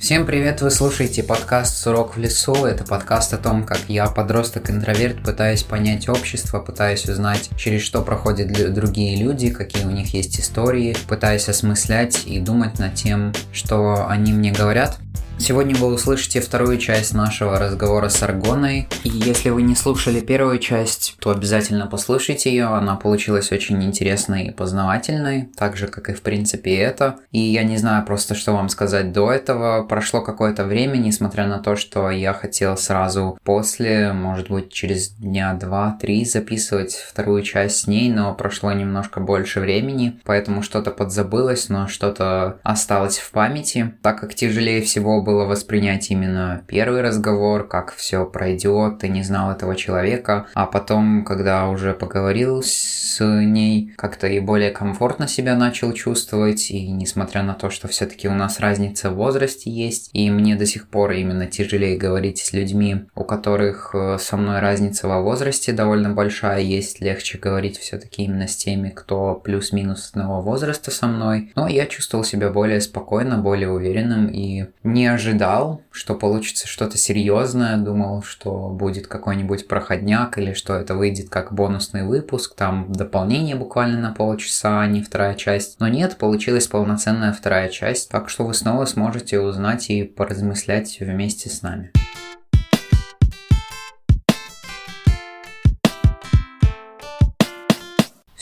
Всем 0.00 0.24
привет, 0.24 0.62
вы 0.62 0.70
слушаете 0.70 1.22
подкаст 1.22 1.76
«Сурок 1.76 2.16
в 2.16 2.18
лесу». 2.18 2.54
Это 2.64 2.84
подкаст 2.84 3.34
о 3.34 3.36
том, 3.36 3.64
как 3.64 3.80
я, 3.88 4.06
подросток-интроверт, 4.06 5.22
пытаюсь 5.22 5.62
понять 5.62 6.08
общество, 6.08 6.58
пытаюсь 6.58 7.06
узнать, 7.06 7.50
через 7.58 7.82
что 7.82 8.00
проходят 8.00 8.50
другие 8.72 9.22
люди, 9.22 9.50
какие 9.50 9.84
у 9.84 9.90
них 9.90 10.14
есть 10.14 10.40
истории, 10.40 10.96
пытаюсь 11.06 11.50
осмыслять 11.50 12.24
и 12.24 12.40
думать 12.40 12.78
над 12.78 12.94
тем, 12.94 13.34
что 13.52 14.08
они 14.08 14.32
мне 14.32 14.52
говорят. 14.52 14.96
Сегодня 15.40 15.74
вы 15.74 15.86
услышите 15.86 16.42
вторую 16.42 16.76
часть 16.76 17.14
нашего 17.14 17.58
разговора 17.58 18.10
с 18.10 18.22
Аргоной. 18.22 18.86
И 19.04 19.08
если 19.08 19.48
вы 19.48 19.62
не 19.62 19.74
слушали 19.74 20.20
первую 20.20 20.58
часть, 20.58 21.16
то 21.18 21.30
обязательно 21.30 21.86
послушайте 21.86 22.50
ее. 22.50 22.66
Она 22.66 22.94
получилась 22.94 23.50
очень 23.50 23.82
интересной 23.82 24.48
и 24.48 24.50
познавательной, 24.50 25.48
так 25.56 25.78
же, 25.78 25.86
как 25.86 26.10
и 26.10 26.12
в 26.12 26.20
принципе 26.20 26.76
это. 26.76 27.16
И 27.32 27.40
я 27.40 27.62
не 27.62 27.78
знаю 27.78 28.04
просто, 28.04 28.34
что 28.34 28.52
вам 28.52 28.68
сказать 28.68 29.12
до 29.12 29.32
этого. 29.32 29.82
Прошло 29.84 30.20
какое-то 30.20 30.64
время, 30.64 30.98
несмотря 30.98 31.46
на 31.46 31.58
то, 31.58 31.74
что 31.74 32.10
я 32.10 32.34
хотел 32.34 32.76
сразу 32.76 33.38
после, 33.42 34.12
может 34.12 34.50
быть, 34.50 34.70
через 34.70 35.08
дня 35.08 35.54
два-три 35.54 36.26
записывать 36.26 36.92
вторую 36.92 37.42
часть 37.44 37.78
с 37.78 37.86
ней, 37.86 38.10
но 38.10 38.34
прошло 38.34 38.72
немножко 38.72 39.20
больше 39.20 39.60
времени, 39.60 40.20
поэтому 40.24 40.60
что-то 40.60 40.90
подзабылось, 40.90 41.70
но 41.70 41.88
что-то 41.88 42.60
осталось 42.62 43.16
в 43.16 43.30
памяти. 43.30 43.94
Так 44.02 44.20
как 44.20 44.34
тяжелее 44.34 44.82
всего 44.82 45.22
было 45.22 45.29
было 45.30 45.44
воспринять 45.44 46.10
именно 46.10 46.64
первый 46.66 47.02
разговор, 47.02 47.68
как 47.68 47.94
все 47.94 48.26
пройдет, 48.26 48.98
ты 48.98 49.08
не 49.08 49.22
знал 49.22 49.52
этого 49.52 49.76
человека, 49.76 50.46
а 50.54 50.66
потом, 50.66 51.24
когда 51.24 51.68
уже 51.68 51.94
поговорил 51.94 52.62
с 52.64 53.24
ней, 53.24 53.92
как-то 53.96 54.26
и 54.26 54.40
более 54.40 54.72
комфортно 54.72 55.28
себя 55.28 55.54
начал 55.54 55.92
чувствовать, 55.92 56.72
и 56.72 56.90
несмотря 56.90 57.44
на 57.44 57.54
то, 57.54 57.70
что 57.70 57.86
все-таки 57.86 58.26
у 58.28 58.34
нас 58.34 58.58
разница 58.58 59.10
в 59.10 59.14
возрасте 59.14 59.70
есть, 59.70 60.10
и 60.12 60.28
мне 60.30 60.56
до 60.56 60.66
сих 60.66 60.88
пор 60.88 61.12
именно 61.12 61.46
тяжелее 61.46 61.96
говорить 61.96 62.38
с 62.38 62.52
людьми, 62.52 63.04
у 63.14 63.22
которых 63.22 63.94
э, 63.94 64.18
со 64.18 64.36
мной 64.36 64.58
разница 64.58 65.06
во 65.06 65.20
возрасте 65.20 65.72
довольно 65.72 66.10
большая, 66.10 66.60
есть 66.60 67.00
легче 67.00 67.38
говорить 67.38 67.78
все-таки 67.78 68.24
именно 68.24 68.48
с 68.48 68.56
теми, 68.56 68.88
кто 68.88 69.36
плюс-минус 69.36 70.10
одного 70.10 70.40
возраста 70.40 70.90
со 70.90 71.06
мной, 71.06 71.52
но 71.54 71.68
я 71.68 71.86
чувствовал 71.86 72.24
себя 72.24 72.50
более 72.50 72.80
спокойно, 72.80 73.38
более 73.38 73.70
уверенным 73.70 74.26
и 74.26 74.66
не 74.82 75.06
ожидал, 75.20 75.82
что 75.90 76.14
получится 76.14 76.66
что-то 76.66 76.96
серьезное, 76.96 77.76
думал, 77.76 78.22
что 78.22 78.68
будет 78.68 79.06
какой-нибудь 79.06 79.68
проходняк 79.68 80.38
или 80.38 80.54
что 80.54 80.74
это 80.74 80.94
выйдет 80.94 81.28
как 81.28 81.52
бонусный 81.52 82.04
выпуск, 82.04 82.54
там 82.56 82.90
дополнение 82.90 83.54
буквально 83.54 84.00
на 84.00 84.12
полчаса, 84.12 84.80
а 84.80 84.86
не 84.86 85.02
вторая 85.02 85.34
часть. 85.34 85.78
Но 85.78 85.88
нет, 85.88 86.16
получилась 86.16 86.66
полноценная 86.66 87.32
вторая 87.32 87.68
часть, 87.68 88.10
так 88.10 88.30
что 88.30 88.44
вы 88.44 88.54
снова 88.54 88.86
сможете 88.86 89.40
узнать 89.40 89.90
и 89.90 90.04
поразмыслять 90.04 90.98
вместе 91.00 91.50
с 91.50 91.60
нами. 91.62 91.92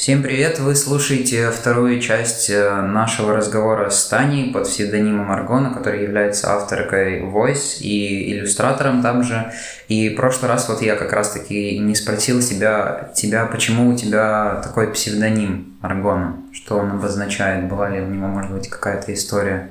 Всем 0.08 0.22
привет! 0.22 0.58
Вы 0.58 0.74
слушаете 0.74 1.50
вторую 1.50 2.00
часть 2.00 2.48
э, 2.48 2.80
нашего 2.80 3.36
разговора 3.36 3.90
с 3.90 4.08
Таней 4.08 4.50
под 4.50 4.64
псевдонимом 4.64 5.30
Аргона, 5.30 5.74
который 5.74 6.02
является 6.02 6.50
авторкой 6.50 7.20
Voice 7.20 7.82
и 7.82 8.32
иллюстратором 8.32 9.02
там 9.02 9.22
же. 9.22 9.52
И 9.88 10.08
в 10.08 10.16
прошлый 10.16 10.50
раз 10.50 10.66
вот 10.70 10.80
я 10.80 10.96
как 10.96 11.12
раз-таки 11.12 11.78
не 11.78 11.94
спросил 11.94 12.40
себя, 12.40 13.10
тебя, 13.14 13.44
почему 13.44 13.90
у 13.90 13.96
тебя 13.98 14.62
такой 14.64 14.90
псевдоним 14.94 15.76
Аргона, 15.82 16.36
что 16.54 16.78
он 16.78 16.92
обозначает, 16.92 17.68
была 17.68 17.90
ли 17.90 18.00
у 18.00 18.06
него, 18.06 18.28
может 18.28 18.50
быть, 18.50 18.70
какая-то 18.70 19.12
история, 19.12 19.68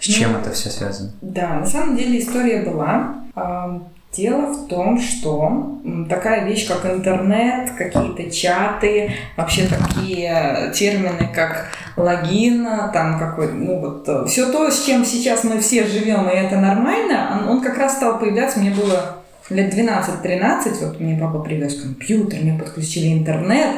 с 0.00 0.06
чем 0.06 0.32
ну, 0.32 0.38
это 0.38 0.52
все 0.52 0.70
связано? 0.70 1.12
Да, 1.20 1.60
на 1.60 1.66
самом 1.66 1.94
деле 1.94 2.20
история 2.20 2.62
была. 2.62 3.22
Дело 4.16 4.52
в 4.52 4.68
том, 4.68 5.00
что 5.00 5.80
такая 6.08 6.46
вещь, 6.46 6.68
как 6.68 6.86
интернет, 6.86 7.72
какие-то 7.72 8.30
чаты, 8.30 9.12
вообще 9.36 9.66
такие 9.66 10.72
термины, 10.72 11.28
как 11.34 11.66
логин, 11.96 12.64
там 12.92 13.18
какой, 13.18 13.52
ну 13.52 13.80
вот, 13.80 14.08
э, 14.08 14.24
все 14.26 14.52
то, 14.52 14.70
с 14.70 14.84
чем 14.84 15.04
сейчас 15.04 15.42
мы 15.42 15.60
все 15.60 15.84
живем, 15.86 16.28
и 16.28 16.34
это 16.34 16.60
нормально, 16.60 17.40
он, 17.40 17.48
он 17.48 17.60
как 17.60 17.76
раз 17.76 17.96
стал 17.96 18.20
появляться, 18.20 18.60
мне 18.60 18.70
было 18.70 19.16
лет 19.50 19.74
12-13, 19.74 20.86
вот 20.86 21.00
мне 21.00 21.18
папа 21.20 21.40
привез 21.40 21.80
компьютер, 21.80 22.40
мне 22.40 22.58
подключили 22.58 23.12
интернет, 23.12 23.70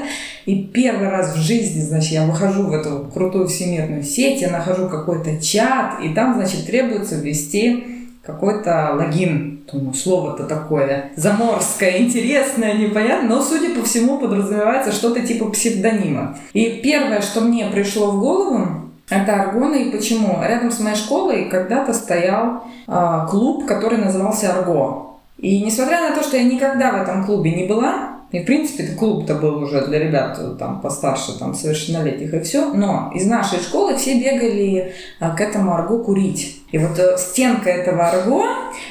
и 0.45 0.65
первый 0.65 1.09
раз 1.09 1.35
в 1.35 1.41
жизни, 1.41 1.81
значит, 1.81 2.13
я 2.13 2.27
выхожу 2.27 2.65
в 2.65 2.73
эту 2.73 3.11
крутую 3.13 3.49
всемирную 3.49 4.03
сеть, 4.03 4.43
я 4.43 4.51
нахожу 4.51 4.89
какой-то 4.89 5.41
чат, 5.41 6.01
и 6.03 6.15
там, 6.15 6.35
значит, 6.35 6.67
требуется 6.67 7.17
ввести 7.17 7.85
какой-то 8.23 8.93
логин. 8.95 9.56
Думаю, 9.71 9.95
слово-то 9.95 10.45
такое 10.45 11.11
заморское, 11.17 11.99
интересное, 11.99 12.75
непонятное, 12.75 13.29
но, 13.29 13.43
судя 13.43 13.75
по 13.75 13.85
всему, 13.85 14.19
подразумевается 14.19 14.93
что-то 14.93 15.27
типа 15.27 15.47
псевдонима. 15.47 16.39
И 16.53 16.81
первое, 16.85 17.21
что 17.21 17.41
мне 17.41 17.67
пришло 17.67 18.13
в 18.13 18.21
голову, 18.21 18.65
это 19.09 19.35
Аргона. 19.35 19.75
И 19.75 19.91
почему? 19.91 20.39
Рядом 20.43 20.71
с 20.71 20.81
моей 20.81 20.97
школой 20.97 21.49
когда-то 21.49 21.93
стоял 21.95 22.65
э, 22.87 23.27
клуб, 23.29 23.67
который 23.67 23.99
назывался 23.99 24.53
Арго. 24.53 25.19
И 25.39 25.63
несмотря 25.63 26.09
на 26.09 26.15
то, 26.15 26.23
что 26.23 26.37
я 26.37 26.45
никогда 26.45 26.93
в 26.93 27.03
этом 27.03 27.25
клубе 27.25 27.53
не 27.53 27.67
была, 27.67 28.16
и, 28.37 28.43
в 28.43 28.45
принципе, 28.45 28.89
клуб-то 28.89 29.35
был 29.37 29.63
уже 29.63 29.87
для 29.87 29.99
ребят 29.99 30.37
э, 30.39 30.57
там 30.59 30.83
постарше, 30.83 31.39
там, 31.39 31.55
совершеннолетних 31.55 32.35
и 32.35 32.41
все. 32.41 32.71
Но 32.75 33.11
из 33.15 33.25
нашей 33.25 33.61
школы 33.61 33.97
все 33.97 34.21
бегали 34.21 34.93
а, 35.21 35.35
к 35.35 35.41
этому 35.41 35.73
арго 35.73 36.05
курить. 36.05 36.61
И 36.71 36.77
вот 36.77 36.99
э, 36.99 37.17
стенка 37.17 37.71
этого 37.71 38.07
арго, 38.07 38.45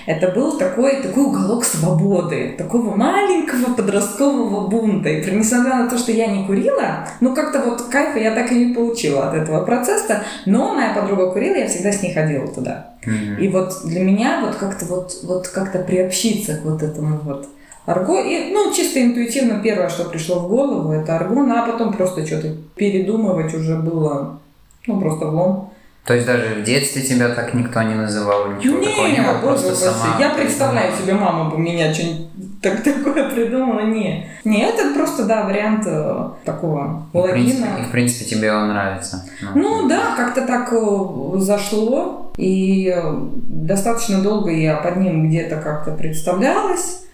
это 0.08 0.30
был 0.30 0.58
такой, 0.58 0.96
такой 1.04 1.26
уголок 1.26 1.64
свободы, 1.64 2.56
такого 2.58 2.96
маленького 2.96 3.76
подросткового 3.76 4.68
бунта. 4.68 5.10
И 5.10 5.32
несмотря 5.32 5.76
на 5.76 5.90
то, 5.92 6.00
что 6.00 6.12
я 6.12 6.26
не 6.26 6.48
курила, 6.48 7.08
ну 7.22 7.36
как-то 7.36 7.62
вот 7.62 7.84
кайфа 7.84 8.18
я 8.18 8.34
так 8.34 8.52
и 8.52 8.66
не 8.66 8.74
получила 8.74 9.30
от 9.30 9.36
этого 9.36 9.64
процесса, 9.64 10.24
но 10.48 10.74
моя 10.74 10.96
подруга 10.96 11.30
курила, 11.32 11.58
я 11.58 11.68
всегда 11.68 11.92
с 11.92 12.02
ней 12.02 12.16
ходила 12.16 12.48
туда. 12.48 12.96
Mm-hmm. 13.06 13.40
И 13.42 13.48
вот 13.50 13.74
для 13.86 14.00
меня 14.00 14.42
вот 14.44 14.56
как-то 14.56 14.86
вот, 14.86 15.20
вот 15.22 15.48
как-то 15.50 15.78
приобщиться 15.84 16.56
к 16.56 16.66
вот 16.66 16.82
этому 16.82 17.20
вот 17.20 17.48
арго. 17.86 18.20
И, 18.20 18.52
ну, 18.52 18.74
чисто 18.74 19.02
интуитивно 19.02 19.60
первое, 19.62 19.90
что 19.90 20.06
пришло 20.06 20.40
в 20.40 20.48
голову, 20.48 20.92
это 20.92 21.16
аргон, 21.16 21.52
а 21.52 21.66
потом 21.66 21.94
просто 21.94 22.26
что-то 22.26 22.56
передумывать 22.76 23.54
уже 23.54 23.76
было, 23.76 24.40
ну, 24.88 25.00
просто 25.00 25.28
влом. 25.28 25.72
То 26.06 26.14
есть 26.14 26.28
даже 26.28 26.62
в 26.62 26.64
детстве 26.64 27.02
тебя 27.02 27.30
так 27.30 27.56
никто 27.56 27.82
не 27.82 27.96
называл, 27.96 28.52
ничего 28.52 28.78
не, 28.78 28.86
такого 28.86 29.08
не 29.08 29.22
было, 29.22 29.40
просто 29.40 29.76
сама... 29.76 30.18
Я 30.20 30.30
представляю 30.30 30.94
себе, 30.96 31.16
мама 31.16 31.50
бы 31.50 31.58
меня 31.58 31.92
что-нибудь 31.92 32.28
так, 32.62 32.84
такое 32.84 33.30
придумала, 33.30 33.82
не. 33.82 34.28
Не, 34.44 34.64
это 34.64 34.94
просто, 34.94 35.26
да, 35.26 35.46
вариант 35.46 35.84
э, 35.88 36.30
такого 36.46 37.08
и 37.14 37.18
логина. 37.18 37.36
В 37.36 37.42
принципе, 37.42 37.82
и, 37.82 37.86
в 37.86 37.92
принципе, 37.92 38.26
тебе 38.26 38.54
он 38.54 38.70
нравится. 38.70 39.26
Ну, 39.42 39.82
ну 39.82 39.90
да, 39.90 40.16
как-то 40.16 40.46
так 40.46 40.72
э, 40.74 41.38
зашло, 41.38 42.32
и 42.38 42.94
э, 42.96 43.02
достаточно 43.48 44.22
долго 44.22 44.52
я 44.52 44.78
под 44.78 44.98
ним 44.98 45.28
где-то 45.28 45.58
как-то 45.58 45.92
представлялась 45.92 47.05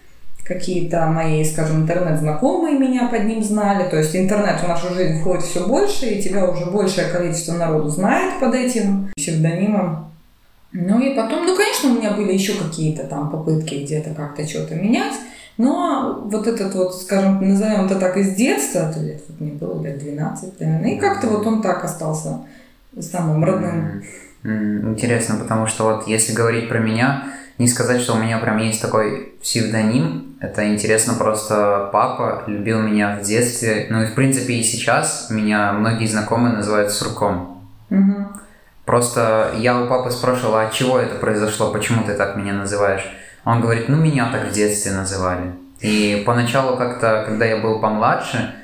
какие-то 0.44 1.06
мои, 1.06 1.44
скажем, 1.44 1.82
интернет-знакомые 1.82 2.78
меня 2.78 3.08
под 3.08 3.24
ним 3.24 3.42
знали. 3.42 3.88
То 3.88 3.98
есть 3.98 4.14
интернет 4.16 4.60
в 4.60 4.68
нашу 4.68 4.92
жизнь 4.94 5.20
входит 5.20 5.44
все 5.44 5.66
больше, 5.66 6.06
и 6.06 6.22
тебя 6.22 6.48
уже 6.48 6.66
большее 6.66 7.08
количество 7.08 7.54
народу 7.54 7.88
знает 7.88 8.40
под 8.40 8.54
этим 8.54 9.10
псевдонимом. 9.16 10.10
Ну 10.72 11.00
и 11.00 11.14
потом, 11.14 11.46
ну, 11.46 11.56
конечно, 11.56 11.90
у 11.90 11.94
меня 11.94 12.12
были 12.12 12.32
еще 12.32 12.54
какие-то 12.54 13.04
там 13.04 13.30
попытки 13.30 13.84
где-то 13.84 14.10
как-то 14.14 14.46
что-то 14.46 14.74
менять. 14.74 15.14
Но 15.58 16.22
вот 16.24 16.46
этот 16.46 16.74
вот, 16.74 16.94
скажем, 16.94 17.46
назовем 17.46 17.84
это 17.84 17.96
так, 17.96 18.16
из 18.16 18.34
детства, 18.34 18.90
то 18.92 19.00
лет, 19.00 19.22
вот 19.28 19.40
мне 19.40 19.52
было 19.52 19.82
лет 19.82 19.98
12, 19.98 20.58
наверное, 20.60 20.90
и 20.92 20.98
как-то 20.98 21.26
вот 21.26 21.46
он 21.46 21.60
так 21.60 21.84
остался 21.84 22.40
самым 22.98 23.44
родным. 23.44 24.02
Интересно, 24.42 25.36
потому 25.36 25.66
что 25.66 25.84
вот 25.84 26.08
если 26.08 26.32
говорить 26.32 26.68
про 26.70 26.78
меня, 26.78 27.24
не 27.58 27.68
сказать, 27.68 28.00
что 28.00 28.14
у 28.14 28.18
меня 28.18 28.38
прям 28.38 28.58
есть 28.58 28.80
такой 28.80 29.34
псевдоним. 29.42 30.36
Это 30.40 30.68
интересно, 30.72 31.14
просто 31.14 31.88
папа 31.92 32.44
любил 32.46 32.80
меня 32.80 33.18
в 33.18 33.22
детстве. 33.22 33.86
Ну 33.90 34.02
и 34.02 34.06
в 34.06 34.14
принципе 34.14 34.54
и 34.54 34.62
сейчас 34.62 35.28
меня 35.30 35.72
многие 35.72 36.06
знакомые 36.06 36.54
называют 36.54 36.90
Сурком. 36.90 37.62
Угу. 37.90 38.28
Просто 38.84 39.52
я 39.58 39.80
у 39.80 39.86
папы 39.86 40.10
спрашивал, 40.10 40.56
а 40.56 40.62
от 40.62 40.72
чего 40.72 40.98
это 40.98 41.14
произошло, 41.14 41.70
почему 41.70 42.04
ты 42.04 42.14
так 42.14 42.36
меня 42.36 42.52
называешь? 42.52 43.06
Он 43.44 43.60
говорит, 43.60 43.88
ну 43.88 43.96
меня 43.96 44.28
так 44.32 44.48
в 44.48 44.52
детстве 44.52 44.92
называли. 44.92 45.52
И 45.80 46.22
поначалу 46.24 46.76
как-то, 46.76 47.24
когда 47.26 47.44
я 47.44 47.58
был 47.58 47.80
помладше, 47.80 48.54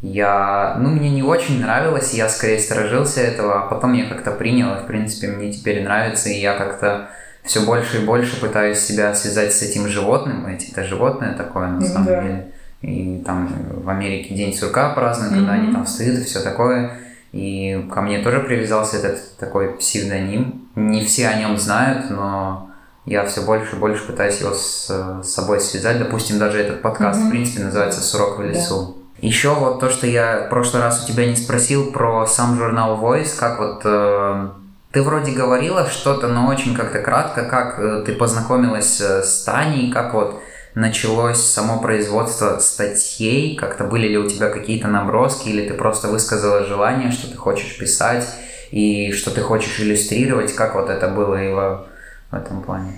я, 0.00 0.76
ну, 0.78 0.90
мне 0.90 1.10
не 1.10 1.24
очень 1.24 1.60
нравилось, 1.60 2.14
я 2.14 2.28
скорее 2.28 2.60
сторожился 2.60 3.20
этого, 3.20 3.62
а 3.62 3.66
потом 3.66 3.94
я 3.94 4.08
как-то 4.08 4.30
принял, 4.30 4.72
и, 4.74 4.78
в 4.78 4.86
принципе, 4.86 5.26
мне 5.26 5.52
теперь 5.52 5.82
нравится, 5.82 6.28
и 6.28 6.38
я 6.38 6.54
как-то 6.54 7.08
все 7.48 7.62
больше 7.62 8.02
и 8.02 8.04
больше 8.04 8.40
пытаюсь 8.40 8.78
себя 8.78 9.12
связать 9.14 9.52
с 9.52 9.62
этим 9.62 9.88
животным, 9.88 10.46
ведь 10.46 10.70
это 10.70 10.84
животное 10.84 11.34
такое 11.34 11.66
на 11.66 11.80
самом 11.80 12.06
да. 12.06 12.22
деле. 12.22 12.52
И 12.82 13.20
там 13.26 13.52
в 13.82 13.88
Америке 13.88 14.34
День 14.36 14.56
сурка 14.56 14.90
празднуют, 14.90 15.34
когда 15.34 15.56
mm-hmm. 15.56 15.60
они 15.64 15.72
там 15.72 15.84
встают 15.84 16.20
и 16.20 16.24
все 16.24 16.40
такое. 16.40 16.92
И 16.92 17.08
и 17.32 17.86
ко 17.92 18.00
мне 18.00 18.22
тоже 18.22 18.40
привязался 18.40 18.96
этот 18.98 19.36
такой 19.36 19.74
псевдоним. 19.76 20.68
Не 20.74 21.04
все 21.04 21.28
о 21.28 21.38
нем 21.38 21.58
знают, 21.58 22.10
но 22.10 22.70
я 23.04 23.26
все 23.26 23.42
больше 23.42 23.76
и 23.76 23.78
больше 23.78 24.06
пытаюсь 24.06 24.40
его 24.40 24.54
с, 24.54 24.88
с 25.22 25.28
собой 25.28 25.60
связать. 25.60 25.98
Допустим, 25.98 26.38
даже 26.38 26.58
этот 26.58 26.80
подкаст, 26.80 27.20
mm-hmm. 27.20 27.26
в 27.26 27.30
принципе, 27.30 27.64
называется 27.64 28.00
«Сурок 28.00 28.38
в 28.38 28.42
лесу». 28.42 28.96
Да. 28.96 29.26
Еще 29.26 29.52
вот 29.52 29.80
то, 29.80 29.90
что 29.90 30.06
я 30.06 30.46
в 30.46 30.48
прошлый 30.48 30.82
раз 30.82 31.04
у 31.04 31.12
тебя 31.12 31.26
не 31.26 31.36
спросил 31.36 31.90
про 31.92 32.26
сам 32.26 32.56
журнал 32.56 32.98
Voice, 33.02 33.36
как 33.36 33.58
вот 33.58 33.82
э, 33.84 34.48
ты 34.92 35.02
вроде 35.02 35.32
говорила 35.32 35.86
что-то, 35.86 36.28
но 36.28 36.48
очень 36.48 36.74
как-то 36.74 37.00
кратко, 37.00 37.44
как 37.44 37.78
э, 37.78 38.02
ты 38.06 38.14
познакомилась 38.14 39.00
э, 39.00 39.22
с 39.22 39.44
Таней, 39.44 39.90
как 39.92 40.14
вот 40.14 40.40
началось 40.74 41.40
само 41.40 41.80
производство 41.80 42.58
статей, 42.58 43.56
как-то 43.56 43.84
были 43.84 44.08
ли 44.08 44.16
у 44.16 44.28
тебя 44.28 44.48
какие-то 44.48 44.88
наброски, 44.88 45.48
или 45.48 45.68
ты 45.68 45.74
просто 45.74 46.08
высказала 46.08 46.64
желание, 46.64 47.10
что 47.10 47.30
ты 47.30 47.36
хочешь 47.36 47.76
писать, 47.78 48.26
и 48.70 49.12
что 49.12 49.30
ты 49.30 49.40
хочешь 49.40 49.80
иллюстрировать, 49.80 50.54
как 50.54 50.74
вот 50.74 50.88
это 50.88 51.08
было 51.08 51.34
его 51.34 51.86
в 52.30 52.34
этом 52.34 52.62
плане? 52.62 52.92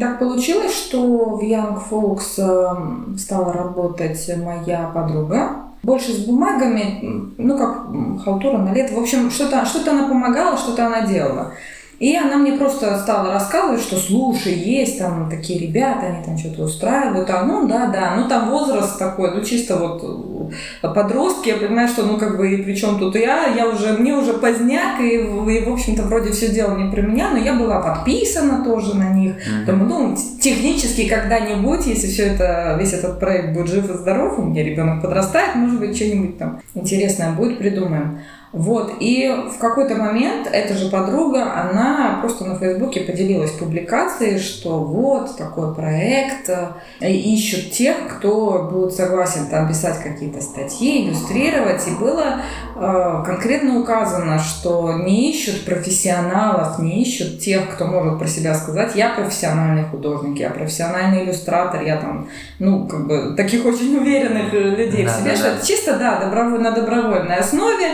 Так 0.00 0.18
получилось, 0.18 0.76
что 0.76 1.36
в 1.36 1.42
Young 1.42 1.80
Folks 1.88 2.38
эм, 2.38 3.16
стала 3.16 3.52
работать 3.52 4.28
моя 4.36 4.90
подруга, 4.92 5.63
больше 5.84 6.12
с 6.12 6.24
бумагами, 6.24 7.32
ну 7.36 7.58
как 7.58 8.24
халтура 8.24 8.58
на 8.58 8.72
лето. 8.72 8.94
В 8.94 8.98
общем, 8.98 9.30
что-то 9.30 9.64
что 9.66 9.90
она 9.90 10.08
помогала, 10.08 10.56
что-то 10.56 10.86
она 10.86 11.02
делала. 11.02 11.52
И 11.98 12.16
она 12.16 12.36
мне 12.36 12.52
просто 12.52 12.98
стала 12.98 13.32
рассказывать, 13.32 13.80
что 13.80 13.96
слушай, 13.96 14.52
есть 14.52 14.98
там 14.98 15.30
такие 15.30 15.60
ребята, 15.60 16.06
они 16.06 16.24
там 16.24 16.36
что-то 16.36 16.64
устраивают, 16.64 17.30
а 17.30 17.44
ну 17.44 17.68
да, 17.68 17.86
да, 17.86 18.14
ну 18.16 18.28
там 18.28 18.50
возраст 18.50 18.98
такой, 18.98 19.32
ну 19.32 19.42
чисто 19.42 19.76
вот 19.76 20.52
э, 20.82 20.88
подростки, 20.88 21.50
я 21.50 21.56
понимаю, 21.56 21.88
что 21.88 22.02
ну 22.02 22.18
как 22.18 22.36
бы 22.36 22.52
и 22.52 22.62
при 22.62 22.74
чем 22.74 22.98
тут 22.98 23.14
я, 23.14 23.46
я 23.46 23.68
уже, 23.68 23.92
мне 23.92 24.14
уже 24.14 24.34
поздняк, 24.34 25.00
и, 25.00 25.14
и 25.14 25.64
в 25.64 25.72
общем-то 25.72 26.02
вроде 26.02 26.32
все 26.32 26.48
дело 26.48 26.76
не 26.76 26.90
про 26.90 27.00
меня, 27.00 27.30
но 27.30 27.38
я 27.38 27.54
была 27.54 27.80
подписана 27.80 28.64
тоже 28.64 28.96
на 28.96 29.10
них, 29.10 29.34
mm-hmm. 29.34 29.66
Думаю, 29.66 29.88
ну 29.88 30.16
технически 30.40 31.08
когда-нибудь, 31.08 31.86
если 31.86 32.08
все 32.08 32.24
это, 32.24 32.76
весь 32.78 32.92
этот 32.92 33.20
проект 33.20 33.54
будет 33.54 33.68
жив 33.68 33.88
и 33.88 33.94
здоров, 33.94 34.38
у 34.38 34.42
меня 34.42 34.64
ребенок 34.64 35.02
подрастает, 35.02 35.54
может 35.54 35.78
быть, 35.78 35.94
что-нибудь 35.96 36.38
там 36.38 36.60
интересное 36.74 37.32
будет, 37.32 37.58
придумаем. 37.58 38.20
Вот, 38.54 38.98
и 39.00 39.34
в 39.52 39.58
какой-то 39.58 39.96
момент 39.96 40.48
эта 40.50 40.74
же 40.74 40.88
подруга, 40.88 41.60
она 41.60 42.18
просто 42.20 42.44
на 42.44 42.56
Фейсбуке 42.56 43.00
поделилась 43.00 43.50
публикацией, 43.50 44.38
что 44.38 44.78
вот 44.78 45.36
такой 45.36 45.74
проект, 45.74 46.48
э, 46.48 47.10
ищут 47.10 47.72
тех, 47.72 47.96
кто 48.08 48.68
будет 48.70 48.92
согласен 48.92 49.48
там 49.50 49.66
писать 49.66 49.98
какие-то 50.00 50.40
статьи, 50.40 51.04
иллюстрировать, 51.04 51.82
и 51.88 51.96
было 51.98 52.42
э, 52.76 53.22
конкретно 53.26 53.80
указано, 53.80 54.38
что 54.38 55.00
не 55.04 55.32
ищут 55.32 55.64
профессионалов, 55.64 56.78
не 56.78 57.02
ищут 57.02 57.40
тех, 57.40 57.74
кто 57.74 57.86
может 57.86 58.20
про 58.20 58.28
себя 58.28 58.54
сказать, 58.54 58.94
я 58.94 59.08
профессиональный 59.14 59.82
художник, 59.82 60.38
я 60.38 60.50
профессиональный 60.50 61.24
иллюстратор, 61.24 61.82
я 61.82 61.96
там, 61.96 62.28
ну, 62.60 62.86
как 62.86 63.08
бы, 63.08 63.34
таких 63.36 63.66
очень 63.66 63.96
уверенных 63.96 64.52
людей 64.52 65.04
да, 65.04 65.12
в 65.12 65.16
себе, 65.16 65.30
да, 65.32 65.36
что 65.36 65.44
да. 65.46 65.56
это 65.56 65.66
чисто, 65.66 65.98
да, 65.98 66.20
доброволь, 66.20 66.60
на 66.60 66.70
добровольной 66.70 67.38
основе, 67.38 67.88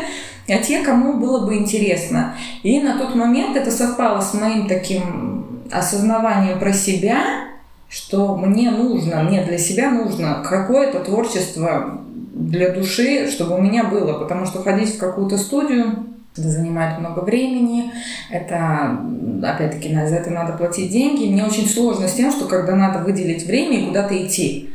а 0.52 0.58
те, 0.58 0.82
кому 0.82 1.14
было 1.14 1.46
бы 1.46 1.56
интересно. 1.56 2.34
И 2.62 2.80
на 2.80 2.98
тот 2.98 3.14
момент 3.14 3.56
это 3.56 3.70
совпало 3.70 4.20
с 4.20 4.34
моим 4.34 4.68
таким 4.68 5.46
осознаванием 5.70 6.58
про 6.58 6.72
себя, 6.72 7.20
что 7.88 8.36
мне 8.36 8.70
нужно, 8.70 9.22
мне 9.22 9.44
для 9.44 9.58
себя 9.58 9.90
нужно 9.90 10.42
какое-то 10.48 11.00
творчество 11.00 12.00
для 12.32 12.70
души, 12.70 13.30
чтобы 13.30 13.56
у 13.56 13.60
меня 13.60 13.84
было, 13.84 14.18
потому 14.18 14.46
что 14.46 14.62
ходить 14.62 14.94
в 14.94 14.98
какую-то 14.98 15.36
студию 15.36 16.06
это 16.36 16.48
занимает 16.48 16.98
много 16.98 17.20
времени, 17.20 17.90
это, 18.30 18.98
опять-таки, 19.42 19.92
за 19.92 20.16
это 20.16 20.30
надо 20.30 20.52
платить 20.52 20.92
деньги. 20.92 21.28
Мне 21.28 21.44
очень 21.44 21.68
сложно 21.68 22.06
с 22.06 22.14
тем, 22.14 22.30
что 22.30 22.46
когда 22.46 22.76
надо 22.76 23.00
выделить 23.00 23.44
время 23.44 23.80
и 23.80 23.86
куда-то 23.86 24.26
идти. 24.26 24.69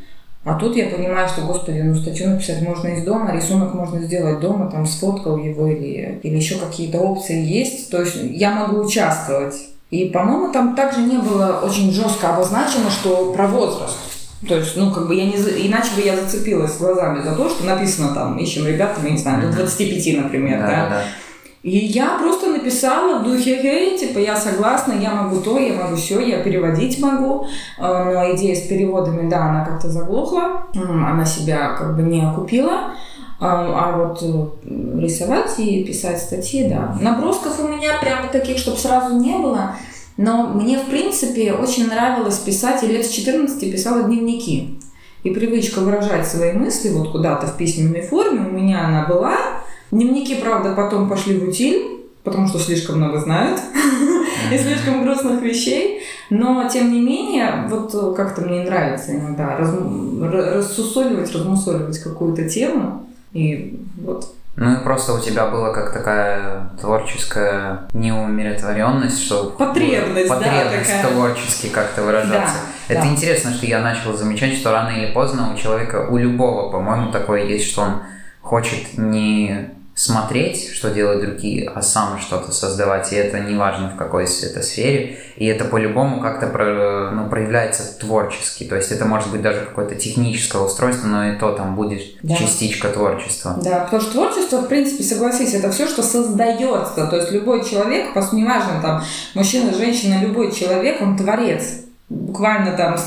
А 0.46 0.54
тут 0.54 0.76
я 0.76 0.86
понимаю, 0.86 1.28
что, 1.28 1.42
господи, 1.42 1.80
ну 1.80 1.96
статью 1.96 2.30
написать 2.30 2.62
можно 2.62 2.90
из 2.90 3.04
дома, 3.04 3.32
рисунок 3.34 3.74
можно 3.74 4.00
сделать 4.00 4.40
дома, 4.40 4.70
там 4.70 4.86
сфоткал 4.86 5.38
его 5.38 5.68
или, 5.68 6.20
или 6.22 6.36
еще 6.36 6.60
какие-то 6.60 7.00
опции 7.00 7.44
есть. 7.44 7.90
То 7.90 8.02
есть 8.02 8.16
я 8.22 8.52
могу 8.52 8.82
участвовать. 8.82 9.56
И, 9.90 10.06
по-моему, 10.10 10.54
там 10.54 10.76
также 10.76 11.02
не 11.02 11.18
было 11.18 11.62
очень 11.64 11.92
жестко 11.92 12.36
обозначено, 12.36 12.92
что 12.92 13.34
про 13.34 13.48
возраст. 13.48 13.98
То 14.48 14.56
есть, 14.58 14.76
ну, 14.76 14.92
как 14.92 15.08
бы 15.08 15.16
я 15.16 15.26
не... 15.26 15.36
Иначе 15.36 15.96
бы 15.96 16.02
я 16.02 16.16
зацепилась 16.16 16.78
глазами 16.78 17.24
за 17.24 17.36
то, 17.36 17.50
что 17.50 17.66
написано 17.66 18.14
там, 18.14 18.38
ищем 18.38 18.68
ребят, 18.68 18.96
я 19.04 19.10
не 19.10 19.18
знаю, 19.18 19.50
до 19.50 19.58
25, 19.58 20.24
например, 20.24 20.60
да. 20.60 20.68
да? 20.68 20.90
да. 20.90 21.04
И 21.66 21.78
я 21.78 22.20
просто 22.20 22.52
написала 22.52 23.18
в 23.18 23.24
духе, 23.24 23.60
хей, 23.60 23.98
типа, 23.98 24.20
я 24.20 24.36
согласна, 24.36 24.94
я 24.94 25.16
могу 25.16 25.42
то, 25.42 25.58
я 25.58 25.74
могу 25.74 25.96
все, 25.96 26.20
я 26.20 26.44
переводить 26.44 27.00
могу. 27.00 27.48
А, 27.80 28.04
но 28.06 28.36
идея 28.36 28.56
с 28.56 28.68
переводами, 28.68 29.28
да, 29.28 29.46
она 29.46 29.66
как-то 29.66 29.90
заглохла, 29.90 30.68
она 30.76 31.26
себя 31.26 31.74
как 31.74 31.96
бы 31.96 32.04
не 32.04 32.22
окупила. 32.22 32.92
А, 33.40 33.90
а 33.90 33.98
вот 33.98 34.22
э, 34.22 35.02
рисовать 35.02 35.58
и 35.58 35.84
писать 35.84 36.22
статьи, 36.22 36.70
да. 36.70 37.00
Набросков 37.02 37.60
у 37.60 37.68
меня 37.68 37.94
прямо 38.00 38.28
таких, 38.32 38.60
чтобы 38.60 38.78
сразу 38.78 39.16
не 39.16 39.36
было. 39.36 39.72
Но 40.18 40.50
мне, 40.50 40.78
в 40.78 40.86
принципе, 40.86 41.54
очень 41.54 41.88
нравилось 41.88 42.38
писать, 42.38 42.84
и 42.84 42.88
лет 42.88 43.04
с 43.04 43.10
14 43.10 43.60
писала 43.72 44.04
дневники. 44.04 44.80
И 45.24 45.32
привычка 45.32 45.80
выражать 45.80 46.28
свои 46.28 46.54
мысли 46.54 46.90
вот 46.90 47.12
куда-то 47.12 47.48
в 47.48 47.58
письменной 47.58 48.04
форме 48.04 48.48
у 48.48 48.52
меня 48.52 48.86
она 48.86 49.08
была. 49.08 49.36
Дневники, 49.96 50.36
правда, 50.36 50.74
потом 50.74 51.08
пошли 51.08 51.38
в 51.40 51.48
утиль, 51.48 52.02
потому 52.24 52.48
что 52.48 52.60
слишком 52.60 52.98
много 52.98 53.18
знают 53.18 53.62
и 54.52 54.58
слишком 54.58 55.04
грустных 55.04 55.42
вещей. 55.42 56.02
Но, 56.30 56.68
тем 56.68 56.92
не 56.92 57.00
менее, 57.00 57.66
вот 57.70 58.16
как-то 58.18 58.42
мне 58.42 58.64
нравится 58.64 59.16
иногда 59.16 59.56
раз, 59.56 59.74
рассусоливать, 60.22 61.34
размусоливать 61.34 62.00
какую-то 62.00 62.50
тему. 62.50 63.08
И 63.32 63.80
вот 64.02 64.34
ну 64.58 64.74
и 64.74 64.84
просто 64.84 65.14
у 65.14 65.20
тебя 65.20 65.48
была 65.48 65.74
как 65.74 65.94
такая 65.94 66.70
творческая 66.80 67.88
неумиротворенность, 67.94 69.22
что 69.22 69.54
потребность, 69.58 70.30
потребность 70.30 70.90
да, 70.92 70.98
такая. 70.98 71.12
творчески 71.12 71.68
как-то 71.68 72.04
выражаться. 72.04 72.56
Да, 72.88 72.94
Это 72.94 73.04
да. 73.04 73.08
интересно, 73.10 73.52
что 73.52 73.66
я 73.66 73.82
начал 73.82 74.14
замечать, 74.16 74.54
что 74.54 74.72
рано 74.72 74.90
или 74.90 75.12
поздно 75.14 75.54
у 75.54 75.58
человека, 75.58 76.08
у 76.10 76.18
любого, 76.18 76.70
по-моему, 76.70 77.12
такое 77.12 77.46
есть, 77.46 77.66
что 77.66 77.82
он 77.82 77.94
хочет 78.42 78.98
не 78.98 79.72
смотреть, 79.96 80.72
что 80.74 80.90
делают 80.90 81.22
другие, 81.22 81.72
а 81.74 81.82
сам 81.82 82.20
что-то 82.20 82.52
создавать, 82.52 83.14
и 83.14 83.16
это 83.16 83.40
не 83.40 83.56
важно 83.56 83.90
в 83.90 83.96
какой 83.96 84.26
это 84.26 84.62
сфере, 84.62 85.18
и 85.38 85.46
это 85.46 85.64
по-любому 85.64 86.20
как-то 86.20 86.48
про, 86.48 87.12
ну, 87.12 87.30
проявляется 87.30 87.98
творчески, 87.98 88.66
то 88.66 88.76
есть 88.76 88.92
это 88.92 89.06
может 89.06 89.32
быть 89.32 89.42
даже 89.42 89.62
какое-то 89.62 89.96
техническое 89.96 90.62
устройство, 90.62 91.08
но 91.08 91.30
и 91.30 91.38
то 91.38 91.54
там 91.54 91.78
будет 91.78 92.02
да. 92.24 92.36
частичка 92.36 92.90
творчества. 92.90 93.58
Да, 93.64 93.86
потому 93.86 94.02
что 94.02 94.12
творчество, 94.12 94.58
в 94.58 94.68
принципе, 94.68 95.02
согласись, 95.04 95.54
это 95.54 95.72
все, 95.72 95.88
что 95.88 96.04
создается, 96.04 97.08
то 97.08 97.16
есть 97.16 97.32
любой 97.32 97.64
человек, 97.64 98.14
неважно 98.34 98.82
там, 98.82 99.02
мужчина, 99.34 99.74
женщина, 99.74 100.20
любой 100.22 100.52
человек, 100.52 101.02
он 101.02 101.16
творец, 101.18 101.64
буквально 102.10 102.76
там 102.76 102.98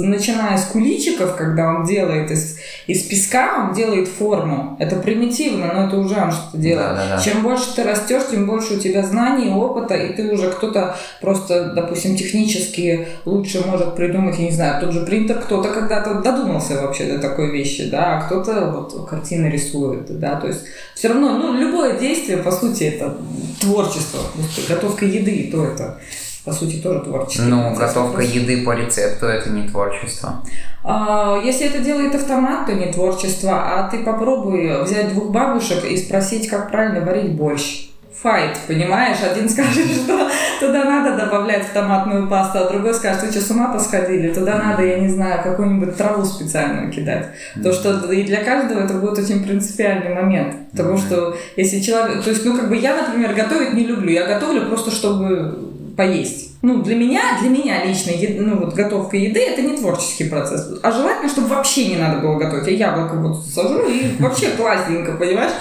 начиная 0.00 0.56
с 0.56 0.64
куличиков, 0.66 1.36
когда 1.36 1.68
он 1.74 1.84
делает 1.84 2.30
из, 2.30 2.58
из 2.86 3.02
песка, 3.02 3.66
он 3.66 3.74
делает 3.74 4.08
форму. 4.08 4.76
Это 4.78 4.96
примитивно, 4.96 5.72
но 5.72 5.86
это 5.86 5.96
уже 5.96 6.14
он 6.14 6.32
что-то 6.32 6.58
делает. 6.58 6.96
Да, 6.96 7.06
да, 7.08 7.16
да. 7.16 7.22
Чем 7.22 7.42
больше 7.42 7.74
ты 7.74 7.82
растешь, 7.84 8.22
тем 8.30 8.46
больше 8.46 8.74
у 8.74 8.78
тебя 8.78 9.02
знаний, 9.02 9.50
опыта, 9.50 9.94
и 9.94 10.12
ты 10.12 10.32
уже 10.32 10.50
кто-то 10.50 10.96
просто, 11.20 11.72
допустим, 11.74 12.16
технически 12.16 13.08
лучше 13.24 13.64
может 13.66 13.94
придумать, 13.96 14.38
я 14.38 14.44
не 14.46 14.52
знаю, 14.52 14.80
тот 14.80 14.92
же 14.92 15.04
принтер, 15.04 15.38
кто-то 15.40 15.68
когда-то 15.70 16.14
додумался 16.14 16.80
вообще 16.80 17.04
до 17.04 17.18
такой 17.18 17.50
вещи, 17.50 17.88
да, 17.90 18.18
а 18.18 18.22
кто-то 18.22 18.70
вот 18.70 19.08
картины 19.08 19.46
рисует, 19.46 20.18
да, 20.18 20.36
то 20.36 20.48
есть 20.48 20.60
все 20.94 21.08
равно, 21.08 21.38
ну, 21.38 21.54
любое 21.54 21.98
действие, 21.98 22.38
по 22.38 22.52
сути, 22.52 22.84
это 22.84 23.16
творчество, 23.60 24.20
готовка 24.68 25.04
еды, 25.04 25.48
то 25.50 25.64
это 25.64 25.98
по 26.44 26.52
сути, 26.52 26.76
тоже 26.82 27.00
творчество. 27.00 27.44
Ну, 27.44 27.74
готовка 27.74 28.16
просто. 28.16 28.38
еды 28.38 28.64
по 28.64 28.72
рецепту– 28.72 29.26
это 29.28 29.50
не 29.50 29.68
творчество. 29.68 30.42
А, 30.82 31.40
если 31.44 31.66
это 31.66 31.78
делает 31.78 32.14
автомат, 32.14 32.66
то 32.66 32.72
не 32.72 32.92
творчество. 32.92 33.52
А 33.52 33.88
ты 33.88 33.98
попробуй 33.98 34.82
взять 34.82 35.12
двух 35.12 35.30
бабушек 35.30 35.84
и 35.84 35.96
спросить, 35.96 36.48
как 36.48 36.70
правильно 36.70 37.04
варить 37.04 37.32
борщ 37.32 37.88
файт, 38.22 38.56
понимаешь? 38.68 39.18
Один 39.22 39.48
скажет, 39.48 39.86
что 40.04 40.30
туда 40.60 40.84
надо 40.84 41.16
добавлять 41.24 41.66
в 41.66 41.72
томатную 41.72 42.28
пасту, 42.28 42.58
а 42.58 42.70
другой 42.70 42.94
скажет, 42.94 43.22
вы 43.22 43.30
что, 43.30 43.40
с 43.40 43.50
ума 43.50 43.72
посходили? 43.72 44.32
Туда 44.32 44.58
надо, 44.58 44.84
я 44.84 45.00
не 45.00 45.08
знаю, 45.08 45.42
какую-нибудь 45.42 45.96
траву 45.96 46.24
специальную 46.24 46.92
кидать. 46.92 47.28
То, 47.62 47.72
что 47.72 48.12
и 48.12 48.22
для 48.22 48.44
каждого 48.44 48.80
это 48.80 48.94
будет 48.94 49.18
очень 49.18 49.42
принципиальный 49.42 50.14
момент. 50.14 50.54
Потому 50.70 50.96
что 50.96 51.36
если 51.56 51.80
человек... 51.80 52.22
То 52.22 52.30
есть, 52.30 52.44
ну, 52.44 52.56
как 52.56 52.68
бы 52.68 52.76
я, 52.76 52.94
например, 52.94 53.34
готовить 53.34 53.74
не 53.74 53.84
люблю. 53.84 54.10
Я 54.10 54.26
готовлю 54.26 54.66
просто, 54.66 54.90
чтобы 54.90 55.71
поесть. 55.96 56.56
Ну, 56.62 56.82
для 56.82 56.94
меня, 56.94 57.38
для 57.40 57.50
меня 57.50 57.84
лично, 57.84 58.12
ну, 58.40 58.56
вот 58.56 58.74
готовка 58.74 59.16
еды– 59.16 59.40
это 59.40 59.62
не 59.62 59.76
творческий 59.76 60.24
процесс. 60.24 60.78
А 60.82 60.92
желательно, 60.92 61.28
чтобы 61.28 61.48
вообще 61.48 61.88
не 61.88 61.96
надо 61.96 62.20
было 62.20 62.38
готовить. 62.38 62.68
Я 62.68 62.88
яблоко 62.88 63.14
вот 63.14 63.44
сажу, 63.44 63.86
и 63.88 64.16
вообще 64.20 64.50
классненько, 64.56 65.12
понимаешь? 65.12 65.52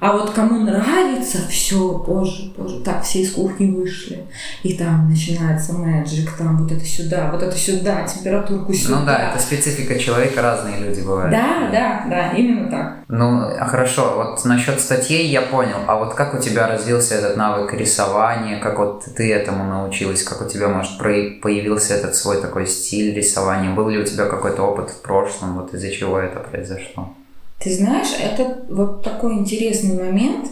А 0.00 0.12
вот 0.12 0.30
кому 0.30 0.60
нравится, 0.60 1.38
все, 1.48 1.98
позже, 1.98 2.50
позже. 2.56 2.80
Так, 2.84 3.02
все 3.02 3.22
из 3.22 3.32
кухни 3.32 3.70
вышли. 3.70 4.26
И 4.62 4.74
там 4.74 5.10
начинается 5.10 5.72
мэджик, 5.72 6.36
там 6.36 6.62
вот 6.62 6.70
это 6.70 6.84
сюда, 6.84 7.30
вот 7.32 7.42
это 7.42 7.56
сюда, 7.56 8.04
температурку 8.04 8.72
сюда. 8.72 9.00
Ну 9.00 9.06
да, 9.06 9.30
это 9.30 9.42
специфика 9.42 9.98
человека, 9.98 10.40
разные 10.40 10.78
люди 10.78 11.00
бывают. 11.00 11.32
Да, 11.32 11.68
да, 11.72 12.06
да, 12.08 12.32
именно 12.32 12.70
так. 12.70 12.98
Ну, 13.08 13.40
а 13.40 13.64
хорошо, 13.66 14.14
вот 14.16 14.44
насчет 14.44 14.80
статей 14.80 15.28
я 15.28 15.42
понял. 15.42 15.78
А 15.88 15.96
вот 15.96 16.14
как 16.14 16.34
у 16.34 16.38
тебя 16.38 16.68
развился 16.68 17.16
этот 17.16 17.36
навык 17.36 17.72
рисования, 17.74 18.60
как 18.60 18.78
вот 18.78 19.04
ты 19.16 19.32
этому 19.32 19.64
научилась, 19.64 20.22
как 20.22 20.42
у 20.42 20.48
тебя, 20.48 20.68
может, 20.68 20.96
появился 20.98 21.94
этот 21.94 22.14
свой 22.14 22.40
такой 22.40 22.68
стиль 22.68 23.14
рисования? 23.14 23.74
Был 23.74 23.88
ли 23.88 23.98
у 23.98 24.04
тебя 24.04 24.26
какой-то 24.26 24.62
опыт 24.62 24.90
в 24.90 25.02
прошлом, 25.02 25.54
вот 25.54 25.74
из-за 25.74 25.90
чего 25.90 26.20
это 26.20 26.38
произошло? 26.38 27.14
Ты 27.58 27.74
знаешь, 27.74 28.14
это 28.20 28.64
вот 28.68 29.02
такой 29.02 29.34
интересный 29.34 29.96
момент. 29.96 30.48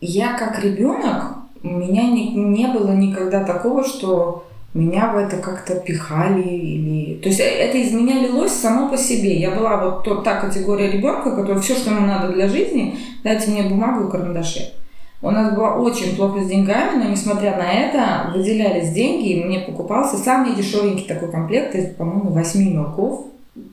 Я 0.00 0.36
как 0.36 0.62
ребенок, 0.62 1.36
у 1.62 1.68
меня 1.68 2.02
не, 2.10 2.34
не 2.34 2.66
было 2.66 2.92
никогда 2.92 3.44
такого, 3.44 3.84
что 3.84 4.44
меня 4.74 5.12
в 5.12 5.16
это 5.16 5.36
как-то 5.38 5.76
пихали 5.76 6.42
или... 6.42 7.14
То 7.20 7.28
есть 7.28 7.40
это 7.40 7.78
из 7.78 7.92
меня 7.92 8.20
лилось 8.20 8.52
само 8.52 8.88
по 8.90 8.96
себе. 8.96 9.36
Я 9.38 9.52
была 9.52 9.82
вот 9.82 10.04
тот, 10.04 10.24
та 10.24 10.40
категория 10.40 10.90
ребенка, 10.90 11.34
которая 11.34 11.60
все, 11.60 11.74
что 11.74 11.90
ему 11.90 12.06
надо 12.06 12.32
для 12.32 12.48
жизни, 12.48 12.96
дайте 13.22 13.50
мне 13.50 13.62
бумагу 13.62 14.08
и 14.08 14.10
карандаши. 14.10 14.72
У 15.20 15.30
нас 15.30 15.52
было 15.54 15.70
очень 15.70 16.14
плохо 16.14 16.42
с 16.42 16.48
деньгами, 16.48 17.02
но 17.02 17.10
несмотря 17.10 17.56
на 17.56 17.72
это, 17.72 18.32
выделялись 18.36 18.92
деньги, 18.92 19.30
и 19.30 19.44
мне 19.44 19.60
покупался 19.60 20.16
самый 20.16 20.54
дешевенький 20.54 21.06
такой 21.06 21.30
комплект 21.30 21.74
из, 21.74 21.94
по-моему, 21.94 22.30
восьми 22.30 22.70
мелков 22.70 23.24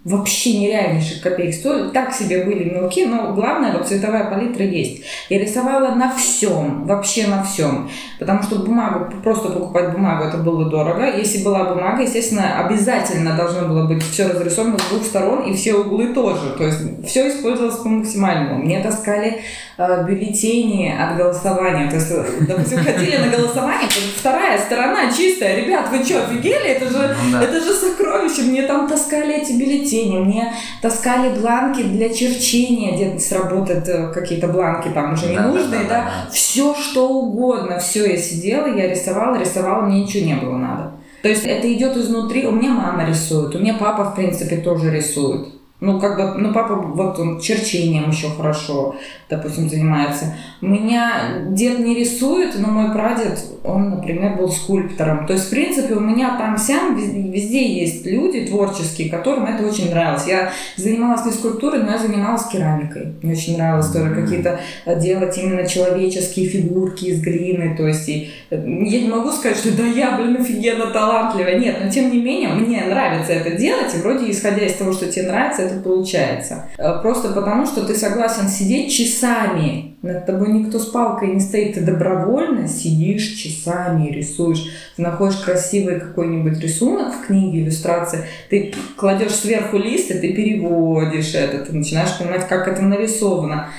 вообще 0.06 0.60
нереальнейших 0.60 1.22
копеек 1.22 1.56
стоили. 1.56 1.90
Так 1.90 2.14
себе 2.14 2.44
были 2.44 2.70
мелки, 2.70 3.06
но 3.06 3.34
главное, 3.34 3.74
вот 3.74 3.88
цветовая 3.88 4.30
палитра 4.30 4.64
есть. 4.64 5.04
Я 5.30 5.40
рисовала 5.40 5.96
на 5.96 6.16
всем, 6.16 6.86
вообще 6.86 7.26
на 7.26 7.44
всем. 7.44 7.90
Потому 8.20 8.44
что 8.44 8.60
бумагу, 8.60 9.12
просто 9.24 9.50
покупать 9.50 9.92
бумагу, 9.94 10.26
это 10.26 10.38
было 10.38 10.70
дорого. 10.70 11.06
Если 11.18 11.44
была 11.44 11.74
бумага, 11.74 12.04
естественно, 12.04 12.60
обязательно 12.60 13.36
должно 13.36 13.68
было 13.68 13.88
быть 13.88 14.04
все 14.04 14.28
разрисовано 14.28 14.78
с 14.78 14.90
двух 14.90 15.04
сторон, 15.04 15.42
и 15.42 15.56
все 15.56 15.74
углы 15.74 16.14
тоже. 16.14 16.52
То 16.56 16.66
есть 16.66 17.08
все 17.08 17.28
использовалось 17.30 17.78
по 17.78 17.90
максимальному. 17.90 18.64
Мне 18.64 18.84
таскали 18.84 19.42
э, 19.80 20.06
бюллетени 20.08 20.94
от 20.96 21.18
голосования. 21.18 21.90
То 21.90 21.96
есть, 21.96 22.12
э, 22.12 22.24
допустим, 22.42 22.84
ходили 22.84 23.18
на 23.18 23.36
голосование, 23.36 23.90
вторая 24.16 24.60
сторона 24.60 25.12
чистая. 25.12 25.56
Ребят, 25.56 25.90
вы 25.90 26.06
что, 26.06 26.24
офигели? 26.24 26.68
Это 26.68 26.92
же, 26.92 27.16
ну, 27.32 27.40
это 27.40 27.60
же 27.60 27.74
сокровище. 27.74 28.44
Мне 28.44 28.64
там 28.68 28.88
таскали 28.88 29.42
эти 29.42 29.54
бюллетени, 29.54 29.95
мне 30.04 30.54
таскали 30.82 31.38
бланки 31.40 31.82
для 31.82 32.14
черчения, 32.14 32.96
где 32.96 33.20
сработают 33.20 33.88
э, 33.88 34.12
какие-то 34.14 34.48
бланки 34.48 34.90
там 34.90 35.14
уже 35.14 35.28
ненужные, 35.28 35.84
да, 35.84 35.90
да, 35.90 35.90
да, 35.90 36.12
да. 36.26 36.32
Все, 36.32 36.76
что 36.76 37.10
угодно, 37.10 37.80
все 37.80 38.06
я 38.12 38.18
сидела, 38.18 38.68
я 38.68 38.90
рисовала, 38.90 39.38
рисовала, 39.40 39.82
мне 39.86 40.02
ничего 40.04 40.26
не 40.26 40.36
было 40.36 40.58
надо. 40.58 40.92
То 41.22 41.30
есть 41.30 41.44
это 41.44 41.74
идет 41.74 41.98
изнутри. 41.98 42.46
У 42.46 42.52
меня 42.52 42.72
мама 42.72 43.04
рисует, 43.08 43.56
у 43.56 43.60
меня 43.60 43.76
папа, 43.80 44.12
в 44.12 44.16
принципе, 44.16 44.58
тоже 44.58 44.92
рисует. 44.92 45.48
Ну, 45.82 46.00
как 46.00 46.16
бы, 46.16 46.42
ну, 46.42 46.54
папа, 46.54 46.76
вот 46.76 47.20
он 47.20 47.42
черчением 47.42 48.10
еще 48.10 48.30
хорошо, 48.30 48.96
допустим, 49.30 49.70
занимается. 49.70 50.34
Меня 50.62 51.44
дед 51.50 51.80
не 51.80 51.96
рисует, 51.96 52.58
но 52.58 52.70
мой 52.70 52.94
прадед, 52.94 53.38
он, 53.62 53.90
например, 53.90 54.38
был 54.38 54.50
скульптором. 54.50 55.28
То 55.28 55.34
есть, 55.34 55.48
в 55.48 55.50
принципе, 55.50 55.96
у 55.96 56.00
меня 56.00 56.38
там 56.38 56.58
сям 56.58 56.96
везде 56.96 57.78
есть 57.78 58.06
люди 58.06 58.46
творческие, 58.46 59.10
которым 59.10 59.48
это 59.48 59.66
очень 59.68 59.90
нравилось. 59.90 60.26
Я 60.28 60.50
занималась 60.78 61.26
не 61.26 61.34
скульптурой, 61.34 61.84
но 61.84 61.92
я 61.92 61.98
занималась 61.98 62.46
керамикой. 62.48 63.16
Мне 63.22 63.34
очень 63.34 63.58
нравилось 63.58 63.92
тоже 63.92 64.16
какие-то 64.16 64.62
э, 64.86 64.98
делать 64.98 65.38
именно 65.38 65.68
человеческие 65.68 66.48
фигурки 66.48 67.06
из 67.06 67.20
глины. 67.20 67.76
То 67.76 67.86
есть, 67.86 68.08
и, 68.08 68.32
э, 68.50 68.56
я 68.56 69.02
не 69.02 69.10
могу 69.10 69.30
сказать, 69.30 69.58
что 69.58 69.76
да 69.76 69.84
я, 69.84 70.16
блин, 70.16 70.38
офигенно 70.40 70.88
талантливая. 70.88 71.60
Нет, 71.60 71.80
но 71.84 71.90
тем 71.90 72.12
не 72.12 72.22
менее, 72.22 72.54
мне 72.54 72.82
нравится 72.86 73.34
это 73.34 73.58
делать, 73.58 73.94
и 73.94 73.98
вроде, 73.98 74.32
исходя 74.32 74.66
из 74.66 74.76
того, 74.76 74.94
что 74.94 75.12
тебе 75.12 75.28
нравится, 75.28 75.65
это 75.66 75.80
получается. 75.80 76.66
Э, 76.78 77.02
просто 77.02 77.34
потому, 77.34 77.66
что 77.66 77.86
ты 77.86 77.96
согласен 77.96 78.48
сидеть 78.48 78.92
часами. 78.92 79.96
Над 80.02 80.26
тобой 80.26 80.52
никто 80.52 80.80
с 80.80 80.86
палкой 80.86 81.30
не 81.30 81.40
стоит. 81.40 81.76
Ты 81.76 81.82
добровольно 81.82 82.68
сидишь 82.68 83.24
часами, 83.24 84.10
рисуешь. 84.10 84.66
Ты 84.96 85.02
находишь 85.02 85.38
красивый 85.38 86.00
какой-нибудь 86.00 86.60
рисунок 86.60 87.14
в 87.14 87.26
книге, 87.26 87.64
иллюстрации. 87.64 88.26
Ты 88.50 88.74
кладешь 88.96 89.34
сверху 89.34 89.78
лист, 89.78 90.12
и 90.12 90.20
ты 90.20 90.34
переводишь 90.34 91.34
это. 91.34 91.66
Ты 91.66 91.74
начинаешь 91.74 92.18
понимать, 92.18 92.48
как 92.48 92.68
это 92.68 92.82
нарисовано. 92.82 93.70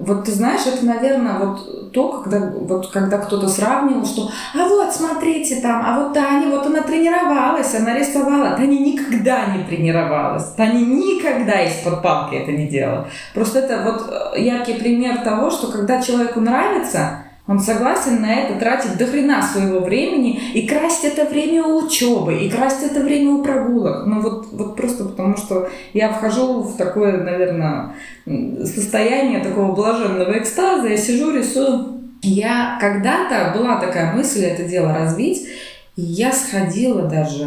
Вот 0.00 0.24
ты 0.24 0.32
знаешь, 0.32 0.66
это, 0.66 0.84
наверное, 0.84 1.38
вот 1.38 1.92
то, 1.92 2.22
когда, 2.22 2.50
вот, 2.50 2.90
когда 2.90 3.18
кто-то 3.18 3.48
сравнивал, 3.48 4.04
что 4.04 4.28
«А 4.54 4.68
вот, 4.68 4.92
смотрите 4.92 5.60
там, 5.60 5.82
а 5.84 6.00
вот 6.00 6.12
Таня, 6.12 6.48
вот 6.48 6.66
она 6.66 6.82
тренировалась, 6.82 7.74
она 7.74 7.94
рисовала». 7.94 8.56
Таня 8.56 8.78
никогда 8.78 9.46
не 9.46 9.64
тренировалась. 9.64 10.52
Таня 10.56 10.84
никогда 10.84 11.62
из-под 11.62 12.02
палки 12.02 12.34
это 12.34 12.52
не 12.52 12.66
делала. 12.66 13.08
Просто 13.32 13.60
это 13.60 13.82
вот 13.82 14.08
э, 14.36 14.40
яркий 14.40 14.74
пример 14.74 15.18
того, 15.18 15.50
что 15.50 15.68
когда 15.68 16.02
человеку 16.02 16.40
нравится, 16.40 17.24
он 17.46 17.60
согласен 17.60 18.22
на 18.22 18.34
это 18.34 18.58
тратить 18.58 18.96
до 18.96 19.06
хрена 19.06 19.42
своего 19.42 19.80
времени 19.80 20.40
и 20.54 20.66
красть 20.66 21.04
это 21.04 21.26
время 21.26 21.64
у 21.64 21.84
учебы, 21.84 22.38
и 22.38 22.48
красть 22.48 22.82
это 22.82 23.00
время 23.00 23.32
у 23.32 23.42
прогулок. 23.42 24.06
Ну 24.06 24.20
вот, 24.20 24.46
вот 24.52 24.76
просто 24.76 25.04
потому, 25.04 25.36
что 25.36 25.68
я 25.92 26.10
вхожу 26.10 26.62
в 26.62 26.76
такое, 26.78 27.18
наверное, 27.18 27.94
состояние 28.64 29.40
такого 29.40 29.74
блаженного 29.74 30.38
экстаза, 30.38 30.88
я 30.88 30.96
сижу, 30.96 31.36
рисую. 31.36 32.00
Я 32.22 32.78
когда-то 32.80 33.52
была 33.58 33.76
такая 33.76 34.14
мысль 34.14 34.44
это 34.44 34.64
дело 34.64 34.94
развить, 34.94 35.46
и 35.96 36.02
я 36.02 36.32
сходила 36.32 37.02
даже 37.02 37.46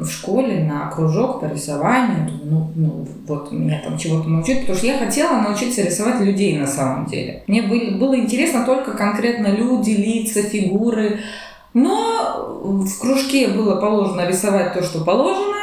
в 0.00 0.10
школе 0.10 0.64
на 0.64 0.90
кружок 0.90 1.40
по 1.40 1.46
рисованию. 1.46 2.28
Ну, 2.44 2.70
ну 2.74 3.06
вот 3.26 3.52
меня 3.52 3.80
там 3.84 3.96
чего-то 3.96 4.28
научить, 4.28 4.60
потому 4.60 4.76
что 4.76 4.86
я 4.86 4.98
хотела 4.98 5.40
научиться 5.40 5.82
рисовать 5.82 6.20
людей 6.20 6.58
на 6.58 6.66
самом 6.66 7.06
деле. 7.06 7.44
Мне 7.46 7.62
были, 7.62 7.94
было 7.94 8.16
интересно 8.16 8.64
только 8.64 8.92
конкретно 8.92 9.48
люди, 9.48 9.90
лица, 9.90 10.42
фигуры. 10.42 11.20
Но 11.72 12.60
в 12.62 13.00
кружке 13.00 13.48
было 13.48 13.76
положено 13.80 14.26
рисовать 14.26 14.74
то, 14.74 14.82
что 14.82 15.04
положено. 15.04 15.54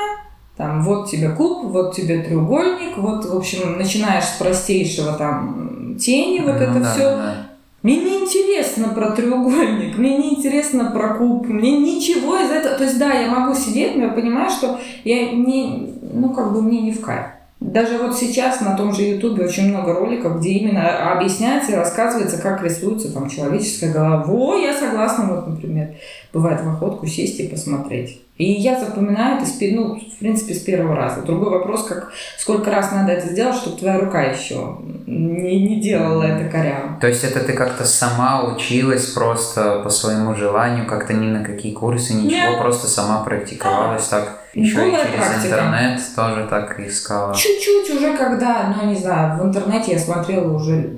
Там 0.58 0.84
вот 0.84 1.10
тебе 1.10 1.30
куб, 1.30 1.72
вот 1.72 1.96
тебе 1.96 2.22
треугольник, 2.22 2.98
вот, 2.98 3.26
в 3.26 3.36
общем, 3.36 3.78
начинаешь 3.78 4.26
с 4.26 4.38
простейшего 4.38 5.14
там 5.14 5.96
тени, 6.00 6.40
вот 6.40 6.56
ну, 6.56 6.62
это 6.62 6.80
да, 6.80 6.94
все. 6.94 7.04
Да. 7.04 7.36
Мне 7.84 7.98
не 7.98 8.20
интересно 8.20 8.90
про 8.90 9.12
треугольник, 9.12 9.98
мне 9.98 10.18
не 10.18 10.36
интересно 10.36 10.92
про 10.92 11.16
куб, 11.16 11.48
мне 11.48 11.80
ничего 11.80 12.38
из 12.38 12.52
этого. 12.52 12.76
То 12.76 12.84
есть, 12.84 13.00
да, 13.00 13.12
я 13.14 13.32
могу 13.32 13.56
сидеть, 13.56 13.96
но 13.96 14.04
я 14.04 14.10
понимаю, 14.10 14.52
что 14.52 14.80
я 15.04 15.32
не, 15.32 15.96
ну, 16.14 16.30
как 16.30 16.54
бы 16.54 16.62
мне 16.62 16.82
не 16.82 16.92
в 16.92 17.02
кайф. 17.02 17.26
Даже 17.60 18.00
вот 18.00 18.18
сейчас 18.18 18.60
на 18.62 18.76
том 18.76 18.92
же 18.92 19.04
Ютубе 19.04 19.46
очень 19.46 19.70
много 19.70 19.94
роликов, 19.94 20.40
где 20.40 20.50
именно 20.50 21.12
объясняется 21.12 21.72
и 21.72 21.76
рассказывается, 21.76 22.42
как 22.42 22.64
рисуется 22.64 23.14
там 23.14 23.30
человеческая 23.30 23.94
голова. 23.94 24.24
Во, 24.24 24.56
я 24.56 24.74
согласна, 24.76 25.26
вот, 25.26 25.48
например, 25.48 25.96
бывает 26.34 26.62
в 26.62 26.70
охотку 26.70 27.06
сесть 27.06 27.40
и 27.40 27.48
посмотреть. 27.48 28.20
И 28.42 28.54
я 28.54 28.80
запоминаю 28.80 29.38
это, 29.38 29.46
ну, 29.76 30.00
в 30.00 30.18
принципе, 30.18 30.56
с 30.56 30.62
первого 30.62 30.96
раза. 30.96 31.22
Другой 31.22 31.52
вопрос, 31.52 31.84
как 31.84 32.12
сколько 32.40 32.72
раз 32.72 32.92
надо 32.92 33.12
это 33.12 33.28
сделать, 33.28 33.56
чтобы 33.56 33.78
твоя 33.78 34.00
рука 34.00 34.24
еще 34.24 34.78
не, 35.06 35.60
не 35.60 35.80
делала 35.80 36.24
это 36.24 36.50
коряво. 36.50 36.98
То 37.00 37.08
есть 37.08 37.24
это 37.24 37.42
ты 37.42 37.54
как-то 37.54 37.86
сама 37.86 38.46
училась 38.46 39.06
просто 39.12 39.82
по 39.84 39.92
своему 39.92 40.34
желанию, 40.34 40.88
как-то 40.88 41.14
ни 41.14 41.28
на 41.28 41.46
какие 41.46 41.72
курсы, 41.72 42.16
ничего, 42.16 42.50
Нет. 42.50 42.60
просто 42.60 42.88
сама 42.88 43.24
практиковалась 43.24 44.08
да. 44.10 44.22
так. 44.22 44.40
Еще 44.56 44.76
Голая 44.76 45.06
и 45.06 45.12
через 45.12 45.26
практика. 45.28 45.48
интернет 45.48 46.02
тоже 46.16 46.48
так 46.50 46.80
искала. 46.80 47.36
Чуть-чуть 47.36 47.96
уже 47.96 48.18
когда, 48.18 48.76
ну 48.76 48.90
не 48.90 48.96
знаю, 48.96 49.40
в 49.40 49.46
интернете 49.46 49.92
я 49.92 50.00
смотрела 50.00 50.52
уже 50.52 50.90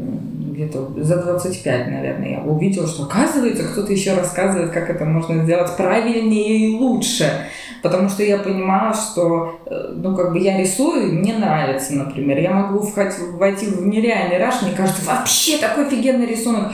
где-то 0.54 0.92
за 0.98 1.18
25, 1.18 1.88
наверное, 1.88 2.30
я 2.30 2.40
увидела, 2.42 2.88
что 2.88 3.04
оказывается, 3.04 3.64
кто-то 3.64 3.92
еще 3.92 4.14
рассказывает, 4.14 4.72
как 4.72 4.90
это 4.90 5.06
можно 5.06 5.44
сделать 5.44 5.76
правильнее 5.76 6.58
и 6.58 6.76
лучше. 6.76 7.30
Потому 7.82 8.08
что 8.08 8.24
я 8.24 8.38
понимала, 8.38 8.94
что, 8.94 9.60
э, 9.66 9.94
ну, 9.96 10.16
как 10.16 10.32
бы 10.32 10.40
я 10.40 10.58
рисую, 10.58 11.14
мне 11.14 11.34
нравится, 11.34 11.94
например. 11.94 12.40
Я 12.40 12.52
могу 12.52 12.80
входить, 12.80 13.20
войти 13.34 13.66
в 13.66 13.86
нереальный 13.86 14.38
раш, 14.38 14.62
мне 14.62 14.72
кажется, 14.72 15.04
вообще 15.06 15.58
такой 15.58 15.88
офигенный 15.88 16.26
рисунок. 16.26 16.72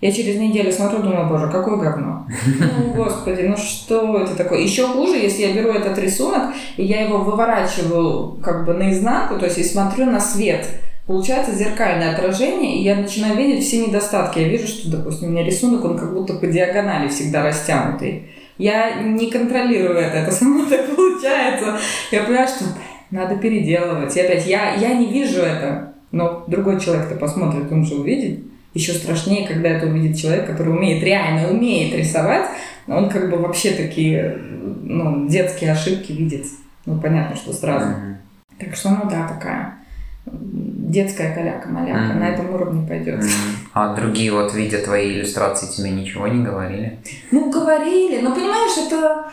Я 0.00 0.12
через 0.12 0.38
неделю 0.38 0.72
смотрю, 0.72 0.98
думаю, 0.98 1.28
боже, 1.28 1.50
какое 1.50 1.76
говно. 1.76 2.26
Ну, 2.58 2.94
господи, 2.94 3.42
ну 3.42 3.56
что 3.56 4.18
это 4.18 4.36
такое? 4.36 4.60
Еще 4.60 4.86
хуже, 4.86 5.16
если 5.16 5.42
я 5.42 5.52
беру 5.52 5.70
этот 5.70 5.98
рисунок, 5.98 6.54
и 6.76 6.84
я 6.84 7.02
его 7.02 7.18
выворачиваю 7.18 8.36
как 8.42 8.64
бы 8.64 8.74
наизнанку, 8.74 9.38
то 9.38 9.46
есть 9.46 9.58
и 9.58 9.64
смотрю 9.64 10.06
на 10.06 10.20
свет– 10.20 10.66
Получается 11.06 11.52
зеркальное 11.52 12.14
отражение, 12.14 12.78
и 12.78 12.84
я 12.84 12.94
начинаю 12.94 13.36
видеть 13.36 13.64
все 13.64 13.84
недостатки. 13.84 14.38
Я 14.38 14.48
вижу, 14.48 14.68
что, 14.68 14.88
допустим, 14.88 15.28
у 15.28 15.30
меня 15.32 15.44
рисунок, 15.44 15.84
он 15.84 15.98
как 15.98 16.14
будто 16.14 16.34
по 16.34 16.46
диагонали 16.46 17.08
всегда 17.08 17.42
растянутый. 17.42 18.28
Я 18.56 19.02
не 19.02 19.28
контролирую 19.28 19.98
это, 19.98 20.18
это 20.18 20.30
само 20.30 20.64
так 20.70 20.94
получается. 20.94 21.78
Я 22.12 22.22
понимаю, 22.22 22.46
что 22.46 22.66
надо 23.10 23.36
переделывать. 23.36 24.16
И 24.16 24.20
опять, 24.20 24.46
я, 24.46 24.74
я 24.74 24.94
не 24.94 25.12
вижу 25.12 25.40
это, 25.40 25.92
но 26.12 26.44
другой 26.46 26.78
человек-то 26.78 27.16
посмотрит, 27.16 27.72
он 27.72 27.84
же 27.84 27.96
увидит. 27.96 28.44
еще 28.72 28.92
страшнее, 28.92 29.48
когда 29.48 29.70
это 29.70 29.88
увидит 29.88 30.16
человек, 30.16 30.46
который 30.46 30.72
умеет, 30.72 31.02
реально 31.02 31.50
умеет 31.50 31.96
рисовать, 31.96 32.46
он 32.86 33.10
как 33.10 33.28
бы 33.28 33.38
вообще 33.38 33.72
такие, 33.72 34.38
ну, 34.84 35.28
детские 35.28 35.72
ошибки 35.72 36.12
видит. 36.12 36.46
Ну, 36.86 37.00
понятно, 37.00 37.34
что 37.34 37.52
сразу. 37.52 37.86
Mm-hmm. 37.86 38.14
Так 38.60 38.76
что, 38.76 38.90
ну 38.90 39.10
да, 39.10 39.26
такая 39.26 39.81
детская 40.24 41.34
каляка-маляка 41.34 42.12
mm-hmm. 42.12 42.18
на 42.18 42.28
этом 42.28 42.54
уровне 42.54 42.86
пойдет. 42.86 43.20
Mm-hmm. 43.20 43.56
А 43.72 43.94
другие 43.94 44.32
вот, 44.32 44.54
видя 44.54 44.78
твои 44.78 45.12
иллюстрации, 45.12 45.66
тебе 45.66 45.90
ничего 45.90 46.28
не 46.28 46.44
говорили? 46.44 46.98
Ну, 47.30 47.50
говорили, 47.50 48.20
но 48.20 48.34
понимаешь, 48.34 48.76
это 48.86 49.30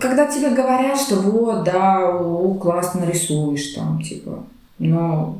когда 0.00 0.26
тебе 0.26 0.50
говорят, 0.50 0.98
что 0.98 1.16
вот, 1.16 1.64
да, 1.64 2.08
о, 2.08 2.54
классно 2.54 3.04
рисуешь, 3.04 3.74
там, 3.74 4.00
типа, 4.00 4.44
но, 4.78 5.38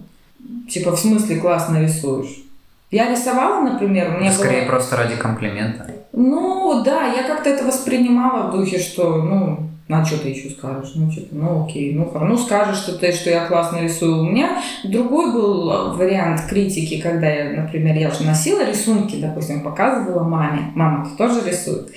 типа, 0.68 0.92
в 0.92 0.98
смысле 0.98 1.36
классно 1.36 1.82
рисуешь? 1.82 2.42
Я 2.90 3.10
рисовала, 3.10 3.62
например, 3.62 4.18
мне 4.18 4.30
Скорее 4.30 4.62
было... 4.62 4.72
просто 4.72 4.96
ради 4.96 5.16
комплимента. 5.16 5.90
Ну, 6.12 6.82
да, 6.84 7.06
я 7.06 7.22
как-то 7.22 7.48
это 7.48 7.64
воспринимала 7.64 8.48
в 8.48 8.52
духе, 8.52 8.78
что, 8.78 9.22
ну, 9.22 9.58
а 9.94 10.04
что 10.04 10.18
ты 10.18 10.28
еще 10.28 10.50
скажешь? 10.50 10.92
Ну, 10.94 11.10
типа, 11.10 11.28
ну 11.32 11.64
окей, 11.64 11.94
ну 11.94 12.06
хорошо, 12.06 12.26
ну 12.26 12.38
скажешь, 12.38 12.78
что 12.78 12.98
ты, 12.98 13.12
что 13.12 13.30
я 13.30 13.46
классно 13.46 13.78
рисую. 13.82 14.20
У 14.20 14.24
меня 14.24 14.62
другой 14.84 15.32
был 15.32 15.96
вариант 15.96 16.42
критики, 16.48 17.00
когда 17.00 17.28
я, 17.28 17.62
например, 17.62 17.96
я 17.96 18.08
уже 18.08 18.24
носила 18.24 18.68
рисунки, 18.68 19.16
допустим, 19.16 19.62
показывала 19.62 20.22
маме. 20.24 20.72
Мама 20.74 21.08
тоже 21.16 21.48
рисует. 21.48 21.90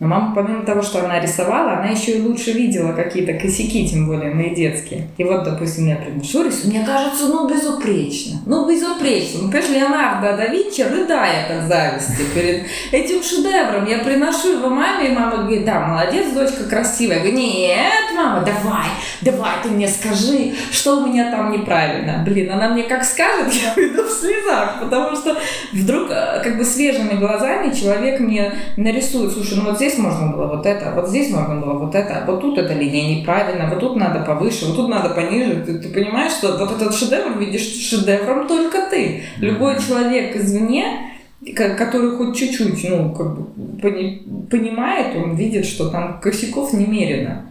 Но 0.00 0.06
мама, 0.06 0.34
помимо 0.34 0.64
того, 0.64 0.80
что 0.80 1.04
она 1.04 1.20
рисовала, 1.20 1.72
она 1.74 1.88
еще 1.88 2.12
и 2.12 2.22
лучше 2.22 2.52
видела 2.52 2.92
какие-то 2.92 3.34
косяки, 3.34 3.86
тем 3.86 4.06
более 4.06 4.34
мои 4.34 4.54
детские. 4.54 5.08
И 5.18 5.24
вот, 5.24 5.44
допустим, 5.44 5.88
я 5.88 5.96
приношу 5.96 6.42
рисунок, 6.42 6.74
мне 6.74 6.84
кажется, 6.86 7.28
ну, 7.28 7.46
безупречно. 7.46 8.40
Ну, 8.46 8.66
безупречно. 8.66 9.42
Ну, 9.42 9.50
понимаешь, 9.50 9.70
Леонардо 9.70 10.36
да 10.38 10.46
Винчи 10.46 10.80
рыдает 10.80 11.50
от 11.50 11.68
зависти 11.68 12.22
перед 12.34 12.62
этим 12.92 13.22
шедевром. 13.22 13.84
Я 13.86 13.98
приношу 13.98 14.56
его 14.56 14.70
маме, 14.70 15.10
и 15.10 15.12
мама 15.12 15.42
говорит, 15.42 15.66
да, 15.66 15.80
молодец, 15.80 16.32
дочка 16.32 16.64
красивая. 16.64 17.16
Я 17.16 17.22
говорю, 17.22 17.36
нет, 17.36 18.04
мама, 18.16 18.40
давай, 18.40 18.88
давай 19.20 19.50
ты 19.62 19.68
мне 19.68 19.86
скажи, 19.86 20.54
что 20.72 20.96
у 20.96 21.06
меня 21.06 21.30
там 21.30 21.52
неправильно. 21.52 22.22
Блин, 22.24 22.50
она 22.50 22.70
мне 22.70 22.84
как 22.84 23.04
скажет, 23.04 23.52
я 23.52 23.72
выйду 23.76 24.04
в 24.04 24.10
слезах, 24.10 24.80
потому 24.80 25.14
что 25.14 25.36
вдруг 25.74 26.10
э, 26.10 26.40
как 26.42 26.56
бы 26.56 26.64
свежими 26.64 27.18
глазами 27.18 27.74
человек 27.74 28.18
мне 28.20 28.54
нарисует, 28.78 29.32
слушай, 29.32 29.58
ну 29.58 29.64
вот 29.64 29.76
здесь 29.76 29.89
здесь 29.90 30.02
можно 30.02 30.28
было 30.28 30.46
вот 30.46 30.66
это, 30.66 30.92
вот 30.94 31.08
здесь 31.08 31.30
можно 31.30 31.56
было 31.56 31.74
вот 31.74 31.94
это, 31.94 32.24
вот 32.26 32.40
тут 32.40 32.58
эта 32.58 32.74
линия 32.74 33.18
неправильно, 33.18 33.68
вот 33.68 33.80
тут 33.80 33.96
надо 33.96 34.20
повыше, 34.20 34.66
вот 34.66 34.76
тут 34.76 34.88
надо 34.88 35.10
пониже. 35.10 35.62
Ты, 35.64 35.78
ты 35.78 35.88
понимаешь, 35.88 36.32
что 36.32 36.56
вот 36.56 36.70
этот 36.70 36.94
шедевр 36.94 37.38
видишь 37.38 37.88
шедевром 37.88 38.46
только 38.46 38.88
ты. 38.90 39.22
Любой 39.38 39.78
человек 39.80 40.36
извне, 40.36 41.12
который 41.56 42.16
хоть 42.16 42.36
чуть-чуть, 42.36 42.88
ну, 42.88 43.12
как 43.12 43.36
бы 43.36 44.46
понимает, 44.50 45.16
он 45.16 45.34
видит, 45.34 45.66
что 45.66 45.88
там 45.88 46.20
косяков 46.20 46.72
немерено. 46.72 47.46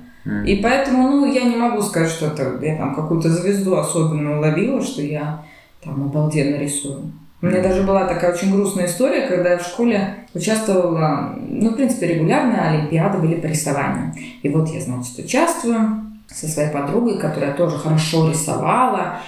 И 0.45 0.57
поэтому, 0.57 1.09
ну, 1.09 1.33
я 1.33 1.43
не 1.43 1.55
могу 1.55 1.81
сказать, 1.81 2.11
что 2.11 2.27
это 2.27 2.59
я 2.61 2.77
там 2.77 2.93
какую-то 2.93 3.29
звезду 3.29 3.75
особенно 3.77 4.37
уловила, 4.37 4.81
что 4.81 5.01
я 5.01 5.43
там 5.83 6.03
обалденно 6.03 6.57
рисую. 6.57 7.11
У 7.41 7.45
меня 7.45 7.61
даже 7.61 7.83
была 7.83 8.05
такая 8.05 8.33
очень 8.33 8.51
грустная 8.51 8.85
история, 8.85 9.27
когда 9.27 9.51
я 9.51 9.57
в 9.57 9.65
школе 9.65 10.25
участвовала, 10.33 11.35
ну, 11.37 11.69
в 11.69 11.75
принципе, 11.75 12.07
регулярно 12.07 12.69
олимпиады 12.69 13.17
были 13.19 13.35
по 13.35 13.45
рисованию. 13.45 14.13
И 14.41 14.49
вот 14.49 14.67
я, 14.69 14.81
значит, 14.81 15.17
участвую 15.19 16.01
со 16.27 16.47
своей 16.47 16.69
подругой, 16.69 17.17
которая 17.17 17.53
тоже 17.53 17.77
хорошо 17.77 18.29
рисовала. 18.29 19.19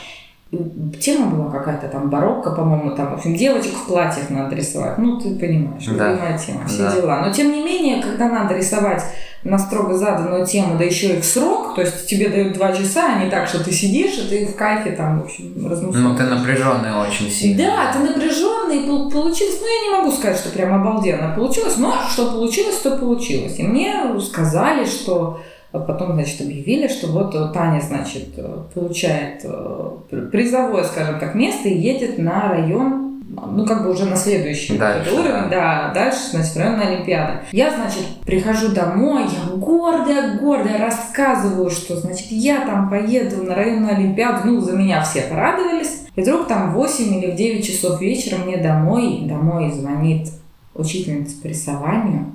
Тема 0.99 1.27
была 1.27 1.49
какая-то 1.49 1.87
там 1.87 2.09
барокко, 2.09 2.51
по-моему, 2.51 2.93
там, 2.93 3.11
в 3.11 3.13
общем, 3.13 3.35
девочек 3.35 3.73
в 3.73 3.87
платьях 3.87 4.29
надо 4.29 4.53
рисовать. 4.53 4.97
Ну, 4.97 5.17
ты 5.17 5.33
понимаешь, 5.35 5.85
да. 5.85 6.11
любимая 6.11 6.37
тема, 6.37 6.67
все 6.67 6.83
да. 6.83 6.95
дела. 6.95 7.21
Но, 7.25 7.31
тем 7.31 7.53
не 7.53 7.63
менее, 7.63 8.03
когда 8.03 8.27
надо 8.27 8.57
рисовать 8.57 9.01
на 9.45 9.57
строго 9.57 9.93
заданную 9.93 10.45
тему, 10.45 10.77
да 10.77 10.83
еще 10.83 11.15
и 11.15 11.21
в 11.21 11.25
срок, 11.25 11.75
то 11.75 11.81
есть 11.81 12.05
тебе 12.05 12.27
дают 12.27 12.53
два 12.53 12.73
часа, 12.73 13.15
а 13.15 13.23
не 13.23 13.31
так, 13.31 13.47
что 13.47 13.63
ты 13.63 13.71
сидишь, 13.71 14.17
и 14.17 14.27
ты 14.27 14.45
в 14.45 14.55
кайфе 14.57 14.91
там, 14.91 15.21
в 15.21 15.23
общем, 15.23 15.53
размышляешь. 15.65 16.05
Ну, 16.05 16.17
ты 16.17 16.23
напряженный 16.23 16.95
очень 16.95 17.29
сильно. 17.29 17.63
Да, 17.63 17.93
ты 17.93 17.99
напряженный, 17.99 19.09
получилось, 19.09 19.57
ну, 19.61 19.67
я 19.67 19.89
не 19.89 20.03
могу 20.03 20.11
сказать, 20.11 20.37
что 20.37 20.49
прям 20.49 20.73
обалденно 20.73 21.33
получилось, 21.33 21.77
но 21.77 21.95
что 22.11 22.29
получилось, 22.29 22.79
то 22.79 22.97
получилось. 22.97 23.57
И 23.57 23.63
мне 23.63 24.19
сказали, 24.19 24.83
что 24.83 25.39
Потом, 25.71 26.13
значит, 26.13 26.41
объявили, 26.41 26.87
что 26.87 27.07
вот 27.07 27.31
Таня, 27.53 27.79
значит, 27.79 28.35
получает 28.73 29.41
э, 29.45 30.27
призовое, 30.31 30.83
скажем 30.83 31.19
так, 31.19 31.33
место 31.33 31.69
и 31.69 31.77
едет 31.77 32.17
на 32.17 32.49
район 32.49 33.11
ну, 33.33 33.65
как 33.65 33.83
бы 33.83 33.91
уже 33.91 34.05
на 34.05 34.15
следующий 34.15 34.77
дальше, 34.77 35.13
уровень, 35.13 35.49
да. 35.49 35.91
да, 35.91 35.91
дальше, 35.93 36.19
значит, 36.31 36.57
районная 36.57 36.87
Олимпиада. 36.87 37.41
Я, 37.51 37.73
значит, 37.73 38.03
прихожу 38.25 38.69
домой, 38.73 39.23
я 39.23 39.55
гордая, 39.55 40.37
гордая, 40.37 40.79
рассказываю, 40.79 41.69
что, 41.69 41.95
значит, 41.95 42.27
я 42.29 42.65
там 42.65 42.89
поеду 42.89 43.43
на 43.43 43.55
районную 43.55 43.95
Олимпиаду, 43.95 44.47
ну, 44.47 44.61
за 44.61 44.73
меня 44.73 45.01
все 45.03 45.21
порадовались. 45.21 46.03
И 46.15 46.21
вдруг 46.21 46.47
там 46.47 46.71
в 46.71 46.73
8 46.75 47.15
или 47.15 47.31
в 47.31 47.35
9 47.35 47.65
часов 47.65 48.01
вечера 48.01 48.37
мне 48.37 48.57
домой, 48.57 49.21
домой 49.23 49.71
звонит 49.71 50.29
учительница 50.73 51.41
по 51.41 51.47
рисованию, 51.47 52.25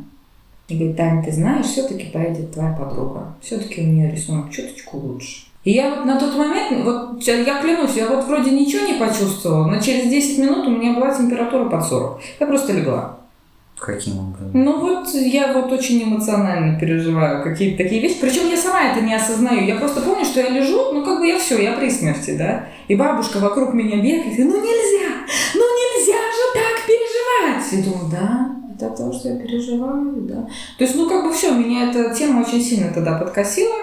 и 0.68 0.76
говорит, 0.76 0.96
Таня, 0.96 1.22
ты 1.22 1.32
знаешь, 1.32 1.66
все-таки 1.66 2.06
поедет 2.06 2.52
твоя 2.52 2.72
подруга. 2.72 3.34
Все-таки 3.40 3.82
у 3.82 3.84
нее 3.84 4.10
рисунок 4.10 4.50
чуточку 4.50 4.98
лучше. 4.98 5.46
И 5.64 5.72
я 5.72 5.90
вот 5.90 6.04
на 6.04 6.18
тот 6.18 6.36
момент, 6.36 6.84
вот 6.84 7.22
я 7.22 7.60
клянусь, 7.60 7.96
я 7.96 8.08
вот 8.08 8.24
вроде 8.24 8.52
ничего 8.52 8.86
не 8.86 8.94
почувствовала, 8.94 9.66
но 9.66 9.80
через 9.80 10.08
10 10.08 10.38
минут 10.38 10.66
у 10.66 10.70
меня 10.70 10.94
была 10.94 11.12
температура 11.12 11.68
под 11.68 11.84
40. 11.84 12.20
Я 12.40 12.46
просто 12.46 12.72
легла. 12.72 13.16
Каким 13.78 14.18
образом? 14.18 14.50
Ну 14.54 14.80
вот 14.80 15.08
я 15.14 15.52
вот 15.52 15.70
очень 15.70 16.02
эмоционально 16.02 16.78
переживаю 16.80 17.42
какие-то 17.42 17.82
такие 17.82 18.00
вещи. 18.00 18.16
Причем 18.20 18.48
я 18.48 18.56
сама 18.56 18.84
это 18.84 19.02
не 19.02 19.14
осознаю. 19.14 19.66
Я 19.66 19.76
просто 19.76 20.00
помню, 20.00 20.24
что 20.24 20.40
я 20.40 20.48
лежу, 20.48 20.92
ну 20.92 21.04
как 21.04 21.18
бы 21.18 21.26
я 21.26 21.38
все, 21.38 21.60
я 21.60 21.72
при 21.72 21.90
смерти, 21.90 22.36
да. 22.36 22.66
И 22.88 22.94
бабушка 22.94 23.38
вокруг 23.38 23.74
меня 23.74 23.96
бегает, 23.96 24.38
и 24.38 24.44
ну 24.44 24.56
нельзя, 24.56 25.26
ну 25.54 25.60
нельзя 25.60 26.14
же 26.14 26.54
так 26.54 26.86
переживать. 26.86 27.72
И 27.72 27.90
думаю, 27.90 28.10
да, 28.10 28.56
это 28.76 28.90
то, 28.90 29.12
что 29.12 29.28
я 29.28 29.36
переживаю, 29.36 30.14
да. 30.22 30.46
То 30.78 30.84
есть, 30.84 30.94
ну, 30.94 31.08
как 31.08 31.24
бы 31.24 31.32
все, 31.32 31.52
меня 31.52 31.90
эта 31.90 32.14
тема 32.14 32.40
очень 32.40 32.60
сильно 32.60 32.92
тогда 32.92 33.18
подкосила. 33.18 33.74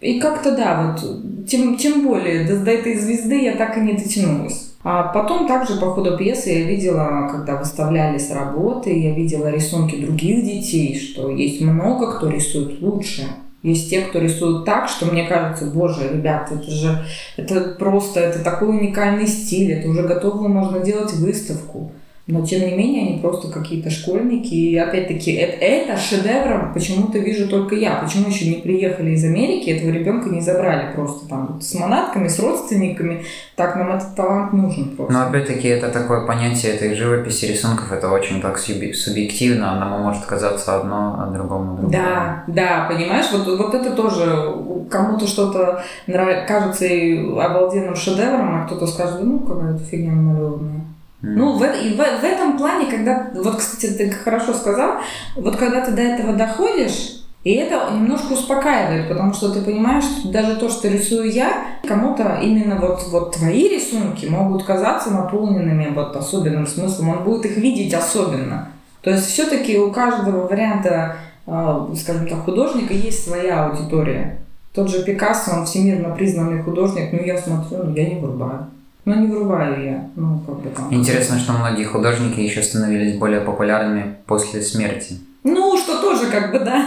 И 0.00 0.20
как-то, 0.20 0.54
да, 0.54 0.94
вот, 1.00 1.46
тем, 1.48 1.76
тем 1.76 2.06
более, 2.06 2.46
до, 2.46 2.58
до 2.58 2.70
этой 2.70 2.98
звезды 2.98 3.42
я 3.42 3.56
так 3.56 3.78
и 3.78 3.80
не 3.80 3.94
дотянулась. 3.94 4.74
А 4.84 5.04
потом 5.04 5.48
также 5.48 5.80
по 5.80 5.92
ходу 5.92 6.16
пьесы 6.16 6.50
я 6.50 6.64
видела, 6.64 7.28
когда 7.32 7.56
выставлялись 7.56 8.30
работы, 8.30 8.96
я 8.96 9.14
видела 9.14 9.50
рисунки 9.50 9.96
других 9.96 10.44
детей, 10.44 10.96
что 10.96 11.30
есть 11.30 11.60
много 11.60 12.12
кто 12.12 12.28
рисует 12.28 12.80
лучше. 12.80 13.26
Есть 13.64 13.90
те, 13.90 14.02
кто 14.02 14.20
рисует 14.20 14.64
так, 14.64 14.88
что 14.88 15.06
мне 15.06 15.26
кажется, 15.26 15.66
боже, 15.66 16.08
ребята, 16.12 16.54
это 16.54 16.70
же 16.70 17.04
это 17.36 17.74
просто, 17.76 18.20
это 18.20 18.44
такой 18.44 18.68
уникальный 18.68 19.26
стиль, 19.26 19.72
это 19.72 19.88
уже 19.88 20.04
готово 20.04 20.46
можно 20.46 20.78
делать 20.78 21.12
выставку. 21.14 21.90
Но, 22.26 22.44
тем 22.44 22.62
не 22.62 22.76
менее, 22.76 23.08
они 23.08 23.20
просто 23.20 23.52
какие-то 23.52 23.88
школьники. 23.88 24.52
И, 24.52 24.76
опять-таки, 24.76 25.32
это, 25.32 25.64
это 25.64 25.96
шедевром 25.96 26.72
почему-то 26.74 27.18
вижу 27.18 27.48
только 27.48 27.76
я. 27.76 28.00
Почему 28.02 28.28
еще 28.28 28.48
не 28.48 28.56
приехали 28.62 29.10
из 29.10 29.24
Америки, 29.24 29.70
этого 29.70 29.90
ребенка 29.90 30.28
не 30.30 30.40
забрали 30.40 30.92
просто 30.92 31.28
там 31.28 31.60
с 31.60 31.74
манатками, 31.74 32.26
с 32.26 32.40
родственниками. 32.40 33.22
Так, 33.54 33.76
нам 33.76 33.92
этот 33.92 34.16
талант 34.16 34.52
нужен 34.52 34.96
просто. 34.96 35.14
Но, 35.14 35.28
опять-таки, 35.28 35.68
это 35.68 35.88
такое 35.90 36.26
понятие 36.26 36.72
этой 36.72 36.96
живописи 36.96 37.44
рисунков. 37.44 37.92
Это 37.92 38.10
очень 38.10 38.40
так 38.40 38.58
субъективно. 38.58 39.74
Одному 39.74 40.02
может 40.02 40.24
казаться 40.24 40.80
одно, 40.80 41.16
а 41.20 41.30
другому 41.30 41.76
другое. 41.76 41.92
Да, 41.96 42.44
да, 42.48 42.88
понимаешь? 42.90 43.26
Вот, 43.32 43.46
вот 43.56 43.72
это 43.72 43.94
тоже 43.94 44.52
кому-то 44.90 45.28
что-то 45.28 45.84
кажется 46.48 46.86
и 46.86 47.18
обалденным 47.18 47.94
шедевром, 47.94 48.62
а 48.62 48.66
кто-то 48.66 48.88
скажет, 48.88 49.22
ну, 49.22 49.38
какая-то 49.38 49.78
фигня 49.84 50.12
намалеванная. 50.12 50.85
Ну, 51.22 51.56
в, 51.56 51.62
и 51.62 51.94
в, 51.94 51.96
в 51.96 52.24
этом 52.24 52.58
плане, 52.58 52.90
когда, 52.90 53.30
вот, 53.34 53.56
кстати, 53.56 53.92
ты 53.92 54.10
хорошо 54.10 54.52
сказал, 54.52 55.00
вот 55.34 55.56
когда 55.56 55.84
ты 55.84 55.92
до 55.92 56.02
этого 56.02 56.34
доходишь, 56.34 57.16
и 57.42 57.52
это 57.52 57.92
немножко 57.92 58.32
успокаивает, 58.32 59.08
потому 59.08 59.32
что 59.32 59.52
ты 59.52 59.62
понимаешь, 59.62 60.02
что 60.02 60.28
даже 60.30 60.56
то, 60.56 60.68
что 60.68 60.88
рисую 60.88 61.30
я, 61.30 61.78
кому-то 61.86 62.40
именно 62.42 62.76
вот, 62.76 63.06
вот 63.08 63.36
твои 63.36 63.68
рисунки 63.68 64.26
могут 64.26 64.64
казаться 64.64 65.10
наполненными 65.10 65.92
вот 65.94 66.16
особенным 66.16 66.66
смыслом, 66.66 67.10
он 67.10 67.24
будет 67.24 67.46
их 67.46 67.56
видеть 67.56 67.94
особенно. 67.94 68.68
То 69.00 69.10
есть 69.10 69.26
все-таки 69.26 69.78
у 69.78 69.92
каждого 69.92 70.48
варианта, 70.48 71.18
а, 71.46 71.88
скажем 71.96 72.28
так, 72.28 72.44
художника 72.44 72.92
есть 72.92 73.24
своя 73.24 73.66
аудитория. 73.66 74.40
Тот 74.74 74.90
же 74.90 75.04
Пикассо, 75.04 75.52
он 75.56 75.66
всемирно 75.66 76.14
признанный 76.16 76.62
художник, 76.62 77.12
но 77.12 77.20
я 77.20 77.38
смотрю, 77.38 77.84
ну 77.84 77.94
я 77.94 78.08
не 78.08 78.20
врубаю. 78.20 78.66
Но 79.06 79.14
не 79.14 79.28
вырубаю 79.28 79.84
я. 79.84 80.10
Ну, 80.16 80.40
как 80.44 80.56
бы 80.60 80.68
там. 80.70 80.92
Интересно, 80.92 81.38
что 81.38 81.52
многие 81.52 81.84
художники 81.84 82.40
еще 82.40 82.60
становились 82.62 83.16
более 83.16 83.40
популярными 83.40 84.16
после 84.26 84.60
смерти. 84.60 85.20
Ну, 85.44 85.78
что 85.78 86.02
тоже 86.02 86.26
как 86.26 86.50
бы, 86.50 86.58
да. 86.58 86.84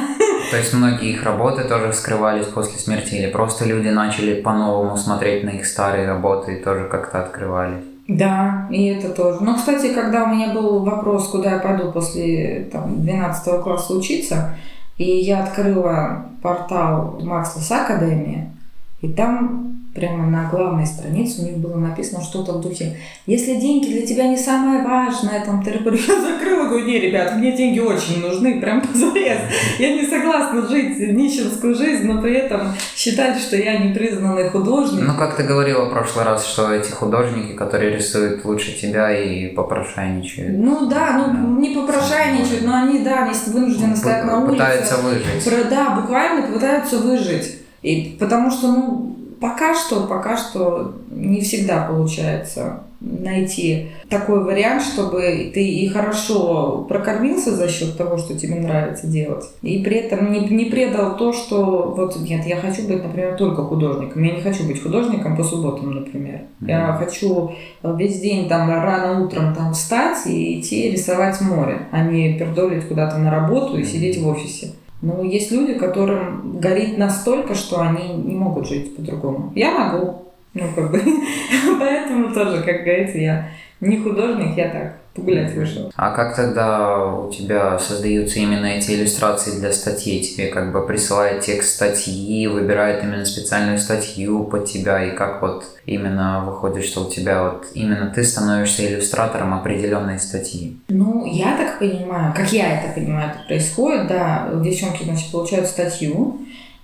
То 0.52 0.58
есть 0.58 0.74
многие 0.74 1.12
их 1.12 1.24
работы 1.24 1.64
тоже 1.64 1.94
вскрывались 1.94 2.46
после 2.48 2.78
смерти, 2.78 3.16
или 3.16 3.32
просто 3.32 3.64
люди 3.64 3.88
начали 3.88 4.42
по-новому 4.42 4.98
смотреть 4.98 5.46
на 5.46 5.52
их 5.52 5.66
старые 5.66 6.08
работы 6.08 6.56
и 6.56 6.62
тоже 6.62 6.90
как-то 6.92 7.22
открывались. 7.22 7.86
Да, 8.10 8.68
и 8.70 8.88
это 8.88 9.10
тоже. 9.10 9.42
Но, 9.42 9.56
кстати, 9.56 9.94
когда 9.94 10.26
у 10.26 10.28
меня 10.28 10.54
был 10.54 10.84
вопрос, 10.84 11.30
куда 11.30 11.54
я 11.54 11.60
пойду 11.60 11.92
после 11.92 12.68
там, 12.70 13.02
12 13.02 13.62
класса 13.62 13.94
учиться, 13.94 14.58
и 14.98 15.06
я 15.06 15.44
открыла 15.44 16.26
портал 16.42 17.18
Макслес 17.22 17.72
Академии, 17.72 18.52
и 19.00 19.08
там 19.08 19.79
прямо 19.94 20.28
на 20.28 20.50
главной 20.50 20.86
странице 20.86 21.42
у 21.42 21.46
них 21.46 21.58
было 21.58 21.76
написано 21.76 22.22
что-то 22.22 22.54
в 22.54 22.62
духе 22.62 22.98
«Если 23.26 23.56
деньги 23.56 23.88
для 23.88 24.06
тебя 24.06 24.28
не 24.28 24.38
самое 24.38 24.84
важное, 24.84 25.44
там, 25.44 25.64
ты 25.64 25.72
я 25.72 26.22
закрыла, 26.22 26.68
говорю, 26.68 26.86
не, 26.86 27.00
ребят, 27.00 27.36
мне 27.36 27.56
деньги 27.56 27.80
очень 27.80 28.22
нужны, 28.22 28.62
прям 28.62 28.82
позарез. 28.82 29.40
Я 29.80 29.94
не 29.94 30.06
согласна 30.06 30.68
жить 30.68 31.00
нищенскую 31.00 31.76
жизнь, 31.76 32.06
но 32.06 32.22
при 32.22 32.34
этом 32.36 32.74
считать, 32.96 33.40
что 33.40 33.56
я 33.58 33.80
непризнанный 33.80 34.50
художник. 34.50 35.04
Ну, 35.06 35.16
как 35.18 35.36
ты 35.36 35.44
говорила 35.44 35.86
в 35.86 35.90
прошлый 35.90 36.26
раз, 36.26 36.46
что 36.46 36.72
эти 36.74 36.92
художники, 36.92 37.54
которые 37.54 37.96
рисуют 37.96 38.46
лучше 38.46 38.80
тебя 38.80 39.18
и 39.18 39.48
попрошайничают. 39.48 40.58
Ну 40.58 40.88
да, 40.88 41.18
ну 41.18 41.34
да. 41.34 41.62
не 41.62 41.76
попрошайничают, 41.76 42.64
но 42.64 42.84
они, 42.84 43.00
да, 43.00 43.24
они 43.24 43.34
вынуждены 43.48 43.96
стоять 43.96 44.26
на 44.26 44.40
улице. 44.40 44.54
Пытаются 44.54 44.98
выжить. 44.98 45.70
Да, 45.70 45.90
буквально 46.02 46.48
пытаются 46.48 46.98
выжить. 46.98 47.60
И 47.82 48.18
потому 48.20 48.52
что, 48.52 48.68
ну, 48.68 49.19
Пока 49.40 49.74
что, 49.74 50.08
пока 50.08 50.38
что 50.38 50.96
не 51.10 51.42
всегда 51.42 51.86
получается 51.86 52.84
найти 53.00 53.88
такой 54.10 54.44
вариант, 54.44 54.82
чтобы 54.82 55.52
ты 55.54 55.66
и 55.66 55.88
хорошо 55.88 56.86
прокормился 56.90 57.56
за 57.56 57.70
счет 57.70 57.98
того, 57.98 58.18
что 58.18 58.38
тебе 58.38 58.56
нравится 58.56 59.08
делать, 59.08 59.46
и 59.62 59.82
при 59.82 59.98
этом 59.98 60.32
не, 60.32 60.42
не 60.42 60.66
предал 60.66 61.16
то, 61.16 61.32
что 61.32 61.94
вот 61.96 62.20
нет, 62.20 62.46
я 62.46 62.58
хочу 62.58 62.88
быть, 62.88 63.02
например, 63.02 63.38
только 63.38 63.64
художником. 63.64 64.24
Я 64.24 64.36
не 64.36 64.42
хочу 64.42 64.68
быть 64.68 64.84
художником 64.84 65.38
по 65.38 65.44
субботам, 65.44 65.96
например. 65.96 66.42
Mm-hmm. 66.62 66.68
Я 66.68 66.94
хочу 66.94 67.54
весь 67.84 68.20
день 68.20 68.50
там 68.50 68.70
рано 68.70 69.24
утром 69.24 69.56
там 69.56 69.74
встать 69.74 70.28
и 70.28 70.60
идти 70.60 70.92
рисовать 70.92 71.40
море, 71.40 71.88
а 71.92 72.04
не 72.04 72.38
пердолить 72.38 72.88
куда-то 72.88 73.18
на 73.18 73.32
работу 73.32 73.78
и 73.78 73.86
сидеть 73.86 74.22
в 74.22 74.28
офисе. 74.28 74.74
Но 75.02 75.24
есть 75.24 75.52
люди, 75.52 75.74
которым 75.76 76.60
горит 76.60 76.98
настолько, 76.98 77.56
что 77.56 77.80
они 77.82 78.14
не 78.14 78.36
могут 78.36 78.68
жить 78.68 78.96
по-другому. 78.96 79.54
Я 79.56 79.72
могу. 79.72 80.26
Ну, 80.54 80.64
как 80.76 80.92
бы. 80.92 81.02
Поэтому 81.80 82.34
тоже, 82.34 82.64
как 82.64 82.84
говорится, 82.84 83.18
я 83.18 83.50
не 83.80 83.98
художник, 83.98 84.58
я 84.58 84.70
так 84.70 84.98
погулять 85.20 85.54
вышел. 85.54 85.92
А 85.96 86.12
как 86.12 86.36
тогда 86.36 87.06
у 87.06 87.32
тебя 87.32 87.78
создаются 87.80 88.40
именно 88.40 88.66
эти 88.66 88.92
иллюстрации 88.92 89.60
для 89.60 89.72
статей? 89.72 90.22
Тебе 90.22 90.48
как 90.48 90.72
бы 90.72 90.86
присылает 90.86 91.42
текст 91.42 91.76
статьи, 91.76 92.48
выбирает 92.48 93.04
именно 93.04 93.26
специальную 93.26 93.80
статью 93.80 94.44
под 94.46 94.66
тебя, 94.66 95.04
и 95.04 95.16
как 95.16 95.42
вот 95.42 95.66
именно 95.86 96.44
выходит, 96.46 96.86
что 96.86 97.06
у 97.06 97.10
тебя 97.10 97.44
вот 97.44 97.68
именно 97.74 98.12
ты 98.14 98.24
становишься 98.24 98.86
иллюстратором 98.86 99.54
определенной 99.54 100.20
статьи? 100.20 100.78
Ну, 100.90 101.26
я 101.26 101.58
так 101.58 101.80
понимаю, 101.80 102.34
как 102.36 102.52
я 102.52 102.80
это 102.80 102.94
понимаю, 102.94 103.32
это 103.32 103.48
происходит, 103.48 104.08
да, 104.08 104.50
девчонки, 104.56 105.04
значит, 105.04 105.32
получают 105.32 105.68
статью, 105.68 106.40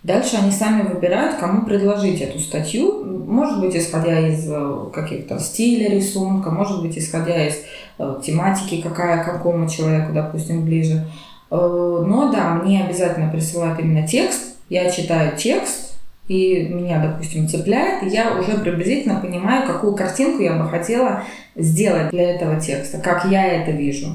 Дальше 0.06 0.38
они 0.39 0.52
сами 0.52 0.84
выбирают, 0.84 1.38
кому 1.38 1.65
предложить 1.65 2.22
эту 2.22 2.38
статью. 2.38 3.04
Может 3.04 3.60
быть, 3.60 3.76
исходя 3.76 4.20
из 4.28 4.48
э, 4.48 4.89
каких-то 4.94 5.39
стиля 5.39 5.89
рисунка, 5.89 6.52
может 6.52 6.84
быть, 6.84 6.96
исходя 6.96 7.48
из 7.48 7.56
э, 7.98 8.20
тематики, 8.24 8.84
какая 8.84 9.24
какому 9.24 9.68
человеку, 9.68 10.13
допустим, 10.13 10.63
ближе. 10.63 11.08
Э, 11.50 11.56
но 11.56 12.32
да, 12.32 12.54
мне 12.54 12.84
обязательно 12.84 13.32
присылают 13.32 13.80
именно 13.80 14.08
текст. 14.08 14.58
Я 14.70 14.91
читаю 14.91 15.36
текст, 15.38 15.98
и 16.28 16.68
меня, 16.72 17.02
допустим, 17.02 17.48
цепляет, 17.48 18.04
и 18.04 18.10
я 18.10 18.38
уже 18.38 18.60
приблизительно 18.60 19.20
понимаю, 19.20 19.65
какую 19.65 19.96
картинку 19.96 20.44
я 20.44 20.54
бы 20.54 20.70
хотела 20.70 21.24
сделать 21.56 22.12
для 22.12 22.36
этого 22.36 22.62
текста, 22.62 23.00
как 23.00 23.26
я 23.26 23.44
это 23.44 23.72
вижу. 23.72 24.10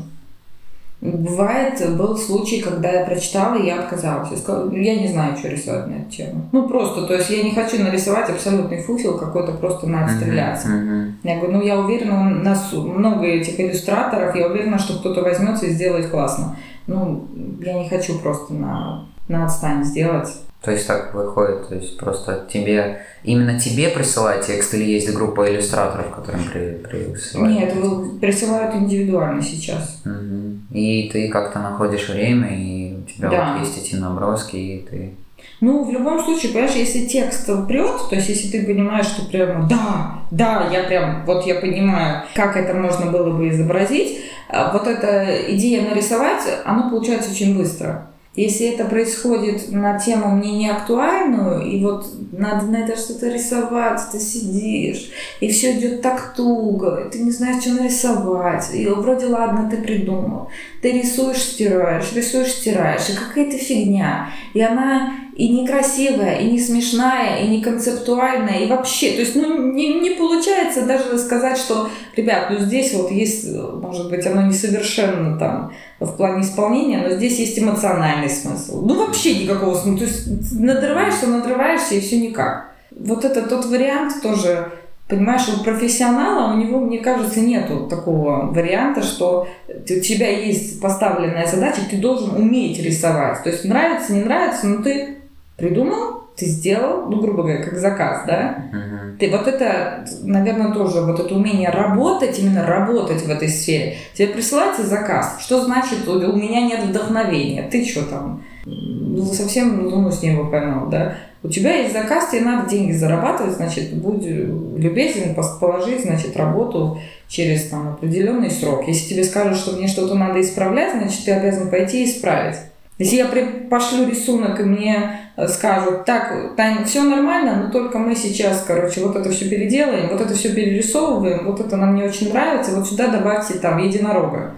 Бывает, 1.01 1.97
был 1.97 2.15
случай, 2.19 2.61
когда 2.61 2.91
я 2.91 3.07
прочитала, 3.07 3.57
и 3.57 3.67
я 3.67 3.81
отказалась. 3.81 4.31
Я 4.33 4.37
сказала, 4.37 4.71
я 4.71 5.01
не 5.01 5.09
знаю, 5.09 5.35
что 5.35 5.49
рисовать 5.49 5.87
на 5.87 5.95
эту 5.95 6.11
тему. 6.11 6.49
Ну, 6.53 6.69
просто, 6.69 7.07
то 7.07 7.15
есть 7.15 7.31
я 7.31 7.43
не 7.43 7.53
хочу 7.53 7.83
нарисовать 7.83 8.29
абсолютный 8.29 8.83
фуфел 8.83 9.17
какой-то, 9.17 9.53
просто 9.53 9.87
на 9.87 10.05
отстреляться. 10.05 10.69
Uh-huh, 10.69 11.07
uh-huh. 11.07 11.13
Я 11.23 11.37
говорю, 11.39 11.53
ну, 11.55 11.63
я 11.63 11.79
уверена, 11.79 12.21
у 12.21 12.45
нас 12.45 12.71
много 12.73 13.25
этих 13.25 13.59
иллюстраторов, 13.59 14.37
я 14.37 14.49
уверена, 14.49 14.79
что 14.79 14.99
кто-то 14.99 15.23
возьмется 15.23 15.67
и 15.67 15.71
сделает 15.71 16.09
классно. 16.11 16.57
Ну, 16.87 17.27
я 17.61 17.75
не 17.75 17.89
хочу 17.89 18.19
просто 18.19 18.53
на, 18.53 19.07
на 19.29 19.47
отстань 19.47 19.85
сделать. 19.85 20.29
То 20.63 20.73
есть 20.73 20.87
так 20.87 21.15
выходит, 21.15 21.69
то 21.69 21.75
есть 21.77 21.97
просто 21.97 22.47
тебе, 22.53 23.01
именно 23.23 23.59
тебе 23.59 23.89
присылают 23.89 24.45
текст 24.45 24.75
или 24.75 24.85
есть 24.85 25.11
группа 25.15 25.51
иллюстраторов, 25.51 26.11
которым 26.11 26.45
при, 26.53 26.73
присылают? 26.75 27.59
Нет, 27.59 28.21
присылают 28.21 28.75
индивидуально 28.75 29.41
сейчас. 29.43 30.03
Угу. 30.05 30.50
И 30.71 31.11
ты 31.13 31.29
как-то 31.29 31.59
находишь 31.59 32.09
время, 32.09 32.49
и 32.57 32.95
у 32.97 33.03
тебя 33.03 33.29
да. 33.29 33.53
вот 33.53 33.61
есть 33.61 33.79
эти 33.79 33.97
наброски, 33.97 34.57
и 34.57 34.87
ты... 34.89 35.15
Ну, 35.61 35.85
в 35.85 35.91
любом 35.91 36.21
случае, 36.21 36.53
понимаешь, 36.53 36.75
если 36.75 37.07
текст 37.07 37.47
прет, 37.67 38.09
то 38.09 38.15
есть 38.15 38.29
если 38.29 38.49
ты 38.49 38.65
понимаешь, 38.67 39.07
что 39.07 39.25
прямо 39.27 39.67
да, 39.69 40.21
да, 40.31 40.69
я 40.71 40.85
прям, 40.85 41.25
вот 41.25 41.47
я 41.47 41.57
понимаю, 41.57 42.25
как 42.35 42.57
это 42.57 42.75
можно 42.75 43.11
было 43.11 43.31
бы 43.37 43.49
изобразить, 43.49 44.21
а 44.49 44.73
вот 44.73 44.87
эта 44.87 45.55
идея 45.55 45.89
нарисовать, 45.89 46.43
она 46.65 46.91
получается 46.91 47.31
очень 47.31 47.57
быстро. 47.57 48.10
Если 48.37 48.69
это 48.69 48.85
происходит 48.85 49.73
на 49.73 49.99
тему 49.99 50.37
мне 50.37 50.53
не 50.53 50.71
актуальную, 50.71 51.67
и 51.67 51.83
вот 51.83 52.07
надо 52.31 52.67
на 52.67 52.77
это 52.77 52.97
что-то 52.97 53.29
рисовать, 53.29 54.01
ты 54.13 54.21
сидишь, 54.21 55.11
и 55.41 55.51
все 55.51 55.73
идет 55.73 56.01
так 56.01 56.35
туго, 56.37 57.03
и 57.03 57.11
ты 57.11 57.19
не 57.19 57.33
знаешь, 57.33 57.61
что 57.61 57.73
нарисовать, 57.73 58.71
и 58.73 58.87
вроде 58.87 59.27
ладно, 59.27 59.69
ты 59.69 59.79
придумал. 59.79 60.49
Ты 60.81 60.93
рисуешь, 60.93 61.43
стираешь, 61.43 62.13
рисуешь, 62.15 62.53
стираешь, 62.53 63.11
и 63.11 63.15
какая-то 63.15 63.59
фигня. 63.59 64.31
И 64.55 64.61
она 64.61 65.13
и 65.35 65.49
некрасивая, 65.49 66.39
и 66.39 66.53
не 66.53 66.61
смешная, 66.61 67.43
и 67.43 67.49
не 67.49 67.63
концептуальная, 67.63 68.61
и 68.61 68.69
вообще, 68.69 69.13
то 69.13 69.21
есть, 69.21 69.35
ну, 69.35 69.73
не, 69.73 70.01
не 70.01 70.11
получается 70.11 70.87
даже 70.87 71.19
сказать, 71.19 71.59
что, 71.59 71.89
ребят, 72.15 72.51
ну, 72.51 72.59
здесь 72.59 72.95
вот 72.95 73.11
есть, 73.11 73.49
может 73.53 74.09
быть, 74.09 74.25
оно 74.27 74.43
несовершенно 74.43 75.37
там 75.37 75.73
в 76.01 76.17
плане 76.17 76.43
исполнения, 76.43 76.99
но 76.99 77.15
здесь 77.15 77.39
есть 77.39 77.59
эмоциональный 77.59 78.31
смысл. 78.31 78.85
Ну, 78.85 79.07
вообще 79.07 79.43
никакого 79.43 79.75
смысла. 79.75 80.07
То 80.07 80.13
есть, 80.13 80.59
надрываешься, 80.59 81.27
надрываешься, 81.27 81.95
и 81.95 82.01
все 82.01 82.19
никак. 82.19 82.71
Вот 82.91 83.25
это 83.25 83.43
тот 83.43 83.67
вариант 83.67 84.23
тоже, 84.23 84.73
Понимаешь, 85.09 85.49
у 85.49 85.65
профессионала, 85.65 86.55
у 86.55 86.57
него, 86.57 86.79
мне 86.79 87.01
кажется, 87.01 87.41
нету 87.41 87.89
такого 87.89 88.47
варианта, 88.53 89.03
что 89.03 89.49
у 89.69 90.01
тебя 90.01 90.29
есть 90.29 90.81
поставленная 90.81 91.49
задача, 91.49 91.81
ты 91.91 91.97
должен 91.97 92.37
уметь 92.37 92.81
рисовать. 92.81 93.43
То 93.43 93.51
есть 93.51 93.65
нравится, 93.65 94.13
не 94.13 94.23
нравится, 94.23 94.69
но 94.69 94.85
ты 94.85 95.17
Придумал, 95.61 96.25
ты 96.37 96.47
сделал, 96.47 97.11
ну, 97.11 97.21
грубо 97.21 97.43
говоря, 97.43 97.63
как 97.63 97.77
заказ, 97.77 98.25
да? 98.27 98.65
Uh-huh. 98.73 99.00
Ты 99.21 99.31
вот 99.31 99.47
это, 99.47 100.07
наверное, 100.23 100.73
тоже 100.73 101.03
вот 101.03 101.21
это 101.21 101.35
умение 101.35 101.69
работать, 101.69 102.39
именно 102.39 102.67
работать 102.67 103.23
в 103.23 103.31
этой 103.31 103.49
сфере. 103.49 103.97
Тебе 104.15 104.29
присылается 104.29 104.87
заказ. 104.87 105.37
Что 105.41 105.63
значит, 105.63 106.09
у 106.09 106.33
меня 106.33 106.63
нет 106.63 106.83
вдохновения? 106.83 107.69
Ты 107.71 107.85
что 107.85 108.03
там? 108.03 108.43
Ну, 108.65 109.25
совсем 109.27 109.87
луну 109.87 110.11
с 110.11 110.23
неба 110.23 110.47
поймал, 110.47 110.89
да? 110.89 111.17
У 111.43 111.49
тебя 111.49 111.75
есть 111.75 111.93
заказ, 111.93 112.31
тебе 112.31 112.43
надо 112.43 112.69
деньги 112.69 112.93
зарабатывать, 112.93 113.55
значит, 113.55 113.95
будь 113.95 114.25
любезен 114.25 115.35
положить, 115.59 116.03
значит, 116.03 116.37
работу 116.37 116.99
через 117.29 117.69
там 117.69 117.89
определенный 117.89 118.51
срок. 118.51 118.87
Если 118.87 119.15
тебе 119.15 119.25
скажут, 119.25 119.57
что 119.57 119.77
мне 119.77 119.87
что-то 119.87 120.15
надо 120.15 120.41
исправлять, 120.41 120.93
значит, 120.93 121.25
ты 121.25 121.33
обязан 121.33 121.71
пойти 121.71 122.05
и 122.05 122.11
исправить. 122.11 122.57
Если 123.01 123.17
я 123.17 123.31
пошлю 123.71 124.07
рисунок, 124.07 124.61
и 124.61 124.63
мне 124.63 125.21
э, 125.35 125.49
скажут, 125.49 126.05
так, 126.05 126.55
Таня, 126.55 126.85
все 126.85 127.03
нормально, 127.03 127.65
но 127.65 127.73
только 127.73 127.97
мы 127.97 128.15
сейчас, 128.15 128.63
короче, 128.67 129.01
вот 129.01 129.17
это 129.17 129.31
все 129.31 129.49
переделаем, 129.49 130.11
вот 130.11 130.21
это 130.21 130.35
все 130.35 130.51
перерисовываем, 130.55 131.47
вот 131.47 131.61
это 131.61 131.79
нам 131.79 131.95
не 131.95 132.03
очень 132.03 132.31
нравится, 132.31 132.73
вот 132.73 132.87
сюда 132.87 133.09
добавьте 133.09 133.55
там 133.55 133.79
единорога. 133.79 134.53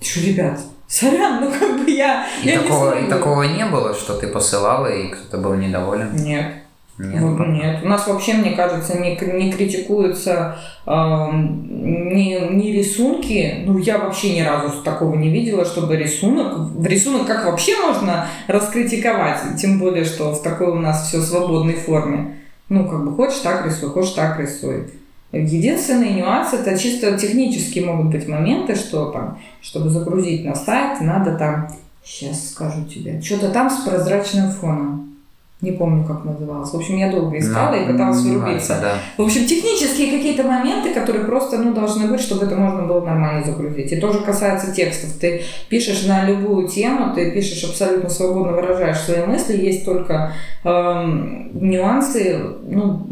Что, 0.00 0.20
ребят, 0.20 0.60
сорян, 0.88 1.44
ну 1.44 1.50
как 1.50 1.84
бы 1.84 1.90
я... 1.90 2.26
И, 2.42 2.48
я 2.48 2.62
такого, 2.62 2.94
не 2.94 3.06
и 3.06 3.10
такого 3.10 3.42
не 3.42 3.66
было, 3.66 3.92
что 3.92 4.14
ты 4.14 4.28
посылала, 4.28 4.86
и 4.86 5.08
кто-то 5.08 5.36
был 5.36 5.52
недоволен? 5.52 6.16
Нет. 6.16 6.54
Нет, 6.96 7.20
вот, 7.22 7.48
нет. 7.48 7.80
У 7.82 7.88
нас 7.88 8.06
вообще, 8.06 8.34
мне 8.34 8.52
кажется, 8.52 8.98
не, 8.98 9.18
не 9.32 9.52
критикуются 9.52 10.56
э, 10.86 10.90
ни, 10.92 12.54
ни 12.54 12.70
рисунки. 12.70 13.64
Ну, 13.66 13.78
я 13.78 13.98
вообще 13.98 14.36
ни 14.36 14.40
разу 14.40 14.80
такого 14.82 15.16
не 15.16 15.28
видела, 15.28 15.64
чтобы 15.64 15.96
рисунок... 15.96 16.56
В 16.56 16.86
рисунок 16.86 17.26
как 17.26 17.46
вообще 17.46 17.76
можно 17.80 18.28
раскритиковать? 18.46 19.40
Тем 19.60 19.80
более, 19.80 20.04
что 20.04 20.32
в 20.32 20.42
такой 20.42 20.68
у 20.68 20.76
нас 20.76 21.08
все 21.08 21.20
свободной 21.20 21.74
форме. 21.74 22.36
Ну, 22.68 22.88
как 22.88 23.04
бы 23.04 23.12
хочешь 23.14 23.40
так 23.40 23.66
рисуй, 23.66 23.90
хочешь 23.90 24.12
так 24.12 24.38
рисуй. 24.38 24.84
Единственный 25.32 26.10
нюанс 26.10 26.52
это 26.52 26.78
чисто 26.78 27.18
технические 27.18 27.86
могут 27.86 28.12
быть 28.12 28.28
моменты, 28.28 28.76
что 28.76 29.06
там, 29.06 29.40
чтобы 29.60 29.90
загрузить 29.90 30.44
на 30.44 30.54
сайт, 30.54 31.00
надо 31.00 31.36
там, 31.36 31.68
сейчас 32.04 32.50
скажу 32.50 32.84
тебе, 32.84 33.20
что-то 33.20 33.50
там 33.50 33.68
с 33.68 33.80
прозрачным 33.80 34.52
фоном. 34.52 35.13
Не 35.60 35.72
помню, 35.72 36.04
как 36.04 36.24
называлась. 36.24 36.70
В 36.70 36.76
общем, 36.76 36.96
я 36.96 37.10
долго 37.10 37.38
искала 37.38 37.74
ну, 37.74 37.82
и 37.82 37.92
пыталась 37.92 38.20
вырубиться. 38.22 38.78
Да. 38.82 38.94
В 39.16 39.26
общем, 39.26 39.46
технические 39.46 40.10
какие-то 40.10 40.42
моменты, 40.42 40.92
которые 40.92 41.24
просто 41.24 41.58
ну, 41.58 41.72
должны 41.72 42.06
быть, 42.06 42.20
чтобы 42.20 42.46
это 42.46 42.56
можно 42.56 42.82
было 42.82 43.00
нормально 43.00 43.44
загрузить. 43.44 43.92
И 43.92 43.96
тоже 43.96 44.20
касается 44.20 44.72
текстов. 44.72 45.12
Ты 45.12 45.42
пишешь 45.68 46.06
на 46.06 46.28
любую 46.28 46.68
тему, 46.68 47.14
ты 47.14 47.30
пишешь 47.30 47.64
абсолютно 47.64 48.10
свободно, 48.10 48.52
выражаешь 48.52 48.98
свои 48.98 49.24
мысли, 49.24 49.56
есть 49.56 49.84
только 49.84 50.32
эм, 50.64 51.50
нюансы, 51.54 52.38
ну, 52.68 53.06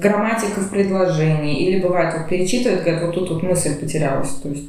грамматика 0.00 0.60
в 0.60 0.70
предложении. 0.70 1.66
Или 1.66 1.80
бывает, 1.80 2.14
вот 2.16 2.28
перечитывает, 2.28 2.82
говорят, 2.82 3.02
вот 3.02 3.14
тут 3.14 3.30
вот 3.30 3.42
мысль 3.42 3.74
потерялась. 3.74 4.30
То 4.42 4.50
есть 4.50 4.64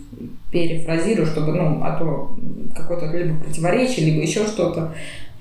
перефразирую, 0.51 1.25
чтобы, 1.25 1.53
ну, 1.53 1.81
а 1.83 1.97
то 1.97 2.35
какое-то 2.75 3.05
либо 3.15 3.43
противоречие, 3.43 4.05
либо 4.05 4.21
еще 4.21 4.45
что-то. 4.45 4.93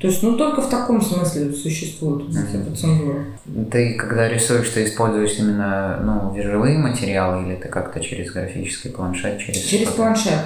То 0.03 0.09
есть, 0.09 0.21
ну, 0.25 0.37
только 0.37 0.61
в 0.62 0.69
таком 0.69 1.01
смысле 1.01 1.53
существует 1.53 2.29
mm-hmm. 2.29 2.75
цензура. 2.75 3.25
Ты, 3.71 3.95
когда 3.95 4.29
рисуешь, 4.29 4.69
ты 4.71 4.85
используешь 4.85 5.38
именно, 5.38 6.01
ну, 6.03 6.35
визуальные 6.35 6.79
материалы 6.79 7.45
или 7.45 7.55
ты 7.55 7.69
как-то 7.69 8.01
через 8.01 8.33
графический 8.33 8.91
планшет? 8.91 9.38
Через, 9.38 9.61
через 9.61 9.91
планшет. 9.91 10.41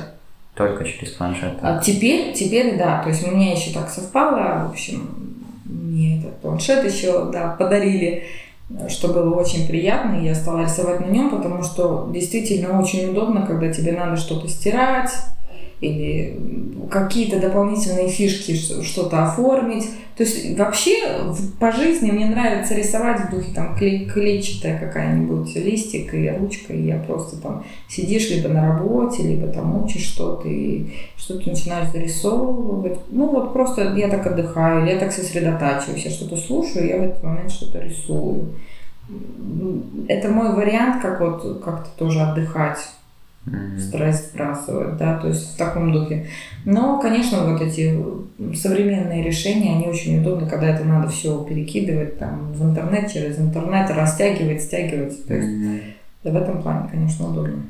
Только 0.54 0.84
через 0.84 1.12
планшет? 1.12 1.54
А 1.62 1.80
теперь, 1.80 2.34
теперь, 2.34 2.76
да. 2.76 3.02
То 3.02 3.08
есть, 3.08 3.26
у 3.26 3.30
меня 3.30 3.52
еще 3.52 3.72
так 3.72 3.88
совпало. 3.88 4.66
В 4.68 4.72
общем, 4.72 5.08
мне 5.64 6.18
этот 6.18 6.36
планшет 6.40 6.84
еще, 6.84 7.30
да, 7.32 7.56
подарили 7.58 8.24
что 8.88 9.08
было 9.08 9.36
очень 9.36 9.68
приятно, 9.68 10.20
и 10.20 10.24
я 10.24 10.34
стала 10.34 10.64
рисовать 10.64 10.98
на 10.98 11.04
нем, 11.04 11.30
потому 11.30 11.62
что 11.62 12.10
действительно 12.12 12.80
очень 12.80 13.08
удобно, 13.08 13.46
когда 13.46 13.72
тебе 13.72 13.92
надо 13.92 14.16
что-то 14.16 14.48
стирать, 14.48 15.10
или 15.80 16.38
какие-то 16.90 17.38
дополнительные 17.38 18.08
фишки, 18.08 18.54
что-то 18.54 19.24
оформить. 19.24 19.88
То 20.16 20.22
есть 20.22 20.58
вообще 20.58 20.94
по 21.60 21.70
жизни 21.70 22.10
мне 22.10 22.24
нравится 22.24 22.74
рисовать 22.74 23.20
в 23.20 23.30
духе 23.30 23.52
там 23.54 23.76
клей, 23.76 24.06
клетчатая 24.06 24.78
какая-нибудь 24.78 25.54
листик 25.56 26.14
и 26.14 26.30
ручка, 26.30 26.72
и 26.72 26.86
я 26.86 26.96
просто 26.96 27.36
там 27.36 27.64
сидишь 27.88 28.30
либо 28.30 28.48
на 28.48 28.66
работе, 28.66 29.22
либо 29.22 29.48
там 29.48 29.84
учишь 29.84 30.06
что-то, 30.06 30.48
и 30.48 30.86
что-то 31.16 31.50
начинаешь 31.50 31.90
зарисовывать. 31.92 32.98
Ну 33.10 33.28
вот 33.28 33.52
просто 33.52 33.94
я 33.94 34.08
так 34.08 34.26
отдыхаю, 34.26 34.82
или 34.82 34.92
я 34.92 34.98
так 34.98 35.12
сосредотачиваюсь, 35.12 36.06
я 36.06 36.10
что-то 36.10 36.38
слушаю, 36.38 36.88
я 36.88 36.96
в 36.96 37.02
этот 37.02 37.22
момент 37.22 37.50
что-то 37.50 37.80
рисую. 37.80 38.54
Это 40.08 40.30
мой 40.30 40.54
вариант, 40.54 41.02
как 41.02 41.20
вот 41.20 41.62
как-то 41.62 41.90
тоже 41.98 42.20
отдыхать 42.20 42.78
mm-hmm. 43.46 43.78
стресс 43.78 44.30
сбрасывать, 44.30 44.96
да, 44.96 45.18
то 45.18 45.28
есть 45.28 45.54
в 45.54 45.56
таком 45.56 45.92
духе. 45.92 46.26
Но, 46.64 47.00
конечно, 47.00 47.50
вот 47.50 47.60
эти 47.60 47.98
современные 48.54 49.22
решения, 49.22 49.76
они 49.76 49.86
очень 49.86 50.20
удобны, 50.20 50.48
когда 50.48 50.68
это 50.68 50.84
надо 50.84 51.08
все 51.08 51.42
перекидывать 51.44 52.18
там 52.18 52.52
в 52.52 52.64
интернет, 52.64 53.10
через 53.12 53.38
интернет, 53.38 53.90
растягивать, 53.90 54.62
стягивать. 54.62 55.26
То 55.26 55.34
есть 55.34 55.48
mm-hmm. 55.48 56.32
в 56.32 56.36
этом 56.36 56.62
плане, 56.62 56.88
конечно, 56.90 57.28
удобно. 57.28 57.62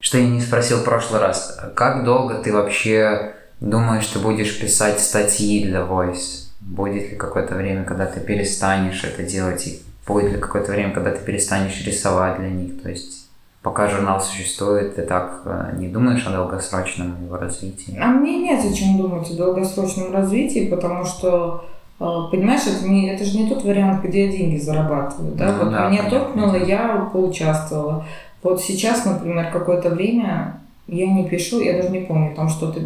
Что 0.00 0.18
я 0.18 0.28
не 0.28 0.40
спросил 0.40 0.78
в 0.78 0.84
прошлый 0.84 1.20
раз. 1.20 1.58
Как 1.74 2.04
долго 2.04 2.36
ты 2.36 2.52
вообще 2.52 3.34
думаешь, 3.58 4.06
ты 4.06 4.20
будешь 4.20 4.60
писать 4.60 5.00
статьи 5.00 5.64
для 5.64 5.80
Voice? 5.80 6.45
Будет 6.66 7.10
ли 7.10 7.16
какое-то 7.16 7.54
время, 7.54 7.84
когда 7.84 8.06
ты 8.06 8.20
перестанешь 8.20 9.04
это 9.04 9.22
делать, 9.22 9.66
и 9.66 9.80
будет 10.06 10.32
ли 10.32 10.38
какое-то 10.38 10.72
время, 10.72 10.92
когда 10.92 11.12
ты 11.12 11.24
перестанешь 11.24 11.84
рисовать 11.86 12.38
для 12.38 12.50
них? 12.50 12.82
То 12.82 12.90
есть 12.90 13.28
пока 13.62 13.88
журнал 13.88 14.20
существует, 14.20 14.96
ты 14.96 15.02
так 15.02 15.42
э, 15.44 15.76
не 15.78 15.88
думаешь 15.88 16.26
о 16.26 16.32
долгосрочном 16.32 17.24
его 17.24 17.36
развитии? 17.36 17.96
А 18.00 18.08
мне 18.08 18.38
нет 18.38 18.64
о 18.64 18.72
чем 18.72 18.98
думать 18.98 19.30
о 19.30 19.36
долгосрочном 19.36 20.12
развитии, 20.12 20.68
потому 20.68 21.04
что 21.04 21.64
э, 22.00 22.04
Понимаешь, 22.30 22.62
это, 22.66 22.88
не, 22.88 23.10
это 23.10 23.24
же 23.24 23.38
не 23.38 23.48
тот 23.48 23.64
вариант, 23.64 24.04
где 24.04 24.26
я 24.26 24.32
деньги 24.32 24.58
зарабатываю. 24.58 25.34
Да? 25.34 25.52
Ну, 25.52 25.64
вот 25.64 25.70
да, 25.72 25.88
меня 25.88 26.10
торкнуло, 26.10 26.56
я 26.56 27.08
поучаствовала. 27.12 28.04
Вот 28.42 28.60
сейчас, 28.60 29.04
например, 29.04 29.50
какое-то 29.52 29.90
время 29.90 30.60
я 30.88 31.06
не 31.06 31.28
пишу, 31.28 31.60
я 31.60 31.76
даже 31.76 31.90
не 31.90 32.00
помню, 32.00 32.34
там 32.34 32.48
что-то 32.48 32.80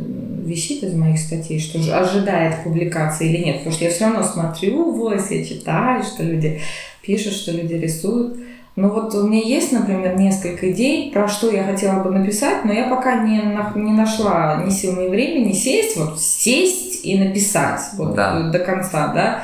висит 0.50 0.82
из 0.82 0.94
моих 0.94 1.18
статей, 1.18 1.60
что 1.60 1.80
же 1.80 1.92
ожидает 1.92 2.62
публикации 2.64 3.28
или 3.28 3.44
нет, 3.44 3.58
потому 3.58 3.74
что 3.74 3.84
я 3.84 3.90
все 3.90 4.04
равно 4.04 4.22
смотрю 4.22 4.92
в 4.92 5.30
я 5.30 5.44
читаю, 5.44 6.02
что 6.02 6.22
люди 6.22 6.60
пишут, 7.02 7.32
что 7.32 7.52
люди 7.52 7.74
рисуют. 7.74 8.38
Но 8.76 8.88
вот 8.88 9.14
у 9.14 9.26
меня 9.26 9.42
есть, 9.42 9.72
например, 9.72 10.16
несколько 10.16 10.70
идей, 10.70 11.10
про 11.12 11.28
что 11.28 11.50
я 11.50 11.64
хотела 11.64 12.02
бы 12.02 12.10
написать, 12.10 12.64
но 12.64 12.72
я 12.72 12.88
пока 12.88 13.24
не, 13.24 13.42
не 13.74 13.92
нашла 13.92 14.62
ни 14.64 14.70
сил, 14.70 15.00
ни 15.00 15.08
времени 15.08 15.52
сесть, 15.52 15.96
вот 15.96 16.20
сесть 16.20 17.04
и 17.04 17.18
написать 17.18 17.80
вот 17.94 18.14
да. 18.14 18.50
до 18.50 18.58
конца, 18.58 19.08
да. 19.08 19.42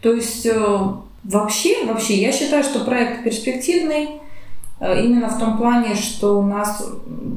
То 0.00 0.12
есть 0.12 0.46
э, 0.46 0.78
вообще, 1.24 1.84
вообще, 1.84 2.14
я 2.14 2.32
считаю, 2.32 2.64
что 2.64 2.84
проект 2.84 3.24
перспективный, 3.24 4.22
Э, 4.82 5.00
именно 5.00 5.28
в 5.28 5.38
том 5.38 5.56
плане, 5.56 5.94
что 5.94 6.40
у 6.40 6.42
нас, 6.42 6.84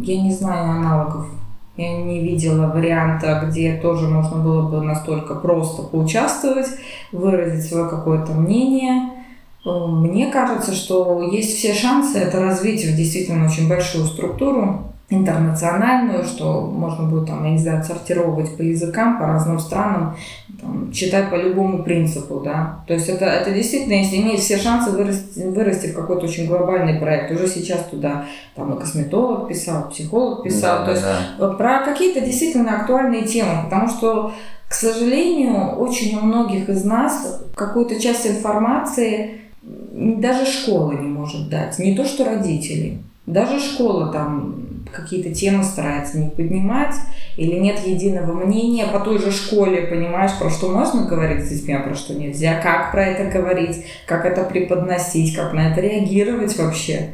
я 0.02 0.20
не 0.20 0.34
знаю 0.34 0.72
аналогов, 0.72 1.28
я 1.78 1.98
не 1.98 2.22
видела 2.22 2.68
варианта, 2.68 3.44
где 3.46 3.76
тоже 3.76 4.08
можно 4.08 4.38
было 4.38 4.70
бы 4.70 4.82
настолько 4.82 5.36
просто 5.36 5.84
поучаствовать, 5.84 6.68
выразить 7.12 7.70
свое 7.70 7.90
какое-то 7.90 8.32
мнение. 8.32 9.10
Э, 9.66 9.70
мне 9.88 10.28
кажется, 10.28 10.74
что 10.74 11.22
есть 11.22 11.58
все 11.58 11.74
шансы 11.74 12.18
это 12.18 12.40
развить 12.40 12.86
в 12.86 12.96
действительно 12.96 13.46
очень 13.46 13.68
большую 13.68 14.06
структуру, 14.06 14.95
интернациональную, 15.10 16.24
что 16.24 16.62
можно 16.62 17.08
будет 17.08 17.28
там, 17.28 17.44
я 17.46 17.52
не 17.52 17.60
знаю, 17.60 17.84
сортировать 17.84 18.58
по 18.58 18.64
языкам, 18.64 19.20
по 19.20 19.28
разным 19.28 19.60
странам, 19.60 20.16
там, 20.60 20.92
читать 20.92 21.30
по 21.30 21.36
любому 21.36 21.84
принципу, 21.84 22.42
да. 22.44 22.80
То 22.88 22.96
есть 22.96 23.08
это, 23.08 23.26
это 23.26 23.52
действительно, 23.52 23.94
если 23.94 24.18
имеет 24.18 24.40
все 24.40 24.58
шансы 24.58 24.90
вырасти, 24.92 25.42
вырасти 25.42 25.88
в 25.88 25.96
какой-то 25.96 26.26
очень 26.26 26.48
глобальный 26.48 27.00
проект. 27.00 27.32
Уже 27.32 27.48
сейчас 27.48 27.84
туда 27.86 28.26
там 28.56 28.74
и 28.74 28.80
косметолог 28.80 29.48
писал, 29.48 29.90
психолог 29.90 30.44
писал. 30.44 30.80
Да, 30.80 30.86
То 30.86 30.92
есть 30.92 31.04
да. 31.40 31.48
про 31.50 31.86
какие-то 31.86 32.22
действительно 32.22 32.80
актуальные 32.80 33.26
темы, 33.26 33.64
потому 33.66 33.88
что 33.88 34.32
к 34.68 34.74
сожалению, 34.74 35.76
очень 35.78 36.18
у 36.18 36.22
многих 36.22 36.68
из 36.70 36.84
нас 36.84 37.44
какую-то 37.56 38.00
часть 38.00 38.26
информации 38.26 39.42
даже 39.62 40.46
школа 40.46 40.94
не 40.94 41.08
может 41.08 41.50
дать. 41.50 41.78
Не 41.78 41.96
то, 41.96 42.04
что 42.04 42.26
родители. 42.26 43.00
Даже 43.28 43.60
школа 43.60 44.12
там 44.12 44.56
какие-то 44.92 45.34
темы 45.34 45.64
старается 45.64 46.20
не 46.20 46.30
поднимать, 46.30 46.96
или 47.38 47.56
нет 47.56 47.80
единого 47.86 48.34
мнения 48.34 48.86
по 48.88 49.00
той 49.00 49.18
же 49.20 49.32
школе, 49.32 49.88
понимаешь, 49.88 50.38
про 50.40 50.50
что 50.50 50.70
можно 50.70 51.06
говорить 51.06 51.46
с 51.46 51.50
детьми, 51.50 51.74
а 51.74 51.82
про 51.82 51.96
что 51.96 52.14
нельзя, 52.14 52.60
как 52.62 52.92
про 52.92 53.06
это 53.06 53.38
говорить, 53.38 53.86
как 54.06 54.26
это 54.26 54.44
преподносить, 54.44 55.36
как 55.36 55.54
на 55.54 55.70
это 55.72 55.82
реагировать 55.82 56.58
вообще. 56.58 57.12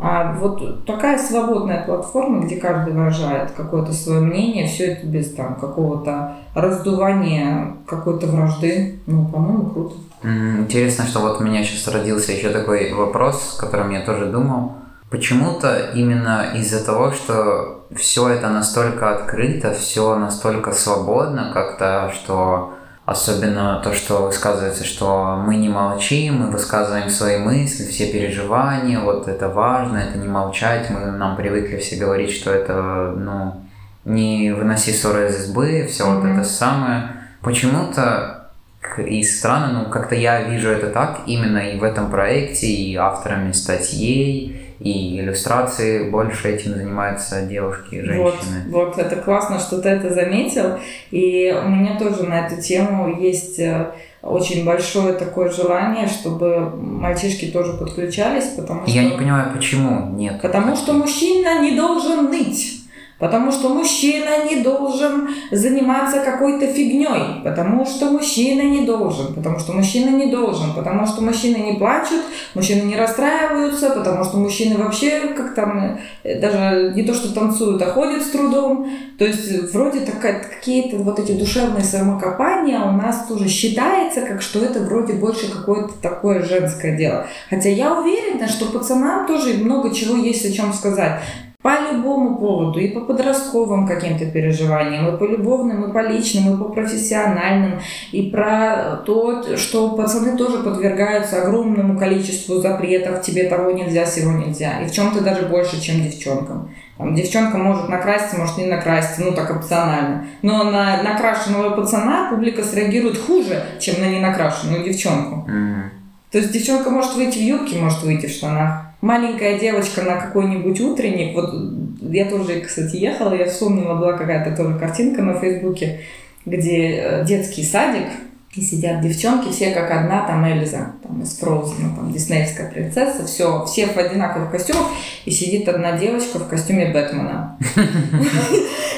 А 0.00 0.32
вот 0.34 0.86
такая 0.86 1.18
свободная 1.18 1.84
платформа, 1.84 2.44
где 2.44 2.56
каждый 2.56 2.94
выражает 2.94 3.50
какое-то 3.50 3.92
свое 3.92 4.20
мнение, 4.20 4.68
все 4.68 4.92
это 4.92 5.06
без 5.06 5.34
там 5.34 5.56
какого-то 5.56 6.36
раздувания 6.54 7.74
какой-то 7.84 8.28
вражды, 8.28 9.00
ну, 9.06 9.26
по-моему, 9.26 9.66
круто. 9.70 9.96
Интересно, 10.22 11.04
что 11.04 11.18
вот 11.20 11.40
у 11.40 11.44
меня 11.44 11.64
сейчас 11.64 11.92
родился 11.92 12.30
еще 12.30 12.50
такой 12.50 12.92
вопрос, 12.92 13.56
о 13.58 13.60
котором 13.60 13.90
я 13.90 14.02
тоже 14.02 14.26
думал. 14.26 14.72
Почему-то 15.10 15.90
именно 15.94 16.52
из-за 16.54 16.84
того, 16.84 17.12
что 17.12 17.86
все 17.96 18.28
это 18.28 18.50
настолько 18.50 19.14
открыто, 19.14 19.72
все 19.72 20.16
настолько 20.16 20.72
свободно 20.72 21.50
как-то, 21.54 22.12
что 22.14 22.74
особенно 23.06 23.80
то, 23.82 23.94
что 23.94 24.26
высказывается, 24.26 24.84
что 24.84 25.42
мы 25.42 25.56
не 25.56 25.70
молчим, 25.70 26.42
мы 26.42 26.50
высказываем 26.50 27.08
свои 27.08 27.38
мысли, 27.38 27.86
все 27.86 28.12
переживания, 28.12 29.00
вот 29.00 29.28
это 29.28 29.48
важно, 29.48 29.96
это 29.96 30.18
не 30.18 30.28
молчать, 30.28 30.90
мы 30.90 31.00
нам 31.12 31.34
привыкли 31.36 31.78
все 31.78 31.96
говорить, 31.96 32.32
что 32.32 32.50
это, 32.50 33.14
ну, 33.16 33.62
не 34.04 34.52
выноси 34.52 34.92
ссоры 34.92 35.28
из 35.28 35.40
избы, 35.40 35.86
все 35.88 36.04
mm-hmm. 36.04 36.20
вот 36.20 36.24
это 36.26 36.44
самое. 36.44 37.12
Почему-то 37.40 38.50
и 38.98 39.22
странно, 39.22 39.72
ну 39.72 39.90
как-то 39.90 40.14
я 40.14 40.42
вижу 40.42 40.68
это 40.68 40.88
так 40.90 41.20
именно 41.26 41.58
и 41.58 41.78
в 41.78 41.84
этом 41.84 42.10
проекте, 42.10 42.66
и 42.66 42.94
авторами 42.96 43.52
статей, 43.52 44.67
и 44.80 45.18
иллюстрации 45.18 46.08
больше 46.08 46.48
этим 46.48 46.74
занимаются 46.74 47.42
девушки 47.42 47.96
и 47.96 48.02
женщины. 48.02 48.64
Вот, 48.68 48.96
вот, 48.96 48.98
это 48.98 49.16
классно, 49.16 49.58
что 49.58 49.80
ты 49.80 49.88
это 49.88 50.12
заметил. 50.12 50.78
И 51.10 51.52
у 51.64 51.68
меня 51.68 51.98
тоже 51.98 52.22
на 52.24 52.46
эту 52.46 52.62
тему 52.62 53.20
есть 53.20 53.58
э, 53.58 53.90
очень 54.22 54.64
большое 54.64 55.14
такое 55.14 55.50
желание, 55.50 56.06
чтобы 56.06 56.70
мальчишки 56.76 57.46
тоже 57.46 57.72
подключались, 57.72 58.46
потому 58.56 58.86
что... 58.86 58.90
Я 58.90 59.04
не 59.04 59.16
понимаю, 59.16 59.52
почему 59.52 60.10
нет. 60.14 60.40
Потому 60.40 60.76
что 60.76 60.92
мужчина 60.92 61.60
не 61.60 61.76
должен 61.76 62.30
ныть. 62.30 62.77
Потому 63.18 63.50
что 63.50 63.68
мужчина 63.70 64.44
не 64.48 64.62
должен 64.62 65.28
заниматься 65.50 66.20
какой-то 66.20 66.68
фигней. 66.68 67.42
Потому 67.42 67.84
что 67.84 68.10
мужчина 68.10 68.62
не 68.62 68.86
должен. 68.86 69.34
Потому 69.34 69.58
что 69.58 69.72
мужчина 69.72 70.10
не 70.10 70.30
должен. 70.30 70.72
Потому 70.72 71.04
что 71.04 71.22
мужчины 71.22 71.56
не 71.56 71.78
плачут, 71.78 72.22
мужчины 72.54 72.82
не 72.82 72.96
расстраиваются. 72.96 73.90
Потому 73.90 74.22
что 74.22 74.36
мужчины 74.36 74.78
вообще 74.78 75.32
как 75.36 75.54
там 75.54 75.98
э, 76.22 76.40
даже 76.40 76.92
не 76.94 77.02
то 77.02 77.12
что 77.12 77.34
танцуют, 77.34 77.82
а 77.82 77.86
ходят 77.86 78.22
с 78.22 78.30
трудом. 78.30 78.88
То 79.18 79.24
есть 79.24 79.72
вроде 79.72 80.00
такая, 80.00 80.40
какие-то 80.40 80.98
вот 80.98 81.18
эти 81.18 81.32
душевные 81.32 81.82
самокопания 81.82 82.80
у 82.80 82.92
нас 82.92 83.26
тоже 83.26 83.48
считается, 83.48 84.20
как 84.20 84.42
что 84.42 84.64
это 84.64 84.80
вроде 84.80 85.14
больше 85.14 85.50
какое-то 85.50 85.92
такое 86.00 86.44
женское 86.44 86.96
дело. 86.96 87.26
Хотя 87.50 87.68
я 87.68 87.98
уверена, 87.98 88.46
что 88.46 88.66
пацанам 88.66 89.26
тоже 89.26 89.54
много 89.54 89.92
чего 89.92 90.16
есть 90.16 90.44
о 90.44 90.52
чем 90.52 90.72
сказать. 90.72 91.20
По 91.60 91.92
любому 91.92 92.38
поводу, 92.38 92.78
и 92.78 92.86
по 92.86 93.00
подростковым 93.00 93.88
каким-то 93.88 94.26
переживаниям, 94.26 95.12
и 95.12 95.18
по 95.18 95.24
любовным, 95.24 95.90
и 95.90 95.92
по 95.92 95.98
личным, 96.06 96.54
и 96.54 96.56
по 96.56 96.68
профессиональным, 96.68 97.80
и 98.12 98.30
про 98.30 99.02
то, 99.04 99.56
что 99.56 99.96
пацаны 99.96 100.36
тоже 100.36 100.62
подвергаются 100.62 101.42
огромному 101.42 101.98
количеству 101.98 102.60
запретов, 102.60 103.22
тебе 103.22 103.48
того 103.48 103.72
нельзя, 103.72 104.04
всего 104.04 104.30
нельзя, 104.30 104.80
и 104.82 104.86
в 104.86 104.92
чем-то 104.92 105.20
даже 105.20 105.46
больше, 105.46 105.80
чем 105.82 106.00
девчонкам. 106.00 106.70
Там, 106.96 107.16
девчонка 107.16 107.58
может 107.58 107.88
накраситься, 107.88 108.38
может 108.38 108.56
не 108.56 108.66
накраситься, 108.66 109.22
ну 109.22 109.32
так 109.32 109.50
опционально. 109.50 110.26
Но 110.42 110.62
на 110.62 111.02
накрашенного 111.02 111.70
пацана 111.70 112.30
публика 112.30 112.62
среагирует 112.62 113.18
хуже, 113.18 113.64
чем 113.80 114.00
на 114.00 114.08
ненакрашенную 114.08 114.84
девчонку. 114.84 115.44
Мгм. 115.50 115.90
То 116.30 116.38
есть 116.38 116.52
девчонка 116.52 116.90
может 116.90 117.16
выйти 117.16 117.38
в 117.38 117.42
юбке, 117.42 117.78
может 117.78 118.04
выйти 118.04 118.26
в 118.26 118.30
штанах. 118.30 118.87
Маленькая 119.00 119.58
девочка 119.58 120.02
на 120.02 120.16
какой-нибудь 120.16 120.80
утренник, 120.80 121.34
вот 121.34 121.54
я 122.02 122.24
тоже, 122.24 122.60
кстати, 122.60 122.96
ехала, 122.96 123.32
я 123.34 123.46
вспомнила, 123.46 123.94
была 123.94 124.14
какая-то 124.14 124.56
тоже 124.56 124.76
картинка 124.76 125.22
на 125.22 125.38
Фейсбуке, 125.38 126.00
где 126.44 126.96
э, 126.96 127.24
детский 127.24 127.62
садик, 127.62 128.08
и 128.54 128.60
сидят 128.60 129.00
девчонки, 129.02 129.52
все 129.52 129.70
как 129.70 129.90
одна, 129.90 130.26
там 130.26 130.44
Эльза, 130.44 130.94
там 131.02 131.22
из 131.22 131.38
Фроузена, 131.38 131.94
там 131.94 132.12
диснеевская 132.12 132.70
принцесса, 132.70 133.26
все, 133.26 133.64
все 133.66 133.86
в 133.86 133.96
одинаковых 133.96 134.50
костюмах, 134.50 134.88
и 135.24 135.30
сидит 135.30 135.68
одна 135.68 135.96
девочка 135.96 136.38
в 136.38 136.48
костюме 136.48 136.92
Бэтмена. 136.92 137.56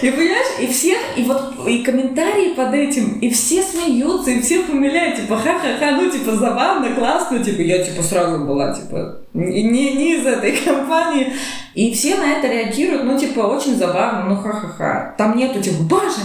И 0.03 0.11
понимаешь, 0.11 0.61
и 0.61 0.67
всех, 0.69 0.99
и 1.17 1.25
вот 1.25 1.67
и 1.67 1.83
комментарии 1.83 2.55
под 2.55 2.73
этим, 2.73 3.19
и 3.19 3.29
все 3.29 3.63
смеются, 3.63 4.31
и 4.31 4.41
всех 4.41 4.69
умиляют, 4.71 5.17
типа, 5.17 5.37
ха-ха-ха, 5.37 5.91
ну, 5.91 6.11
типа, 6.11 6.37
забавно, 6.37 6.95
классно, 6.95 7.45
типа, 7.45 7.61
я, 7.61 7.85
типа, 7.85 8.03
сразу 8.03 8.47
была, 8.47 8.73
типа, 8.73 9.20
не, 9.35 9.95
не 9.95 10.15
из 10.17 10.27
этой 10.27 10.53
компании. 10.65 11.33
И 11.75 11.95
все 11.95 12.17
на 12.17 12.33
это 12.33 12.49
реагируют, 12.49 13.05
ну, 13.05 13.17
типа, 13.17 13.41
очень 13.41 13.77
забавно, 13.77 14.25
ну, 14.29 14.37
ха-ха-ха. 14.37 15.15
Там 15.17 15.37
нету, 15.37 15.63
типа, 15.63 15.83
боже, 15.85 16.21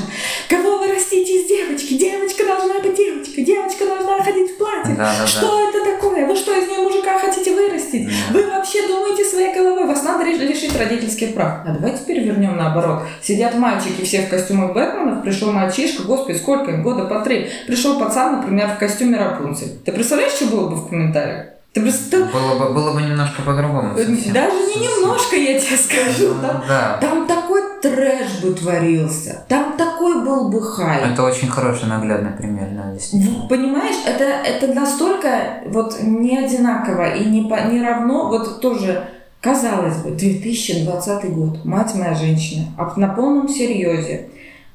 кого 0.49 0.79
вы 0.79 0.91
растите 0.91 1.39
из 1.41 1.47
девочки? 1.47 1.93
Девочка 1.93 2.43
должна 2.45 2.79
быть 2.79 2.95
девочкой, 2.95 3.43
девочка 3.43 3.85
должна 3.85 4.23
ходить 4.23 4.51
в 4.51 4.57
платье. 4.57 4.95
Да-да-да. 4.95 5.27
Что 5.27 5.69
это 5.69 5.85
такое? 5.85 6.25
Вы 6.25 6.35
что, 6.35 6.51
из 6.51 6.67
нее 6.67 6.79
мужика 6.79 7.19
хотите 7.19 7.53
вырастить? 7.53 8.07
Да. 8.07 8.11
Вы 8.33 8.47
вообще 8.49 8.87
думаете 8.87 9.23
своей 9.23 9.53
головой, 9.53 9.85
вас 9.85 10.01
надо 10.03 10.23
реш- 10.25 10.39
лишить 10.39 10.75
родительских 10.75 11.35
прав. 11.35 11.59
А 11.63 11.73
давайте 11.79 12.03
перевернем 12.05 12.57
наоборот. 12.57 13.03
Сидят 13.21 13.53
мальчики 13.55 14.03
все 14.03 14.21
в 14.23 14.29
костюмах 14.29 14.73
Бэтменов, 14.73 15.21
пришел 15.21 15.51
мальчишка, 15.51 16.01
господи, 16.03 16.37
сколько 16.37 16.71
им, 16.71 16.81
года 16.81 17.05
по 17.05 17.19
три. 17.19 17.51
Пришел 17.67 17.99
пацан, 17.99 18.37
например, 18.37 18.69
в 18.69 18.79
костюме 18.79 19.19
Рапунцель. 19.19 19.77
Ты 19.85 19.91
представляешь, 19.91 20.33
что 20.33 20.47
было 20.47 20.69
бы 20.69 20.75
в 20.77 20.89
комментариях? 20.89 21.49
Ты 21.75 21.81
представляешь? 21.81 22.33
Было 22.33 22.57
бы, 22.57 22.73
было 22.73 22.93
бы 22.93 23.01
немножко 23.01 23.41
по-другому. 23.41 23.97
совсем. 23.97 24.31
Даже 24.33 24.55
не 24.55 24.75
немножко, 24.87 25.35
я 25.35 25.59
тебе 25.59 25.75
скажу. 25.75 26.33
Ну, 26.35 26.41
Там, 26.41 26.63
да. 26.69 26.97
там 27.01 27.27
такой 27.27 27.61
трэш 27.81 28.39
бы 28.41 28.53
творился. 28.53 29.43
Там 29.49 29.73
такой 29.77 30.23
был 30.23 30.47
бы 30.49 30.61
хайп. 30.63 31.03
Это 31.11 31.23
очень 31.23 31.49
хороший 31.49 31.87
наглядный 31.89 32.31
пример, 32.31 32.69
да, 32.71 32.93
действительно. 32.93 33.45
Понимаешь, 33.49 33.97
это, 34.07 34.23
это 34.23 34.73
настолько 34.73 35.63
вот 35.67 36.01
не 36.01 36.37
одинаково 36.37 37.13
и 37.13 37.25
не, 37.25 37.49
по- 37.49 37.67
не 37.69 37.81
равно, 37.81 38.29
вот 38.29 38.61
тоже, 38.61 39.03
казалось 39.41 39.97
бы, 39.97 40.11
2020 40.11 41.29
год, 41.33 41.65
мать 41.65 41.93
моя 41.93 42.13
женщина, 42.15 42.67
а 42.77 42.93
на 42.97 43.09
полном 43.09 43.49
серьезе 43.49 44.29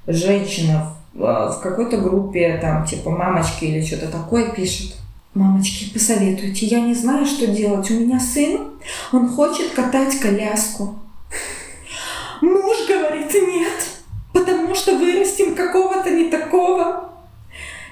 женщина 0.06 0.92
в, 1.14 1.24
а, 1.24 1.50
в 1.50 1.60
какой-то 1.62 1.96
группе, 1.96 2.58
там, 2.60 2.84
типа 2.84 3.08
мамочки 3.10 3.64
или 3.64 3.82
что-то 3.84 4.08
такое 4.08 4.50
пишет. 4.50 4.96
Мамочки, 5.34 5.92
посоветуйте, 5.92 6.66
я 6.66 6.80
не 6.80 6.92
знаю, 6.92 7.24
что 7.24 7.46
делать. 7.46 7.88
У 7.90 7.94
меня 7.94 8.18
сын, 8.18 8.72
он 9.12 9.28
хочет 9.28 9.70
катать 9.70 10.18
коляску. 10.18 10.98
Муж 12.40 12.76
говорит 12.88 13.32
нет, 13.32 13.86
потому 14.32 14.74
что 14.74 14.96
вырастим 14.96 15.54
какого-то 15.54 16.10
не 16.10 16.30
такого. 16.30 17.12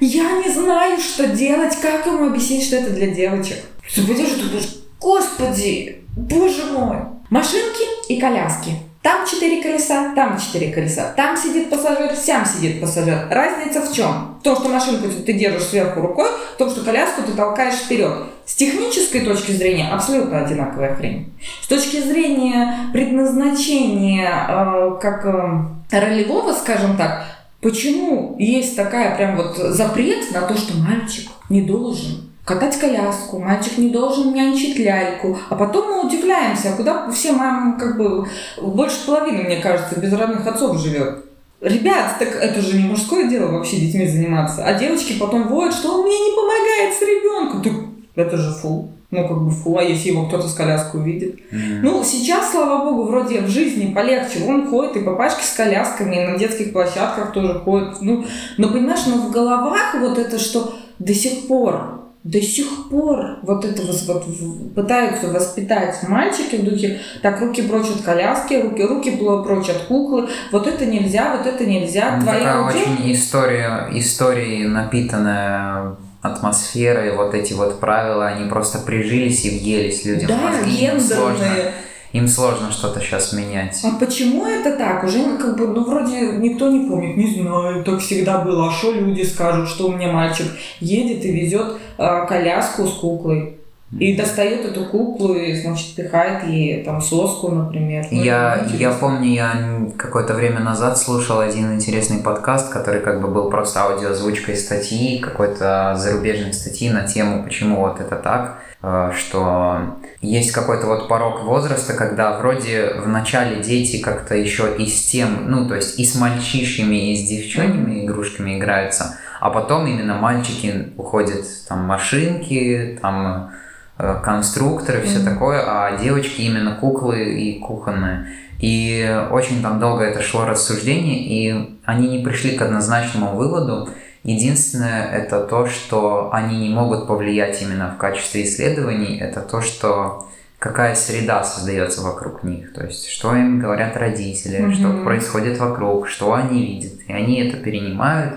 Я 0.01 0.42
не 0.42 0.53
знаю, 0.53 0.98
что 0.98 1.29
делать, 1.29 1.77
как 1.81 2.07
ему 2.07 2.27
объяснить, 2.27 2.66
что 2.66 2.77
это 2.77 2.90
для 2.90 3.09
девочек. 3.09 3.59
Ты 3.94 4.03
подожди, 4.03 4.42
ты 4.42 4.66
господи, 5.01 6.05
боже 6.16 6.64
мой. 6.72 6.98
Машинки 7.31 7.85
и 8.09 8.20
коляски. 8.20 8.72
Там 9.03 9.27
четыре 9.27 9.63
колеса, 9.63 10.13
там 10.15 10.39
четыре 10.39 10.73
колеса. 10.73 11.13
Там 11.17 11.37
сидит 11.37 11.71
пассажир, 11.71 12.15
сям 12.17 12.45
сидит 12.45 12.81
пассажир. 12.81 13.29
Разница 13.31 13.81
в 13.83 13.95
чем? 13.95 14.37
В 14.41 14.43
том, 14.43 14.57
что 14.57 14.69
машинку 14.69 15.09
ты 15.09 15.33
держишь 15.33 15.69
сверху 15.69 16.01
рукой, 16.01 16.29
в 16.55 16.57
том, 16.57 16.69
что 16.69 16.85
коляску 16.85 17.23
ты 17.23 17.33
толкаешь 17.33 17.77
вперед. 17.77 18.13
С 18.45 18.55
технической 18.55 19.21
точки 19.21 19.53
зрения 19.53 19.89
абсолютно 19.89 20.45
одинаковая 20.45 20.95
хрень. 20.95 21.33
С 21.63 21.69
точки 21.69 22.01
зрения 22.01 22.91
предназначения 22.93 24.47
э, 24.49 24.99
как 25.01 25.25
э, 25.27 25.97
ролевого, 25.97 26.53
скажем 26.53 26.97
так, 26.97 27.25
Почему 27.61 28.37
есть 28.39 28.77
такая 28.77 29.17
прям 29.17 29.37
вот 29.37 29.57
запрет 29.57 30.31
на 30.33 30.43
то, 30.43 30.57
что 30.57 30.77
мальчик 30.77 31.29
не 31.51 31.63
должен 31.63 32.31
катать 32.49 32.79
коляску, 32.79 33.39
мальчик 33.39 33.77
не 33.77 33.91
должен 33.91 34.33
нянчить 34.33 34.79
ляльку, 34.79 35.39
а 35.51 35.55
потом 35.55 35.87
мы 35.87 36.07
удивляемся, 36.07 36.71
а 36.71 36.77
куда 36.77 37.11
все 37.11 37.33
мамы, 37.33 37.79
как 37.79 37.99
бы, 37.99 38.27
больше 38.63 39.05
половины, 39.07 39.43
мне 39.43 39.59
кажется, 39.59 40.01
без 40.01 40.11
родных 40.15 40.47
отцов 40.47 40.81
живет. 40.81 41.27
Ребят, 41.61 42.19
так 42.19 42.29
это 42.37 42.63
же 42.63 42.79
не 42.79 42.89
мужское 42.89 43.29
дело 43.29 43.51
вообще 43.51 43.77
детьми 43.77 44.07
заниматься. 44.07 44.65
А 44.65 44.75
девочки 44.75 45.19
потом 45.19 45.49
воют, 45.49 45.75
что 45.75 45.93
он 45.93 46.07
мне 46.07 46.19
не 46.19 46.35
помогает 46.35 46.95
с 46.95 47.03
ребенком. 47.03 47.63
Так 47.63 48.27
это 48.27 48.37
же 48.39 48.53
фу. 48.53 48.89
Ну, 49.11 49.27
как 49.27 49.43
бы 49.43 49.51
фу, 49.51 49.77
а 49.77 49.83
если 49.83 50.11
его 50.11 50.27
кто-то 50.27 50.49
с 50.49 50.55
коляской 50.55 51.01
увидит? 51.01 51.41
Мгм. 51.51 51.83
Ну, 51.83 52.05
сейчас, 52.05 52.53
слава 52.53 52.85
богу, 52.85 53.05
вроде 53.05 53.41
в 53.41 53.49
жизни 53.49 53.93
полегче. 53.93 54.45
Он 54.47 54.69
ходит, 54.69 54.97
и 54.97 55.01
папашки 55.01 55.43
с 55.45 55.53
колясками, 55.55 56.17
и 56.17 56.27
на 56.27 56.39
детских 56.39 56.73
площадках 56.73 57.33
тоже 57.33 57.55
ходят. 57.55 58.01
Ну, 58.01 58.25
но 58.57 58.69
понимаешь, 58.69 59.07
но 59.07 59.17
в 59.17 59.31
головах 59.33 59.97
вот 59.99 60.17
это, 60.17 60.39
что 60.39 60.75
до 60.99 61.15
сих 61.15 61.49
пор, 61.49 62.08
до 62.31 62.43
сих 62.43 62.91
пор 62.91 63.38
вот 63.43 63.64
это 63.64 63.83
вот, 63.83 64.75
пытаются 64.75 65.29
воспитать 65.29 65.97
мальчики 66.07 66.57
в 66.57 66.64
духе, 66.64 67.01
так, 67.23 67.41
руки 67.41 67.62
прочь 67.62 67.88
от 67.88 68.03
коляски, 68.03 68.55
руки, 68.55 68.83
руки 68.83 69.11
прочь 69.17 69.71
от 69.71 69.85
куклы, 69.88 70.29
вот 70.53 70.67
это 70.67 70.85
нельзя, 70.85 71.35
вот 71.37 71.47
это 71.47 71.64
нельзя, 71.64 72.17
Ну, 72.17 72.23
твоя 72.23 72.38
Такая 72.38 72.62
удел- 72.62 72.83
очень 72.83 73.12
история, 73.12 73.88
истории, 73.93 74.67
напитанная 74.67 75.97
атмосферой, 76.21 77.17
вот 77.17 77.33
эти 77.33 77.55
вот 77.55 77.81
правила, 77.81 78.27
они 78.27 78.49
просто 78.51 78.79
прижились 78.79 79.47
и 79.47 79.59
въелись 79.59 80.05
людям 80.05 80.29
Да, 80.29 80.62
гендерные. 80.67 81.73
Им 82.12 82.27
сложно 82.27 82.71
что-то 82.71 83.01
сейчас 83.01 83.33
менять. 83.33 83.79
А 83.85 83.99
почему 83.99 84.47
это 84.47 84.77
так? 84.77 85.05
Уже 85.05 85.37
как 85.37 85.59
бы, 85.59 85.68
ну, 85.68 85.85
вроде 85.85 86.33
никто 86.38 86.71
не 86.71 86.88
помнит, 86.88 87.16
не 87.16 87.40
знаю, 87.40 87.85
так 87.85 88.01
всегда 88.01 88.38
было. 88.38 88.68
А 88.68 88.73
что 88.73 88.92
люди 88.92 89.23
скажут, 89.23 89.68
что 89.68 89.88
у 89.88 89.92
меня 89.92 90.11
мальчик 90.11 90.47
едет 90.81 91.25
и 91.25 91.33
везет 91.33 91.77
а, 91.99 92.25
коляску 92.27 92.87
с 92.87 92.94
куклой. 92.94 93.55
И 93.99 94.14
достает 94.14 94.66
эту 94.66 94.85
куклу 94.85 95.33
и, 95.33 95.55
значит, 95.55 95.94
пихает 95.94 96.47
ей 96.47 96.85
там 96.85 97.01
соску, 97.01 97.49
например. 97.49 98.07
Ну, 98.11 98.23
Я, 98.23 98.66
я 98.79 98.90
помню, 98.90 99.31
я 99.31 99.81
какое-то 99.97 100.35
время 100.35 100.61
назад 100.61 100.99
слушал 100.99 101.40
один 101.40 101.73
интересный 101.75 102.18
подкаст, 102.18 102.71
который 102.71 103.01
как 103.01 103.23
бы 103.23 103.29
был 103.29 103.49
просто 103.49 103.81
аудиозвучкой 103.85 104.57
статьи, 104.57 105.18
какой-то 105.21 105.94
зарубежной 105.97 106.53
статьи 106.53 106.90
на 106.90 107.07
тему, 107.07 107.42
почему 107.42 107.81
вот 107.81 107.99
это 107.99 108.16
так, 108.16 108.59
э, 108.61 108.67
что 108.81 109.97
есть 110.21 110.53
какой-то 110.53 110.87
вот 110.87 111.09
порог 111.09 111.43
возраста, 111.43 111.95
когда 111.95 112.38
вроде 112.38 112.95
в 113.05 113.09
начале 113.09 113.62
дети 113.62 114.01
как-то 114.01 114.37
еще 114.37 114.77
и 114.77 114.87
с 114.87 115.07
тем, 115.07 115.51
ну, 115.51 115.67
то 115.67 115.75
есть 115.75 115.99
и 115.99 116.05
с 116.05 116.14
мальчишьями, 116.14 117.13
и 117.13 117.17
с 117.17 117.29
девчоньими 117.29 118.05
игрушками 118.05 118.57
играются, 118.57 119.17
а 119.40 119.50
потом 119.50 119.87
именно 119.87 120.15
мальчики 120.15 120.92
уходят 120.96 121.44
там 121.69 121.81
машинки, 121.87 122.98
там 123.02 123.50
э, 123.98 124.21
конструкторы, 124.23 125.02
все 125.02 125.19
Мгм. 125.19 125.25
такое, 125.35 125.63
а 125.67 125.96
девочки 125.96 126.42
именно 126.42 126.77
куклы 126.77 127.25
и 127.35 127.59
кухонные. 127.59 128.27
И 128.61 129.25
очень 129.31 129.63
там 129.63 129.79
долго 129.79 130.05
это 130.05 130.23
шло 130.23 130.44
рассуждение, 130.44 131.19
и 131.25 131.79
они 131.85 132.09
не 132.09 132.25
пришли 132.25 132.57
к 132.57 132.63
однозначному 132.63 133.37
выводу. 133.37 133.88
Единственное, 134.29 135.06
это 135.06 135.40
то, 135.40 135.66
что 135.66 136.29
они 136.35 136.58
не 136.58 136.68
могут 136.68 137.06
повлиять 137.06 137.62
именно 137.62 137.94
в 137.94 137.96
качестве 137.96 138.44
исследований, 138.44 139.18
это 139.18 139.40
то, 139.40 139.62
что 139.62 140.29
какая 140.58 140.94
среда 140.96 141.42
создается 141.44 142.02
вокруг 142.02 142.42
них, 142.42 142.74
то 142.74 142.85
есть 142.85 143.08
что 143.08 143.35
им 143.35 143.58
говорят 143.58 143.96
родители, 143.96 144.58
mm-hmm. 144.58 144.74
что 144.74 145.02
происходит 145.02 145.56
вокруг, 145.56 146.08
что 146.08 146.35
они 146.35 146.60
видят, 146.66 147.00
и 147.06 147.12
они 147.14 147.40
это 147.40 147.56
перенимают, 147.56 148.35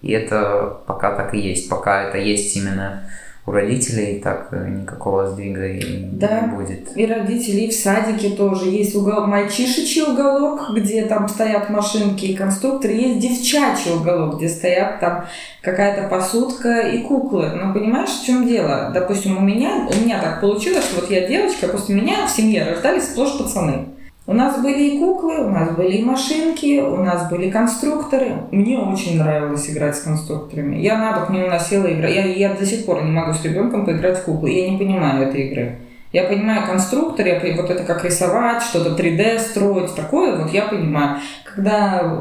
и 0.00 0.12
это 0.12 0.78
пока 0.86 1.12
так 1.16 1.34
и 1.34 1.40
есть, 1.40 1.68
пока 1.68 2.04
это 2.04 2.18
есть 2.18 2.56
именно 2.56 3.10
у 3.44 3.50
родителей 3.50 4.20
так 4.20 4.48
э, 4.52 4.68
никакого 4.68 5.26
сдвига 5.26 5.66
и 5.66 6.04
да. 6.12 6.42
не 6.42 6.54
будет. 6.54 6.96
И 6.96 7.06
родителей 7.06 7.70
в 7.70 7.74
садике 7.74 8.36
тоже 8.36 8.68
есть 8.68 8.94
угол, 8.94 9.26
мальчишечий 9.26 10.02
уголок, 10.02 10.70
где 10.76 11.04
там 11.06 11.28
стоят 11.28 11.68
машинки 11.68 12.26
и 12.26 12.36
конструкторы, 12.36 12.94
есть 12.94 13.18
девчачий 13.18 13.94
уголок, 13.94 14.36
где 14.36 14.48
стоят 14.48 15.00
там 15.00 15.24
какая-то 15.60 16.08
посудка 16.08 16.82
и 16.82 16.98
куклы. 17.02 17.50
Но 17.50 17.74
понимаешь, 17.74 18.10
в 18.10 18.24
чем 18.24 18.46
дело? 18.46 18.92
Допустим, 18.94 19.36
у 19.36 19.40
меня, 19.40 19.88
у 19.90 20.04
меня 20.04 20.20
так 20.20 20.40
получилось, 20.40 20.84
что 20.84 21.00
вот 21.00 21.10
я 21.10 21.26
девочка, 21.26 21.66
после 21.66 21.96
меня 21.96 22.26
в 22.26 22.30
семье 22.30 22.64
рождались 22.64 23.10
сплошь 23.10 23.36
пацаны. 23.36 23.86
У 24.24 24.34
нас 24.34 24.62
были 24.62 24.82
и 24.84 24.98
куклы, 24.98 25.44
у 25.44 25.50
нас 25.50 25.74
были 25.74 25.96
и 25.96 26.04
машинки, 26.04 26.80
у 26.80 26.96
нас 26.96 27.28
были 27.28 27.50
конструкторы. 27.50 28.34
Мне 28.52 28.78
очень 28.78 29.18
нравилось 29.18 29.68
играть 29.68 29.96
с 29.96 30.02
конструкторами. 30.02 30.76
Я 30.76 30.96
на 30.98 31.18
бок 31.18 31.30
не 31.30 31.42
уносила 31.42 31.86
игры. 31.86 32.08
Я, 32.08 32.24
я 32.26 32.54
до 32.54 32.64
сих 32.64 32.86
пор 32.86 33.02
не 33.02 33.10
могу 33.10 33.32
с 33.32 33.44
ребенком 33.44 33.84
поиграть 33.84 34.18
в 34.18 34.24
куклы. 34.24 34.50
Я 34.50 34.70
не 34.70 34.78
понимаю 34.78 35.28
этой 35.28 35.48
игры. 35.48 35.78
Я 36.12 36.24
понимаю 36.24 36.66
конструктор, 36.66 37.26
я, 37.26 37.40
вот 37.56 37.70
это 37.70 37.84
как 37.84 38.04
рисовать, 38.04 38.62
что-то 38.62 38.90
3D 39.02 39.38
строить, 39.38 39.94
такое 39.94 40.36
вот 40.36 40.52
я 40.52 40.66
понимаю. 40.66 41.20
Когда 41.42 42.16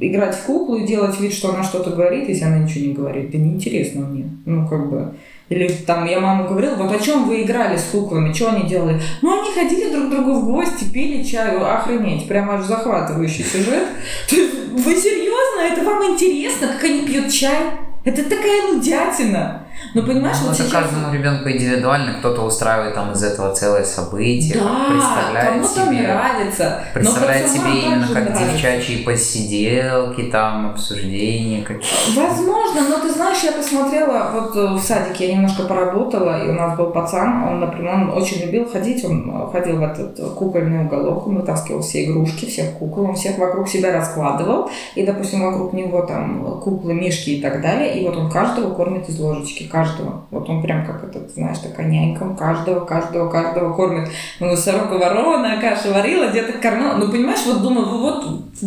играть 0.00 0.34
в 0.34 0.44
куклу 0.44 0.76
и 0.76 0.86
делать 0.86 1.18
вид, 1.20 1.32
что 1.32 1.54
она 1.54 1.62
что-то 1.62 1.90
говорит, 1.90 2.28
если 2.28 2.44
она 2.44 2.58
ничего 2.58 2.84
не 2.84 2.94
говорит, 2.94 3.30
да 3.30 3.38
неинтересно 3.38 4.06
мне. 4.06 4.28
Ну, 4.44 4.68
как 4.68 4.90
бы... 4.90 5.14
Или 5.52 5.68
там 5.68 6.06
я 6.06 6.18
маму 6.18 6.48
говорила, 6.48 6.76
вот 6.76 6.98
о 6.98 6.98
чем 6.98 7.24
вы 7.28 7.42
играли 7.42 7.76
с 7.76 7.82
куклами, 7.92 8.32
что 8.32 8.52
они 8.52 8.66
делали? 8.66 8.98
Ну, 9.20 9.38
они 9.38 9.52
ходили 9.52 9.92
друг 9.92 10.06
к 10.06 10.10
другу 10.10 10.32
в 10.32 10.44
гости, 10.46 10.84
пили 10.90 11.22
чаю, 11.22 11.70
охренеть, 11.70 12.26
прямо 12.26 12.54
аж 12.54 12.64
захватывающий 12.64 13.44
сюжет. 13.44 13.86
Вы 14.30 14.96
серьезно? 14.96 15.60
Это 15.70 15.84
вам 15.84 16.02
интересно, 16.14 16.68
как 16.68 16.84
они 16.84 17.02
пьют 17.02 17.30
чай? 17.30 17.72
Это 18.04 18.24
такая 18.24 18.72
нудятина. 18.72 19.66
Но 19.94 20.02
понимаешь, 20.02 20.36
ну, 20.40 20.48
вот 20.48 20.54
это 20.54 20.68
сейчас... 20.68 20.82
каждому 20.82 21.12
ребенку 21.12 21.50
индивидуально, 21.50 22.14
кто-то 22.14 22.42
устраивает 22.42 22.94
там 22.94 23.12
из 23.12 23.22
этого 23.22 23.54
целое 23.54 23.84
событие, 23.84 24.58
да, 24.58 24.86
представляет 24.88 25.66
себе, 25.66 26.08
нравится. 26.08 26.84
представляет 26.94 27.48
себе 27.48 27.82
именно 27.84 28.06
как 28.06 28.30
нравится. 28.30 28.52
девчачьи 28.52 29.04
посиделки, 29.04 30.22
там 30.22 30.70
обсуждения 30.70 31.62
какие-то. 31.62 32.20
Возможно, 32.20 32.88
но 32.88 32.98
ты 33.00 33.12
знаешь, 33.12 33.42
я 33.42 33.52
посмотрела, 33.52 34.30
вот 34.32 34.56
э, 34.56 34.74
в 34.74 34.78
садике 34.78 35.28
я 35.28 35.34
немножко 35.34 35.64
поработала, 35.64 36.42
и 36.44 36.48
у 36.48 36.54
нас 36.54 36.76
был 36.76 36.86
пацан, 36.86 37.44
он, 37.44 37.60
например, 37.60 37.94
он 37.94 38.10
очень 38.10 38.42
любил 38.44 38.68
ходить, 38.68 39.04
он 39.04 39.50
ходил 39.50 39.76
в 39.76 39.82
этот 39.82 40.18
кукольный 40.34 40.86
уголок, 40.86 41.26
он 41.26 41.36
вытаскивал 41.36 41.82
все 41.82 42.04
игрушки, 42.04 42.46
всех 42.46 42.72
кукол, 42.78 43.10
он 43.10 43.14
всех 43.14 43.38
вокруг 43.38 43.68
себя 43.68 43.92
раскладывал, 43.92 44.70
и, 44.94 45.04
допустим, 45.04 45.42
вокруг 45.42 45.72
него 45.72 46.02
там 46.02 46.60
куклы, 46.60 46.94
мишки 46.94 47.30
и 47.30 47.40
так 47.40 47.60
далее, 47.60 47.98
и 47.98 48.06
вот 48.06 48.16
он 48.16 48.30
каждого 48.30 48.74
кормит 48.74 49.08
из 49.08 49.18
ложечки, 49.18 49.64
каждого. 49.72 50.26
Вот 50.30 50.48
он 50.48 50.62
прям 50.62 50.84
как 50.86 51.02
этот, 51.02 51.32
знаешь, 51.32 51.58
такая 51.58 51.86
нянька, 51.86 52.22
он 52.22 52.36
каждого, 52.36 52.84
каждого, 52.84 53.30
каждого 53.30 53.72
кормит. 53.72 54.10
Ну, 54.38 54.54
сорока 54.54 54.98
ворона, 54.98 55.56
каша 55.60 55.92
варила, 55.92 56.28
где-то 56.28 56.58
кормила. 56.58 56.94
Ну, 56.94 57.10
понимаешь, 57.10 57.40
вот 57.46 57.62
думаю, 57.62 57.86
вот 57.86 58.24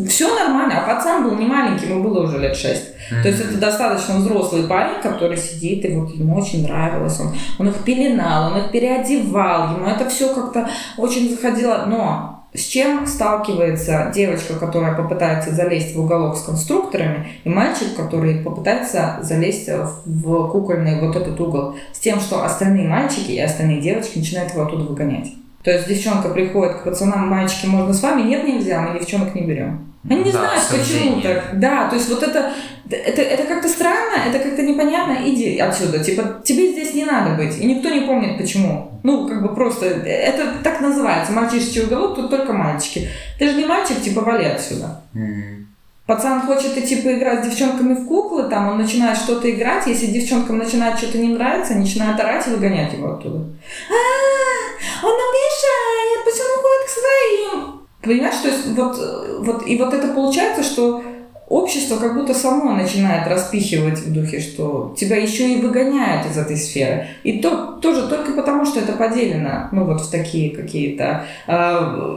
все 0.10 0.34
нормально. 0.34 0.82
А 0.82 0.96
пацан 0.96 1.24
был 1.24 1.36
не 1.36 1.46
маленький, 1.46 1.88
ему 1.88 2.04
было 2.04 2.24
уже 2.24 2.40
лет 2.40 2.56
шесть. 2.56 2.88
Mm-hmm. 3.12 3.22
То 3.22 3.28
есть 3.28 3.42
это 3.42 3.58
достаточно 3.58 4.16
взрослый 4.16 4.64
парень, 4.68 5.02
который 5.02 5.38
сидит, 5.38 5.86
и 5.86 5.96
вот 5.96 6.10
ему 6.16 6.38
очень 6.38 6.64
нравилось. 6.64 7.20
Он, 7.20 7.36
он 7.60 7.68
их 7.70 7.84
пеленал, 7.84 8.52
он 8.52 8.58
их 8.58 8.72
переодевал, 8.72 9.76
ему 9.76 9.86
это 9.86 10.10
все 10.10 10.34
как-то 10.34 10.68
очень 10.98 11.30
заходило. 11.30 11.86
Но 11.88 12.45
с 12.56 12.66
чем 12.66 13.06
сталкивается 13.06 14.12
девочка, 14.14 14.56
которая 14.56 14.96
попытается 14.96 15.52
залезть 15.52 15.96
в 15.96 16.02
уголок 16.02 16.38
с 16.38 16.44
конструкторами, 16.44 17.28
и 17.44 17.50
мальчик, 17.50 17.96
который 17.96 18.36
попытается 18.40 19.20
залезть 19.22 19.70
в 20.06 20.50
кукольный 20.50 21.00
вот 21.00 21.16
этот 21.16 21.40
угол, 21.40 21.76
с 21.94 22.00
тем, 22.00 22.20
что 22.20 22.44
остальные 22.44 22.88
мальчики 22.88 23.32
и 23.32 23.40
остальные 23.40 23.82
девочки 23.82 24.18
начинают 24.18 24.54
его 24.54 24.64
оттуда 24.64 24.84
выгонять. 24.84 25.34
То 25.64 25.72
есть 25.72 25.88
девчонка 25.88 26.30
приходит 26.30 26.76
к 26.76 26.84
пацанам, 26.84 27.28
мальчики, 27.28 27.66
можно 27.66 27.94
с 27.94 28.02
вами? 28.04 28.22
Нет, 28.22 28.44
нельзя, 28.44 28.82
мы 28.82 29.00
девчонок 29.00 29.34
не 29.34 29.42
берем. 29.42 29.95
Они 30.10 30.24
не 30.24 30.32
да, 30.32 30.40
знают, 30.40 30.64
почему 30.70 31.22
так. 31.22 31.60
Да, 31.60 31.90
то 31.90 31.96
есть 31.96 32.10
вот 32.10 32.22
это, 32.22 32.54
это, 32.90 33.22
это 33.22 33.44
как-то 33.44 33.68
странно, 33.68 34.16
это 34.28 34.40
как-то 34.40 34.62
непонятно. 34.62 35.18
Иди 35.26 35.58
отсюда. 35.58 36.04
Типа, 36.04 36.42
тебе 36.44 36.72
здесь 36.72 36.94
не 36.94 37.06
надо 37.06 37.36
быть. 37.36 37.58
И 37.58 37.66
никто 37.66 37.90
не 37.90 38.02
помнит, 38.02 38.38
почему. 38.38 39.00
Ну, 39.04 39.28
как 39.28 39.42
бы 39.42 39.56
просто, 39.56 39.86
это 39.86 40.54
так 40.64 40.82
называется. 40.82 41.32
Мальчишечий 41.32 41.84
уголок, 41.84 42.16
тут 42.16 42.30
только 42.30 42.54
мальчики. 42.54 43.10
Ты 43.40 43.50
же 43.50 43.58
не 43.58 43.66
мальчик, 43.66 44.00
типа, 44.02 44.22
вали 44.22 44.46
отсюда. 44.46 45.02
Mm-hmm. 45.16 45.66
Пацан 46.06 46.42
хочет 46.42 46.78
идти 46.78 46.98
поиграть 46.98 47.44
с 47.44 47.48
девчонками 47.48 47.96
в 47.96 48.06
куклы, 48.06 48.48
там 48.48 48.68
он 48.68 48.78
начинает 48.78 49.18
что-то 49.18 49.50
играть, 49.50 49.88
если 49.88 50.06
девчонкам 50.06 50.60
начинает 50.60 51.00
что-то 51.00 51.18
не 51.18 51.30
нравиться, 51.30 51.74
начинают 51.74 52.20
орать 52.20 52.46
и 52.46 52.52
выгонять 52.52 52.94
его 52.94 53.14
оттуда. 53.14 53.38
А, 53.40 55.04
он 55.04 55.12
нам 55.12 55.32
мешает, 55.34 56.24
пусть 56.24 56.42
он 56.42 56.60
уходит 56.60 56.86
к 56.86 56.90
своим. 56.90 57.75
Понимаешь, 58.06 58.36
то 58.42 58.48
есть 58.48 58.68
вот, 58.68 58.98
вот, 59.40 59.68
и 59.68 59.78
вот 59.78 59.94
это 59.94 60.10
получается, 60.10 60.64
что 60.64 61.04
общество 61.48 61.98
как 61.98 62.16
будто 62.16 62.34
само 62.34 62.72
начинает 62.72 63.28
распихивать 63.28 64.00
в 64.00 64.14
духе, 64.14 64.40
что 64.40 64.96
тебя 64.98 65.18
еще 65.18 65.54
и 65.54 65.62
выгоняют 65.62 66.28
из 66.28 66.38
этой 66.38 66.58
сферы. 66.58 67.08
И 67.24 67.40
то, 67.40 67.78
тоже 67.82 68.08
только 68.08 68.34
потому, 68.34 68.66
что 68.66 68.80
это 68.80 68.94
поделено, 68.94 69.70
ну 69.72 69.86
вот 69.86 70.02
в 70.02 70.12
такие 70.12 70.56
какие-то 70.56 71.24
э, 71.48 71.54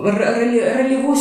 роли, 0.05 0.61
ролево, 0.76 1.14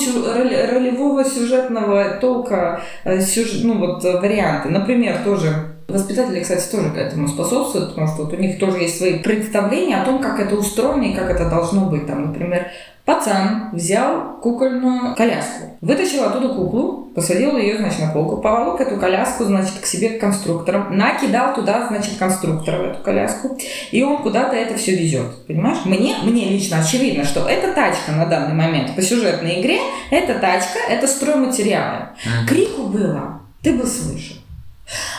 ролевого 0.71 1.25
сюжетного 1.25 2.17
толка 2.21 2.81
э, 3.03 3.21
сюжет, 3.21 3.63
ну 3.63 3.77
вот 3.77 4.03
варианты. 4.03 4.69
Например, 4.69 5.17
тоже 5.23 5.73
Воспитатели, 5.87 6.41
кстати, 6.41 6.69
тоже 6.69 6.89
к 6.89 6.97
этому 6.97 7.29
способствуют, 7.29 7.89
потому 7.91 8.07
что 8.07 8.23
вот 8.23 8.33
у 8.33 8.35
них 8.35 8.59
тоже 8.59 8.79
есть 8.79 8.97
свои 8.97 9.19
представления 9.19 10.01
о 10.01 10.03
том, 10.03 10.19
как 10.19 10.37
это 10.37 10.55
устроено 10.55 11.03
и 11.03 11.13
как 11.13 11.29
это 11.29 11.49
должно 11.49 11.85
быть. 11.85 12.05
Там, 12.05 12.25
например, 12.25 12.67
Пацан 13.07 13.69
взял 13.71 14.37
кукольную 14.41 15.15
коляску, 15.15 15.77
вытащил 15.79 16.25
оттуда 16.25 16.49
куклу, 16.49 17.09
посадил 17.15 17.55
ее, 17.55 17.77
значит, 17.77 18.01
на 18.01 18.11
полку, 18.11 18.41
поволок 18.41 18.81
эту 18.81 18.99
коляску, 18.99 19.45
значит, 19.45 19.79
к 19.81 19.85
себе 19.85 20.09
к 20.09 20.19
конструкторам, 20.19 20.97
накидал 20.97 21.55
туда, 21.55 21.87
значит, 21.87 22.17
конструктора 22.17 22.79
в 22.79 22.81
эту 22.81 23.03
коляску, 23.03 23.57
и 23.91 24.03
он 24.03 24.21
куда-то 24.21 24.57
это 24.57 24.75
все 24.75 24.93
везет. 24.93 25.47
Понимаешь? 25.47 25.85
Мне, 25.85 26.17
мне 26.23 26.49
лично 26.49 26.79
очевидно, 26.79 27.23
что 27.23 27.47
эта 27.47 27.71
тачка 27.71 28.11
на 28.11 28.25
данный 28.25 28.53
момент 28.53 28.93
по 28.93 29.01
сюжетной 29.01 29.61
игре, 29.61 29.79
эта 30.11 30.37
тачка, 30.37 30.79
это 30.89 31.07
стройматериалы. 31.07 32.09
Крику 32.45 32.87
было, 32.87 33.39
ты 33.63 33.71
бы 33.71 33.85
слышал. 33.85 34.35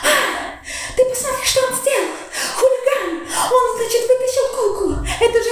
«А, 0.03 0.61
ты 0.95 1.03
посмотри, 1.09 1.43
что 1.43 1.61
он 1.65 1.73
сделал! 1.73 2.07
Хулиган! 2.53 3.17
Он, 3.51 3.77
значит, 3.77 4.01
вытащил 4.07 4.45
куклу! 4.53 4.97
Это 5.21 5.43
же 5.43 5.49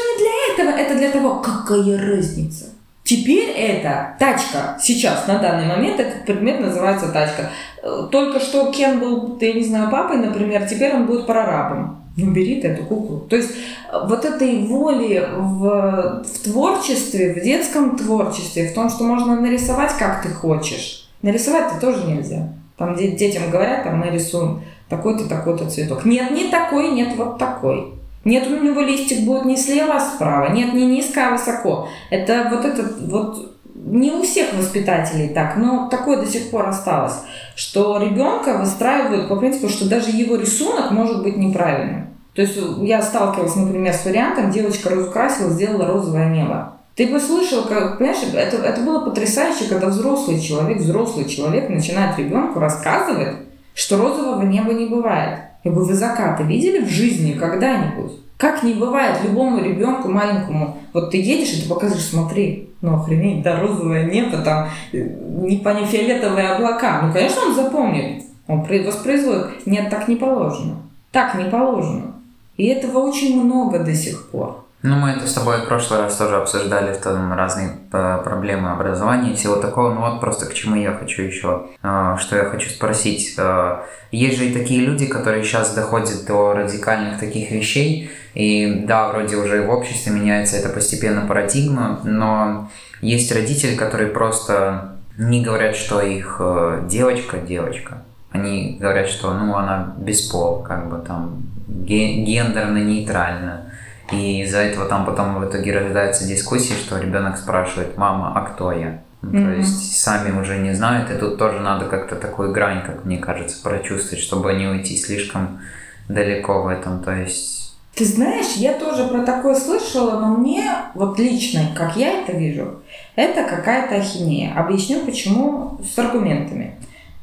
этого, 0.68 0.80
это 0.80 0.95
для 0.95 1.11
того, 1.11 1.36
какая 1.41 1.97
разница. 1.97 2.65
Теперь 3.03 3.51
это 3.51 4.15
тачка. 4.20 4.78
Сейчас, 4.82 5.28
на 5.28 5.39
данный 5.39 5.65
момент, 5.65 5.99
этот 5.99 6.26
предмет 6.26 6.59
называется 6.59 7.07
тачка. 7.07 7.49
Э, 7.82 8.07
только 8.11 8.39
что 8.41 8.70
Кен 8.72 8.99
был, 8.99 9.38
я 9.39 9.53
не 9.53 9.63
знаю, 9.63 9.89
папой, 9.89 10.18
например, 10.18 10.68
теперь 10.68 10.93
он 10.93 11.05
будет 11.05 11.26
прорабом. 11.26 12.03
Ну, 12.18 12.32
бери 12.32 12.59
ты 12.59 12.70
эту 12.70 12.84
куклу. 12.84 13.20
То 13.30 13.38
есть 13.38 13.51
э, 13.51 14.07
вот 14.07 14.26
этой 14.26 14.65
воли 14.65 15.26
в, 15.38 16.26
в 16.26 16.39
творчестве, 16.43 17.34
в 17.34 17.41
детском 17.41 17.95
творчестве, 17.95 18.68
в 18.68 18.74
том, 18.74 18.89
что 18.89 19.05
можно 19.05 19.39
нарисовать, 19.39 19.93
как 19.97 20.22
ты 20.22 20.30
хочешь. 20.30 21.07
Нарисовать-то 21.22 21.80
тоже 21.80 22.05
нельзя. 22.05 22.49
Там 22.76 22.95
детям 22.95 23.49
говорят, 23.49 23.86
там 23.86 23.99
мы 23.99 24.09
рисуем 24.09 24.61
такой-то, 24.89 25.30
такой-то 25.30 25.70
цветок. 25.70 26.03
Нет, 26.05 26.32
не 26.32 26.49
такой, 26.49 26.91
нет, 26.91 27.15
вот 27.15 27.38
такой. 27.38 27.93
Нет, 28.28 28.45
у 28.47 28.61
него 28.61 28.82
листик 28.82 29.21
будет 29.21 29.45
не 29.45 29.55
слева, 29.55 29.95
а 29.95 29.99
справа. 30.01 30.51
Нет, 30.51 30.73
не 30.73 30.86
низко, 30.86 31.30
а 31.30 31.32
высоко. 31.32 31.88
Это 32.09 32.49
вот 32.51 32.65
этот 32.65 32.99
вот 33.09 33.53
не 33.73 34.11
у 34.11 34.21
всех 34.21 34.53
воспитателей 34.53 35.30
так, 35.30 35.55
но 35.55 35.88
такое 35.88 36.17
до 36.17 36.25
сих 36.25 36.51
пор 36.51 36.67
осталось, 36.67 37.13
что 37.55 37.97
ребенка 37.97 38.57
выстраивают 38.57 39.30
по 39.30 39.38
принципу, 39.38 39.69
что 39.69 39.88
даже 39.88 40.09
его 40.11 40.36
рисунок 40.36 40.91
может 40.91 41.23
быть 41.23 41.38
неправильным. 41.38 42.09
То 42.34 42.41
есть 42.41 42.59
я 42.82 43.01
сталкивалась, 43.01 43.55
например, 43.55 43.93
с 43.93 44.03
вариантом, 44.03 44.51
девочка 44.51 44.89
разукрасила, 44.89 45.49
сделала 45.49 45.88
розовое 45.88 46.28
небо. 46.28 46.73
Ты 46.95 47.07
бы 47.07 47.21
слышал, 47.21 47.63
как, 47.63 47.97
понимаешь, 47.97 48.23
это, 48.34 48.57
это 48.57 48.82
было 48.82 49.05
потрясающе, 49.05 49.69
когда 49.69 49.88
взрослый 49.88 50.41
человек, 50.41 50.80
взрослый 50.80 51.23
человек 51.30 51.69
начинает 51.69 52.19
ребенку 52.19 52.59
рассказывать, 52.59 53.38
что 53.73 53.97
розового 53.97 54.41
неба 54.41 54.73
не 54.73 54.88
бывает. 54.88 55.39
Я 55.64 55.72
говорю, 55.72 55.88
вы 55.89 55.93
закаты 55.93 56.43
видели 56.43 56.84
в 56.84 56.89
жизни 56.89 57.34
когда-нибудь? 57.34 58.14
Как 58.38 58.62
не 58.62 58.74
бывает 58.74 59.18
любому 59.24 59.64
ребенку 59.64 60.10
маленькому, 60.10 60.78
вот 60.93 61.12
ты 61.12 61.18
едешь 61.18 61.53
и 61.53 61.62
ты 61.64 61.70
показываешь, 61.70 62.05
смотри, 62.05 62.70
ну 62.82 62.95
охренеть, 62.95 63.41
да, 63.41 63.60
розовое 63.60 64.05
небо, 64.05 64.38
там, 64.38 64.70
не 64.93 65.58
по 65.58 65.74
фиолетовые 65.74 66.49
облака. 66.49 67.01
Ну, 67.01 67.14
конечно, 67.14 67.41
он 67.47 67.55
запомнит, 67.55 68.24
он 68.47 68.62
воспроизводит. 68.62 69.66
Нет, 69.66 69.89
так 69.89 70.08
не 70.08 70.16
положено. 70.16 70.76
Так 71.12 71.36
не 71.36 71.45
положено. 71.45 72.14
И 72.58 72.68
этого 72.68 72.99
очень 72.99 73.43
много 73.43 73.80
до 73.80 73.95
сих 73.95 74.30
пор. 74.30 74.66
Ну, 74.84 74.95
мы 74.95 75.09
это 75.09 75.25
с 75.25 75.34
тобой 75.34 75.61
в 75.61 75.67
прошлый 75.67 76.01
раз 76.01 76.17
тоже 76.17 76.36
обсуждали, 76.36 76.93
в 76.93 77.01
том 77.01 77.34
разные 77.34 77.78
э, 77.91 78.21
проблемы 78.23 78.69
образования 78.69 79.32
и 79.32 79.36
всего 79.36 79.55
такого. 79.55 79.91
Ну 79.91 80.01
вот 80.01 80.19
просто 80.21 80.45
к 80.45 80.53
чему 80.53 80.75
я 80.75 80.93
хочу 80.93 81.23
еще, 81.23 81.65
э, 81.82 82.15
что 82.19 82.36
я 82.36 82.45
хочу 82.45 82.69
спросить. 82.69 83.34
Э, 83.39 83.80
есть 84.11 84.38
же 84.38 84.45
и 84.45 84.53
такие 84.53 84.82
люди, 84.82 85.07
которые 85.07 85.43
сейчас 85.43 85.73
доходят 85.73 86.28
до 86.28 86.53
радикальных 86.53 87.19
таких 87.19 87.49
вещей, 87.49 88.11
и 88.36 88.84
да, 88.86 89.09
вроде 89.09 89.38
уже 89.38 89.63
в 89.63 89.71
обществе 89.71 90.11
меняется 90.11 90.57
это 90.57 90.69
постепенно 90.69 91.25
парадигма, 91.25 91.99
но 92.03 92.69
есть 93.01 93.32
родители, 93.32 93.75
которые 93.75 94.11
просто 94.11 94.97
не 95.17 95.43
говорят, 95.43 95.75
что 95.75 96.01
их 96.01 96.39
девочка 96.88 97.39
девочка. 97.39 98.03
Они 98.32 98.78
говорят, 98.80 99.07
что 99.07 99.34
ну 99.34 99.55
она 99.55 99.95
без 99.97 100.21
пола, 100.21 100.63
как 100.63 100.88
бы 100.88 100.99
там 100.99 101.41
гендерно 101.67 102.78
нейтральная 102.78 103.67
и 104.12 104.41
из-за 104.43 104.60
этого 104.60 104.88
там 104.88 105.05
потом 105.05 105.39
в 105.39 105.49
итоге 105.49 105.78
рождаются 105.78 106.28
дискуссии, 106.28 106.74
что 106.74 106.97
ребенок 106.97 107.38
спрашивает, 107.38 107.97
мама, 107.97 108.34
а 108.36 108.41
кто 108.41 108.72
я? 108.72 109.01
Mm-hmm. 109.22 109.43
То 109.43 109.58
есть 109.58 110.01
сами 110.01 110.39
уже 110.39 110.58
не 110.58 110.74
знают, 110.74 111.10
и 111.12 111.16
тут 111.16 111.38
тоже 111.38 111.60
надо 111.60 111.86
как-то 111.86 112.16
такую 112.16 112.51
грань, 112.51 112.84
как 112.86 113.03
мне 113.05 113.18
кажется, 113.18 113.62
прочувствовать, 113.62 114.24
чтобы 114.24 114.53
не 114.53 114.68
уйти 114.68 114.95
слишком 114.95 115.60
далеко 116.08 116.62
в 116.62 116.68
этом. 116.68 117.03
То 117.03 117.12
есть 117.12 117.58
ты 117.97 118.05
знаешь, 118.05 118.53
я 118.58 118.74
тоже 118.74 119.08
про 119.08 119.24
такое 119.24 119.55
слышала, 119.55 120.20
но 120.20 120.38
мне, 120.38 120.72
вот 120.93 121.18
лично, 121.18 121.72
как 121.76 121.97
я 121.97 122.22
это 122.22 122.32
вижу, 122.32 122.84
это 123.16 123.43
какая-то 123.43 123.95
ахинея. 123.95 124.53
Объясню 124.53 124.99
почему 124.99 125.80
с 125.84 125.97
аргументами. 125.97 126.76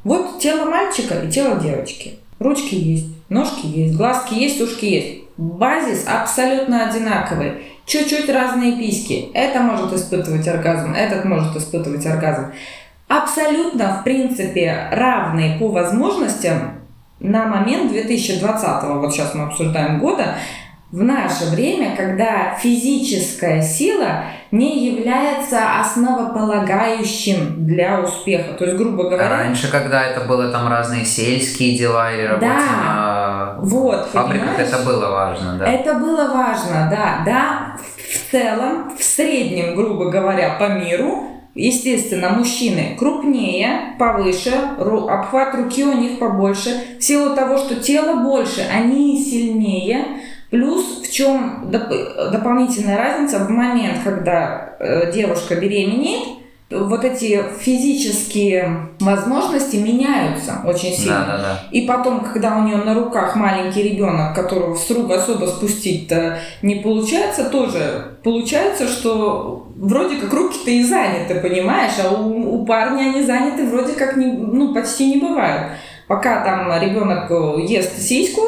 Вот 0.03 0.39
тело 0.39 0.65
мальчика 0.69 1.15
и 1.21 1.31
тело 1.31 1.61
девочки. 1.61 2.19
Ручки 2.39 2.75
есть, 2.75 3.07
ножки 3.29 3.65
есть, 3.65 3.95
глазки 3.95 4.33
есть, 4.33 4.59
ушки 4.59 4.85
есть. 4.85 5.24
Базис 5.37 6.07
абсолютно 6.07 6.87
одинаковый. 6.87 7.65
Чуть-чуть 7.85 8.29
разные 8.29 8.77
письки. 8.77 9.29
Это 9.33 9.59
может 9.59 9.93
испытывать 9.93 10.47
оргазм, 10.47 10.93
этот 10.93 11.25
может 11.25 11.55
испытывать 11.55 12.05
оргазм. 12.05 12.53
Абсолютно, 13.07 13.99
в 13.99 14.03
принципе, 14.03 14.87
равные 14.91 15.59
по 15.59 15.67
возможностям 15.67 16.79
на 17.19 17.45
момент 17.45 17.91
2020, 17.91 18.83
вот 18.83 19.13
сейчас 19.13 19.35
мы 19.35 19.45
обсуждаем 19.45 19.99
года, 19.99 20.35
в 20.95 21.03
наше 21.03 21.47
время, 21.47 21.93
когда 21.93 22.55
физическая 22.57 23.61
сила 23.61 24.23
не 24.51 24.91
является 24.91 25.81
основополагающим 25.81 27.65
для 27.65 27.99
успеха. 27.99 28.53
То 28.53 28.63
есть, 28.63 28.77
грубо 28.77 29.09
говоря... 29.09 29.27
Раньше, 29.27 29.69
когда 29.69 30.05
это 30.05 30.21
было 30.21 30.49
там 30.53 30.69
разные 30.69 31.03
сельские 31.03 31.77
дела 31.77 32.13
или 32.13 32.21
работа 32.21 32.45
да, 32.45 32.55
на 32.55 33.55
вот, 33.59 34.07
фабриках, 34.13 34.57
это 34.57 34.77
было 34.85 35.09
важно, 35.09 35.57
да? 35.57 35.65
Это 35.65 35.95
было 35.95 36.29
важно, 36.33 36.87
да. 36.89 37.23
Да, 37.25 37.77
в 37.97 38.31
целом, 38.31 38.95
в 38.97 39.03
среднем, 39.03 39.75
грубо 39.75 40.09
говоря, 40.09 40.55
по 40.57 40.69
миру, 40.69 41.31
Естественно, 41.57 42.31
мужчины 42.31 42.97
крупнее, 42.99 43.95
повыше, 43.97 44.51
обхват 44.77 45.55
руки 45.55 45.85
у 45.85 45.93
них 45.93 46.19
побольше. 46.19 46.71
В 46.99 47.01
силу 47.01 47.33
того, 47.33 47.57
что 47.57 47.75
тело 47.75 48.23
больше, 48.23 48.67
они 48.69 49.23
сильнее, 49.23 50.05
Плюс 50.55 51.01
в 51.03 51.11
чем 51.11 51.65
доп- 51.69 52.31
дополнительная 52.31 52.97
разница 52.97 53.39
в 53.39 53.49
момент, 53.49 53.97
когда 54.05 54.77
э, 54.79 55.11
девушка 55.11 55.55
беременеет, 55.55 56.29
вот 56.71 57.03
эти 57.03 57.43
физические 57.59 58.87
возможности 59.01 59.75
меняются 59.75 60.61
очень 60.63 60.93
сильно. 60.93 61.25
Да, 61.27 61.37
да, 61.37 61.37
да. 61.37 61.59
И 61.71 61.81
потом, 61.81 62.21
когда 62.21 62.55
у 62.55 62.63
нее 62.63 62.77
на 62.77 62.93
руках 62.93 63.35
маленький 63.35 63.83
ребенок, 63.83 64.33
которого 64.33 64.75
с 64.75 64.89
рук 64.91 65.11
особо 65.11 65.45
спустить-то 65.47 66.37
не 66.61 66.75
получается, 66.75 67.49
тоже 67.49 68.15
получается, 68.23 68.87
что 68.87 69.67
вроде 69.75 70.15
как 70.15 70.31
руки-то 70.31 70.71
и 70.71 70.83
заняты, 70.83 71.35
понимаешь, 71.41 71.95
а 72.01 72.13
у, 72.13 72.61
у 72.61 72.65
парня 72.65 73.09
они 73.09 73.23
заняты 73.23 73.67
вроде 73.67 73.91
как 73.91 74.15
не, 74.15 74.27
ну, 74.27 74.73
почти 74.73 75.15
не 75.15 75.19
бывают. 75.19 75.73
Пока 76.07 76.45
там 76.45 76.71
ребенок 76.81 77.29
ест 77.69 78.01
сиську, 78.01 78.41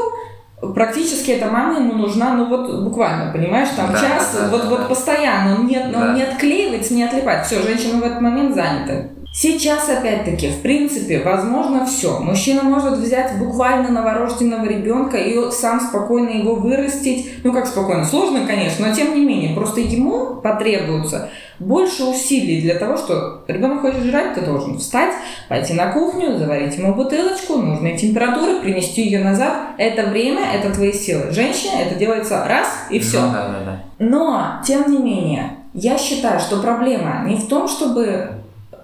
практически 0.60 1.32
эта 1.32 1.50
мама 1.52 1.80
ему 1.80 1.94
нужна, 1.94 2.34
ну 2.34 2.46
вот 2.46 2.84
буквально, 2.84 3.32
понимаешь, 3.32 3.70
там 3.76 3.92
да, 3.92 4.00
час, 4.00 4.36
да, 4.40 4.48
вот, 4.50 4.64
да, 4.64 4.70
вот 4.70 4.88
постоянно, 4.88 5.56
он 5.56 5.68
не, 5.68 5.80
да. 5.80 6.02
он 6.02 6.16
не 6.16 6.24
отклеивается, 6.24 6.94
не 6.94 7.04
отлипает, 7.04 7.46
все, 7.46 7.62
женщина 7.62 8.00
в 8.00 8.04
этот 8.04 8.22
момент 8.22 8.56
занята. 8.56 9.10
Сейчас, 9.40 9.88
опять-таки, 9.88 10.50
в 10.50 10.64
принципе, 10.64 11.22
возможно 11.22 11.86
все. 11.86 12.18
Мужчина 12.18 12.64
может 12.64 12.98
взять 12.98 13.38
буквально 13.38 13.92
новорожденного 13.92 14.66
ребенка 14.66 15.18
и 15.18 15.52
сам 15.52 15.80
спокойно 15.80 16.30
его 16.30 16.56
вырастить. 16.56 17.44
Ну, 17.44 17.54
как 17.54 17.68
спокойно, 17.68 18.04
сложно, 18.04 18.48
конечно, 18.48 18.88
но 18.88 18.96
тем 18.96 19.14
не 19.14 19.24
менее, 19.24 19.54
просто 19.54 19.82
ему 19.82 20.38
потребуется 20.38 21.30
больше 21.60 22.06
усилий 22.06 22.62
для 22.62 22.80
того, 22.80 22.98
что 22.98 23.44
ребенок 23.48 23.82
хочет 23.82 24.06
жрать, 24.06 24.34
ты 24.34 24.42
должен 24.42 24.80
встать, 24.80 25.14
пойти 25.50 25.74
на 25.74 25.92
кухню, 25.92 26.40
заварить 26.40 26.76
ему 26.76 26.96
бутылочку, 26.96 27.58
нужной 27.58 27.96
температуры, 27.96 28.62
принести 28.62 29.04
ее 29.04 29.24
назад. 29.24 29.54
Это 29.78 30.10
время, 30.10 30.48
это 30.52 30.74
твои 30.74 30.92
силы. 30.92 31.30
Женщине 31.30 31.84
это 31.86 31.94
делается 31.94 32.44
раз 32.48 32.68
и 32.90 32.98
все. 32.98 33.22
Да, 33.22 33.50
да, 33.50 33.64
да. 33.64 33.84
Но, 34.00 34.62
тем 34.66 34.92
не 34.92 34.98
менее, 34.98 35.58
я 35.76 36.00
считаю, 36.00 36.40
что 36.40 36.60
проблема 36.60 37.24
не 37.28 37.36
в 37.36 37.48
том, 37.48 37.68
чтобы 37.68 38.32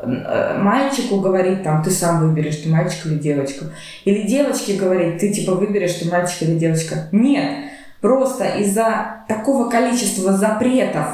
мальчику 0.06 1.20
говорить, 1.20 1.64
там, 1.64 1.84
ты 1.84 1.92
сам 1.92 2.28
выберешь, 2.28 2.58
ты 2.58 2.70
мальчик 2.70 3.06
или 3.06 3.16
девочка. 3.16 3.66
Или 4.06 4.28
девочке 4.28 4.76
говорить, 4.76 5.20
ты 5.20 5.34
типа 5.34 5.56
выберешь, 5.56 5.94
ты 5.94 6.10
мальчик 6.10 6.44
или 6.44 6.56
девочка. 6.58 7.08
Нет. 7.12 7.66
Просто 8.02 8.46
из-за 8.60 9.24
такого 9.28 9.70
количества 9.70 10.34
запретов, 10.34 11.08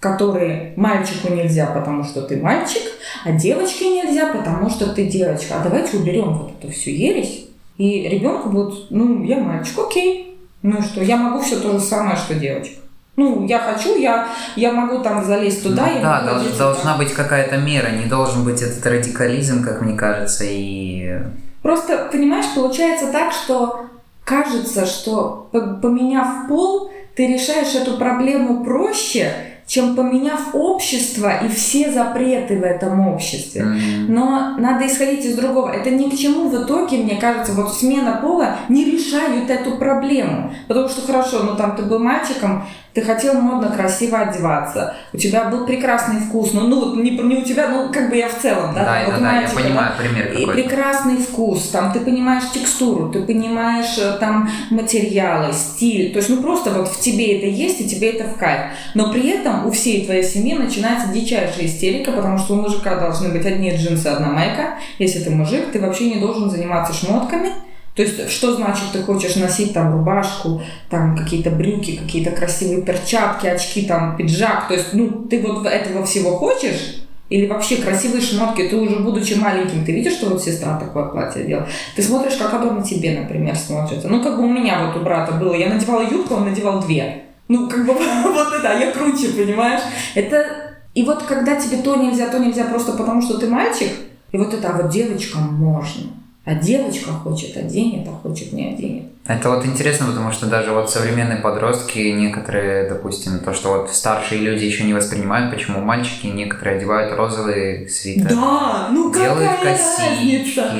которые 0.00 0.72
мальчику 0.76 1.32
нельзя, 1.32 1.66
потому 1.66 2.04
что 2.04 2.22
ты 2.22 2.36
мальчик, 2.36 2.82
а 3.24 3.32
девочке 3.32 3.88
нельзя, 3.88 4.32
потому 4.32 4.68
что 4.68 4.92
ты 4.92 5.06
девочка. 5.06 5.54
А 5.58 5.62
давайте 5.62 5.96
уберем 5.96 6.36
вот 6.36 6.52
эту 6.58 6.72
всю 6.72 6.90
ересь, 6.90 7.46
и 7.78 8.08
ребенку 8.08 8.48
будет, 8.48 8.90
ну, 8.90 9.22
я 9.24 9.38
мальчик, 9.38 9.78
окей. 9.78 10.38
Ну 10.62 10.82
что, 10.82 11.02
я 11.02 11.16
могу 11.16 11.42
все 11.42 11.60
то 11.60 11.72
же 11.72 11.80
самое, 11.80 12.16
что 12.16 12.34
девочка. 12.34 12.80
Ну, 13.16 13.46
я 13.46 13.58
хочу, 13.58 13.98
я, 13.98 14.28
я 14.56 14.72
могу 14.72 15.02
там 15.02 15.24
залезть 15.24 15.62
туда. 15.62 15.88
Ну, 15.94 16.02
да, 16.02 16.20
долж, 16.20 16.56
должна 16.58 16.96
быть 16.96 17.12
какая-то 17.14 17.56
мера, 17.56 17.90
не 17.90 18.04
должен 18.04 18.44
быть 18.44 18.60
этот 18.60 18.84
радикализм, 18.86 19.64
как 19.64 19.80
мне 19.80 19.96
кажется, 19.96 20.44
и... 20.46 21.18
Просто, 21.62 22.08
понимаешь, 22.12 22.46
получается 22.54 23.10
так, 23.10 23.32
что 23.32 23.86
кажется, 24.24 24.84
что 24.84 25.48
поменяв 25.50 26.46
пол, 26.48 26.92
ты 27.14 27.26
решаешь 27.26 27.74
эту 27.74 27.96
проблему 27.96 28.62
проще, 28.62 29.32
чем 29.66 29.96
поменяв 29.96 30.54
общество 30.54 31.44
и 31.44 31.48
все 31.48 31.90
запреты 31.90 32.58
в 32.58 32.62
этом 32.62 33.08
обществе. 33.08 33.62
Mm-hmm. 33.62 34.06
Но 34.08 34.56
надо 34.58 34.86
исходить 34.86 35.24
из 35.24 35.36
другого. 35.36 35.70
Это 35.70 35.90
ни 35.90 36.08
к 36.08 36.16
чему 36.16 36.48
в 36.48 36.64
итоге, 36.64 36.98
мне 36.98 37.16
кажется, 37.16 37.52
вот 37.52 37.74
смена 37.74 38.20
пола 38.22 38.58
не 38.68 38.84
решают 38.84 39.50
эту 39.50 39.76
проблему. 39.76 40.52
Потому 40.68 40.88
что 40.88 41.04
хорошо, 41.04 41.42
ну 41.42 41.56
там 41.56 41.74
ты 41.74 41.82
был 41.82 41.98
мальчиком, 41.98 42.64
ты 42.96 43.02
хотел 43.02 43.34
модно, 43.34 43.70
красиво 43.70 44.20
одеваться, 44.20 44.96
у 45.12 45.18
тебя 45.18 45.44
был 45.50 45.66
прекрасный 45.66 46.18
вкус, 46.18 46.54
ну, 46.54 46.66
ну 46.66 46.80
вот 46.80 46.96
не, 46.96 47.10
не 47.10 47.36
у 47.36 47.42
тебя, 47.42 47.68
ну 47.68 47.92
как 47.92 48.08
бы 48.08 48.16
я 48.16 48.26
в 48.26 48.40
целом, 48.40 48.72
да, 48.74 48.84
да, 48.86 49.02
вот 49.04 49.20
да, 49.20 49.20
мальчика, 49.20 49.60
я 49.60 49.64
понимаю 49.66 49.92
да, 49.98 50.02
пример 50.02 50.32
И 50.32 50.46
прекрасный 50.46 51.18
вкус, 51.18 51.68
там 51.68 51.92
ты 51.92 52.00
понимаешь 52.00 52.44
текстуру, 52.54 53.10
ты 53.10 53.20
понимаешь 53.20 53.98
э, 53.98 54.16
там 54.18 54.48
материалы, 54.70 55.52
стиль, 55.52 56.10
то 56.14 56.20
есть 56.20 56.30
ну 56.30 56.40
просто 56.40 56.70
вот 56.70 56.88
в 56.88 56.98
тебе 56.98 57.36
это 57.36 57.44
есть 57.44 57.82
и 57.82 57.86
тебе 57.86 58.12
это 58.12 58.30
в 58.30 58.38
кайф, 58.38 58.70
но 58.94 59.12
при 59.12 59.28
этом 59.28 59.66
у 59.66 59.70
всей 59.72 60.06
твоей 60.06 60.24
семьи 60.24 60.54
начинается 60.54 61.08
дичайшая 61.08 61.66
истерика, 61.66 62.12
потому 62.12 62.38
что 62.38 62.54
у 62.54 62.62
мужика 62.62 62.94
должны 62.94 63.28
быть 63.28 63.44
одни 63.44 63.76
джинсы, 63.76 64.06
одна 64.06 64.28
майка, 64.28 64.78
если 64.98 65.22
ты 65.22 65.28
мужик, 65.28 65.70
ты 65.70 65.82
вообще 65.82 66.14
не 66.14 66.18
должен 66.18 66.48
заниматься 66.48 66.94
шмотками, 66.94 67.50
то 67.96 68.02
есть, 68.02 68.30
что 68.30 68.54
значит, 68.54 68.84
ты 68.92 69.02
хочешь 69.02 69.36
носить 69.36 69.72
там 69.72 69.90
рубашку, 69.90 70.60
там 70.90 71.16
какие-то 71.16 71.50
брюки, 71.50 71.96
какие-то 71.96 72.30
красивые 72.30 72.82
перчатки, 72.82 73.46
очки, 73.46 73.86
там 73.86 74.18
пиджак. 74.18 74.68
То 74.68 74.74
есть, 74.74 74.92
ну, 74.92 75.08
ты 75.24 75.40
вот 75.40 75.64
этого 75.64 76.04
всего 76.04 76.36
хочешь, 76.36 77.06
или 77.30 77.46
вообще 77.46 77.76
красивые 77.76 78.20
шмотки, 78.20 78.68
ты 78.68 78.76
уже 78.76 78.96
будучи 78.96 79.32
маленьким, 79.32 79.82
ты 79.82 79.92
видишь, 79.92 80.12
что 80.12 80.28
вот 80.28 80.42
сестра 80.42 80.78
такое 80.78 81.06
платье 81.06 81.44
делала? 81.44 81.66
Ты 81.96 82.02
смотришь, 82.02 82.36
как 82.36 82.52
оно 82.52 82.72
на 82.72 82.82
тебе, 82.82 83.18
например, 83.18 83.56
смотрится. 83.56 84.08
Ну, 84.08 84.22
как 84.22 84.36
бы 84.36 84.44
у 84.44 84.52
меня 84.52 84.84
вот 84.84 85.00
у 85.00 85.02
брата 85.02 85.32
было, 85.32 85.54
я 85.54 85.70
надевала 85.70 86.02
юбку, 86.02 86.34
он 86.34 86.44
надевал 86.44 86.82
две. 86.82 87.22
Ну, 87.48 87.66
как 87.66 87.86
бы 87.86 87.94
вот 88.24 88.52
это, 88.52 88.72
а 88.72 88.74
я 88.74 88.92
круче, 88.92 89.28
понимаешь? 89.28 89.80
Это... 90.14 90.74
И 90.92 91.02
вот 91.02 91.22
когда 91.22 91.56
тебе 91.56 91.78
то 91.78 91.96
нельзя, 91.96 92.28
то 92.28 92.38
нельзя 92.38 92.64
просто 92.64 92.92
потому, 92.92 93.22
что 93.22 93.38
ты 93.38 93.48
мальчик, 93.48 93.90
и 94.32 94.36
вот 94.36 94.52
это, 94.52 94.68
а 94.68 94.82
вот 94.82 94.90
девочкам 94.90 95.54
можно. 95.54 96.25
А 96.46 96.54
девочка 96.54 97.10
хочет 97.10 97.56
оденет, 97.56 98.06
а 98.06 98.12
хочет 98.12 98.52
не 98.52 98.68
оденет. 98.68 99.06
Это 99.26 99.50
вот 99.50 99.66
интересно, 99.66 100.06
потому 100.06 100.30
что 100.30 100.46
даже 100.46 100.70
вот 100.70 100.88
современные 100.88 101.38
подростки, 101.38 101.98
некоторые, 101.98 102.88
допустим, 102.88 103.40
то, 103.40 103.52
что 103.52 103.70
вот 103.70 103.90
старшие 103.90 104.40
люди 104.40 104.62
еще 104.62 104.84
не 104.84 104.94
воспринимают, 104.94 105.52
почему 105.52 105.80
мальчики 105.80 106.28
некоторые 106.28 106.76
одевают 106.76 107.12
розовые 107.16 107.88
свитеры. 107.88 108.36
Да, 108.36 108.88
ну 108.92 109.12
делают 109.12 109.50
какая 109.50 109.76
косички. 109.76 110.60
разница? 110.60 110.72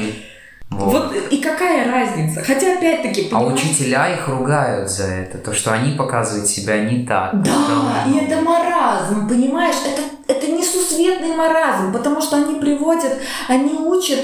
Вот. 0.70 0.92
вот 0.92 1.32
и 1.32 1.38
какая 1.38 1.90
разница? 1.90 2.44
Хотя 2.44 2.78
опять-таки. 2.78 3.28
А 3.32 3.42
учителя 3.42 4.14
их 4.14 4.28
ругают 4.28 4.88
за 4.88 5.06
это, 5.06 5.38
то, 5.38 5.52
что 5.52 5.72
они 5.72 5.96
показывают 5.96 6.46
себя 6.46 6.78
не 6.78 7.04
так. 7.04 7.42
Да, 7.42 8.04
и 8.06 8.24
это 8.24 8.40
маразм, 8.40 9.28
понимаешь? 9.28 9.76
Это, 9.84 10.02
это 10.32 10.46
несусветный 10.46 11.34
маразм, 11.34 11.92
потому 11.92 12.22
что 12.22 12.36
они 12.36 12.60
приводят, 12.60 13.18
они 13.48 13.72
учат 13.74 14.20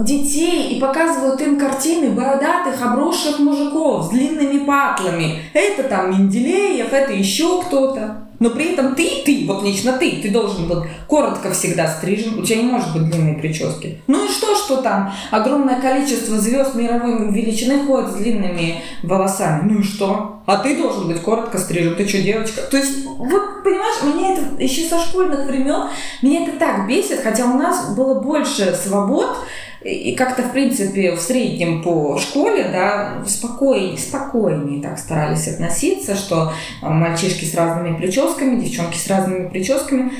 детей 0.00 0.74
и 0.74 0.80
показывают 0.80 1.40
им 1.40 1.58
картины 1.58 2.10
бородатых, 2.10 2.80
обросших 2.82 3.38
мужиков 3.38 4.06
с 4.06 4.08
длинными 4.08 4.64
патлами. 4.64 5.42
Это 5.52 5.84
там 5.84 6.10
Менделеев, 6.10 6.92
это 6.92 7.12
еще 7.12 7.62
кто-то 7.62 8.29
но 8.40 8.50
при 8.50 8.72
этом 8.72 8.94
ты, 8.94 9.22
ты, 9.24 9.44
вот 9.46 9.62
лично 9.62 9.92
ты, 9.92 10.20
ты 10.22 10.30
должен 10.30 10.66
быть 10.66 10.78
коротко 11.06 11.52
всегда 11.52 11.86
стрижен, 11.86 12.38
у 12.38 12.42
тебя 12.42 12.62
не 12.62 12.70
может 12.70 12.92
быть 12.94 13.10
длинные 13.10 13.34
прически. 13.34 14.00
Ну 14.06 14.24
и 14.24 14.28
что, 14.28 14.56
что 14.56 14.78
там 14.78 15.12
огромное 15.30 15.80
количество 15.80 16.38
звезд 16.38 16.74
мировой 16.74 17.30
величины 17.30 17.84
ходят 17.84 18.10
с 18.10 18.14
длинными 18.14 18.82
волосами, 19.02 19.70
ну 19.70 19.80
и 19.80 19.82
что? 19.82 20.42
А 20.46 20.56
ты 20.56 20.76
должен 20.76 21.06
быть 21.06 21.20
коротко 21.20 21.58
стрижен, 21.58 21.94
ты 21.94 22.08
что, 22.08 22.18
девочка? 22.18 22.62
То 22.62 22.78
есть, 22.78 23.04
вот, 23.04 23.62
понимаешь, 23.62 24.02
меня 24.02 24.32
это 24.32 24.62
еще 24.62 24.88
со 24.88 24.98
школьных 24.98 25.46
времен, 25.46 25.90
меня 26.22 26.44
это 26.44 26.58
так 26.58 26.88
бесит, 26.88 27.20
хотя 27.22 27.44
у 27.44 27.58
нас 27.58 27.94
было 27.94 28.20
больше 28.20 28.74
свобод, 28.74 29.36
и 29.82 30.14
как-то, 30.14 30.42
в 30.42 30.52
принципе, 30.52 31.12
в 31.12 31.20
среднем 31.20 31.82
по 31.82 32.18
школе, 32.18 32.68
да, 32.70 33.24
спокойнее, 33.26 33.96
спокойнее 33.96 34.82
так 34.82 34.98
старались 34.98 35.48
относиться, 35.48 36.16
что 36.16 36.52
мальчишки 36.82 37.46
с 37.46 37.54
разными 37.54 37.96
прическами, 37.96 38.60
девчонки 38.60 38.98
с 38.98 39.06
разными 39.08 39.48
прическами. 39.48 40.12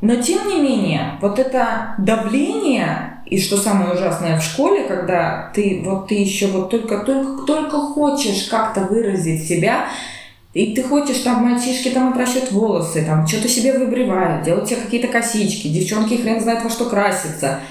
Но, 0.00 0.16
тем 0.16 0.48
не 0.48 0.60
менее, 0.60 1.18
вот 1.20 1.38
это 1.38 1.94
давление, 1.98 3.18
и 3.26 3.38
что 3.38 3.58
самое 3.58 3.92
ужасное 3.92 4.38
в 4.38 4.42
школе, 4.42 4.84
когда 4.84 5.50
ты 5.54 5.82
вот 5.84 6.08
ты 6.08 6.14
еще 6.14 6.46
вот 6.46 6.70
только, 6.70 6.98
только, 6.98 7.42
только 7.44 7.78
хочешь 7.78 8.44
как-то 8.44 8.82
выразить 8.82 9.46
себя, 9.46 9.86
и 10.54 10.74
ты 10.74 10.82
хочешь, 10.82 11.18
там 11.18 11.42
мальчишки 11.42 11.88
там 11.88 12.12
отращивают 12.12 12.52
волосы, 12.52 13.04
там 13.04 13.26
что-то 13.26 13.48
себе 13.48 13.76
выбривают, 13.76 14.44
делают 14.44 14.68
себе 14.68 14.80
какие-то 14.80 15.08
косички, 15.08 15.68
девчонки 15.68 16.16
хрен 16.16 16.40
знает 16.40 16.64
во 16.64 16.70
что 16.70 16.86
красятся– 16.86 17.60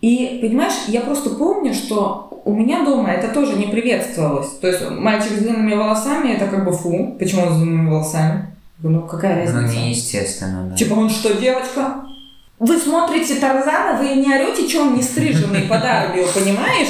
и, 0.00 0.38
понимаешь, 0.40 0.74
я 0.88 1.02
просто 1.02 1.30
помню, 1.30 1.74
что 1.74 2.42
у 2.44 2.54
меня 2.54 2.84
дома 2.84 3.10
это 3.10 3.32
тоже 3.32 3.56
не 3.58 3.66
приветствовалось. 3.66 4.48
То 4.60 4.68
есть 4.68 4.90
мальчик 4.90 5.32
с 5.32 5.42
длинными 5.42 5.74
волосами, 5.74 6.32
это 6.32 6.46
как 6.46 6.64
бы 6.64 6.72
фу, 6.72 7.16
почему 7.18 7.42
он 7.42 7.52
с 7.52 7.56
длинными 7.56 7.90
волосами? 7.90 8.46
Ну, 8.82 9.02
какая 9.02 9.36
разница? 9.36 9.60
Ну, 9.60 9.84
неестественно, 9.84 10.68
да. 10.70 10.76
Типа, 10.76 10.94
он 10.94 11.10
что, 11.10 11.34
девочка? 11.34 12.02
Вы 12.58 12.78
смотрите 12.78 13.34
Тарзана, 13.36 13.98
вы 13.98 14.14
не 14.14 14.34
орете, 14.34 14.68
что 14.68 14.82
он 14.82 14.94
не 14.94 15.02
стриженный 15.02 15.62
подарок, 15.62 16.14
понимаешь? 16.34 16.88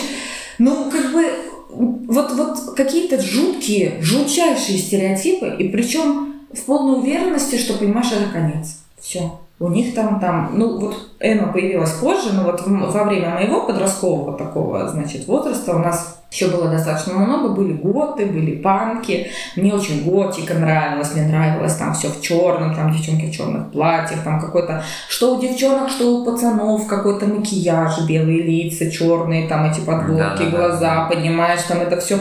Ну, 0.58 0.90
как 0.90 1.12
бы, 1.12 1.32
вот, 1.70 2.32
вот 2.32 2.74
какие-то 2.76 3.20
жуткие, 3.20 4.00
жутчайшие 4.00 4.78
стереотипы, 4.78 5.56
и 5.58 5.68
причем 5.68 6.34
в 6.52 6.60
полной 6.62 7.00
уверенности, 7.00 7.56
что, 7.56 7.74
понимаешь, 7.74 8.12
это 8.12 8.30
конец. 8.32 8.78
Все. 9.00 9.32
У 9.60 9.68
них 9.68 9.94
там, 9.94 10.18
там, 10.20 10.52
ну 10.54 10.78
вот 10.78 10.96
Эма 11.20 11.52
появилась 11.52 11.92
позже, 11.92 12.32
но 12.32 12.44
вот 12.44 12.62
во 12.66 13.04
время 13.04 13.34
моего 13.34 13.66
подросткового 13.66 14.38
такого, 14.38 14.88
значит, 14.88 15.26
возраста 15.26 15.76
у 15.76 15.78
нас 15.78 16.20
еще 16.30 16.46
было 16.46 16.70
достаточно 16.70 17.12
много, 17.12 17.50
были 17.50 17.74
готы, 17.74 18.24
были 18.24 18.56
панки. 18.56 19.30
Мне 19.56 19.74
очень 19.74 20.02
готика 20.10 20.54
нравилась, 20.54 21.12
мне 21.12 21.26
нравилось 21.26 21.76
там 21.76 21.92
все 21.92 22.08
в 22.08 22.22
черном, 22.22 22.74
там 22.74 22.90
девчонки 22.90 23.26
в 23.26 23.36
черных 23.36 23.70
платьях, 23.70 24.22
там 24.24 24.40
какой-то, 24.40 24.82
что 25.10 25.36
у 25.36 25.40
девчонок, 25.40 25.90
что 25.90 26.06
у 26.06 26.24
пацанов, 26.24 26.86
какой-то 26.86 27.26
макияж, 27.26 28.06
белые 28.08 28.42
лица, 28.42 28.90
черные, 28.90 29.46
там 29.46 29.70
эти 29.70 29.80
подводки, 29.80 30.44
да, 30.44 30.50
глаза, 30.50 30.80
да, 30.80 31.08
да. 31.08 31.14
понимаешь, 31.14 31.62
там 31.68 31.80
это 31.80 32.00
все. 32.00 32.18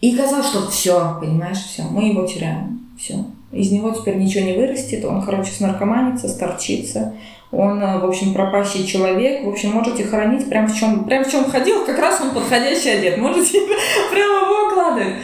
И 0.00 0.16
казалось, 0.16 0.46
что 0.46 0.68
все, 0.68 1.18
понимаешь, 1.20 1.58
все, 1.58 1.82
мы 1.82 2.08
его 2.08 2.26
теряем, 2.26 2.80
все. 2.98 3.24
Из 3.52 3.72
него 3.72 3.90
теперь 3.92 4.16
ничего 4.16 4.44
не 4.44 4.52
вырастет, 4.52 5.04
он, 5.04 5.24
короче, 5.24 5.52
снаркоманится, 5.52 6.28
сторчится, 6.28 7.14
он, 7.50 7.82
э, 7.82 7.98
в 7.98 8.04
общем, 8.04 8.34
пропащий 8.34 8.86
человек, 8.86 9.44
в 9.44 9.48
общем, 9.48 9.70
можете 9.70 10.04
хоронить 10.04 10.48
прям 10.48 10.66
в 10.68 10.76
чем, 10.76 11.04
прям 11.04 11.24
в 11.24 11.30
чем 11.30 11.44
ходил, 11.44 11.86
как 11.86 11.98
раз 11.98 12.20
он 12.20 12.32
подходящий 12.32 12.90
одет, 12.90 13.16
можете 13.16 13.60
прямо 14.10 14.44
его 14.44 14.68
укладывать. 14.70 15.14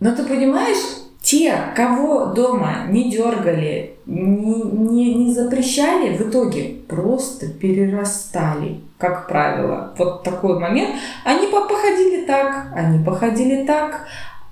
Но 0.00 0.14
ты 0.14 0.24
понимаешь, 0.24 0.78
те, 1.20 1.54
кого 1.76 2.26
дома 2.26 2.86
не 2.88 3.10
дергали, 3.10 3.96
не, 4.06 4.62
не, 4.62 5.14
не 5.14 5.34
запрещали, 5.34 6.16
в 6.16 6.30
итоге 6.30 6.76
просто 6.88 7.48
перерастали, 7.48 8.80
как 8.96 9.28
правило. 9.28 9.92
Вот 9.98 10.22
такой 10.22 10.58
момент. 10.58 10.94
Они 11.24 11.48
походили 11.48 12.24
так, 12.24 12.72
они 12.74 13.04
походили 13.04 13.66
так, 13.66 14.06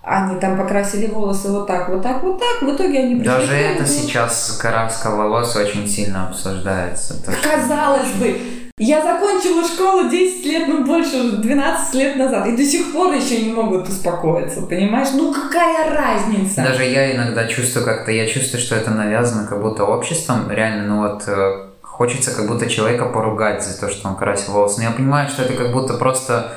они 0.07 0.39
там 0.39 0.57
покрасили 0.57 1.07
волосы 1.09 1.51
вот 1.51 1.67
так, 1.67 1.89
вот 1.89 2.01
так, 2.01 2.23
вот 2.23 2.39
так, 2.39 2.63
в 2.63 2.73
итоге 2.73 3.01
они 3.01 3.17
пришли... 3.17 3.27
Даже 3.27 3.55
это 3.57 3.87
сейчас 3.87 4.57
краска 4.61 5.11
волос 5.11 5.57
очень 5.57 5.89
сильно 5.89 6.29
обсуждается. 6.29 7.21
То, 7.25 7.33
Казалось 7.43 8.07
что... 8.11 8.19
бы, 8.19 8.39
я 8.79 9.03
закончила 9.03 9.65
школу 9.65 10.09
10 10.09 10.47
лет, 10.47 10.69
ну 10.69 10.85
больше, 10.85 11.39
12 11.39 11.95
лет 11.95 12.15
назад, 12.15 12.47
и 12.47 12.57
до 12.57 12.63
сих 12.63 12.93
пор 12.93 13.15
еще 13.15 13.43
не 13.43 13.53
могут 13.53 13.89
успокоиться, 13.89 14.63
понимаешь? 14.63 15.09
Ну 15.13 15.35
какая 15.35 15.93
разница? 15.93 16.63
Даже 16.63 16.85
я 16.85 17.17
иногда 17.17 17.49
чувствую 17.49 17.85
как-то, 17.85 18.13
я 18.13 18.29
чувствую, 18.29 18.61
что 18.61 18.77
это 18.77 18.93
навязано 18.93 19.49
как 19.49 19.61
будто 19.61 19.85
обществом, 19.85 20.49
реально, 20.49 20.85
ну 20.85 20.99
вот 21.01 21.25
э, 21.27 21.67
хочется 21.83 22.31
как 22.31 22.47
будто 22.47 22.71
человека 22.71 23.07
поругать 23.07 23.65
за 23.65 23.77
то, 23.81 23.89
что 23.89 24.09
он 24.09 24.15
красил 24.15 24.55
волосы. 24.55 24.79
Но 24.79 24.85
я 24.85 24.91
понимаю, 24.93 25.29
что 25.29 25.43
это 25.43 25.55
как 25.55 25.73
будто 25.73 25.95
просто 25.95 26.53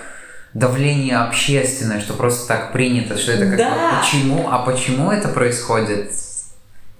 давление 0.53 1.17
общественное, 1.17 1.99
что 1.99 2.13
просто 2.13 2.47
так 2.47 2.71
принято, 2.71 3.17
что 3.17 3.33
это 3.33 3.45
как 3.45 3.57
да. 3.57 4.01
почему, 4.01 4.47
а 4.49 4.59
почему 4.59 5.11
это 5.11 5.27
происходит? 5.29 6.11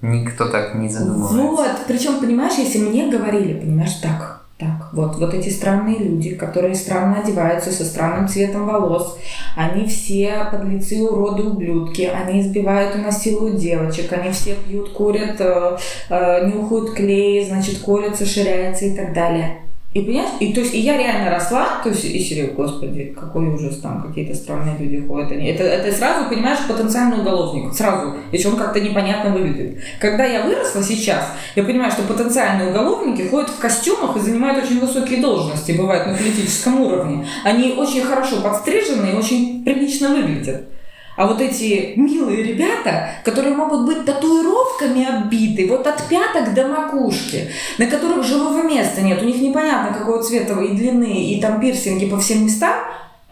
Никто 0.02 0.46
так 0.46 0.76
не 0.76 0.88
задумывается. 0.88 1.38
Вот, 1.38 1.72
причем, 1.88 2.20
понимаешь, 2.20 2.58
если 2.58 2.78
мне 2.78 3.10
говорили, 3.10 3.60
понимаешь, 3.60 3.96
так, 4.02 4.46
так, 4.58 4.94
вот, 4.94 5.18
вот 5.18 5.34
эти 5.34 5.50
странные 5.50 5.98
люди, 5.98 6.36
которые 6.36 6.74
странно 6.74 7.20
одеваются, 7.20 7.72
со 7.72 7.84
странным 7.84 8.30
цветом 8.30 8.66
волос, 8.66 9.18
они 9.58 9.88
все 9.88 10.48
подлецы, 10.52 11.02
уроды, 11.02 11.44
ублюдки, 11.44 12.04
они 12.04 12.42
избивают 12.42 12.96
и 12.96 13.00
насилуют 13.00 13.58
девочек, 13.58 14.14
они 14.14 14.32
все 14.32 14.56
пьют, 14.56 14.94
курят, 14.94 15.36
э, 15.40 15.78
э, 16.10 16.48
нюхают 16.48 16.94
клей, 16.94 17.46
значит, 17.46 17.80
колятся, 17.80 18.26
ширяются 18.26 18.86
и 18.86 18.96
так 18.96 19.14
далее. 19.14 19.69
И 19.92 20.02
понимаешь, 20.02 20.30
и 20.40 20.54
то 20.54 20.60
есть 20.60 20.76
и 20.76 20.82
я 20.82 20.98
реально 20.98 21.32
росла, 21.32 21.82
то 21.82 21.90
есть 21.90 22.06
и 22.06 22.20
серию, 22.20 22.54
господи, 22.54 23.16
какой 23.20 23.48
ужас, 23.48 23.80
там 23.80 24.04
какие-то 24.04 24.36
странные 24.36 24.78
люди 24.78 25.04
ходят. 25.04 25.32
Они, 25.32 25.48
это, 25.48 25.64
это 25.64 25.92
сразу, 25.98 26.30
понимаешь, 26.30 26.60
потенциальный 26.68 27.22
уголовник, 27.22 27.74
сразу, 27.74 28.14
если 28.32 28.50
он 28.50 28.58
как-то 28.58 28.80
непонятно 28.80 29.32
выглядит. 29.32 29.80
Когда 30.00 30.26
я 30.26 30.44
выросла 30.44 30.84
сейчас, 30.84 31.34
я 31.56 31.64
понимаю, 31.64 31.92
что 31.92 32.04
потенциальные 32.04 32.70
уголовники 32.70 33.28
ходят 33.28 33.50
в 33.50 33.58
костюмах 33.58 34.16
и 34.16 34.20
занимают 34.20 34.64
очень 34.64 34.80
высокие 34.80 35.22
должности, 35.22 35.72
бывают 35.72 36.06
на 36.06 36.14
политическом 36.14 36.82
уровне. 36.82 37.26
Они 37.44 37.74
очень 37.74 38.04
хорошо 38.04 38.44
подстрижены 38.44 39.14
и 39.14 39.18
очень 39.18 39.64
прилично 39.64 40.10
выглядят. 40.10 40.66
А 41.20 41.28
вот 41.28 41.42
эти 41.42 41.96
милые 41.98 42.44
ребята, 42.44 43.10
которые 43.26 43.54
могут 43.54 43.86
быть 43.86 44.06
татуировками 44.06 45.04
оббиты, 45.04 45.68
вот 45.68 45.86
от 45.86 46.08
пяток 46.08 46.54
до 46.54 46.70
макушки, 46.70 47.50
на 47.78 47.88
которых 47.88 48.24
живого 48.24 48.64
места 48.64 49.02
нет, 49.02 49.22
у 49.22 49.26
них 49.26 49.42
непонятно 49.42 50.00
какого 50.00 50.24
цвета 50.24 50.58
и 50.62 50.70
длины, 50.70 51.26
и 51.26 51.42
там 51.42 51.60
пирсинги 51.60 52.06
по 52.06 52.18
всем 52.18 52.46
местам, 52.46 52.74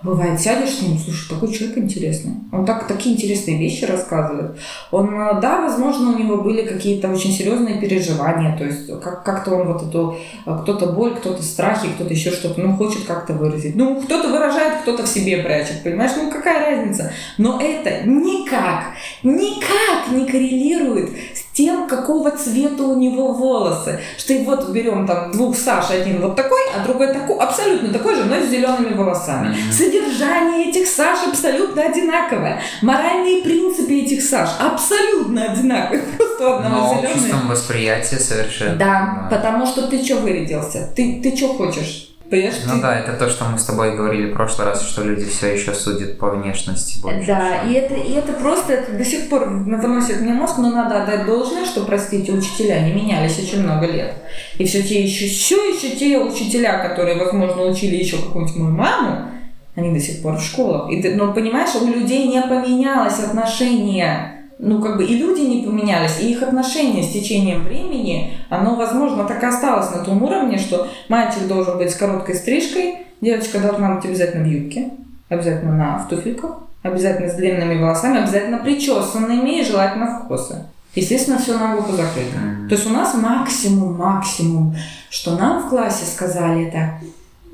Бывает, 0.03 0.39
сядешь 0.39 0.75
с 0.75 0.81
ним, 0.83 0.95
слушай, 0.99 1.27
такой 1.27 1.51
человек 1.51 1.79
интересный. 1.79 2.33
Он 2.51 2.67
так, 2.67 2.87
такие 2.87 3.15
интересные 3.15 3.57
вещи 3.57 3.83
рассказывает. 3.85 4.55
Он, 4.91 5.09
э, 5.19 5.41
да, 5.41 5.59
возможно, 5.61 6.11
у 6.11 6.19
него 6.19 6.37
были 6.37 6.67
какие-то 6.67 7.09
очень 7.09 7.31
серьезные 7.31 7.81
переживания, 7.81 8.55
то 8.55 8.63
есть 8.63 8.87
как- 9.01 9.23
как-то 9.23 9.55
он 9.55 9.73
вот 9.73 9.81
эту, 9.81 10.15
э, 10.45 10.59
кто-то 10.61 10.85
боль, 10.93 11.15
кто-то 11.15 11.41
страхи, 11.41 11.87
кто-то 11.95 12.13
еще 12.13 12.29
что-то, 12.29 12.61
ну, 12.61 12.77
хочет 12.77 13.05
как-то 13.05 13.33
выразить. 13.33 13.75
Ну, 13.75 13.99
кто-то 13.99 14.27
выражает, 14.29 14.81
кто-то 14.83 15.01
в 15.03 15.07
себе 15.07 15.37
прячет, 15.37 15.81
понимаешь? 15.83 16.11
Ну, 16.15 16.29
какая 16.29 16.77
разница? 16.77 17.11
Но 17.39 17.59
это 17.59 18.07
никак, 18.07 18.93
никак 19.23 20.11
не 20.11 20.27
коррелирует 20.27 21.09
тем, 21.57 21.87
какого 21.87 22.29
цвета 22.29 22.83
у 22.83 22.95
него 22.95 23.33
волосы. 23.33 23.99
Что 24.17 24.33
и 24.33 24.45
вот 24.45 24.69
берем 24.69 25.07
там 25.07 25.31
двух 25.31 25.57
Саш, 25.57 25.89
один 25.89 26.21
вот 26.21 26.35
такой, 26.35 26.61
а 26.75 26.83
другой 26.85 27.07
такой, 27.07 27.35
абсолютно 27.37 27.91
такой 27.91 28.15
же, 28.15 28.25
но 28.25 28.35
с 28.39 28.49
зелеными 28.49 28.93
волосами. 28.93 29.47
Mm-hmm. 29.47 29.71
Содержание 29.71 30.69
этих 30.69 30.87
Саш 30.87 31.27
абсолютно 31.27 31.81
одинаковое. 31.81 32.61
Моральные 32.83 33.41
принципы 33.41 33.95
этих 33.95 34.21
Саш 34.21 34.49
абсолютно 34.59 35.51
одинаковые. 35.51 36.03
Просто 36.17 36.57
одного 36.57 36.93
но 36.93 37.01
зеленый. 37.01 37.47
восприятие 37.47 38.19
совершенно. 38.19 38.75
Да, 38.75 39.27
да, 39.31 39.37
потому 39.37 39.65
что 39.65 39.87
ты 39.87 40.03
что 40.03 40.17
вырядился? 40.17 40.91
Ты, 40.95 41.21
ты 41.23 41.35
что 41.35 41.53
хочешь? 41.55 42.16
Понимаешь, 42.29 42.55
ну 42.65 42.75
ты... 42.75 42.81
да, 42.81 42.99
это 42.99 43.13
то, 43.13 43.29
что 43.29 43.45
мы 43.45 43.57
с 43.57 43.63
тобой 43.63 43.95
говорили 43.95 44.31
в 44.31 44.33
прошлый 44.33 44.67
раз, 44.67 44.81
что 44.85 45.01
люди 45.03 45.23
все 45.25 45.53
еще 45.53 45.73
судят 45.73 46.17
по 46.17 46.29
внешности 46.31 46.99
больше. 46.99 47.25
Да, 47.25 47.63
и 47.63 47.73
это, 47.73 47.93
и 47.93 48.13
это 48.13 48.33
просто 48.33 48.73
это 48.73 48.91
до 48.91 49.05
сих 49.05 49.29
пор 49.29 49.47
выносит 49.47 50.19
мне 50.19 50.33
мозг, 50.33 50.57
но 50.57 50.69
надо 50.71 51.03
отдать 51.03 51.25
должное, 51.25 51.65
что, 51.65 51.85
простите, 51.85 52.33
учителя 52.33 52.81
не 52.81 52.91
менялись 52.93 53.39
очень 53.39 53.63
много 53.63 53.85
лет. 53.85 54.13
И 54.57 54.65
все 54.65 54.83
те 54.83 55.03
еще, 55.03 55.27
все 55.27 55.55
еще 55.69 55.95
те 55.95 56.19
учителя, 56.19 56.79
которые, 56.79 57.17
возможно, 57.17 57.63
учили 57.63 57.95
еще 57.95 58.17
какую-нибудь 58.17 58.57
мою 58.57 58.75
маму, 58.75 59.31
Они 59.75 59.93
до 59.93 59.99
сих 59.99 60.21
пор 60.21 60.35
в 60.35 60.43
школах. 60.43 60.91
И 60.91 61.01
ты, 61.01 61.15
но 61.15 61.33
понимаешь, 61.33 61.75
у 61.75 61.87
людей 61.87 62.27
не 62.27 62.41
поменялось 62.41 63.19
отношение 63.19 64.36
ну, 64.59 64.81
как 64.81 64.97
бы 64.97 65.05
и 65.05 65.17
люди 65.17 65.41
не 65.41 65.63
поменялись, 65.63 66.19
и 66.19 66.31
их 66.31 66.41
отношение 66.41 67.03
с 67.03 67.11
течением 67.11 67.63
времени, 67.63 68.37
оно, 68.49 68.75
возможно, 68.75 69.23
так 69.25 69.41
и 69.43 69.45
осталось 69.45 69.91
на 69.91 70.03
том 70.03 70.21
уровне, 70.23 70.57
что 70.57 70.87
мальчик 71.09 71.47
должен 71.47 71.77
быть 71.77 71.91
с 71.91 71.95
короткой 71.95 72.35
стрижкой, 72.35 73.05
девочка 73.21 73.59
должна 73.59 73.95
быть 73.95 74.05
обязательно 74.05 74.43
в 74.43 74.47
юбке, 74.47 74.89
обязательно 75.29 75.73
на, 75.73 75.97
в 75.99 76.07
туфельках, 76.07 76.57
обязательно 76.81 77.29
с 77.29 77.35
длинными 77.35 77.81
волосами, 77.81 78.19
обязательно 78.19 78.57
причесанными 78.57 79.59
и 79.59 79.63
желательно 79.63 80.21
в 80.21 80.27
косы. 80.27 80.65
Естественно, 80.95 81.37
все 81.37 81.57
наглухо 81.57 81.91
закрыто. 81.91 82.39
То 82.67 82.75
есть 82.75 82.87
у 82.87 82.89
нас 82.89 83.13
максимум, 83.13 83.97
максимум, 83.97 84.75
что 85.11 85.37
нам 85.37 85.61
в 85.61 85.69
классе 85.69 86.05
сказали 86.05 86.67
это, 86.67 86.93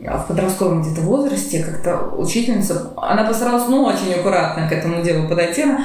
а 0.06 0.18
в 0.18 0.28
подростковом 0.28 0.82
где-то 0.82 1.02
возрасте 1.02 1.64
как-то 1.64 2.16
учительница, 2.16 2.94
она 2.96 3.26
постаралась, 3.26 3.68
ну, 3.68 3.84
очень 3.84 4.14
аккуратно 4.14 4.70
к 4.70 4.72
этому 4.72 5.04
делу 5.04 5.28
подойти, 5.28 5.64
она, 5.64 5.80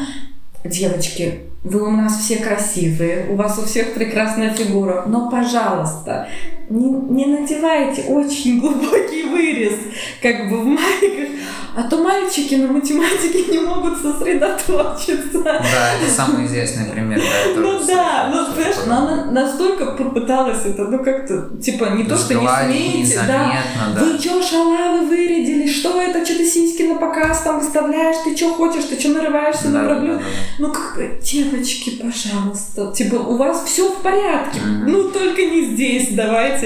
девочки, 0.68 1.40
вы 1.64 1.82
у 1.82 1.90
нас 1.90 2.18
все 2.18 2.36
красивые, 2.36 3.26
у 3.30 3.36
вас 3.36 3.58
у 3.58 3.62
всех 3.62 3.94
прекрасная 3.94 4.54
фигура, 4.54 5.04
но, 5.06 5.30
пожалуйста, 5.30 6.28
не, 6.70 6.86
не 6.86 7.26
надевайте 7.26 8.02
очень 8.02 8.60
глубокий 8.60 9.22
вырез, 9.22 9.74
как 10.20 10.50
бы 10.50 10.58
в 10.58 10.66
майках, 10.66 11.28
а 11.74 11.82
то 11.84 11.96
мальчики 12.02 12.56
на 12.56 12.68
математике 12.68 13.52
не 13.52 13.60
могут 13.60 13.98
сосредоточиться. 13.98 15.42
Да, 15.42 15.60
это 15.60 16.10
самый 16.14 16.46
известный 16.46 16.86
пример. 16.86 17.20
Да, 17.20 17.60
ну 17.60 17.86
да, 17.86 18.30
ну 18.32 18.54
знаешь, 18.54 18.76
но 18.86 18.96
она 18.98 19.24
настолько 19.30 19.92
попыталась 19.92 20.64
это, 20.66 20.84
ну 20.84 21.02
как-то, 21.02 21.50
типа, 21.62 21.86
не 21.96 22.04
то, 22.04 22.16
что 22.16 22.34
не 22.34 22.46
смеете, 22.46 23.20
да. 23.26 23.62
да. 23.94 24.04
Вы 24.04 24.18
чё, 24.18 24.42
шалавы 24.42 25.06
вырядили, 25.06 25.66
что 25.66 26.00
это, 26.00 26.24
что 26.24 26.36
ты 26.36 26.44
сиськи 26.44 26.82
на 26.82 26.96
показ 26.96 27.42
там 27.42 27.60
выставляешь, 27.60 28.16
ты 28.24 28.36
что 28.36 28.54
хочешь, 28.54 28.84
ты 28.84 28.98
что 28.98 29.10
нарываешься 29.10 29.68
Да, 29.68 29.82
на 29.82 29.88
да, 29.88 30.00
да. 30.00 30.20
Ну 30.58 30.72
как, 30.72 30.98
девочки, 31.22 31.90
пожалуйста, 32.02 32.92
типа, 32.92 33.16
у 33.16 33.36
вас 33.36 33.64
все 33.64 33.88
в 33.88 34.02
порядке, 34.02 34.60
ну 34.86 35.04
только 35.10 35.42
не 35.42 35.64
здесь, 35.66 36.08
давайте. 36.10 36.57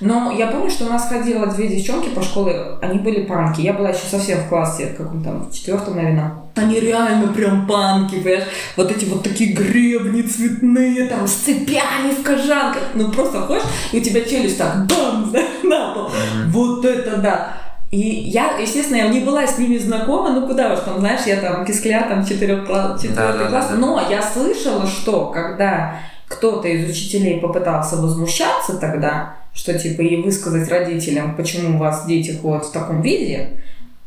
Но 0.00 0.32
я 0.32 0.46
помню, 0.48 0.70
что 0.70 0.86
у 0.86 0.88
нас 0.88 1.08
ходило 1.08 1.46
две 1.46 1.68
девчонки 1.68 2.08
по 2.08 2.22
школе, 2.22 2.78
они 2.80 2.98
были 2.98 3.24
панки. 3.24 3.60
Я 3.60 3.72
была 3.72 3.90
еще 3.90 4.06
совсем 4.10 4.40
в 4.40 4.48
классе, 4.48 4.94
каком 4.96 5.22
там, 5.22 5.50
в 5.50 5.54
четвертом, 5.54 5.96
наверное. 5.96 6.34
Они 6.56 6.80
реально 6.80 7.32
прям 7.32 7.66
панки, 7.66 8.16
понимаешь? 8.16 8.44
Вот 8.76 8.90
эти 8.90 9.04
вот 9.04 9.22
такие 9.22 9.52
гребни 9.52 10.22
цветные, 10.22 11.06
там, 11.06 11.26
с 11.26 11.32
цепями 11.32 12.10
в 12.18 12.22
кожанках. 12.22 12.82
Ну, 12.94 13.10
просто 13.10 13.40
ходишь, 13.40 13.64
и 13.92 13.98
у 14.00 14.02
тебя 14.02 14.22
челюсть 14.22 14.58
так, 14.58 14.86
бам, 14.86 15.32
на 15.62 15.94
пол. 15.94 16.10
Вот 16.48 16.84
это 16.84 17.16
да. 17.18 17.56
И 17.90 17.98
я, 17.98 18.56
естественно, 18.56 18.98
я 18.98 19.08
не 19.08 19.18
была 19.20 19.46
с 19.46 19.58
ними 19.58 19.76
знакома, 19.76 20.30
ну 20.30 20.46
куда 20.46 20.74
уж 20.74 20.80
там, 20.80 21.00
знаешь, 21.00 21.22
я 21.26 21.36
там 21.36 21.64
кискляр, 21.64 22.08
там 22.08 22.24
четырех 22.24 22.64
класс, 22.64 23.02
четвертый 23.02 23.16
Да-да-да-да. 23.16 23.48
класс, 23.50 23.70
но 23.76 24.06
я 24.08 24.22
слышала, 24.22 24.86
что 24.86 25.26
когда 25.26 25.96
кто-то 26.30 26.68
из 26.68 26.88
учителей 26.88 27.40
попытался 27.40 27.96
возмущаться 27.96 28.78
тогда, 28.78 29.34
что 29.52 29.76
типа 29.76 30.00
и 30.02 30.22
высказать 30.22 30.68
родителям, 30.68 31.34
почему 31.34 31.74
у 31.74 31.78
вас 31.78 32.06
дети 32.06 32.38
ходят 32.40 32.66
в 32.66 32.72
таком 32.72 33.02
виде, 33.02 33.60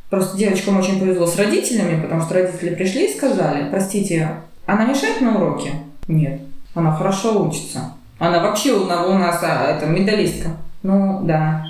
просто 0.10 0.38
девочкам 0.38 0.80
очень 0.80 1.02
повезло 1.02 1.28
с 1.28 1.36
родителями, 1.36 2.02
потому 2.02 2.22
что 2.22 2.36
родители 2.36 2.74
пришли 2.74 3.08
и 3.08 3.16
сказали, 3.18 3.70
простите, 3.70 4.38
она 4.66 4.86
мешает 4.86 5.20
на 5.20 5.36
уроке? 5.36 5.74
Нет. 6.08 6.40
Она 6.74 6.96
хорошо 6.96 7.46
учится. 7.46 7.94
Она 8.20 8.42
вообще 8.42 8.72
у 8.72 8.86
нас, 8.86 9.06
у 9.06 9.14
нас 9.14 9.40
а, 9.44 9.68
это, 9.68 9.86
медалистка. 9.86 10.52
Ну, 10.82 11.20
да. 11.24 11.66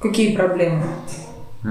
Какие 0.00 0.34
проблемы? 0.34 0.82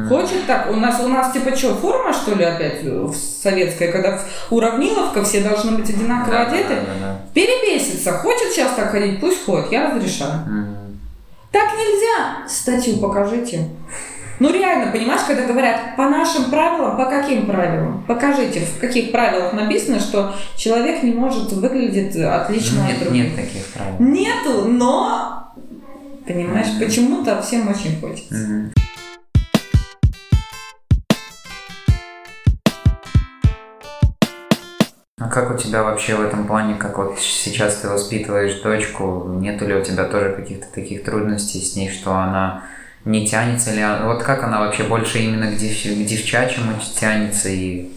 Хочет 0.08 0.46
так? 0.46 0.70
У 0.72 0.76
нас, 0.76 1.00
у 1.00 1.08
нас 1.08 1.32
типа 1.34 1.56
что, 1.56 1.74
форма, 1.76 2.14
что 2.14 2.36
ли, 2.36 2.44
опять 2.44 2.80
э, 2.84 3.08
советская, 3.42 3.92
когда 3.92 4.20
уравниловка, 4.52 5.24
все 5.24 5.42
должны 5.42 5.78
быть 5.78 5.90
одинаково 5.90 6.32
Да, 6.32 6.42
одеты? 6.44 6.76
да, 6.76 6.94
да, 7.08 7.20
Перебесится. 7.34 8.12
Хочет 8.14 8.52
сейчас 8.54 8.74
так 8.76 8.92
ходить, 8.92 9.20
пусть 9.20 9.44
ходит, 9.46 9.72
я 9.72 9.90
разрешаю. 9.92 10.32
да. 10.46 10.52
Мгм. 10.52 10.76
Так 11.52 11.64
нельзя! 11.74 12.48
Статью 12.48 12.98
покажите. 12.98 13.70
Ну 14.40 14.54
реально, 14.54 14.92
понимаешь, 14.92 15.22
когда 15.28 15.44
говорят 15.48 15.96
по 15.98 16.08
нашим 16.08 16.46
правилам, 16.52 16.96
по 16.96 17.06
каким 17.06 17.48
правилам? 17.48 18.04
Покажите, 18.08 18.62
в 18.62 18.80
каких 18.80 19.12
правилах 19.12 19.52
написано, 19.54 20.00
что 20.00 20.34
человек 20.56 21.02
не 21.04 21.12
может 21.12 21.52
выглядеть 21.52 22.16
отлично 22.16 22.84
от 22.86 22.90
Нет, 22.92 23.00
других. 23.04 23.24
нет 23.26 23.36
таких 23.36 23.66
правил. 23.74 23.96
Нету, 24.00 24.66
но 24.70 25.52
понимаешь, 26.28 26.68
почему-то 26.80 27.42
всем 27.42 27.68
очень 27.70 28.00
хочется. 28.00 28.36
Мгм. 28.36 28.72
А 35.20 35.28
как 35.28 35.52
у 35.54 35.58
тебя 35.58 35.84
вообще 35.84 36.16
в 36.16 36.22
этом 36.22 36.48
плане, 36.48 36.76
как 36.76 36.98
вот 36.98 37.20
сейчас 37.20 37.78
ты 37.78 37.90
воспитываешь 37.90 38.62
дочку, 38.62 39.26
нету 39.28 39.68
ли 39.68 39.76
у 39.76 39.84
тебя 39.84 40.06
тоже 40.06 40.32
каких-то 40.32 40.68
таких 40.74 41.04
трудностей 41.04 41.60
с 41.60 41.76
ней, 41.76 41.90
что 41.90 42.16
она 42.16 42.64
не 43.04 43.28
тянется 43.28 43.74
ли, 43.74 43.84
вот 44.06 44.24
как 44.24 44.44
она 44.44 44.62
вообще 44.62 44.84
больше 44.84 45.20
именно 45.20 45.52
к, 45.52 45.58
дев- 45.58 45.84
к 45.84 46.06
девчачьему 46.06 46.74
тянется 46.98 47.50
и 47.50 47.92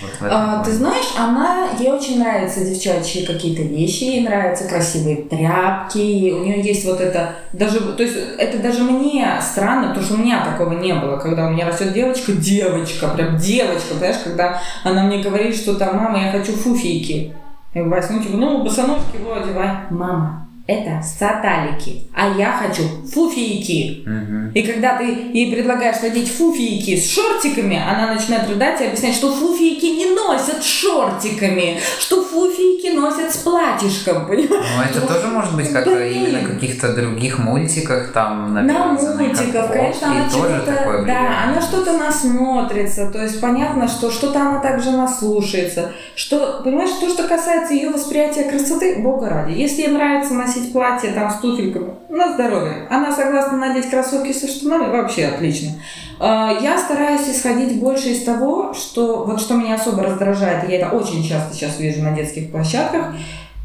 вот 0.00 0.10
А, 0.30 0.62
ты 0.64 0.72
знаешь, 0.72 1.14
она, 1.18 1.68
ей 1.78 1.90
очень 1.90 2.18
нравятся 2.18 2.64
девчачьи 2.64 3.24
какие-то 3.24 3.62
вещи, 3.62 4.04
ей 4.04 4.20
нравятся 4.22 4.68
красивые 4.68 5.16
тряпки, 5.16 6.32
у 6.32 6.44
нее 6.44 6.60
есть 6.62 6.84
вот 6.84 7.00
это, 7.00 7.34
даже, 7.52 7.80
то 7.80 8.02
есть 8.02 8.16
это 8.38 8.58
даже 8.58 8.82
мне 8.82 9.26
странно, 9.40 9.88
потому 9.88 10.04
что 10.04 10.14
у 10.14 10.18
меня 10.18 10.44
такого 10.44 10.78
не 10.78 10.94
было, 10.94 11.16
когда 11.16 11.46
у 11.46 11.50
меня 11.50 11.66
растет 11.66 11.92
девочка, 11.92 12.32
девочка, 12.32 13.08
прям 13.08 13.36
девочка, 13.36 13.94
понимаешь, 13.94 14.22
когда 14.24 14.60
она 14.84 15.04
мне 15.04 15.22
говорит, 15.22 15.56
что 15.56 15.74
там, 15.74 15.96
мама, 15.96 16.20
я 16.24 16.32
хочу 16.32 16.52
фуфийки. 16.52 17.34
Я 17.74 17.84
говорю, 17.84 18.02
«Вась, 18.02 18.10
ну, 18.10 18.22
типа, 18.22 18.36
ну, 18.36 18.62
босоножки 18.62 19.16
его 19.16 19.34
одевай. 19.34 19.70
Мама, 19.88 20.46
это 20.72 21.02
саталики, 21.02 22.04
а 22.14 22.36
я 22.36 22.52
хочу 22.52 22.82
фуфийки. 23.12 24.02
Мгм. 24.06 24.52
И 24.52 24.62
когда 24.62 24.96
ты 24.98 25.04
ей 25.04 25.52
предлагаешь 25.52 26.00
надеть 26.02 26.30
фуфийки 26.30 26.96
с 26.96 27.10
шортиками, 27.10 27.76
она 27.76 28.14
начинает 28.14 28.48
рыдать 28.48 28.80
и 28.80 28.84
объяснять, 28.84 29.14
что 29.14 29.32
фуфийки 29.32 29.86
не 29.86 30.14
носят 30.14 30.62
шортиками, 30.62 31.78
что 31.98 32.22
фуфийки 32.22 32.94
носят 32.94 33.32
с 33.32 33.38
платьишком, 33.38 34.26
понимаешь? 34.26 34.66
Ну, 34.76 34.82
это 34.82 35.00
тоже 35.06 35.28
может 35.28 35.54
быть 35.54 35.72
как 35.72 35.84
Блин. 35.84 36.12
именно 36.12 36.48
каких-то 36.48 36.94
других 36.94 37.38
мультиках, 37.38 38.12
там, 38.12 38.54
На 38.54 38.92
мультиков, 38.92 39.70
конечно, 39.70 40.10
она 40.10 40.60
такое 40.60 41.04
да, 41.04 41.44
она 41.44 41.60
что-то 41.60 41.92
насмотрится, 41.92 43.10
то 43.10 43.22
есть 43.22 43.40
понятно, 43.40 43.88
что 43.88 44.10
что-то 44.10 44.40
она 44.40 44.58
также 44.60 44.90
наслушается, 44.90 45.92
что, 46.14 46.60
понимаешь, 46.64 46.90
то, 47.00 47.08
что 47.08 47.28
касается 47.28 47.74
ее 47.74 47.90
восприятия 47.90 48.44
красоты, 48.44 48.96
бога 49.00 49.28
ради, 49.28 49.52
если 49.52 49.82
ей 49.82 49.88
нравится 49.88 50.34
носить 50.34 50.61
платье 50.70 51.12
там 51.12 51.30
с 51.30 51.36
туфельками, 51.36 51.94
на 52.10 52.34
здоровье, 52.34 52.86
она 52.90 53.10
согласна 53.10 53.56
надеть 53.56 53.90
кроссовки 53.90 54.32
со 54.32 54.46
штанами, 54.46 54.90
вообще 54.90 55.26
отлично. 55.26 55.72
А, 56.20 56.52
Я 56.60 56.78
стараюсь 56.78 57.28
исходить 57.28 57.80
больше 57.80 58.10
из 58.10 58.22
того, 58.22 58.74
что 58.74 59.24
вот 59.24 59.40
что 59.40 59.54
меня 59.54 59.74
особо 59.74 60.02
раздражает, 60.04 60.68
и 60.68 60.72
я 60.72 60.78
это 60.78 60.90
очень 60.90 61.26
часто 61.26 61.54
сейчас 61.54 61.80
вижу 61.80 62.02
на 62.02 62.12
детских 62.12 62.52
площадках, 62.52 63.14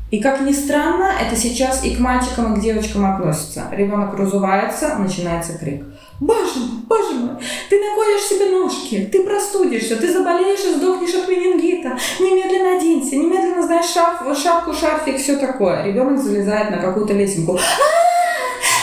и 0.09 0.21
как 0.21 0.39
ни 0.39 0.53
странно, 0.53 1.11
это 1.21 1.35
сейчас 1.35 1.83
и 1.83 1.93
к 1.93 1.99
мальчикам, 1.99 2.53
и 2.53 2.57
к 2.57 2.61
девочкам 2.61 3.05
относится. 3.05 3.65
Ребенок 3.71 4.17
разувается, 4.17 4.95
начинается 4.97 5.57
крик. 5.57 5.83
Боже 6.19 6.59
мой, 6.59 6.79
боже 6.87 7.13
мой, 7.13 7.35
ты 7.69 7.79
наколешь 7.79 8.23
себе 8.23 8.49
ножки, 8.49 9.07
ты 9.11 9.23
простудишься, 9.23 9.97
ты 9.97 10.11
заболеешь 10.11 10.65
и 10.65 10.73
сдохнешь 10.75 11.13
от 11.13 11.27
менингита. 11.29 11.95
Немедленно 12.19 12.77
оденься, 12.77 13.15
немедленно, 13.17 13.61
знаешь, 13.63 13.85
шарф, 13.85 14.21
шапку, 14.37 14.73
шарфик, 14.73 15.17
все 15.17 15.37
такое. 15.37 15.83
Ребенок 15.83 16.19
залезает 16.19 16.71
на 16.71 16.77
какую-то 16.77 17.13
лесенку. 17.13 17.53
«А, 17.53 17.59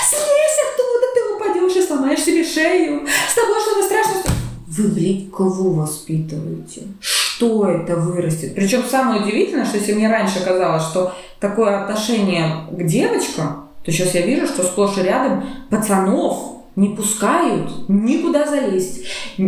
Слезь 0.09 0.61
оттуда, 0.73 1.07
ты 1.15 1.35
упадешь 1.35 1.77
и 1.77 1.87
сломаешь 1.87 2.23
себе 2.23 2.45
шею. 2.45 3.05
С 3.29 3.35
тобой 3.35 3.61
что-то 3.61 3.83
страшное. 3.83 4.21
что-» 4.23 4.33
Вы, 4.69 4.89
блин, 4.89 5.31
кого 5.31 5.71
воспитываете? 5.71 6.83
Что 7.01 7.69
это 7.69 7.97
вырастет? 7.97 8.55
Причем 8.55 8.85
самое 8.89 9.23
удивительное, 9.23 9.65
что 9.65 9.79
если 9.79 9.93
мне 9.93 10.09
раньше 10.09 10.45
казалось, 10.45 10.85
что 10.85 11.13
такое 11.41 11.83
отношение 11.83 12.67
к 12.71 12.83
девочкам, 12.85 13.69
то 13.85 13.91
сейчас 13.91 14.15
я 14.15 14.23
вижу, 14.23 14.47
что 14.47 14.63
сплошь 14.63 14.99
и 14.99 15.03
рядом 15.03 15.45
пацанов 15.71 16.54
не 16.77 16.89
пускают 16.91 17.89
никуда 17.89 18.47
залезть. 18.47 19.05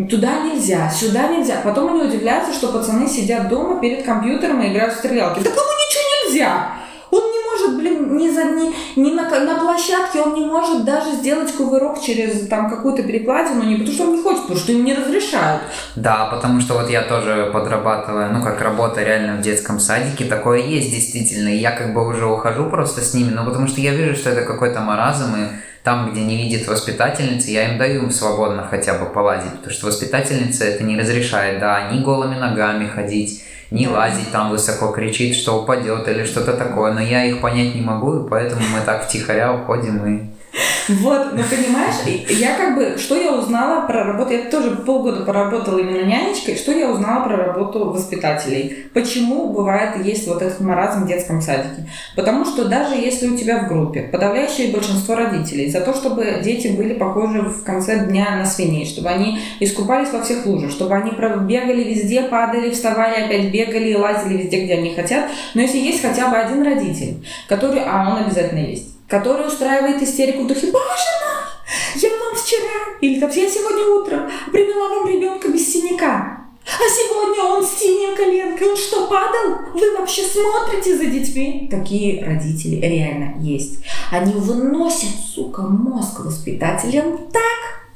Туда 0.08 0.42
нельзя, 0.42 0.88
сюда 0.90 1.28
нельзя. 1.28 1.60
Потом 1.64 1.92
они 1.92 2.02
удивляются, 2.02 2.52
что 2.52 2.68
пацаны 2.68 3.08
сидят 3.08 3.48
дома 3.48 3.80
перед 3.80 4.04
компьютером 4.04 4.62
и 4.62 4.72
играют 4.72 4.94
в 4.94 4.98
стрелялки. 4.98 5.40
Да 5.40 5.50
кому 5.50 5.60
ничего 5.60 6.02
нельзя? 6.24 6.72
Он 7.10 7.22
не 7.22 7.38
может, 7.44 7.78
блин, 7.78 8.16
ни, 8.16 8.28
за, 8.28 8.44
ни, 8.44 8.74
ни 8.96 9.12
на, 9.12 9.22
на 9.22 9.54
площадке, 9.60 10.20
он 10.20 10.34
не 10.34 10.44
может 10.44 10.84
даже 10.84 11.12
сделать 11.12 11.52
кувырок 11.52 12.00
через 12.00 12.48
там 12.48 12.68
какую-то 12.68 13.04
перекладину, 13.04 13.62
не 13.62 13.76
потому 13.76 13.94
что 13.94 14.04
он 14.04 14.16
не 14.16 14.22
хочет, 14.22 14.42
потому 14.42 14.58
что 14.58 14.72
им 14.72 14.84
не 14.84 14.92
разрешают. 14.92 15.62
Да, 15.94 16.26
потому 16.26 16.60
что 16.60 16.74
вот 16.74 16.90
я 16.90 17.02
тоже 17.02 17.50
подрабатываю, 17.52 18.32
ну, 18.32 18.42
как 18.42 18.60
работа 18.60 19.02
реально 19.02 19.36
в 19.36 19.40
детском 19.40 19.78
садике, 19.78 20.24
такое 20.24 20.58
есть 20.58 20.90
действительно, 20.90 21.48
и 21.48 21.58
я 21.58 21.70
как 21.70 21.94
бы 21.94 22.06
уже 22.06 22.26
ухожу 22.26 22.68
просто 22.68 23.00
с 23.00 23.14
ними, 23.14 23.30
ну, 23.30 23.44
потому 23.44 23.68
что 23.68 23.80
я 23.80 23.94
вижу, 23.94 24.16
что 24.16 24.30
это 24.30 24.42
какой-то 24.42 24.80
маразм, 24.80 25.36
и 25.36 25.48
там, 25.86 26.10
где 26.10 26.24
не 26.24 26.36
видит 26.36 26.66
воспитательницы, 26.66 27.52
я 27.52 27.70
им 27.70 27.78
даю 27.78 28.02
им 28.02 28.10
свободно 28.10 28.66
хотя 28.68 28.94
бы 28.98 29.06
полазить, 29.06 29.52
потому 29.52 29.70
что 29.70 29.86
воспитательница 29.86 30.64
это 30.64 30.82
не 30.82 30.98
разрешает, 30.98 31.60
да, 31.60 31.92
ни 31.92 32.02
голыми 32.02 32.34
ногами 32.34 32.88
ходить, 32.88 33.44
не 33.70 33.86
лазить 33.86 34.32
там 34.32 34.50
высоко, 34.50 34.88
кричит, 34.88 35.36
что 35.36 35.62
упадет 35.62 36.08
или 36.08 36.24
что-то 36.24 36.54
такое, 36.54 36.92
но 36.92 37.00
я 37.00 37.24
их 37.24 37.40
понять 37.40 37.76
не 37.76 37.82
могу, 37.82 38.18
и 38.18 38.28
поэтому 38.28 38.62
мы 38.62 38.80
так 38.84 39.04
втихаря 39.04 39.54
уходим 39.54 40.04
и 40.04 40.22
вот, 40.88 41.32
ну 41.32 41.42
понимаешь, 41.42 41.94
я 42.28 42.56
как 42.56 42.76
бы, 42.76 42.96
что 42.98 43.16
я 43.16 43.32
узнала 43.32 43.86
про 43.86 44.04
работу, 44.04 44.32
я 44.32 44.50
тоже 44.50 44.70
полгода 44.70 45.24
поработала 45.24 45.78
именно 45.78 46.04
нянечкой, 46.04 46.56
что 46.56 46.72
я 46.72 46.90
узнала 46.90 47.24
про 47.24 47.36
работу 47.36 47.90
воспитателей. 47.90 48.86
Почему 48.94 49.52
бывает, 49.52 50.04
есть 50.04 50.28
вот 50.28 50.42
этот 50.42 50.60
маразм 50.60 51.04
в 51.04 51.08
детском 51.08 51.40
садике? 51.40 51.88
Потому 52.14 52.44
что 52.44 52.66
даже 52.66 52.94
если 52.94 53.28
у 53.28 53.36
тебя 53.36 53.64
в 53.64 53.68
группе 53.68 54.02
подавляющее 54.02 54.72
большинство 54.72 55.16
родителей 55.16 55.70
за 55.70 55.80
то, 55.80 55.94
чтобы 55.94 56.40
дети 56.42 56.68
были 56.68 56.94
похожи 56.94 57.40
в 57.42 57.64
конце 57.64 58.06
дня 58.06 58.36
на 58.36 58.46
свиней, 58.46 58.86
чтобы 58.86 59.08
они 59.08 59.40
искупались 59.60 60.12
во 60.12 60.22
всех 60.22 60.46
лужах, 60.46 60.70
чтобы 60.70 60.94
они 60.94 61.10
бегали 61.10 61.82
везде, 61.82 62.22
падали, 62.22 62.70
вставали, 62.70 63.24
опять 63.24 63.50
бегали 63.50 63.90
и 63.90 63.96
лазили 63.96 64.42
везде, 64.42 64.64
где 64.64 64.74
они 64.74 64.94
хотят. 64.94 65.30
Но 65.54 65.62
если 65.62 65.78
есть 65.78 66.02
хотя 66.02 66.28
бы 66.28 66.36
один 66.36 66.62
родитель, 66.62 67.24
который, 67.48 67.82
а 67.84 68.10
он 68.10 68.24
обязательно 68.24 68.60
есть, 68.60 68.95
который 69.08 69.46
устраивает 69.46 70.02
истерику 70.02 70.44
в 70.44 70.46
духе 70.46 70.72
«Боже 70.72 71.12
мой, 71.22 72.02
я 72.02 72.10
вам 72.10 72.34
вчера, 72.34 72.98
или 73.00 73.20
там 73.20 73.30
я 73.30 73.48
сегодня 73.48 73.84
утром 73.84 74.30
привела 74.52 74.88
вам 74.88 75.08
ребенка 75.08 75.48
без 75.48 75.72
синяка, 75.72 76.46
а 76.66 76.88
сегодня 76.88 77.44
он 77.44 77.64
с 77.64 77.78
синим 77.78 78.16
коленкой, 78.16 78.70
он 78.70 78.76
что, 78.76 79.06
падал? 79.06 79.72
Вы 79.72 79.96
вообще 79.96 80.22
смотрите 80.22 80.96
за 80.96 81.06
детьми? 81.06 81.68
Такие 81.70 82.24
родители 82.24 82.80
реально 82.84 83.40
есть. 83.40 83.78
Они 84.10 84.32
выносят, 84.32 85.10
сука, 85.32 85.62
мозг 85.62 86.24
воспитателям 86.24 87.28
так, 87.28 87.86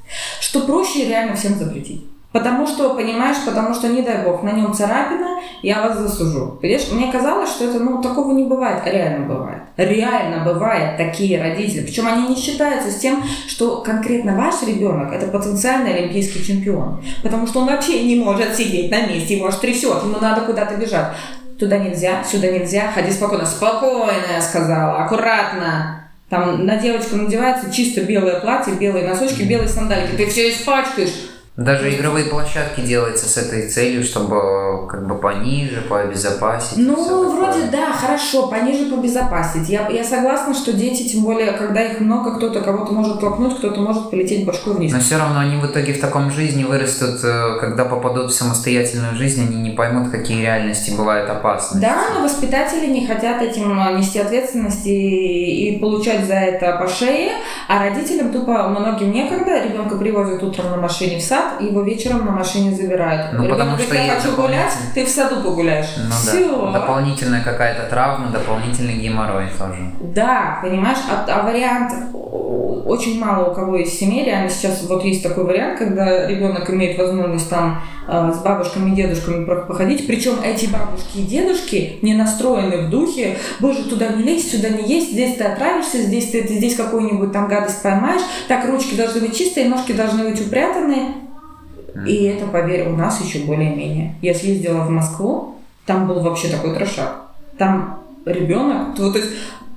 что 0.40 0.60
проще 0.60 1.08
реально 1.08 1.34
всем 1.34 1.58
запретить. 1.58 2.04
Потому 2.32 2.64
что, 2.64 2.94
понимаешь, 2.94 3.38
потому 3.44 3.74
что, 3.74 3.88
не 3.88 4.02
дай 4.02 4.24
бог, 4.24 4.44
на 4.44 4.52
нем 4.52 4.72
царапина, 4.72 5.40
я 5.62 5.82
вас 5.82 5.98
засужу. 5.98 6.58
Понимаешь, 6.60 6.88
мне 6.92 7.10
казалось, 7.10 7.50
что 7.50 7.64
это, 7.64 7.80
ну, 7.80 8.00
такого 8.00 8.32
не 8.32 8.44
бывает, 8.44 8.82
а 8.84 8.90
реально 8.90 9.26
бывает. 9.26 9.62
Реально 9.76 10.44
бывает 10.44 10.96
такие 10.96 11.42
родители. 11.42 11.82
Причем 11.82 12.06
они 12.06 12.28
не 12.28 12.36
считаются 12.36 12.90
с 12.92 13.00
тем, 13.00 13.24
что 13.48 13.80
конкретно 13.80 14.36
ваш 14.36 14.62
ребенок 14.62 15.12
это 15.12 15.26
потенциальный 15.26 15.94
олимпийский 15.94 16.44
чемпион. 16.44 17.02
Потому 17.24 17.48
что 17.48 17.60
он 17.60 17.66
вообще 17.66 18.04
не 18.04 18.14
может 18.14 18.54
сидеть 18.54 18.92
на 18.92 19.06
месте, 19.06 19.36
его 19.36 19.48
аж 19.48 19.56
трясет, 19.56 20.04
ему 20.04 20.20
надо 20.20 20.42
куда-то 20.42 20.76
бежать. 20.76 21.08
Туда 21.58 21.78
нельзя, 21.78 22.22
сюда 22.22 22.50
нельзя, 22.52 22.92
ходи 22.94 23.10
спокойно. 23.10 23.44
Спокойно, 23.44 24.32
я 24.32 24.40
сказала, 24.40 25.02
аккуратно. 25.02 26.06
Там 26.28 26.64
на 26.64 26.76
девочку 26.76 27.16
надевается 27.16 27.72
чисто 27.72 28.02
белое 28.02 28.38
платье, 28.40 28.74
белые 28.74 29.08
носочки, 29.08 29.42
белые 29.42 29.68
сандалики. 29.68 30.16
Ты 30.16 30.26
все 30.26 30.50
испачкаешь 30.52 31.30
даже 31.56 31.94
игровые 31.94 32.26
площадки 32.26 32.80
делаются 32.80 33.28
с 33.28 33.36
этой 33.36 33.68
целью, 33.68 34.04
чтобы 34.04 34.88
как 34.88 35.06
бы 35.06 35.16
пониже, 35.16 35.82
пообезопасить. 35.82 36.78
Ну, 36.78 37.36
вроде 37.36 37.64
да, 37.70 37.92
хорошо, 37.92 38.46
пониже 38.46 38.86
побезопасить. 38.86 39.68
Я, 39.68 39.88
я 39.88 40.04
согласна, 40.04 40.54
что 40.54 40.72
дети, 40.72 41.08
тем 41.08 41.22
более, 41.22 41.52
когда 41.52 41.82
их 41.82 42.00
много, 42.00 42.36
кто-то 42.36 42.60
кого-то 42.60 42.92
может 42.92 43.20
толкнуть, 43.20 43.58
кто-то 43.58 43.80
может 43.80 44.10
полететь 44.10 44.46
башкой 44.46 44.74
вниз. 44.74 44.92
Но 44.92 45.00
все 45.00 45.18
равно 45.18 45.40
они 45.40 45.56
в 45.56 45.66
итоге 45.66 45.92
в 45.92 46.00
таком 46.00 46.30
жизни 46.30 46.64
вырастут, 46.64 47.22
э, 47.24 47.58
когда 47.60 47.84
попадут 47.84 48.30
в 48.30 48.34
самостоятельную 48.34 49.16
жизнь, 49.16 49.42
они 49.42 49.56
не 49.56 49.70
поймут, 49.70 50.10
какие 50.10 50.42
реальности 50.42 50.92
бывают 50.92 51.28
опасны. 51.28 51.80
Да, 51.80 52.10
но 52.14 52.22
воспитатели 52.22 52.86
не 52.86 53.06
хотят 53.06 53.42
этим 53.42 53.78
а, 53.78 53.92
нести 53.92 54.18
ответственность 54.18 54.86
и, 54.86 55.74
и 55.74 55.78
получать 55.78 56.26
за 56.26 56.34
это 56.34 56.76
по 56.76 56.88
шее, 56.88 57.32
а 57.68 57.80
родителям 57.80 58.32
тупо 58.32 58.68
многим 58.68 59.12
некогда, 59.12 59.62
ребенка 59.62 59.96
привозят 59.96 60.42
утром 60.42 60.70
на 60.70 60.76
машине 60.76 61.18
в 61.18 61.22
сад, 61.22 61.49
его 61.60 61.82
вечером 61.82 62.24
на 62.26 62.32
машине 62.32 62.74
забирают. 62.74 63.32
Ну, 63.32 63.48
потому 63.48 63.78
что 63.78 63.94
я 63.94 64.14
хочу 64.14 64.36
гулять, 64.36 64.72
ты 64.94 65.04
в 65.04 65.08
саду 65.08 65.42
погуляешь. 65.42 65.94
Ну 65.96 66.10
Все. 66.10 66.72
да, 66.72 66.80
дополнительная 66.80 67.42
какая-то 67.42 67.88
травма, 67.88 68.28
дополнительный 68.28 68.94
геморрой 68.94 69.48
тоже. 69.58 69.92
Да, 70.00 70.58
понимаешь, 70.62 70.98
а, 71.10 71.26
а 71.28 71.42
вариант 71.42 71.92
очень 72.90 73.20
мало 73.20 73.50
у 73.50 73.54
кого 73.54 73.76
есть 73.76 73.98
семьи, 73.98 74.24
реально 74.24 74.50
сейчас 74.50 74.82
вот 74.88 75.04
есть 75.04 75.22
такой 75.22 75.44
вариант, 75.44 75.78
когда 75.78 76.26
ребенок 76.26 76.68
имеет 76.70 76.98
возможность 76.98 77.48
там 77.48 77.80
э, 78.08 78.32
с 78.34 78.42
бабушками 78.42 78.90
и 78.90 78.96
дедушками 78.96 79.44
походить, 79.44 80.06
причем 80.06 80.34
эти 80.42 80.66
бабушки 80.66 81.18
и 81.18 81.22
дедушки 81.22 81.98
не 82.02 82.14
настроены 82.14 82.86
в 82.86 82.90
духе, 82.90 83.36
боже, 83.60 83.84
туда 83.84 84.08
не 84.08 84.22
лезь, 84.22 84.50
сюда 84.50 84.70
не 84.70 84.88
есть, 84.92 85.12
здесь 85.12 85.36
ты 85.36 85.44
отравишься, 85.44 86.02
здесь 86.02 86.30
ты, 86.30 86.42
ты 86.42 86.54
здесь 86.54 86.74
какую-нибудь 86.74 87.32
там 87.32 87.48
гадость 87.48 87.82
поймаешь, 87.82 88.22
так 88.48 88.64
ручки 88.66 88.94
должны 88.94 89.20
быть 89.20 89.36
чистые, 89.36 89.68
ножки 89.68 89.92
должны 89.92 90.28
быть 90.28 90.40
и 92.06 92.24
это, 92.24 92.46
поверь, 92.46 92.88
у 92.88 92.96
нас 92.96 93.20
еще 93.20 93.40
более-менее. 93.40 94.14
Я 94.22 94.34
съездила 94.34 94.80
в 94.80 94.90
Москву, 94.90 95.56
там 95.86 96.06
был 96.06 96.20
вообще 96.20 96.48
такой 96.48 96.74
трешак. 96.74 97.26
Там 97.58 98.00
ребенок, 98.24 98.94
то, 98.96 99.10
то 99.10 99.18
есть 99.18 99.30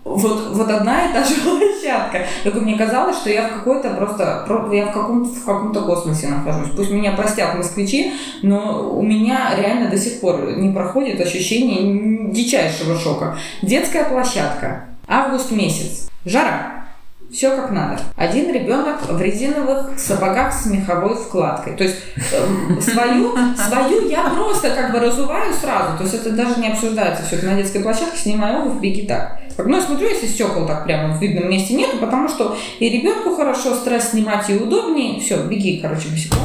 вот, 0.03 0.49
вот 0.51 0.69
одна 0.69 1.05
и 1.05 1.13
та 1.13 1.23
же 1.23 1.35
площадка. 1.43 2.25
Только 2.43 2.59
мне 2.59 2.77
казалось, 2.77 3.17
что 3.17 3.29
я 3.29 3.47
в 3.47 3.53
какой-то 3.53 3.89
просто, 3.91 4.45
я 4.71 4.87
в 4.87 4.93
каком-то, 4.93 5.29
в 5.29 5.45
каком-то 5.45 5.81
космосе 5.81 6.27
нахожусь. 6.27 6.73
Пусть 6.75 6.91
меня 6.91 7.13
простят 7.13 7.55
москвичи, 7.55 8.13
но 8.41 8.89
у 8.91 9.01
меня 9.01 9.53
реально 9.57 9.89
до 9.89 9.97
сих 9.97 10.19
пор 10.19 10.57
не 10.57 10.73
проходит 10.73 11.21
ощущение 11.21 12.31
дичайшего 12.31 12.97
шока. 12.97 13.37
Детская 13.61 14.05
площадка. 14.05 14.85
Август 15.07 15.51
месяц. 15.51 16.09
Жара. 16.25 16.82
Все 17.33 17.49
как 17.55 17.71
надо. 17.71 17.99
Один 18.15 18.53
ребенок 18.53 19.09
в 19.09 19.19
резиновых 19.19 19.99
сапогах 19.99 20.53
с 20.53 20.67
меховой 20.67 21.15
вкладкой. 21.15 21.75
То 21.75 21.83
есть 21.83 21.97
э, 22.15 22.79
свою, 22.79 23.35
свою 23.57 24.07
я 24.07 24.25
просто 24.29 24.69
как 24.69 24.91
бы 24.91 24.99
разуваю 24.99 25.51
сразу. 25.51 25.97
То 25.97 26.03
есть 26.03 26.13
это 26.13 26.29
даже 26.29 26.59
не 26.59 26.67
обсуждается. 26.67 27.23
Все 27.25 27.37
это 27.37 27.47
на 27.47 27.55
детской 27.55 27.81
площадке 27.81 28.17
снимаю 28.17 28.61
обувь, 28.61 28.81
беги 28.81 29.07
так. 29.07 29.39
Ну, 29.57 29.75
я 29.75 29.81
смотрю, 29.81 30.09
если 30.09 30.27
стекол 30.27 30.67
так 30.67 30.85
прямо 30.85 31.15
в 31.15 31.21
видном 31.21 31.49
месте 31.49 31.73
нету, 31.73 31.97
потому 31.97 32.29
что 32.29 32.55
и 32.79 32.87
ребенку 32.87 33.35
хорошо 33.35 33.73
стресс 33.73 34.11
снимать, 34.11 34.47
и 34.51 34.55
удобнее. 34.55 35.19
Все, 35.19 35.37
беги, 35.37 35.79
короче, 35.81 36.09
босиком. 36.09 36.39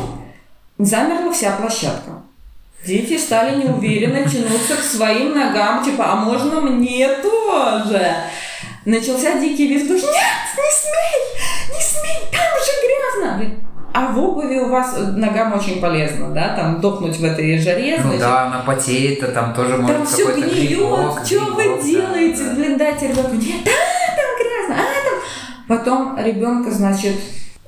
Замерла 0.79 1.31
вся 1.33 1.53
площадка. 1.53 2.23
Дети 2.87 3.19
стали 3.19 3.63
неуверенно 3.63 4.27
тянуться 4.27 4.77
к 4.77 4.81
своим 4.81 5.35
ногам, 5.35 5.85
типа, 5.85 6.13
а 6.13 6.17
можно 6.17 6.63
мне 6.63 7.09
тоже? 7.17 8.15
Начался 8.89 9.39
дикий 9.39 9.67
визг, 9.67 9.91
нет, 9.91 10.01
не 10.01 10.73
смей, 10.73 11.17
не 11.75 11.83
смей, 11.83 12.21
там 12.33 12.41
же 12.65 12.73
грязно. 12.83 13.55
А 13.93 14.13
в 14.13 14.19
обуви 14.19 14.61
у 14.61 14.71
вас 14.71 14.97
ногам 15.15 15.53
очень 15.53 15.79
полезно, 15.79 16.31
да, 16.31 16.57
там 16.57 16.81
дохнуть 16.81 17.19
в 17.19 17.23
этой 17.23 17.59
жаре. 17.59 18.01
Ну 18.03 18.19
да, 18.19 18.47
она 18.47 18.61
потеет, 18.61 19.23
а 19.23 19.27
там 19.27 19.53
тоже 19.53 19.77
может 19.77 19.95
Там 19.95 20.07
все 20.07 20.33
гниет, 20.33 20.79
что 21.27 21.55
вы 21.55 21.83
делаете, 21.83 22.45
да. 22.45 22.55
блин, 22.55 22.79
дайте 22.79 23.09
ребенку, 23.09 23.35
нет, 23.35 23.63
да, 23.63 23.73
там 24.17 24.31
грязно, 24.39 24.83
а 24.83 25.05
там... 25.05 25.19
Потом 25.69 26.19
ребенка, 26.25 26.71
значит, 26.71 27.17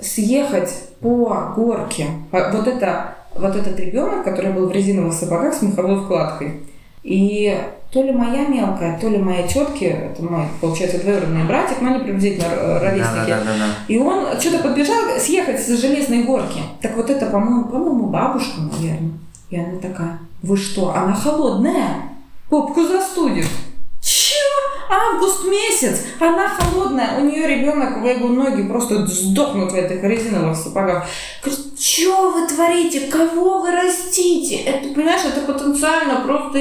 съехать 0.00 0.72
по 1.00 1.52
горке. 1.54 2.06
Вот 2.32 2.66
это 2.66 3.14
вот 3.34 3.54
этот 3.54 3.78
ребенок, 3.78 4.24
который 4.24 4.52
был 4.52 4.70
в 4.70 4.72
резиновых 4.72 5.12
сапогах 5.12 5.52
с 5.52 5.60
меховой 5.60 6.02
вкладкой. 6.02 6.62
И 7.02 7.58
то 7.90 8.02
ли 8.02 8.12
моя 8.12 8.46
мелкая, 8.46 8.98
то 8.98 9.08
ли 9.08 9.18
мои 9.18 9.48
тетки, 9.48 9.84
это 9.84 10.22
мой, 10.22 10.44
получается, 10.60 11.00
двоюродный 11.00 11.44
братик, 11.44 11.80
но 11.80 11.94
они 11.94 12.04
приблизительно 12.04 12.78
ровесники. 12.78 13.30
Да, 13.30 13.38
да, 13.38 13.44
да, 13.44 13.58
да. 13.58 13.66
И 13.88 13.98
он 13.98 14.38
что-то 14.38 14.58
подбежал 14.58 14.96
съехать 15.18 15.60
с 15.60 15.80
железной 15.80 16.24
горки. 16.24 16.60
Так 16.82 16.96
вот 16.96 17.08
это, 17.08 17.26
по-моему, 17.26 17.64
по-моему, 17.64 18.06
бабушка, 18.06 18.60
наверное. 18.60 19.12
И 19.48 19.58
она 19.58 19.78
такая, 19.80 20.18
вы 20.42 20.56
что, 20.56 20.94
она 20.94 21.14
холодная? 21.14 22.10
Попку 22.48 22.82
застудит. 22.82 23.46
Август 24.90 25.46
месяц, 25.46 26.00
она 26.18 26.48
холодная, 26.48 27.20
у 27.20 27.24
нее 27.24 27.46
ребенок, 27.46 28.04
его 28.04 28.28
ноги 28.28 28.62
просто 28.62 29.06
сдохнут 29.06 29.70
в 29.70 29.74
этих 29.76 30.02
резиновых 30.02 30.56
сапогах. 30.56 31.06
Говорит, 31.44 31.80
что 31.80 32.30
вы 32.32 32.48
творите, 32.48 33.00
кого 33.02 33.60
вы 33.60 33.70
растите? 33.70 34.56
Это, 34.56 34.92
понимаешь, 34.92 35.22
это 35.24 35.40
потенциально 35.52 36.22
просто 36.26 36.58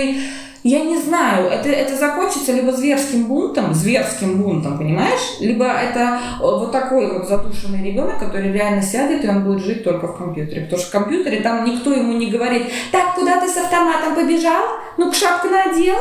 я 0.63 0.83
не 0.83 0.97
знаю, 0.97 1.47
это, 1.47 1.69
это 1.69 1.95
закончится 1.95 2.51
либо 2.51 2.73
зверским 2.73 3.25
бунтом, 3.27 3.73
зверским 3.73 4.41
бунтом, 4.41 4.77
понимаешь? 4.77 5.39
Либо 5.39 5.65
это 5.65 6.19
э, 6.39 6.41
вот 6.41 6.71
такой 6.71 7.11
вот 7.11 7.29
затушенный 7.29 7.81
ребенок, 7.81 8.19
который 8.19 8.51
реально 8.51 8.81
сядет, 8.81 9.23
и 9.23 9.29
он 9.29 9.45
будет 9.45 9.63
жить 9.63 9.85
только 9.85 10.07
в 10.07 10.17
компьютере. 10.17 10.63
Потому 10.63 10.81
что 10.81 10.89
в 10.89 10.91
компьютере 10.91 11.39
там 11.39 11.63
никто 11.63 11.93
ему 11.93 12.13
не 12.13 12.27
говорит, 12.27 12.67
так, 12.91 13.15
куда 13.15 13.39
ты 13.39 13.47
с 13.47 13.55
автоматом 13.55 14.15
побежал? 14.15 14.65
Ну-ка, 14.97 15.15
шапку 15.15 15.47
надел, 15.47 15.97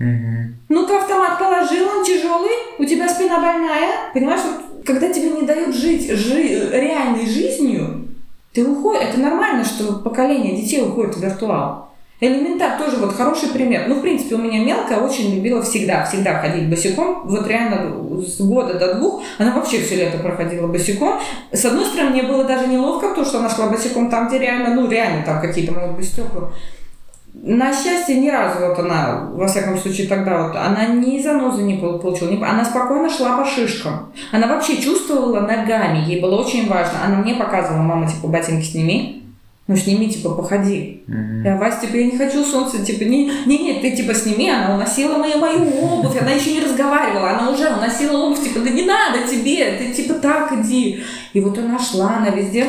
Угу. 0.00 0.39
Ну-ка, 0.70 0.98
автомат 0.98 1.36
положил, 1.38 1.88
он 1.98 2.04
тяжелый, 2.04 2.52
у 2.78 2.84
тебя 2.84 3.08
спина 3.08 3.40
больная. 3.40 3.90
Понимаешь, 4.14 4.40
вот, 4.44 4.84
когда 4.86 5.12
тебе 5.12 5.30
не 5.30 5.42
дают 5.42 5.74
жить 5.74 6.08
жи- 6.12 6.70
реальной 6.72 7.26
жизнью, 7.26 8.06
ты 8.52 8.64
уходишь. 8.64 9.02
Это 9.02 9.18
нормально, 9.18 9.64
что 9.64 9.94
поколение 9.94 10.56
детей 10.56 10.80
уходит 10.80 11.16
в 11.16 11.20
виртуал. 11.20 11.88
Элементар 12.20 12.78
тоже 12.78 12.98
вот 12.98 13.14
хороший 13.16 13.48
пример. 13.48 13.86
Ну, 13.88 13.96
в 13.96 14.02
принципе, 14.02 14.36
у 14.36 14.38
меня 14.38 14.62
мелкая 14.62 15.00
очень 15.00 15.34
любила 15.34 15.60
всегда, 15.62 16.04
всегда 16.04 16.38
ходить 16.38 16.68
босиком. 16.70 17.22
Вот 17.24 17.48
реально 17.48 17.92
с 18.22 18.38
года 18.40 18.74
до 18.78 18.94
двух 18.94 19.22
она 19.38 19.52
вообще 19.52 19.80
все 19.80 19.96
лето 19.96 20.18
проходила 20.18 20.68
босиком. 20.68 21.18
С 21.50 21.64
одной 21.64 21.86
стороны, 21.86 22.10
мне 22.10 22.22
было 22.22 22.44
даже 22.44 22.68
неловко 22.68 23.12
то, 23.14 23.24
что 23.24 23.38
она 23.38 23.50
шла 23.50 23.66
босиком 23.68 24.08
там, 24.08 24.28
где 24.28 24.38
реально, 24.38 24.74
ну, 24.74 24.88
реально 24.88 25.24
там 25.24 25.40
какие-то 25.40 25.72
могут 25.72 25.96
быть 25.96 26.06
стекла. 26.06 26.52
На 27.32 27.72
счастье, 27.72 28.16
ни 28.16 28.28
разу 28.28 28.66
вот 28.66 28.78
она, 28.78 29.30
во 29.32 29.46
всяком 29.46 29.78
случае 29.78 30.08
тогда 30.08 30.42
вот, 30.42 30.56
она 30.56 30.86
ни 30.86 31.22
занозы 31.22 31.62
не 31.62 31.76
получила, 31.76 32.28
ни, 32.28 32.42
она 32.42 32.64
спокойно 32.64 33.08
шла 33.08 33.38
по 33.38 33.44
шишкам. 33.44 34.12
Она 34.32 34.46
вообще 34.46 34.76
чувствовала 34.76 35.40
ногами, 35.40 36.04
ей 36.06 36.20
было 36.20 36.40
очень 36.40 36.68
важно. 36.68 36.98
Она 37.04 37.18
мне 37.18 37.34
показывала, 37.34 37.82
мама, 37.82 38.08
типа, 38.08 38.28
ботинки 38.28 38.64
сними, 38.64 39.22
ну 39.68 39.76
сними, 39.76 40.10
типа, 40.10 40.30
походи. 40.30 41.04
Mm-hmm. 41.06 41.44
Я, 41.44 41.56
Вася, 41.56 41.80
типа, 41.82 41.96
я 41.96 42.06
не 42.06 42.18
хочу 42.18 42.44
солнца, 42.44 42.84
типа, 42.84 43.04
не, 43.04 43.30
не, 43.46 43.58
не, 43.58 43.80
ты, 43.80 43.96
типа, 43.96 44.12
сними, 44.12 44.50
она 44.50 44.74
уносила 44.74 45.16
мою, 45.16 45.38
мою 45.38 45.60
обувь, 45.60 46.20
она 46.20 46.32
еще 46.32 46.52
не 46.52 46.60
разговаривала, 46.60 47.30
она 47.30 47.50
уже 47.50 47.68
уносила 47.68 48.18
обувь, 48.18 48.42
типа, 48.42 48.58
да 48.60 48.70
не 48.70 48.82
надо 48.82 49.26
тебе, 49.30 49.78
ты, 49.78 49.92
типа, 49.92 50.14
так 50.14 50.52
иди. 50.52 51.04
И 51.32 51.40
вот 51.40 51.56
она 51.56 51.78
шла, 51.78 52.16
она 52.16 52.30
везде 52.30 52.66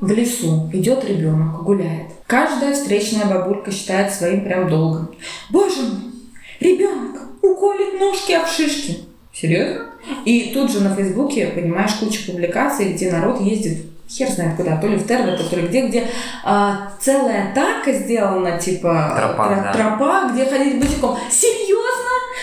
в 0.00 0.12
лесу, 0.12 0.68
идет 0.72 1.04
ребенок, 1.04 1.62
гуляет. 1.62 2.13
Каждая 2.26 2.72
встречная 2.72 3.26
бабулька 3.26 3.70
считает 3.70 4.12
своим 4.12 4.44
прям 4.44 4.68
долгом. 4.68 5.14
Боже 5.50 5.82
мой, 5.82 6.12
ребенок 6.60 7.20
уколет 7.42 8.00
ножки 8.00 8.32
об 8.32 8.46
шишки. 8.46 9.00
Серьезно? 9.32 9.90
И 10.24 10.52
тут 10.54 10.70
же 10.70 10.80
на 10.80 10.94
Фейсбуке, 10.94 11.48
понимаешь, 11.48 11.94
куча 11.94 12.24
публикаций, 12.26 12.92
где 12.92 13.10
народ 13.10 13.40
ездит 13.40 13.86
хер 14.08 14.28
знает 14.28 14.56
куда, 14.56 14.76
то 14.76 14.86
ли 14.86 14.96
в 14.96 15.06
Терве, 15.06 15.36
то 15.36 15.56
ли 15.56 15.66
где, 15.66 15.86
где 15.86 16.06
а, 16.44 16.92
целая 17.00 17.50
атака 17.50 17.92
сделана, 17.92 18.58
типа 18.58 19.14
тропа, 19.16 19.46
тро, 19.46 19.56
да. 19.56 19.72
тропа, 19.72 20.30
где 20.32 20.44
ходить 20.44 20.78
босиком. 20.78 21.18
Серьезно? 21.30 21.84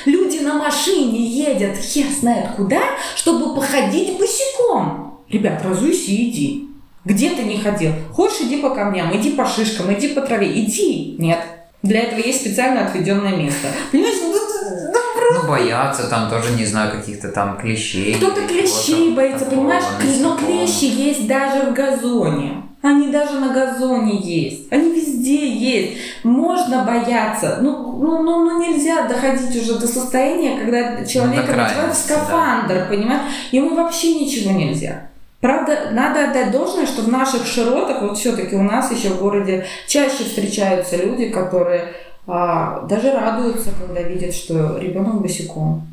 Люди 0.06 0.44
на 0.44 0.56
машине 0.56 1.20
едят 1.20 1.78
хер 1.78 2.08
знает 2.08 2.56
куда, 2.56 2.82
чтобы 3.16 3.56
походить 3.56 4.18
босиком. 4.18 5.20
Ребят, 5.30 5.62
разуйся 5.64 6.12
и 6.12 6.30
иди. 6.30 6.68
Где 7.04 7.32
ты 7.32 7.44
не 7.44 7.58
ходил? 7.58 7.94
Хочешь, 8.14 8.42
иди 8.42 8.58
по 8.58 8.70
камням, 8.70 9.16
иди 9.16 9.32
по 9.32 9.46
шишкам, 9.46 9.92
иди 9.94 10.10
по 10.10 10.22
траве. 10.22 10.52
Иди. 10.62 11.16
Нет. 11.18 11.40
Для 11.82 12.02
этого 12.02 12.20
есть 12.20 12.42
специально 12.42 12.86
отведенное 12.86 13.36
место. 13.36 13.70
Понимаешь, 13.92 14.18
ну, 14.22 14.32
ну, 15.34 15.48
боятся 15.48 16.08
там 16.08 16.30
тоже, 16.30 16.52
не 16.54 16.66
знаю, 16.66 16.92
каких-то 16.92 17.30
там 17.30 17.58
клещей. 17.58 18.16
Кто-то 18.16 18.42
клещей 18.48 19.14
боится, 19.14 19.46
понимаешь? 19.46 19.84
Но 20.20 20.38
клещи 20.38 20.86
есть 20.86 21.28
даже 21.28 21.72
в 21.72 21.74
газоне. 21.74 22.64
Они 22.82 23.10
даже 23.10 23.40
на 23.40 23.54
газоне 23.54 24.20
есть. 24.20 24.72
Они 24.72 24.92
везде 24.92 25.48
есть. 25.48 25.98
Можно 26.24 26.84
бояться. 26.84 27.60
Ну, 27.62 27.98
ну, 28.00 28.24
ну, 28.24 28.44
ну 28.44 28.60
нельзя 28.60 29.08
доходить 29.08 29.56
уже 29.56 29.80
до 29.80 29.88
состояния, 29.88 30.58
когда 30.60 31.06
человек 31.06 31.46
ну, 31.48 31.92
в 31.92 31.96
скафандр, 31.96 32.76
да. 32.76 32.86
понимаешь? 32.86 33.22
Ему 33.52 33.76
вообще 33.76 34.16
ничего 34.16 34.52
нельзя. 34.52 35.11
Правда, 35.42 35.90
надо 35.92 36.30
отдать 36.30 36.52
должное, 36.52 36.86
что 36.86 37.02
в 37.02 37.08
наших 37.08 37.48
широтах, 37.48 38.04
вот 38.04 38.18
все-таки 38.18 38.56
у 38.56 38.62
нас 38.62 38.92
еще 38.92 39.10
в 39.10 39.20
городе 39.20 39.66
чаще 39.88 40.24
встречаются 40.24 40.98
люди, 40.98 41.30
которые 41.30 41.94
а, 42.28 42.82
даже 42.82 43.12
радуются, 43.12 43.72
когда 43.72 44.04
видят, 44.04 44.36
что 44.36 44.78
ребенок 44.78 45.20
босиком. 45.20 45.88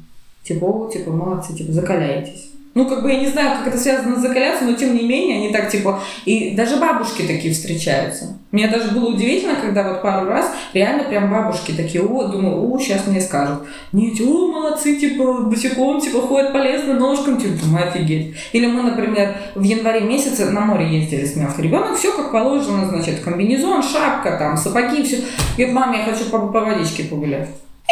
Типа, 0.45 0.91
типа, 0.93 1.11
молодцы, 1.11 1.55
типа, 1.55 1.73
закаляйтесь. 1.73 2.48
Ну, 2.75 2.87
как 2.87 3.03
бы 3.03 3.11
я 3.11 3.19
не 3.19 3.27
знаю, 3.27 3.59
как 3.59 3.69
это 3.69 3.79
связано 3.79 4.17
с 4.17 4.21
закаляться, 4.21 4.65
но 4.65 4.75
тем 4.75 4.95
не 4.95 5.03
менее, 5.03 5.39
они 5.39 5.53
так 5.53 5.71
типа... 5.71 6.01
И 6.25 6.51
даже 6.51 6.77
бабушки 6.77 7.23
такие 7.23 7.53
встречаются. 7.53 8.39
Мне 8.53 8.69
даже 8.69 8.93
было 8.93 9.09
удивительно, 9.09 9.57
когда 9.57 9.89
вот 9.89 10.03
пару 10.03 10.29
раз 10.29 10.51
реально 10.73 11.05
прям 11.05 11.31
бабушки 11.31 11.73
такие, 11.73 12.05
о, 12.05 12.29
думаю, 12.29 12.71
о, 12.71 12.79
сейчас 12.79 13.07
мне 13.07 13.21
скажут. 13.21 13.61
Нет, 13.93 14.21
о, 14.21 14.49
молодцы, 14.49 14.97
типа, 14.97 15.43
босиком, 15.43 16.01
типа, 16.01 16.21
ходят 16.21 16.53
полезно 16.53 16.95
ножкам, 16.95 17.41
типа, 17.41 17.55
думаю, 17.63 17.89
офигеть. 17.89 18.37
Или 18.53 18.67
мы, 18.67 18.83
например, 18.83 19.35
в 19.55 19.63
январе 19.63 20.01
месяце 20.03 20.47
на 20.47 20.61
море 20.61 20.89
ездили 21.01 21.25
с 21.25 21.37
Мелкой. 21.37 21.65
Ребенок 21.65 21.97
все 21.97 22.13
как 22.13 22.33
положено, 22.33 22.89
значит, 22.89 23.21
комбинезон, 23.21 23.83
шапка, 23.83 24.37
там, 24.39 24.57
сапоги, 24.57 25.03
все. 25.03 25.19
Говорит, 25.57 25.75
мам, 25.75 25.93
я 25.93 26.05
хочу 26.05 26.27
по, 26.31 26.39
по 26.39 26.61
водичке 26.61 27.05
погулять. 27.05 27.49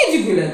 Иди 0.08 0.22
гуляй 0.22 0.52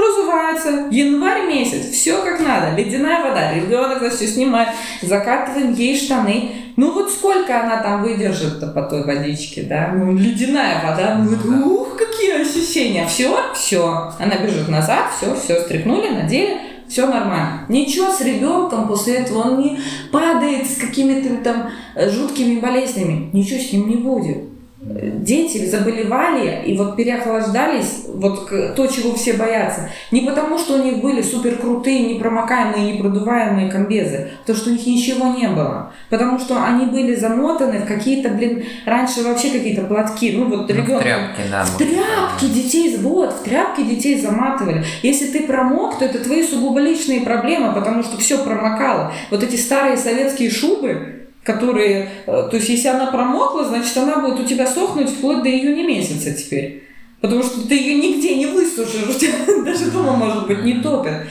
разувается. 0.00 0.88
Январь 0.90 1.46
месяц, 1.46 1.90
все 1.90 2.22
как 2.22 2.40
надо. 2.40 2.76
Ледяная 2.76 3.22
вода, 3.22 3.52
ребенок, 3.52 3.98
значит, 3.98 4.16
все 4.16 4.26
снимает. 4.26 4.68
Закатываем 5.02 5.74
ей 5.74 5.98
штаны. 5.98 6.52
Ну 6.76 6.92
вот 6.92 7.10
сколько 7.10 7.60
она 7.60 7.82
там 7.82 8.02
выдержит-то 8.02 8.68
по 8.68 8.82
той 8.82 9.04
водичке, 9.04 9.62
да? 9.62 9.92
Ну, 9.94 10.16
ледяная 10.16 10.82
вода, 10.84 11.18
ну, 11.44 11.74
ух, 11.74 11.96
какие 11.96 12.40
ощущения. 12.40 13.06
Все, 13.06 13.36
все. 13.54 14.12
Она 14.18 14.36
бежит 14.36 14.68
назад, 14.68 15.06
все, 15.16 15.34
все, 15.34 15.60
стряхнули, 15.62 16.08
надели, 16.08 16.58
все 16.88 17.06
нормально. 17.06 17.64
Ничего 17.68 18.12
с 18.12 18.20
ребенком 18.20 18.86
после 18.86 19.16
этого 19.16 19.50
он 19.50 19.60
не 19.60 19.80
падает 20.12 20.70
с 20.70 20.76
какими-то 20.76 21.36
там 21.42 21.70
жуткими 21.96 22.60
болезнями. 22.60 23.30
Ничего 23.32 23.58
с 23.58 23.72
ним 23.72 23.88
не 23.88 23.96
будет 23.96 24.57
дети 24.80 25.66
заболевали 25.66 26.62
и 26.64 26.76
вот 26.76 26.94
переохлаждались, 26.96 28.04
вот 28.06 28.48
то, 28.76 28.86
чего 28.86 29.14
все 29.14 29.32
боятся, 29.32 29.90
не 30.12 30.20
потому, 30.20 30.56
что 30.56 30.74
у 30.74 30.82
них 30.82 30.98
были 30.98 31.20
супер 31.20 31.56
крутые, 31.56 32.14
непромокаемые, 32.14 32.92
непродуваемые 32.92 33.70
комбезы, 33.70 34.30
то, 34.46 34.54
что 34.54 34.70
у 34.70 34.72
них 34.72 34.86
ничего 34.86 35.34
не 35.34 35.48
было, 35.48 35.92
потому 36.10 36.38
что 36.38 36.64
они 36.64 36.86
были 36.86 37.16
замотаны 37.16 37.80
в 37.80 37.86
какие-то, 37.86 38.28
блин, 38.28 38.64
раньше 38.86 39.22
вообще 39.24 39.50
какие-то 39.50 39.82
платки, 39.82 40.32
ну 40.32 40.44
вот 40.44 40.68
ну, 40.68 40.74
ребенок... 40.74 41.00
В 41.00 41.04
тряпки, 41.04 41.40
да. 41.50 41.64
В 41.64 41.76
тряпки 41.76 42.44
детей, 42.46 42.96
вот, 42.98 43.32
в 43.32 43.42
тряпки 43.42 43.82
детей 43.82 44.20
заматывали. 44.20 44.84
Если 45.02 45.26
ты 45.26 45.44
промок, 45.44 45.98
то 45.98 46.04
это 46.04 46.20
твои 46.20 46.44
сугубо 46.44 46.78
личные 46.78 47.22
проблемы, 47.22 47.72
потому 47.72 48.04
что 48.04 48.16
все 48.16 48.38
промокало. 48.44 49.12
Вот 49.30 49.42
эти 49.42 49.56
старые 49.56 49.96
советские 49.96 50.50
шубы, 50.50 51.17
которые, 51.48 52.10
э, 52.26 52.48
то 52.50 52.56
есть 52.56 52.68
если 52.68 52.88
она 52.88 53.06
промокла, 53.06 53.64
значит 53.64 53.96
она 53.96 54.18
будет 54.18 54.40
у 54.40 54.44
тебя 54.44 54.66
сохнуть 54.66 55.08
вплоть 55.08 55.42
до 55.42 55.48
июня 55.48 55.82
месяца 55.86 56.34
теперь. 56.34 56.84
Потому 57.22 57.42
что 57.42 57.66
ты 57.66 57.74
ее 57.74 57.94
нигде 57.94 58.36
не 58.36 58.46
высушишь, 58.46 59.08
у 59.08 59.18
тебя 59.18 59.32
даже 59.64 59.90
дома, 59.90 60.12
может 60.12 60.46
быть, 60.46 60.62
не 60.62 60.74
топят. 60.82 61.22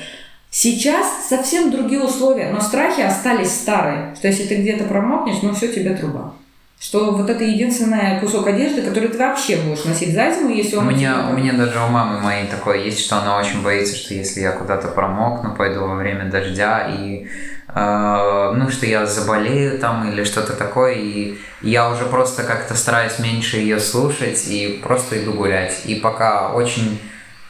Сейчас 0.49 1.27
совсем 1.29 1.69
другие 1.69 2.01
условия, 2.01 2.49
но 2.51 2.59
страхи 2.59 3.01
остались 3.01 3.51
старые, 3.51 4.15
что 4.15 4.27
если 4.27 4.45
ты 4.45 4.55
где-то 4.55 4.85
промокнешь, 4.85 5.43
ну 5.43 5.53
все, 5.53 5.67
тебе 5.67 5.95
труба. 5.95 6.33
Что 6.79 7.11
вот 7.11 7.29
это 7.29 7.43
единственный 7.43 8.19
кусок 8.19 8.47
одежды, 8.47 8.81
который 8.81 9.09
ты 9.09 9.17
вообще 9.19 9.57
будешь 9.57 9.85
носить 9.85 10.13
за 10.13 10.31
зиму, 10.31 10.49
если 10.49 10.77
он 10.77 10.87
у 10.87 10.91
меня, 10.91 11.27
у 11.29 11.33
меня 11.33 11.53
даже 11.53 11.79
у 11.79 11.87
мамы 11.87 12.19
моей 12.21 12.47
такое 12.47 12.79
есть, 12.79 12.99
что 12.99 13.17
она 13.17 13.37
очень 13.37 13.61
боится, 13.61 13.95
что 13.95 14.15
если 14.15 14.41
я 14.41 14.51
куда-то 14.51 14.87
промокну, 14.87 15.55
пойду 15.55 15.81
во 15.81 15.95
время 15.95 16.25
дождя 16.25 16.87
и 16.87 17.27
ну, 18.55 18.69
что 18.69 18.85
я 18.85 19.05
заболею 19.05 19.79
там 19.79 20.09
или 20.09 20.23
что-то 20.23 20.53
такое, 20.53 20.93
и 20.93 21.37
я 21.61 21.89
уже 21.89 22.05
просто 22.05 22.43
как-то 22.43 22.75
стараюсь 22.75 23.19
меньше 23.19 23.57
ее 23.57 23.79
слушать 23.79 24.47
и 24.47 24.79
просто 24.83 25.23
иду 25.23 25.33
гулять. 25.33 25.81
И 25.85 25.95
пока 25.95 26.49
очень 26.53 26.99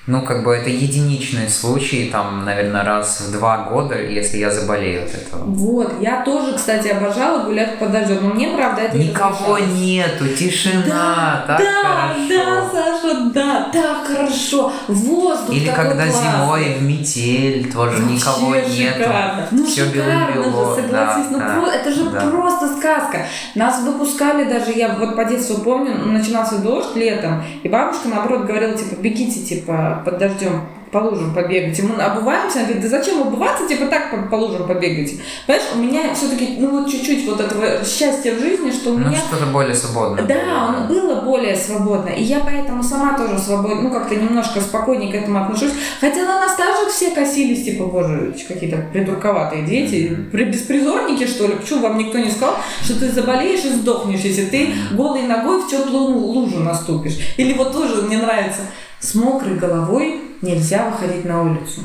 ну, 0.08 0.22
как 0.22 0.44
бы 0.44 0.56
это 0.56 0.70
единичные 0.70 1.50
случаи, 1.50 2.10
там, 2.12 2.46
наверное, 2.46 2.84
раз 2.84 3.22
в 3.22 3.32
два 3.34 3.58
года, 3.70 4.02
если 4.02 4.38
я 4.38 4.50
заболею 4.50 5.04
от 5.04 5.14
этого. 5.14 5.44
Вот, 5.44 6.02
я 6.02 6.24
тоже, 6.24 6.56
кстати, 6.56 6.88
обожала 6.88 7.44
гулять 7.44 7.78
под 7.78 7.92
дождем, 7.92 8.20
но 8.24 8.34
мне, 8.34 8.50
правда, 8.56 8.82
это 8.84 8.98
Никого 8.98 9.60
нету, 9.60 10.28
тишина, 10.30 11.44
да, 11.48 11.58
так 11.58 11.60
да, 11.60 11.84
хорошо. 11.84 12.28
Да, 12.30 12.70
Саша, 12.72 13.32
да, 13.34 13.70
так 13.74 14.08
хорошо, 14.08 14.72
воздух 14.88 15.54
Или 15.56 15.68
когда 15.70 16.06
классный. 16.06 16.32
зимой 16.32 16.74
в 16.80 16.84
метель 16.84 17.72
тоже 17.72 18.02
Вообще 18.02 18.14
никого 18.14 18.56
нету. 18.56 19.00
шикарно. 19.00 19.48
Ну, 19.52 19.66
Все 19.66 19.86
шикарно 19.86 20.32
бело-бело. 20.34 20.76
же, 20.76 20.82
согласись, 20.82 21.26
да, 21.26 21.32
ну 21.32 21.40
да, 21.40 21.46
про- 21.62 21.72
это 21.74 21.92
же 21.94 22.10
да. 22.10 22.20
просто 22.22 22.78
сказка. 22.78 23.26
Нас 23.56 23.82
выпускали 23.82 24.46
даже, 24.46 24.72
я 24.72 24.96
вот 24.96 25.16
по 25.16 25.26
детству 25.26 25.58
помню, 25.62 25.96
начинался 26.06 26.60
дождь 26.60 26.96
летом, 26.96 27.44
и 27.64 27.68
бабушка, 27.70 28.08
наоборот, 28.08 28.46
говорила, 28.46 28.74
типа, 28.78 28.96
бегите, 29.02 29.42
типа, 29.42 29.97
под 29.98 30.18
дождем 30.18 30.62
по 31.00 31.06
лужам 31.06 31.34
побегать. 31.34 31.78
И 31.80 31.82
мы 31.84 31.96
обуваемся, 32.02 32.60
она 32.60 32.68
говорит, 32.70 32.84
да 32.84 32.90
зачем 32.98 33.22
обуваться, 33.22 33.68
типа 33.68 33.86
так 33.86 34.10
по, 34.12 34.18
по 34.30 34.36
лужам 34.36 34.68
побегать. 34.68 35.14
Понимаешь, 35.46 35.68
у 35.76 35.78
меня 35.78 36.14
все-таки, 36.16 36.56
ну 36.60 36.72
вот 36.72 36.90
чуть-чуть 36.90 37.28
вот 37.28 37.40
этого 37.40 37.84
счастья 37.86 38.34
в 38.34 38.40
жизни, 38.40 38.72
что 38.72 38.92
у 38.92 38.98
Ну, 38.98 39.08
меня... 39.10 39.18
что-то 39.18 39.46
более 39.52 39.76
свободное. 39.76 40.24
Да, 40.24 40.68
оно 40.70 40.88
было 40.88 41.22
более 41.22 41.56
свободно. 41.56 42.10
И 42.10 42.24
я 42.24 42.40
поэтому 42.40 42.82
сама 42.84 43.16
тоже 43.18 43.38
свободно, 43.38 43.82
ну 43.84 43.92
как-то 43.92 44.16
немножко 44.16 44.60
спокойнее 44.62 45.12
к 45.12 45.16
этому 45.16 45.44
отношусь. 45.44 45.72
Хотя 46.02 46.26
на 46.26 46.40
нас 46.40 46.56
также 46.56 46.90
все 46.90 47.12
косились, 47.12 47.64
типа, 47.66 47.86
боже, 47.86 48.34
какие-то 48.48 48.78
придурковатые 48.92 49.64
дети, 49.64 50.18
при- 50.32 50.46
беспризорники, 50.46 51.28
что 51.28 51.48
ли. 51.48 51.54
Почему 51.56 51.82
вам 51.82 51.98
никто 51.98 52.18
не 52.18 52.32
сказал, 52.32 52.56
что 52.84 53.00
ты 53.00 53.10
заболеешь 53.10 53.64
и 53.66 53.70
сдохнешь, 53.70 54.22
если 54.22 54.46
ты 54.46 54.70
голой 54.94 55.24
ногой 55.24 55.62
в 55.62 55.68
теплую 55.68 56.18
лужу 56.18 56.60
наступишь? 56.60 57.18
Или 57.38 57.54
вот 57.54 57.72
тоже 57.74 58.02
мне 58.04 58.18
нравится, 58.18 58.62
с 59.00 59.14
мокрой 59.14 59.56
головой 59.56 60.22
нельзя 60.42 60.90
выходить 60.90 61.26
на 61.26 61.44
улицу. 61.44 61.82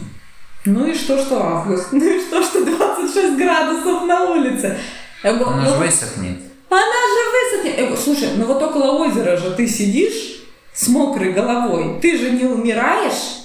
Ну 0.65 0.87
и 0.87 0.95
что, 0.95 1.19
что 1.19 1.43
август? 1.43 1.89
Ну 1.93 2.05
и 2.05 2.21
что, 2.21 2.43
что 2.43 2.65
26 2.65 3.37
градусов 3.37 4.05
на 4.07 4.31
улице? 4.31 4.77
Я 5.25 5.35
говорю, 5.35 5.51
Оно 5.51 5.63
«Ну, 5.63 5.69
же 5.71 5.77
высохнет. 5.77 6.39
она 6.71 6.81
же 6.81 7.57
высохнет. 7.57 7.79
Я 7.79 7.87
говорю, 7.87 8.03
Слушай, 8.03 8.29
ну 8.37 8.45
вот 8.47 8.63
около 8.63 8.93
озера 9.05 9.37
же 9.37 9.51
ты 9.53 9.67
сидишь, 9.69 10.43
с 10.75 10.89
мокрой 10.89 11.33
головой, 11.33 11.99
ты 12.01 12.17
же 12.19 12.31
не 12.31 12.45
умираешь? 12.45 13.43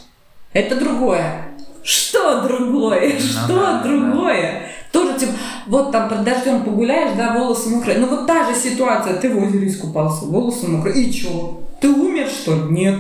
Это 0.53 0.76
другое. 0.76 1.45
Что 1.84 2.41
другое? 2.41 3.14
Ну 3.14 3.20
Что 3.20 3.47
да, 3.55 3.82
другое? 3.84 4.72
Тоже 4.91 5.20
типа, 5.20 5.34
вот 5.68 5.91
там 5.91 6.10
под 6.10 6.24
дождем 6.24 6.64
погуляешь, 6.64 7.16
да, 7.18 7.34
волосы 7.34 7.70
мокрые. 7.70 7.97
Ну 7.99 8.08
вот 8.08 8.26
та 8.26 8.45
же 8.45 8.55
ситуация, 8.58 9.16
ты 9.16 9.30
в 9.30 9.38
озере 9.43 9.68
искупался, 9.68 10.26
волосы 10.26 10.68
мокрые. 10.68 11.03
И 11.03 11.12
чё? 11.14 11.62
Ты 11.82 11.89
умер, 11.89 12.28
что 12.30 12.55
ли? 12.55 12.62
Нет. 12.72 12.95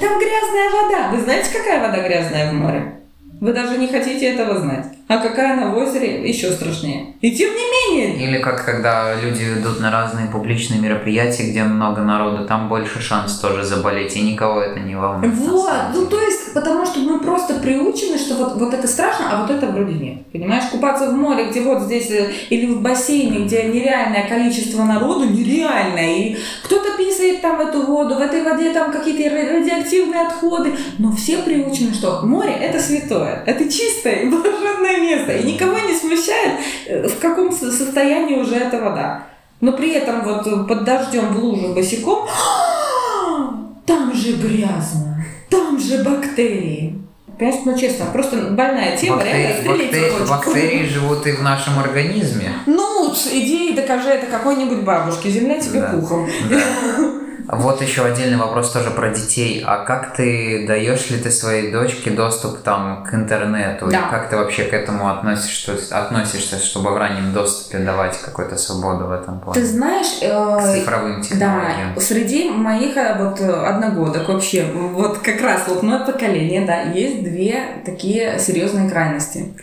Там 0.00 0.18
грязная 0.18 0.70
вода. 0.70 1.08
Вы 1.10 1.20
знаете, 1.20 1.50
какая 1.52 1.80
вода 1.80 2.06
грязная 2.06 2.50
в 2.50 2.54
море? 2.54 3.00
Вы 3.40 3.52
даже 3.52 3.78
не 3.78 3.88
хотите 3.88 4.26
этого 4.34 4.58
знать. 4.58 4.86
А 5.08 5.18
какая 5.18 5.54
она 5.54 5.70
в 5.70 5.78
озере, 5.78 6.28
еще 6.28 6.50
страшнее. 6.52 7.14
И 7.22 7.30
тем 7.32 7.50
не 7.50 7.96
менее, 7.96 8.28
Или 8.28 8.38
как 8.38 8.64
когда 8.64 9.14
люди 9.14 9.42
идут 9.58 9.80
на 9.80 9.90
разные 9.90 10.28
публичные 10.28 10.80
мероприятия, 10.80 11.50
где 11.50 11.64
много 11.64 12.02
народу, 12.02 12.44
там 12.46 12.68
больше 12.68 13.00
шанс 13.00 13.38
тоже 13.38 13.64
заболеть, 13.64 14.14
и 14.16 14.20
никого 14.20 14.60
это 14.60 14.80
не 14.80 14.94
волнует. 14.94 15.34
Вот, 15.34 15.72
ну 15.94 16.06
то 16.06 16.20
есть, 16.20 16.52
потому 16.52 16.84
что 16.84 17.00
мы 17.00 17.20
просто 17.20 17.54
приучены, 17.54 18.18
что 18.18 18.34
вот, 18.34 18.56
вот 18.56 18.74
это 18.74 18.86
страшно, 18.86 19.26
а 19.32 19.42
вот 19.42 19.50
это 19.50 19.66
вроде 19.66 19.94
нет. 19.94 20.26
Понимаешь, 20.30 20.64
купаться 20.70 21.08
в 21.08 21.14
море, 21.14 21.46
где 21.50 21.62
вот 21.62 21.82
здесь, 21.84 22.10
э, 22.10 22.30
или 22.50 22.66
в 22.66 22.82
бассейне, 22.82 23.46
где 23.46 23.64
нереальное 23.64 24.28
количество 24.28 24.84
народу, 24.84 25.24
нереальное, 25.24 26.16
и 26.18 26.36
кто-то 26.64 26.96
писает 26.98 27.40
там 27.40 27.60
эту 27.60 27.82
воду, 27.82 28.16
в 28.16 28.20
этой 28.20 28.42
воде 28.42 28.72
там 28.74 28.92
какие-то 28.92 29.22
ра- 29.34 29.54
радиоактивные 29.54 30.26
отходы, 30.26 30.76
но 30.98 31.12
все 31.12 31.38
приучены, 31.38 31.94
что 31.94 32.20
море 32.24 32.52
это 32.52 32.78
святое, 32.78 33.42
это 33.46 33.64
чистое 33.64 34.16
и 34.24 34.28
блаженное 34.28 34.97
место, 35.00 35.32
и 35.36 35.52
никого 35.52 35.78
не 35.78 35.94
смущает, 35.94 36.60
э, 36.86 37.08
в 37.08 37.18
каком 37.18 37.50
со- 37.52 37.70
состоянии 37.72 38.36
уже 38.36 38.56
эта 38.56 38.78
вода. 38.80 39.22
Но 39.60 39.72
при 39.72 39.92
этом 39.92 40.22
вот 40.22 40.68
под 40.68 40.84
дождем 40.84 41.32
в 41.34 41.38
лужу 41.44 41.74
босиком, 41.74 42.28
там 43.86 44.14
же 44.14 44.32
грязно, 44.34 45.24
там 45.50 45.78
же 45.80 45.98
бактерии. 46.04 46.94
Понимаешь, 47.38 47.60
ну 47.64 47.78
честно, 47.78 48.06
просто 48.06 48.36
больная 48.50 48.96
тема, 48.96 49.22
реально 49.22 49.48
Бактери- 49.48 49.60
стрелить 49.62 49.90
бактери- 49.92 50.10
хочется. 50.10 50.28
бактерии 50.34 50.84
живут 50.88 51.26
и 51.26 51.32
в 51.32 51.42
нашем 51.42 51.78
организме. 51.78 52.52
Ну, 52.66 53.12
иди 53.32 53.70
и 53.70 53.74
докажи 53.76 54.08
это 54.08 54.26
какой-нибудь 54.26 54.78
бабушке, 54.82 55.30
земля 55.30 55.58
тебе 55.60 55.80
Да. 55.80 55.88
пухом. 55.92 56.28
Вот 57.50 57.80
еще 57.80 58.04
отдельный 58.04 58.36
вопрос 58.36 58.72
тоже 58.72 58.90
про 58.90 59.08
детей. 59.08 59.64
А 59.66 59.78
как 59.84 60.14
ты 60.14 60.66
даешь 60.66 61.08
ли 61.08 61.18
ты 61.18 61.30
своей 61.30 61.72
дочке 61.72 62.10
доступ 62.10 62.58
там 62.62 63.04
к 63.04 63.14
интернету? 63.14 63.86
Да. 63.86 64.00
И 64.00 64.10
как 64.10 64.28
ты 64.28 64.36
вообще 64.36 64.64
к 64.64 64.74
этому 64.74 65.08
относишься, 65.08 65.72
относишься, 65.90 66.58
чтобы 66.58 66.90
в 66.90 66.98
раннем 66.98 67.32
доступе 67.32 67.78
давать 67.78 68.20
какую-то 68.20 68.56
свободу 68.58 69.06
в 69.06 69.12
этом 69.12 69.38
Ты 69.38 69.44
плане? 69.44 69.64
знаешь, 69.64 70.18
К 70.20 70.24
э, 70.24 70.80
цифровым 70.80 71.22
технологиям. 71.22 71.94
Да, 71.94 72.00
среди 72.00 72.50
моих 72.50 72.96
э, 72.98 73.16
вот 73.18 73.40
э, 73.40 73.50
одногодок 73.50 74.28
вообще, 74.28 74.64
вот 74.74 75.18
как 75.18 75.40
раз 75.40 75.62
вот 75.68 75.82
мое 75.82 76.00
поколение, 76.00 76.66
да, 76.66 76.82
есть 76.82 77.24
две 77.24 77.80
такие 77.86 78.38
серьезные 78.38 78.90
крайности. 78.90 79.54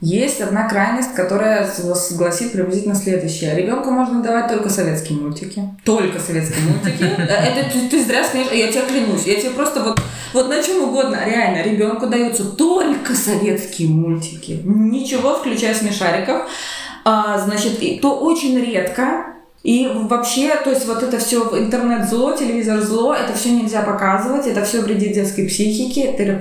Есть 0.00 0.42
одна 0.42 0.68
крайность, 0.68 1.14
которая 1.14 1.66
согласит 1.66 2.52
приблизительно 2.52 2.94
следующее. 2.94 3.56
Ребенку 3.56 3.90
можно 3.90 4.22
давать 4.22 4.48
только 4.48 4.68
советские 4.68 5.18
мультики. 5.18 5.62
Только 5.84 6.18
советские 6.20 6.64
мультики. 6.64 7.04
Э, 7.18 7.22
Это 7.22 7.70
ты, 7.72 7.88
ты 7.88 8.04
зря 8.04 8.22
скажешь, 8.22 8.52
я 8.52 8.70
тебе 8.70 8.82
клянусь. 8.82 9.24
Я 9.24 9.40
тебе 9.40 9.50
просто 9.50 9.82
вот, 9.82 10.00
вот 10.34 10.48
на 10.48 10.62
чем 10.62 10.82
угодно. 10.84 11.18
Реально, 11.24 11.62
ребенку 11.62 12.06
даются 12.08 12.44
только 12.44 13.14
советские 13.14 13.88
мультики. 13.88 14.60
Ничего, 14.64 15.34
включая 15.36 15.74
смешариков. 15.74 16.46
А, 17.04 17.38
значит, 17.38 17.80
и 17.82 17.98
то 17.98 18.18
очень 18.18 18.58
редко. 18.58 19.26
И 19.62 19.90
вообще, 19.94 20.54
то 20.56 20.70
есть 20.70 20.86
вот 20.86 21.02
это 21.02 21.18
все 21.18 21.42
интернет 21.58 22.08
зло, 22.08 22.36
телевизор 22.36 22.80
зло, 22.82 23.14
это 23.14 23.32
все 23.32 23.50
нельзя 23.50 23.82
показывать, 23.82 24.46
это 24.46 24.64
все 24.64 24.80
вредит 24.80 25.14
детской 25.14 25.48
психике, 25.48 26.12
тыры 26.12 26.38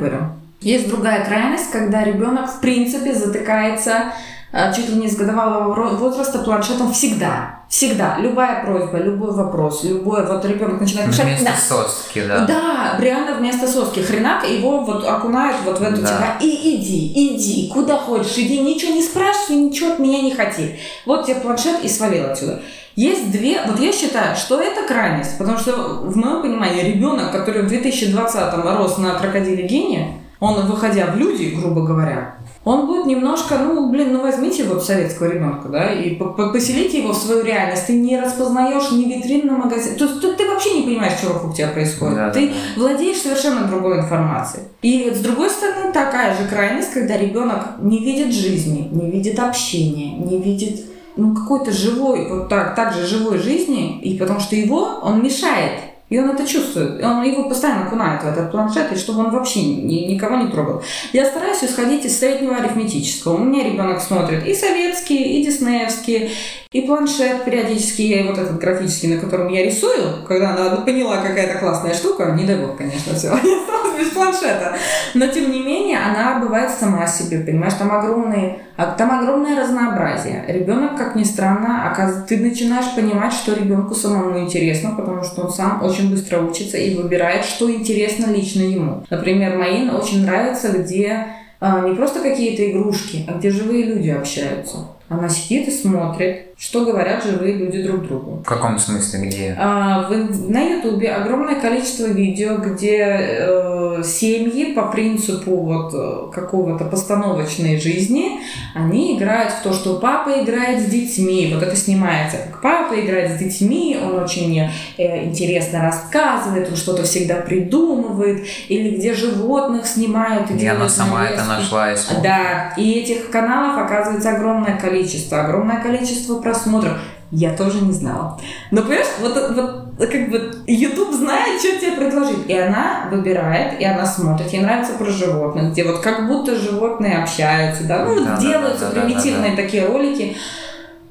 Есть 0.65 0.89
другая 0.89 1.23
крайность, 1.23 1.69
когда 1.69 2.03
ребенок 2.03 2.49
в 2.49 2.59
принципе 2.59 3.13
затыкается 3.13 4.13
э, 4.51 4.73
чуть 4.75 4.89
ли 4.89 4.95
не 4.95 5.07
с 5.07 5.15
годовалого 5.15 5.95
возраста 5.95 6.39
планшетом 6.39 6.91
всегда. 6.91 7.59
Всегда. 7.69 8.17
Любая 8.19 8.65
просьба, 8.65 8.97
любой 8.97 9.31
вопрос, 9.31 9.83
любой 9.83 10.25
вот 10.25 10.43
ребенок 10.43 10.81
начинает 10.81 11.09
мешать. 11.09 11.25
Вместо 11.25 11.45
Да. 11.45 11.55
соски, 11.55 12.23
да. 12.27 12.45
Да, 12.47 12.95
реально 12.99 13.35
вместо 13.35 13.67
соски 13.67 13.99
хренак 13.99 14.49
его 14.49 14.79
вот 14.79 15.05
окунают 15.07 15.57
вот 15.65 15.79
в 15.79 15.83
эту 15.83 16.01
Да. 16.01 16.07
типа, 16.07 16.25
и 16.41 16.77
иди, 16.77 17.11
иди, 17.35 17.69
куда 17.71 17.97
хочешь, 17.97 18.35
иди, 18.37 18.59
ничего 18.61 18.91
не 18.93 19.03
спрашивай, 19.03 19.57
ничего 19.57 19.91
от 19.93 19.99
меня 19.99 20.23
не 20.23 20.33
хоти. 20.33 20.79
Вот 21.05 21.27
тебе 21.27 21.35
планшет 21.35 21.83
и 21.83 21.87
свалил 21.87 22.25
отсюда. 22.31 22.59
Есть 22.95 23.29
две, 23.31 23.61
вот 23.67 23.79
я 23.79 23.91
считаю, 23.91 24.35
что 24.35 24.59
это 24.59 24.87
крайность, 24.87 25.37
потому 25.37 25.59
что 25.59 25.73
в 25.73 26.17
моем 26.17 26.41
понимании 26.41 26.81
ребенок, 26.81 27.31
который 27.31 27.61
в 27.61 27.71
2020-м 27.71 28.77
рос 28.77 28.97
на 28.97 29.13
крокодиле 29.13 29.67
гения, 29.67 30.07
он, 30.45 30.65
выходя 30.67 31.07
в 31.07 31.17
люди, 31.17 31.55
грубо 31.59 31.81
говоря, 31.81 32.35
он 32.63 32.87
будет 32.87 33.05
немножко, 33.05 33.57
ну, 33.59 33.91
блин, 33.91 34.13
ну 34.13 34.21
возьмите 34.21 34.63
вот 34.63 34.83
советского 34.83 35.31
ребенка, 35.31 35.69
да, 35.69 35.93
и 35.93 36.15
по- 36.15 36.29
по- 36.29 36.49
поселите 36.49 36.99
его 36.99 37.13
в 37.13 37.17
свою 37.17 37.43
реальность. 37.43 37.87
Ты 37.87 37.93
не 37.93 38.19
распознаешь 38.19 38.91
ни 38.91 39.03
витрин 39.03 39.45
на 39.47 39.53
магазин. 39.53 39.95
То 39.95 40.05
есть 40.05 40.19
тут 40.19 40.37
ты 40.37 40.47
вообще 40.47 40.79
не 40.79 40.83
понимаешь, 40.83 41.13
что 41.19 41.33
вокруг 41.33 41.55
тебя 41.55 41.67
происходит. 41.67 42.15
Да, 42.15 42.29
ты 42.31 42.47
да, 42.47 42.53
владеешь 42.75 43.21
совершенно 43.21 43.67
другой 43.67 43.99
информацией. 43.99 44.63
И 44.81 45.11
с 45.13 45.19
другой 45.19 45.49
стороны, 45.51 45.93
такая 45.93 46.35
же 46.35 46.47
крайность, 46.47 46.91
когда 46.91 47.17
ребенок 47.17 47.77
не 47.81 48.03
видит 48.03 48.33
жизни, 48.33 48.89
не 48.91 49.11
видит 49.11 49.39
общения, 49.39 50.17
не 50.17 50.41
видит 50.41 50.85
ну, 51.17 51.33
какой-то 51.35 51.71
живой, 51.71 52.27
вот 52.29 52.49
так, 52.49 52.75
так 52.75 52.93
же 52.93 53.05
живой 53.05 53.37
жизни, 53.37 53.99
и 54.01 54.17
потому 54.17 54.39
что 54.39 54.55
его 54.55 54.99
он 55.01 55.23
мешает. 55.23 55.79
И 56.09 56.19
он 56.19 56.29
это 56.29 56.47
чувствует. 56.47 57.03
Он 57.03 57.23
его 57.23 57.49
постоянно 57.49 57.87
окунает 57.87 58.21
в 58.21 58.27
этот 58.27 58.51
планшет, 58.51 58.91
и 58.91 58.95
чтобы 58.95 59.21
он 59.21 59.31
вообще 59.31 59.63
ни- 59.63 60.11
никого 60.13 60.35
не 60.37 60.51
трогал. 60.51 60.83
Я 61.13 61.25
стараюсь 61.25 61.63
исходить 61.63 62.05
из 62.05 62.19
среднего 62.19 62.55
арифметического. 62.55 63.35
У 63.35 63.43
меня 63.43 63.63
ребенок 63.63 63.99
смотрит 64.01 64.45
и 64.45 64.53
советские, 64.53 65.39
и 65.39 65.45
диснеевские, 65.45 66.29
и 66.71 66.81
планшет 66.81 67.43
периодически, 67.45 68.03
я 68.03 68.23
вот 68.25 68.37
этот 68.37 68.59
графический, 68.59 69.15
на 69.15 69.19
котором 69.19 69.47
я 69.51 69.65
рисую, 69.65 70.23
когда 70.27 70.51
она 70.55 70.75
поняла, 70.77 71.17
какая-то 71.17 71.57
классная 71.57 71.93
штука, 71.93 72.35
не 72.37 72.43
дай 72.43 72.57
бог, 72.57 72.77
конечно, 72.77 73.15
все, 73.15 73.27
я 73.43 73.61
осталась 73.61 73.94
без 73.99 74.09
планшета. 74.09 74.75
Но, 75.13 75.27
тем 75.27 75.51
не 75.51 75.61
менее, 75.61 75.99
она 75.99 76.39
бывает 76.39 76.71
сама 76.71 77.07
себе, 77.07 77.39
понимаешь, 77.39 77.73
там 77.73 77.91
огромные, 77.91 78.59
а 78.77 78.87
там 78.87 79.19
огромное 79.19 79.59
разнообразие. 79.59 80.43
Ребенок, 80.47 80.97
как 80.97 81.15
ни 81.15 81.23
странно, 81.23 81.93
ты 82.27 82.37
начинаешь 82.37 82.93
понимать, 82.95 83.33
что 83.33 83.53
ребенку 83.53 83.95
самому 83.95 84.39
интересно, 84.39 84.95
потому 84.95 85.23
что 85.23 85.43
он 85.43 85.51
сам 85.51 85.83
очень 85.83 86.09
быстро 86.09 86.41
учится 86.41 86.77
и 86.77 86.95
выбирает, 86.95 87.45
что 87.45 87.71
интересно 87.71 88.31
лично 88.31 88.61
ему. 88.61 89.05
Например, 89.09 89.57
Маин 89.57 89.89
очень 89.89 90.25
нравится, 90.25 90.69
где 90.69 91.27
а, 91.59 91.87
не 91.87 91.95
просто 91.95 92.19
какие-то 92.19 92.69
игрушки, 92.69 93.25
а 93.27 93.37
где 93.37 93.49
живые 93.49 93.85
люди 93.85 94.09
общаются. 94.09 94.87
Она 95.07 95.29
сидит 95.29 95.67
и 95.67 95.71
смотрит, 95.71 96.54
что 96.57 96.85
говорят 96.85 97.23
живые 97.23 97.53
люди 97.55 97.83
друг 97.83 98.07
другу. 98.07 98.41
В 98.43 98.47
каком 98.47 98.79
смысле, 98.79 99.27
где? 99.27 99.57
А, 99.59 100.07
в- 100.09 100.49
на 100.49 100.61
Ютубе 100.61 101.11
огромное 101.11 101.59
количество 101.59 102.05
видео, 102.05 102.55
где 102.57 102.97
э, 103.39 104.01
семьи 104.05 104.73
по 104.73 104.83
принципу 104.87 105.55
вот 105.57 105.93
э, 105.93 106.31
какого-то 106.33 106.85
постановочной 106.85 107.77
жизни, 107.79 108.39
они 108.73 109.17
играют 109.17 109.51
в 109.51 109.63
то, 109.63 109.73
что 109.73 109.95
папа 109.99 110.41
играет 110.41 110.81
с 110.81 110.85
детьми. 110.85 111.51
Вот 111.53 111.61
это 111.61 111.75
снимается, 111.75 112.37
как 112.37 112.61
папа 112.61 112.99
играет 112.99 113.31
с 113.31 113.35
детьми, 113.39 113.97
он 114.01 114.17
очень 114.23 114.69
э, 114.97 115.25
интересно 115.25 115.81
рассказывает, 115.81 116.69
он 116.69 116.77
что-то 116.77 117.03
всегда 117.03 117.35
придумывает, 117.35 118.45
или 118.69 118.95
где 118.95 119.13
животных 119.13 119.85
снимают 119.85 120.49
и, 120.51 120.55
И 120.57 120.65
она 120.67 120.87
сама 120.87 121.25
это 121.27 121.43
нашла 121.43 121.91
и 121.91 121.97
смотрит. 121.97 122.23
Да, 122.23 122.73
и 122.77 122.93
этих 122.93 123.29
каналов 123.29 123.77
оказывается 123.85 124.31
огромное 124.31 124.77
количество, 124.77 125.41
огромное 125.43 125.81
количество 125.81 126.44
просмотров. 126.45 126.93
Я 127.31 127.57
тоже 127.57 127.81
не 127.81 127.91
знала. 127.91 128.39
Но 128.71 128.83
понимаешь, 128.83 129.07
вот, 129.19 129.33
вот 129.33 130.09
как 130.09 130.29
бы 130.29 130.53
YouTube 130.67 131.13
знает, 131.13 131.59
что 131.59 131.77
тебе 131.79 131.93
предложить. 131.93 132.47
И 132.47 132.53
она 132.53 133.07
выбирает, 133.11 133.81
и 133.81 133.83
она 133.83 134.05
смотрит. 134.05 134.53
Ей 134.53 134.61
нравится 134.61 134.93
про 134.93 135.05
животных, 135.05 135.71
где 135.71 135.83
вот 135.83 135.99
как 135.99 136.27
будто 136.27 136.55
животные 136.55 137.17
общаются, 137.17 137.83
да, 137.85 138.05
ну, 138.05 138.23
Да, 138.23 138.35
да, 138.35 138.41
делаются 138.41 138.85
да, 138.85 138.91
да, 138.91 138.95
да, 138.95 139.01
примитивные 139.01 139.55
такие 139.55 139.87
ролики. 139.87 140.37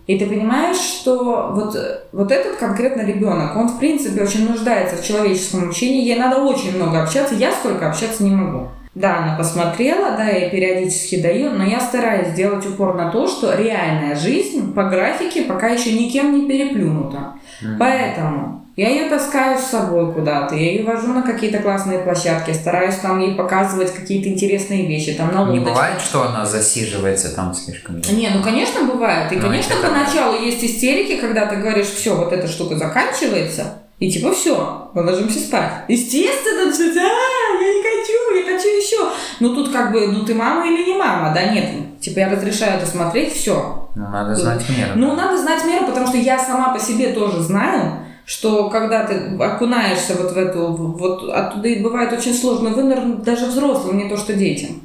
И 0.07 0.19
ты 0.19 0.27
понимаешь, 0.27 0.77
что 0.77 1.51
вот, 1.53 1.77
вот 2.13 2.31
этот 2.31 2.57
конкретно 2.57 3.03
ребенок, 3.03 3.57
он 3.57 3.69
в 3.69 3.79
принципе 3.79 4.23
очень 4.23 4.49
нуждается 4.49 4.97
в 4.97 5.05
человеческом 5.05 5.69
общении. 5.69 6.05
Ей 6.05 6.19
надо 6.19 6.37
очень 6.37 6.77
много 6.77 7.03
общаться. 7.03 7.35
Я 7.35 7.51
столько 7.53 7.89
общаться 7.89 8.23
не 8.23 8.31
могу. 8.31 8.69
Да, 8.95 9.19
она 9.19 9.37
посмотрела, 9.37 10.13
да, 10.17 10.27
я 10.29 10.51
периодически 10.51 11.21
даю, 11.21 11.51
но 11.51 11.65
я 11.65 11.81
стараюсь 11.81 12.29
сделать 12.29 12.65
упор 12.65 12.95
на 12.95 13.11
то, 13.11 13.27
что 13.27 13.55
реальная 13.55 14.15
жизнь 14.15 14.73
по 14.73 14.85
графике 14.85 15.43
пока 15.43 15.69
еще 15.69 15.93
никем 15.93 16.33
не 16.33 16.49
переплюнута. 16.49 17.35
Мгм. 17.61 17.79
Поэтому 17.79 18.67
я 18.77 18.89
ее 18.91 19.09
таскаю 19.09 19.59
с 19.59 19.67
собой 19.67 20.13
куда-то, 20.13 20.55
я 20.55 20.73
ее 20.73 20.85
вожу 20.85 21.13
на 21.13 21.23
какие-то 21.23 21.59
классные 21.59 22.01
площадки, 22.01 22.53
стараюсь 22.53 22.97
там 22.97 23.21
ей 23.21 23.35
показывать 23.35 23.93
какие-то 23.93 24.29
интересные 24.29 24.87
вещи, 24.87 25.15
там 25.15 25.33
на 25.33 25.51
Не 25.51 25.61
бывает, 25.61 26.01
что 26.01 26.29
она 26.29 26.45
засиживается 26.45 27.35
там 27.35 27.55
слишком 27.55 28.01
долго? 28.01 28.17
Не, 28.17 28.31
ну 28.31 28.43
конечно 28.43 28.85
бывает. 28.85 29.31
И, 29.33 29.37
Ну, 29.37 29.43
конечно, 29.43 29.77
поначалу 29.81 30.41
есть 30.41 30.65
истерики, 30.65 31.21
когда 31.21 31.47
ты 31.47 31.57
говоришь, 31.57 31.87
все, 31.87 32.17
вот 32.17 32.33
эта 32.33 32.49
штука 32.49 32.77
заканчивается, 32.77 33.84
И 34.05 34.11
типа 34.11 34.33
все, 34.33 34.91
мы 34.93 35.03
ложимся 35.03 35.39
спать. 35.39 35.73
Естественно, 35.89 36.71
все, 36.71 36.91
а, 36.91 37.63
я 37.63 37.73
не 37.73 37.83
хочу, 37.83 38.37
я 38.37 38.43
хочу 38.45 38.69
еще. 38.69 38.99
Ну 39.41 39.55
тут 39.55 39.73
как 39.73 39.93
бы, 39.93 40.09
ну 40.09 40.27
ты 40.27 40.35
мама 40.35 40.67
или 40.67 40.85
не 40.85 40.99
мама, 40.99 41.33
да, 41.35 41.45
нет. 41.45 42.01
Типа 42.01 42.19
я 42.19 42.31
разрешаю 42.31 42.77
это 42.77 42.87
смотреть, 42.87 43.33
все. 43.33 43.89
Ну 43.95 44.09
надо 44.11 44.35
знать 44.35 44.63
меру. 44.69 44.91
Ну 44.97 45.17
надо 45.17 45.39
знать 45.39 45.65
меру, 45.65 45.87
потому 45.87 46.07
что 46.07 46.19
я 46.19 46.39
сама 46.39 46.75
по 46.75 46.79
себе 46.79 47.15
тоже 47.15 47.41
знаю, 47.41 48.05
что 48.27 48.69
когда 48.69 49.07
ты 49.07 49.39
окунаешься 49.39 50.17
вот 50.21 50.33
в 50.33 50.37
эту, 50.37 50.75
вот 50.75 51.31
оттуда 51.33 51.69
и 51.69 51.83
бывает 51.83 52.13
очень 52.13 52.35
сложно 52.35 52.69
вынырнуть 52.69 53.23
даже 53.23 53.47
взрослым, 53.47 53.97
не 53.97 54.11
то 54.11 54.19
что 54.19 54.35
детям. 54.35 54.83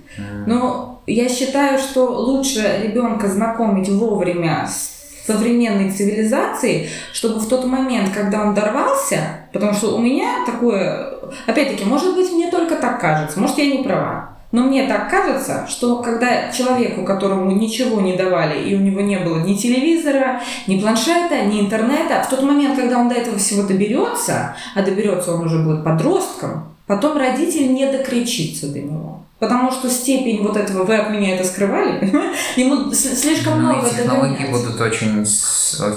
Но 0.47 1.01
я 1.07 1.27
считаю, 1.27 1.77
что 1.77 2.05
лучше 2.05 2.83
ребенка 2.83 3.27
знакомить 3.27 3.89
вовремя 3.89 4.65
с 4.65 4.98
современной 5.29 5.91
цивилизации, 5.91 6.89
чтобы 7.13 7.39
в 7.39 7.47
тот 7.47 7.65
момент, 7.65 8.09
когда 8.11 8.41
он 8.41 8.55
дорвался, 8.55 9.19
потому 9.53 9.73
что 9.73 9.95
у 9.95 9.99
меня 9.99 10.43
такое, 10.45 11.13
опять-таки, 11.45 11.85
может 11.85 12.15
быть, 12.15 12.31
мне 12.31 12.49
только 12.49 12.75
так 12.75 12.99
кажется, 12.99 13.39
может, 13.39 13.59
я 13.59 13.67
не 13.67 13.83
права, 13.83 14.29
но 14.51 14.63
мне 14.63 14.87
так 14.87 15.07
кажется, 15.11 15.67
что 15.69 15.97
когда 15.97 16.51
человеку, 16.51 17.03
которому 17.03 17.51
ничего 17.51 18.01
не 18.01 18.17
давали, 18.17 18.67
и 18.67 18.75
у 18.75 18.79
него 18.79 19.01
не 19.01 19.19
было 19.19 19.37
ни 19.43 19.53
телевизора, 19.53 20.41
ни 20.65 20.79
планшета, 20.79 21.45
ни 21.45 21.59
интернета, 21.59 22.23
в 22.23 22.29
тот 22.29 22.41
момент, 22.41 22.75
когда 22.75 22.97
он 22.97 23.09
до 23.09 23.15
этого 23.15 23.37
всего 23.37 23.67
доберется, 23.67 24.55
а 24.73 24.81
доберется 24.81 25.35
он 25.35 25.45
уже 25.45 25.59
будет 25.59 25.83
подростком, 25.83 26.75
потом 26.87 27.17
родитель 27.17 27.71
не 27.71 27.85
докричится 27.85 28.73
до 28.73 28.79
него. 28.79 29.21
Потому 29.39 29.71
что 29.71 29.89
степень 29.89 30.43
вот 30.43 30.57
этого 30.57 30.83
«вы 30.83 30.97
от 30.97 31.09
меня 31.11 31.35
это 31.35 31.47
скрывали», 31.47 32.13
ему 32.57 32.91
слишком 32.93 33.61
ну, 33.61 33.69
много 33.69 33.87
и 33.87 33.91
технологии 33.91 34.45
будут 34.51 34.79
очень... 34.81 35.25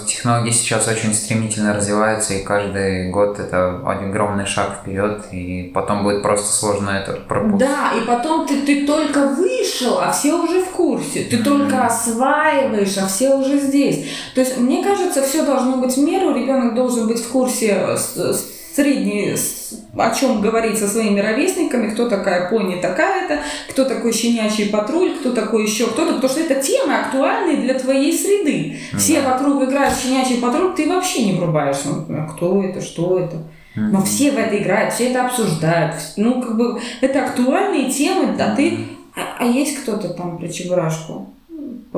Технологии 0.07 0.51
сейчас 0.51 0.87
очень 0.87 1.13
стремительно 1.13 1.75
развиваются, 1.75 2.35
и 2.35 2.45
каждый 2.45 3.11
год 3.11 3.41
это 3.41 3.81
огромный 3.85 4.47
шаг 4.47 4.81
вперед, 4.81 5.25
и 5.33 5.73
потом 5.75 6.05
будет 6.05 6.23
просто 6.23 6.53
сложно 6.53 6.91
это 6.91 7.13
пропустить. 7.15 7.69
Да, 7.69 7.93
и 7.97 8.07
потом 8.07 8.47
ты, 8.47 8.61
ты 8.63 8.87
только 8.87 9.27
вышел, 9.29 9.99
а 9.99 10.13
все 10.13 10.35
уже 10.35 10.63
в 10.63 10.71
курсе. 10.71 11.25
Ты 11.25 11.37
mm-hmm. 11.37 11.43
только 11.43 11.87
осваиваешь, 11.87 12.97
а 12.99 13.09
все 13.09 13.35
уже 13.35 13.59
здесь. 13.59 14.07
То 14.35 14.43
есть, 14.43 14.59
мне 14.59 14.85
кажется, 14.85 15.23
все 15.23 15.45
должно 15.45 15.79
быть 15.79 15.97
в 15.97 16.01
меру, 16.01 16.35
ребенок 16.35 16.75
должен 16.75 17.09
быть 17.09 17.21
в 17.21 17.29
курсе 17.29 17.97
средний, 18.75 19.35
о 19.97 20.15
чем 20.15 20.41
говорить 20.41 20.79
со 20.79 20.89
своими 20.89 21.21
ровесниками, 21.21 21.91
кто 21.91 22.09
такая 22.09 22.49
пони 22.49 22.81
такая-то, 22.81 23.41
кто 23.71 23.85
такой 23.85 24.13
щенячий 24.13 24.71
патруль, 24.71 25.17
кто 25.19 25.33
такой 25.33 25.65
еще 25.65 25.87
кто-то, 25.87 26.15
потому 26.15 26.33
что 26.33 26.41
это 26.41 26.63
темы 26.63 26.95
актуальные 26.95 27.59
для 27.59 27.75
твоей 27.75 28.13
среды. 28.13 28.77
Mm-hmm. 28.93 28.99
Все 28.99 29.21
вокруг 29.21 29.63
играют 29.65 29.95
в 29.95 30.03
щенячий 30.03 30.39
патруль, 30.39 30.75
ты 30.75 30.89
вообще 30.89 31.27
не 31.27 31.39
врубаешь, 31.39 31.79
ну, 31.85 32.27
кто 32.29 32.63
это, 32.63 32.81
что 32.81 33.19
это. 33.19 33.37
Но 33.75 34.03
все 34.03 34.31
в 34.33 34.37
это 34.37 34.59
играют, 34.59 34.93
все 34.93 35.09
это 35.09 35.25
обсуждают. 35.25 35.95
Ну, 36.17 36.43
как 36.43 36.57
бы, 36.57 36.81
это 37.01 37.25
актуальные 37.25 37.91
темы, 37.91 38.35
а 38.39 38.55
ты... 38.55 38.79
А, 39.15 39.45
а 39.45 39.45
есть 39.45 39.83
кто-то 39.83 40.11
там 40.11 40.39
про 40.39 40.49
чебурашку? 40.49 41.35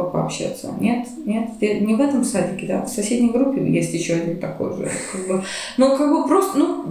Пообщаться. 0.03 0.75
Нет, 0.81 1.07
нет, 1.25 1.61
не 1.61 1.95
в 1.95 2.01
этом 2.01 2.25
садике, 2.25 2.67
да, 2.67 2.83
в 2.83 2.89
соседней 2.89 3.31
группе 3.31 3.65
есть 3.71 3.95
еще 3.95 4.15
один 4.15 4.39
такой 4.39 4.77
же. 4.77 4.91
Как 5.13 5.29
бы, 5.29 5.45
ну, 5.77 5.97
как 5.97 6.11
бы 6.11 6.27
просто, 6.27 6.59
ну, 6.59 6.85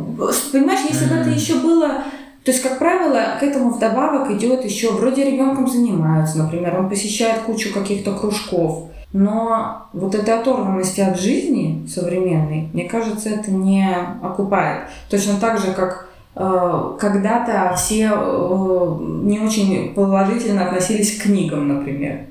понимаешь, 0.51 0.81
если 0.89 1.05
бы 1.05 1.15
это 1.15 1.29
еще 1.29 1.55
было 1.55 2.03
то 2.43 2.51
есть, 2.51 2.61
как 2.61 2.77
правило, 2.77 3.37
к 3.39 3.43
этому 3.43 3.69
вдобавок 3.69 4.29
идет 4.31 4.65
еще, 4.65 4.91
вроде 4.91 5.23
ребенком 5.23 5.65
занимаются, 5.65 6.39
например, 6.39 6.77
он 6.77 6.89
посещает 6.89 7.43
кучу 7.43 7.73
каких-то 7.73 8.13
кружков, 8.13 8.89
но 9.13 9.87
вот 9.93 10.13
этой 10.13 10.37
оторванности 10.37 10.99
от 10.99 11.17
жизни 11.17 11.87
современной, 11.87 12.69
мне 12.73 12.83
кажется, 12.83 13.29
это 13.29 13.49
не 13.49 13.87
окупает. 14.21 14.89
Точно 15.09 15.39
так 15.39 15.57
же, 15.57 15.71
как 15.71 16.09
э, 16.35 16.93
когда-то 16.99 17.75
все 17.77 18.11
э, 18.11 18.97
не 19.23 19.39
очень 19.39 19.93
положительно 19.93 20.65
относились 20.65 21.17
к 21.17 21.23
книгам, 21.23 21.69
например. 21.69 22.25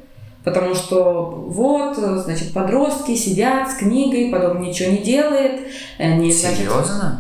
Потому 0.45 0.75
что 0.75 1.45
вот, 1.49 1.97
значит, 1.97 2.53
подростки 2.53 3.15
сидят 3.15 3.71
с 3.71 3.75
книгой, 3.75 4.31
потом 4.31 4.61
ничего 4.61 4.91
не 4.91 4.99
делает. 4.99 5.61
Они, 5.99 6.33
Серьезно? 6.33 6.85
Значит, 6.85 7.19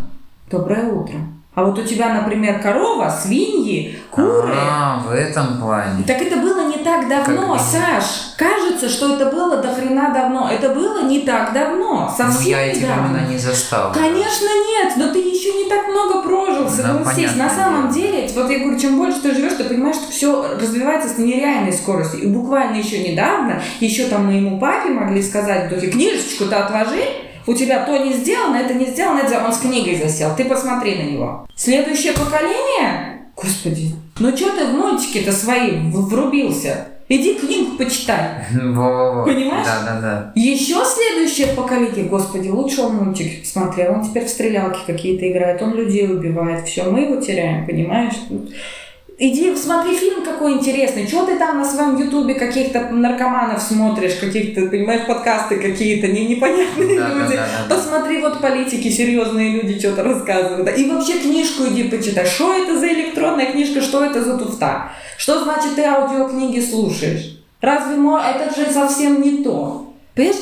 Доброе 0.51 0.93
утро. 0.93 1.15
А 1.55 1.65
вот 1.65 1.79
у 1.79 1.83
тебя, 1.83 2.15
например, 2.15 2.61
корова, 2.63 3.11
свиньи, 3.11 3.99
куры. 4.11 4.55
А, 4.57 5.03
в 5.07 5.13
этом 5.13 5.61
плане. 5.61 6.03
Так 6.07 6.23
это 6.23 6.37
было 6.37 6.67
не 6.67 6.79
так 6.79 7.07
давно, 7.09 7.53
как 7.53 7.61
Саш. 7.61 8.05
Кажется, 8.39 8.89
что 8.89 9.17
это 9.17 9.27
было 9.27 9.59
до 9.59 9.69
хрена 9.75 10.15
давно. 10.15 10.49
Это 10.51 10.71
было 10.71 11.03
не 11.03 11.21
так 11.21 11.53
давно. 11.53 12.09
Ну, 12.09 12.17
Совсем 12.17 12.43
ну, 12.45 12.49
я 12.49 12.67
эти 12.69 12.81
давно. 12.81 13.03
времена 13.03 13.29
не 13.29 13.37
застал. 13.37 13.93
Конечно, 13.93 14.49
нет, 14.67 14.95
но 14.97 15.09
ты 15.09 15.19
еще 15.19 15.53
не 15.53 15.69
так 15.69 15.89
много 15.89 16.23
прожил, 16.23 16.71
согласись. 16.71 17.33
Ну, 17.35 17.43
На 17.43 17.51
самом 17.51 17.91
деле, 17.91 18.31
вот 18.35 18.49
я 18.51 18.61
говорю, 18.61 18.79
чем 18.79 18.97
больше 18.97 19.21
ты 19.21 19.35
живешь, 19.35 19.53
ты 19.53 19.65
понимаешь, 19.65 19.97
что 19.97 20.11
все 20.11 20.57
развивается 20.59 21.11
с 21.11 21.19
нереальной 21.19 21.75
скоростью. 21.75 22.23
И 22.23 22.27
буквально 22.29 22.77
еще 22.77 23.07
недавно, 23.07 23.61
еще 23.81 24.07
там 24.07 24.25
моему 24.25 24.59
папе 24.59 24.89
могли 24.89 25.23
сказать 25.23 25.67
в 25.67 25.75
духе, 25.75 25.89
книжечку-то 25.89 26.65
отложи, 26.65 27.05
у 27.47 27.55
тебя 27.55 27.85
то 27.85 27.97
не 27.97 28.13
сделано, 28.13 28.57
это 28.57 28.75
не 28.75 28.87
сделано, 28.87 29.21
это 29.21 29.45
он 29.45 29.53
с 29.53 29.59
книгой 29.59 29.97
засел. 29.97 30.35
Ты 30.37 30.45
посмотри 30.45 30.97
на 30.97 31.03
него. 31.03 31.47
Следующее 31.57 32.13
поколение? 32.13 33.29
Господи, 33.37 33.95
ну 34.19 34.37
что 34.37 34.51
ты 34.51 34.67
в 34.67 34.75
мультики-то 34.75 35.33
свои 35.33 35.91
врубился? 35.91 36.89
Иди 37.09 37.35
книгу 37.35 37.77
почитай. 37.77 38.47
Во-во-во. 38.53 39.25
Понимаешь? 39.25 39.67
Да, 39.67 39.83
да, 39.85 40.01
да. 40.01 40.33
Еще 40.35 40.83
следующее 40.85 41.49
поколение, 41.49 42.07
господи, 42.07 42.49
лучше 42.49 42.83
он 42.83 42.97
мультик 42.97 43.45
смотрел. 43.45 43.95
Он 43.95 44.03
теперь 44.03 44.25
в 44.25 44.31
стрелялки 44.31 44.81
какие-то 44.87 45.31
играет, 45.31 45.61
он 45.61 45.75
людей 45.75 46.11
убивает. 46.11 46.67
Все, 46.67 46.85
мы 46.85 47.01
его 47.01 47.17
теряем, 47.17 47.67
понимаешь? 47.67 48.15
Иди 49.19 49.55
смотри 49.55 49.95
фильм 49.95 50.25
какой 50.25 50.55
интересный. 50.55 51.07
Чего 51.07 51.25
ты 51.25 51.39
там 51.39 51.59
на 51.59 51.65
своем 51.65 51.97
ютубе 51.97 52.35
каких-то 52.35 52.89
наркоманов 52.91 53.61
смотришь, 53.63 54.15
каких-то, 54.15 54.67
понимаешь, 54.67 55.07
подкасты 55.07 55.57
какие-то 55.57 56.09
не, 56.09 56.27
непонятные 56.27 56.99
да, 56.99 57.09
люди. 57.09 57.37
Да, 57.37 57.47
да, 57.47 57.67
да. 57.69 57.75
Посмотри, 57.75 58.21
вот 58.21 58.41
политики, 58.41 58.89
серьезные 58.89 59.61
люди 59.61 59.79
что-то 59.79 60.03
рассказывают. 60.03 60.77
И 60.77 60.91
вообще 60.91 61.19
книжку 61.21 61.65
иди 61.69 61.85
почитай. 61.85 62.25
Что 62.25 62.55
это 62.55 62.79
за 62.79 62.89
электронная 62.89 63.53
книжка, 63.53 63.81
что 63.81 64.05
это 64.05 64.23
за 64.23 64.39
туфта? 64.39 64.91
Что 65.19 65.45
значит 65.45 65.75
ты 65.77 65.83
аудиокниги 65.83 66.61
слушаешь? 66.61 67.39
Разве 67.61 67.95
это 67.95 68.55
же 68.57 68.73
совсем 68.73 69.23
не 69.23 69.45
то? 69.45 69.93
Понимаешь? 70.15 70.41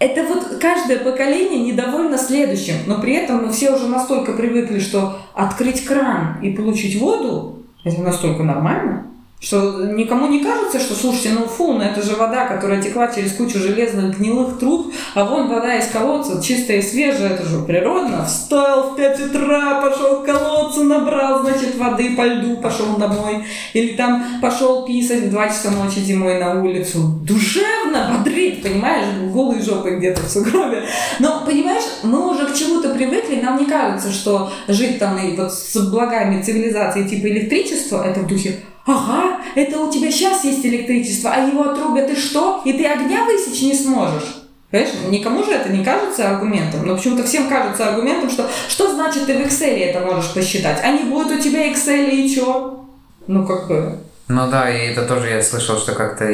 Это 0.00 0.22
вот 0.22 0.58
каждое 0.60 0.98
поколение 0.98 1.58
недовольно 1.58 2.18
следующим, 2.18 2.74
но 2.86 3.00
при 3.00 3.14
этом 3.14 3.46
мы 3.46 3.52
все 3.52 3.72
уже 3.74 3.88
настолько 3.88 4.32
привыкли, 4.32 4.78
что 4.78 5.18
открыть 5.34 5.84
кран 5.84 6.40
и 6.40 6.50
получить 6.50 7.00
воду 7.00 7.57
это 7.84 8.00
настолько 8.02 8.42
нормально, 8.42 9.06
что 9.40 9.86
никому 9.86 10.26
не 10.26 10.42
кажется, 10.42 10.80
что, 10.80 10.94
слушайте, 10.94 11.30
ну 11.30 11.46
фу, 11.46 11.74
ну 11.74 11.82
это 11.82 12.02
же 12.02 12.16
вода, 12.16 12.46
которая 12.46 12.82
текла 12.82 13.06
через 13.06 13.32
кучу 13.32 13.58
железных 13.58 14.18
гнилых 14.18 14.58
труб, 14.58 14.92
а 15.14 15.24
вон 15.24 15.48
вода 15.48 15.76
из 15.76 15.86
колодца, 15.86 16.42
чистая 16.42 16.78
и 16.78 16.82
свежая, 16.82 17.34
это 17.34 17.44
же 17.44 17.62
природно. 17.62 18.24
Встал 18.24 18.90
в 18.90 18.96
5 18.96 19.20
утра, 19.26 19.80
пошел 19.80 20.22
к 20.22 20.26
колодцу, 20.26 20.84
набрал, 20.84 21.42
значит, 21.42 21.76
воды 21.76 22.16
по 22.16 22.22
льду, 22.22 22.56
пошел 22.56 22.96
домой. 22.96 23.44
Или 23.74 23.96
там 23.96 24.40
пошел 24.42 24.84
писать 24.84 25.24
в 25.24 25.30
2 25.30 25.48
часа 25.48 25.70
ночи 25.70 26.00
зимой 26.00 26.40
на 26.40 26.60
улицу. 26.60 27.20
Душевно, 27.22 28.18
бодрит, 28.18 28.62
понимаешь, 28.62 29.06
голые 29.32 29.62
жопы 29.62 29.96
где-то 29.96 30.22
в 30.22 30.28
сугробе. 30.28 30.82
Но, 31.20 31.44
понимаешь, 31.46 31.84
мы 32.02 32.28
уже 32.32 32.46
к 32.46 32.54
чему-то 32.54 32.92
привыкли, 32.92 33.40
нам 33.40 33.58
не 33.58 33.66
кажется, 33.66 34.12
что 34.12 34.50
жить 34.66 34.98
там 34.98 35.16
и 35.18 35.36
вот 35.36 35.52
с 35.52 35.76
благами 35.90 36.42
цивилизации 36.42 37.04
типа 37.04 37.28
электричества, 37.28 38.04
это 38.04 38.20
в 38.20 38.26
духе 38.26 38.56
Ага, 38.88 39.42
это 39.54 39.78
у 39.80 39.92
тебя 39.92 40.10
сейчас 40.10 40.44
есть 40.44 40.64
электричество, 40.64 41.30
а 41.30 41.46
его 41.46 41.62
отрубят 41.62 42.08
и 42.08 42.16
что? 42.16 42.62
И 42.64 42.72
ты 42.72 42.86
огня 42.86 43.24
высечь 43.26 43.60
не 43.60 43.74
сможешь. 43.74 44.46
Понимаешь, 44.70 44.94
никому 45.10 45.44
же 45.44 45.52
это 45.52 45.68
не 45.68 45.84
кажется 45.84 46.30
аргументом, 46.30 46.86
но 46.86 46.96
почему-то 46.96 47.24
всем 47.24 47.48
кажется 47.48 47.90
аргументом, 47.90 48.30
что 48.30 48.48
что 48.66 48.90
значит 48.90 49.26
ты 49.26 49.36
в 49.36 49.46
Excel 49.46 49.78
это 49.78 50.00
можешь 50.00 50.32
посчитать, 50.32 50.80
а 50.82 50.90
не 50.90 51.04
будет 51.04 51.38
у 51.38 51.38
тебя 51.38 51.70
Excel 51.70 52.08
и 52.10 52.34
чё? 52.34 52.84
Ну, 53.26 53.46
как 53.46 53.68
бы... 53.68 53.98
Ну 54.28 54.50
да, 54.50 54.70
и 54.70 54.88
это 54.88 55.06
тоже 55.06 55.28
я 55.28 55.42
слышал, 55.42 55.78
что 55.78 55.92
как-то, 55.92 56.26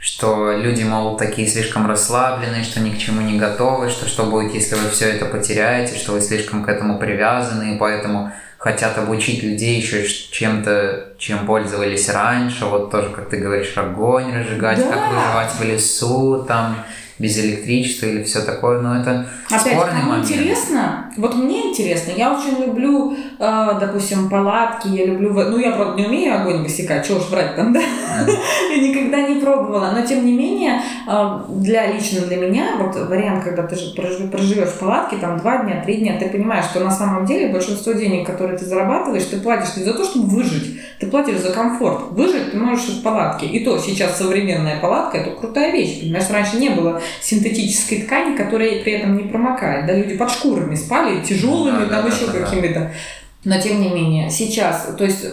что 0.00 0.52
люди, 0.52 0.82
мол, 0.82 1.16
такие 1.16 1.46
слишком 1.46 1.86
расслабленные, 1.88 2.64
что 2.64 2.80
ни 2.80 2.90
к 2.90 2.98
чему 2.98 3.20
не 3.20 3.38
готовы, 3.38 3.88
что 3.88 4.08
что 4.08 4.24
будет, 4.24 4.54
если 4.54 4.74
вы 4.74 4.90
все 4.90 5.10
это 5.10 5.26
потеряете, 5.26 5.96
что 5.96 6.12
вы 6.12 6.20
слишком 6.20 6.64
к 6.64 6.68
этому 6.68 6.98
привязаны, 6.98 7.74
и 7.74 7.78
поэтому 7.78 8.32
хотят 8.60 8.98
обучить 8.98 9.42
людей 9.42 9.80
еще 9.80 10.06
чем-то, 10.06 11.14
чем 11.16 11.46
пользовались 11.46 12.10
раньше, 12.10 12.66
вот 12.66 12.90
тоже, 12.90 13.08
как 13.08 13.30
ты 13.30 13.38
говоришь, 13.38 13.72
огонь 13.76 14.34
разжигать, 14.34 14.78
да. 14.78 14.92
как 14.92 15.08
выживать 15.08 15.52
в 15.54 15.62
лесу, 15.64 16.44
там, 16.46 16.76
без 17.20 17.38
электричества 17.38 18.06
или 18.06 18.22
все 18.22 18.40
такое, 18.40 18.80
но 18.80 18.98
это 18.98 19.26
Опять, 19.46 19.74
спорный 19.74 20.00
кому 20.00 20.10
момент. 20.12 20.30
интересно, 20.30 21.12
вот 21.18 21.34
мне 21.34 21.68
интересно, 21.68 22.12
я 22.16 22.32
очень 22.32 22.64
люблю, 22.64 23.14
э, 23.38 23.68
допустим, 23.78 24.30
палатки, 24.30 24.88
я 24.88 25.04
люблю, 25.04 25.32
ну 25.32 25.58
я 25.58 25.72
правда 25.72 26.00
не 26.00 26.06
умею 26.06 26.40
огонь 26.40 26.62
высекать, 26.62 27.06
чего 27.06 27.18
уж 27.18 27.28
врать 27.28 27.56
там, 27.56 27.74
да, 27.74 27.80
я 28.70 28.88
никогда 28.88 29.28
не 29.28 29.38
пробовала, 29.38 29.92
но 29.94 30.04
тем 30.04 30.24
не 30.24 30.32
менее, 30.32 30.80
э, 31.06 31.40
для 31.50 31.92
лично 31.92 32.22
для 32.22 32.38
меня, 32.38 32.76
вот 32.78 32.96
вариант, 32.96 33.44
когда 33.44 33.64
ты 33.64 33.76
проживешь 34.30 34.68
в 34.68 34.78
палатке, 34.78 35.16
там 35.18 35.38
два 35.38 35.62
дня, 35.62 35.82
три 35.84 35.96
дня, 35.96 36.16
ты 36.18 36.30
понимаешь, 36.30 36.64
что 36.64 36.80
на 36.80 36.90
самом 36.90 37.26
деле 37.26 37.52
большинство 37.52 37.92
денег, 37.92 38.26
которые 38.26 38.56
ты 38.56 38.64
зарабатываешь, 38.64 39.24
ты 39.24 39.38
платишь 39.40 39.76
не 39.76 39.84
за 39.84 39.92
то, 39.92 40.04
чтобы 40.04 40.28
выжить, 40.28 40.80
ты 40.98 41.06
платишь 41.06 41.38
за 41.38 41.52
комфорт. 41.52 42.12
Выжить 42.12 42.52
ты 42.52 42.58
можешь 42.58 42.88
в 42.88 43.02
палатке. 43.02 43.46
И 43.46 43.64
то 43.64 43.78
сейчас 43.78 44.18
современная 44.18 44.80
палатка 44.80 45.18
это 45.18 45.30
крутая 45.30 45.72
вещь. 45.72 46.00
Понимаешь, 46.00 46.30
раньше 46.30 46.56
не 46.56 46.70
было 46.70 47.00
синтетической 47.20 48.02
ткани, 48.02 48.36
которая 48.36 48.82
при 48.82 48.92
этом 48.92 49.16
не 49.16 49.24
промокает. 49.24 49.86
Да, 49.86 49.94
люди 49.94 50.16
под 50.16 50.30
шкурами 50.30 50.74
спали, 50.74 51.22
тяжелыми, 51.22 51.84
Да, 51.84 51.96
там 51.96 52.08
да, 52.10 52.14
еще 52.14 52.26
да, 52.26 52.32
да. 52.32 52.38
какими-то. 52.44 52.92
Но 53.44 53.60
тем 53.60 53.80
не 53.80 53.88
менее, 53.88 54.30
сейчас, 54.30 54.88
то 54.96 55.04
есть 55.04 55.24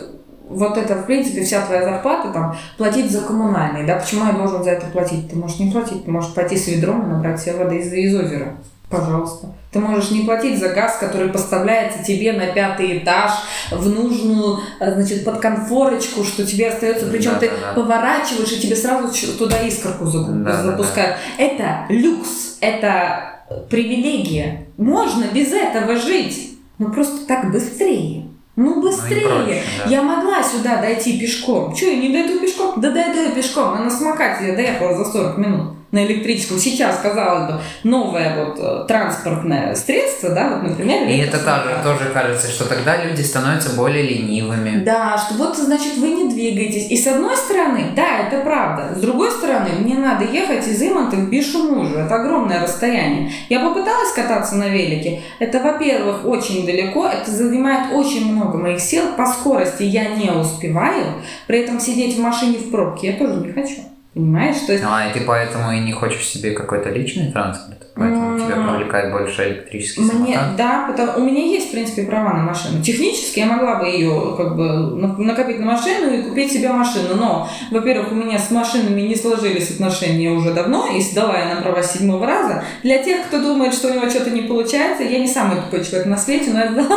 вот 0.49 0.77
это, 0.77 0.95
в 0.95 1.05
принципе, 1.05 1.43
вся 1.43 1.65
твоя 1.65 1.83
зарплата, 1.83 2.29
там, 2.31 2.55
платить 2.77 3.11
за 3.11 3.21
коммунальные, 3.21 3.85
да, 3.85 3.95
почему 3.97 4.25
я 4.25 4.31
должен 4.31 4.63
за 4.63 4.71
это 4.71 4.85
платить? 4.87 5.29
Ты 5.29 5.35
можешь 5.35 5.59
не 5.59 5.71
платить, 5.71 6.05
ты 6.05 6.11
можешь 6.11 6.33
пойти 6.33 6.57
с 6.57 6.67
ведром 6.67 7.03
и 7.03 7.07
набрать 7.07 7.41
себе 7.41 7.55
воды 7.55 7.79
из, 7.79 7.91
из 7.91 8.15
озера. 8.15 8.53
Пожалуйста. 8.89 9.47
Ты 9.71 9.79
можешь 9.79 10.11
не 10.11 10.21
платить 10.21 10.59
за 10.59 10.69
газ, 10.69 10.97
который 10.97 11.27
поставляется 11.29 12.03
тебе 12.03 12.31
на 12.31 12.47
пятый 12.47 12.99
этаж, 12.99 13.31
в 13.69 13.89
нужную, 13.89 14.59
э, 14.79 14.93
значит, 14.93 15.25
под 15.25 15.39
конфорочку, 15.39 16.23
что 16.23 16.45
тебе 16.45 16.69
остается. 16.69 17.05
Причем 17.07 17.35
ты 17.37 17.49
Да-да-да. 17.49 17.73
поворачиваешь, 17.73 18.51
и 18.53 18.61
тебе 18.61 18.75
сразу 18.77 19.09
туда 19.37 19.59
искорку 19.61 20.05
Да-да-да. 20.05 20.63
запускают. 20.63 21.17
Это 21.37 21.85
люкс, 21.89 22.57
это 22.61 23.41
привилегия. 23.69 24.67
Можно 24.77 25.25
без 25.33 25.51
этого 25.51 25.97
жить. 25.97 26.57
Ну 26.79 26.91
просто 26.91 27.25
так 27.27 27.51
быстрее. 27.51 28.25
Ну 28.55 28.81
быстрее. 28.81 29.21
проще, 29.21 29.61
да. 29.83 29.89
Я 29.91 30.01
могла 30.01 30.41
сюда 30.43 30.77
дойти 30.81 31.19
пешком. 31.19 31.75
Че, 31.75 31.95
я 31.95 32.01
не 32.01 32.09
дойду 32.13 32.39
пешком? 32.39 32.79
Да 32.79 32.91
дойду 32.91 33.19
я 33.21 33.31
пешком. 33.31 33.75
Я 33.75 33.81
на 33.83 33.89
самокате 33.89 34.47
я 34.47 34.55
доехала 34.55 34.95
за 34.97 35.11
40 35.11 35.37
минут 35.37 35.73
на 35.91 36.05
электрическом. 36.05 36.57
Сейчас, 36.57 36.99
казалось 37.01 37.51
бы, 37.51 37.59
новое 37.83 38.45
вот 38.45 38.59
э, 38.59 38.85
транспортное 38.87 39.73
средство, 39.75 40.29
да, 40.31 40.49
вот, 40.49 40.69
например, 40.69 41.07
И 41.07 41.17
это 41.17 41.39
также 41.39 41.75
тоже 41.83 42.09
кажется, 42.13 42.49
что 42.49 42.65
тогда 42.65 43.03
люди 43.03 43.21
становятся 43.21 43.75
более 43.75 44.03
ленивыми. 44.03 44.83
Да, 44.83 45.17
что 45.17 45.35
вот, 45.35 45.57
значит, 45.57 45.97
вы 45.97 46.09
не 46.09 46.29
двигаетесь. 46.29 46.91
И 46.91 46.97
с 46.97 47.07
одной 47.07 47.37
стороны, 47.37 47.91
да, 47.95 48.27
это 48.27 48.41
правда. 48.41 48.95
С 48.95 49.01
другой 49.01 49.31
стороны, 49.31 49.69
мне 49.79 49.95
надо 49.95 50.25
ехать 50.25 50.67
из 50.67 50.81
Иманта 50.81 51.15
в 51.15 51.29
Бишумужу. 51.29 51.95
Это 51.95 52.15
огромное 52.15 52.61
расстояние. 52.61 53.31
Я 53.49 53.61
попыталась 53.61 54.11
кататься 54.13 54.55
на 54.55 54.67
велике. 54.67 55.21
Это, 55.39 55.59
во-первых, 55.59 56.25
очень 56.25 56.65
далеко. 56.65 57.07
Это 57.07 57.31
занимает 57.31 57.93
очень 57.93 58.33
много 58.33 58.57
моих 58.57 58.81
сил. 58.81 59.03
По 59.15 59.25
скорости 59.25 59.83
я 59.83 60.15
не 60.15 60.29
успеваю. 60.31 61.05
При 61.47 61.59
этом 61.59 61.79
сидеть 61.79 62.17
в 62.17 62.21
машине 62.21 62.57
в 62.57 62.71
пробке 62.71 63.07
я 63.07 63.13
тоже 63.13 63.35
не 63.35 63.53
хочу. 63.53 63.81
Понимаешь? 64.17 64.55
То 64.65 64.73
есть 64.73 64.83
А, 64.83 65.07
и 65.07 65.13
ты 65.13 65.21
поэтому 65.25 65.71
и 65.71 65.79
не 65.79 65.91
хочешь 65.91 66.25
себе 66.25 66.51
какой-то 66.51 66.89
личный 66.89 67.31
транспорт? 67.31 67.77
Поэтому 67.93 68.39
тебя 68.39 68.55
М. 68.55 68.67
привлекает 68.75 69.11
больше 69.11 69.47
электрический 69.47 70.01
Мне, 70.01 70.33
самокат? 70.35 70.55
да, 70.55 70.87
потому, 70.89 71.19
у 71.23 71.29
меня 71.29 71.43
есть, 71.43 71.67
в 71.69 71.71
принципе, 71.71 72.03
права 72.03 72.33
на 72.33 72.43
машину. 72.43 72.81
Технически 72.81 73.39
я 73.39 73.45
могла 73.45 73.75
бы 73.75 73.85
ее 73.85 74.33
как 74.35 74.55
бы 74.55 74.63
на- 74.95 75.17
накопить 75.19 75.59
на 75.59 75.65
машину 75.67 76.11
и 76.13 76.23
купить 76.23 76.51
себе 76.51 76.69
машину, 76.69 77.13
но, 77.15 77.47
во-первых, 77.69 78.11
у 78.11 78.15
меня 78.15 78.39
с 78.39 78.49
машинами 78.49 79.01
не 79.01 79.15
сложились 79.15 79.69
отношения 79.71 80.31
уже 80.31 80.51
давно, 80.51 80.87
и 80.95 80.99
сдала 80.99 81.37
я 81.37 81.53
на 81.53 81.61
права 81.61 81.83
седьмого 81.83 82.25
раза. 82.25 82.63
Для 82.81 82.97
тех, 83.03 83.27
кто 83.27 83.39
думает, 83.39 83.73
что 83.75 83.89
у 83.89 83.93
него 83.93 84.09
что-то 84.09 84.31
не 84.31 84.41
получается, 84.41 85.03
я 85.03 85.19
не 85.19 85.27
самый 85.27 85.61
тупой 85.61 85.83
человек 85.85 86.07
на 86.07 86.17
свете, 86.17 86.49
но 86.53 86.59
я 86.61 86.71
сдала 86.71 86.87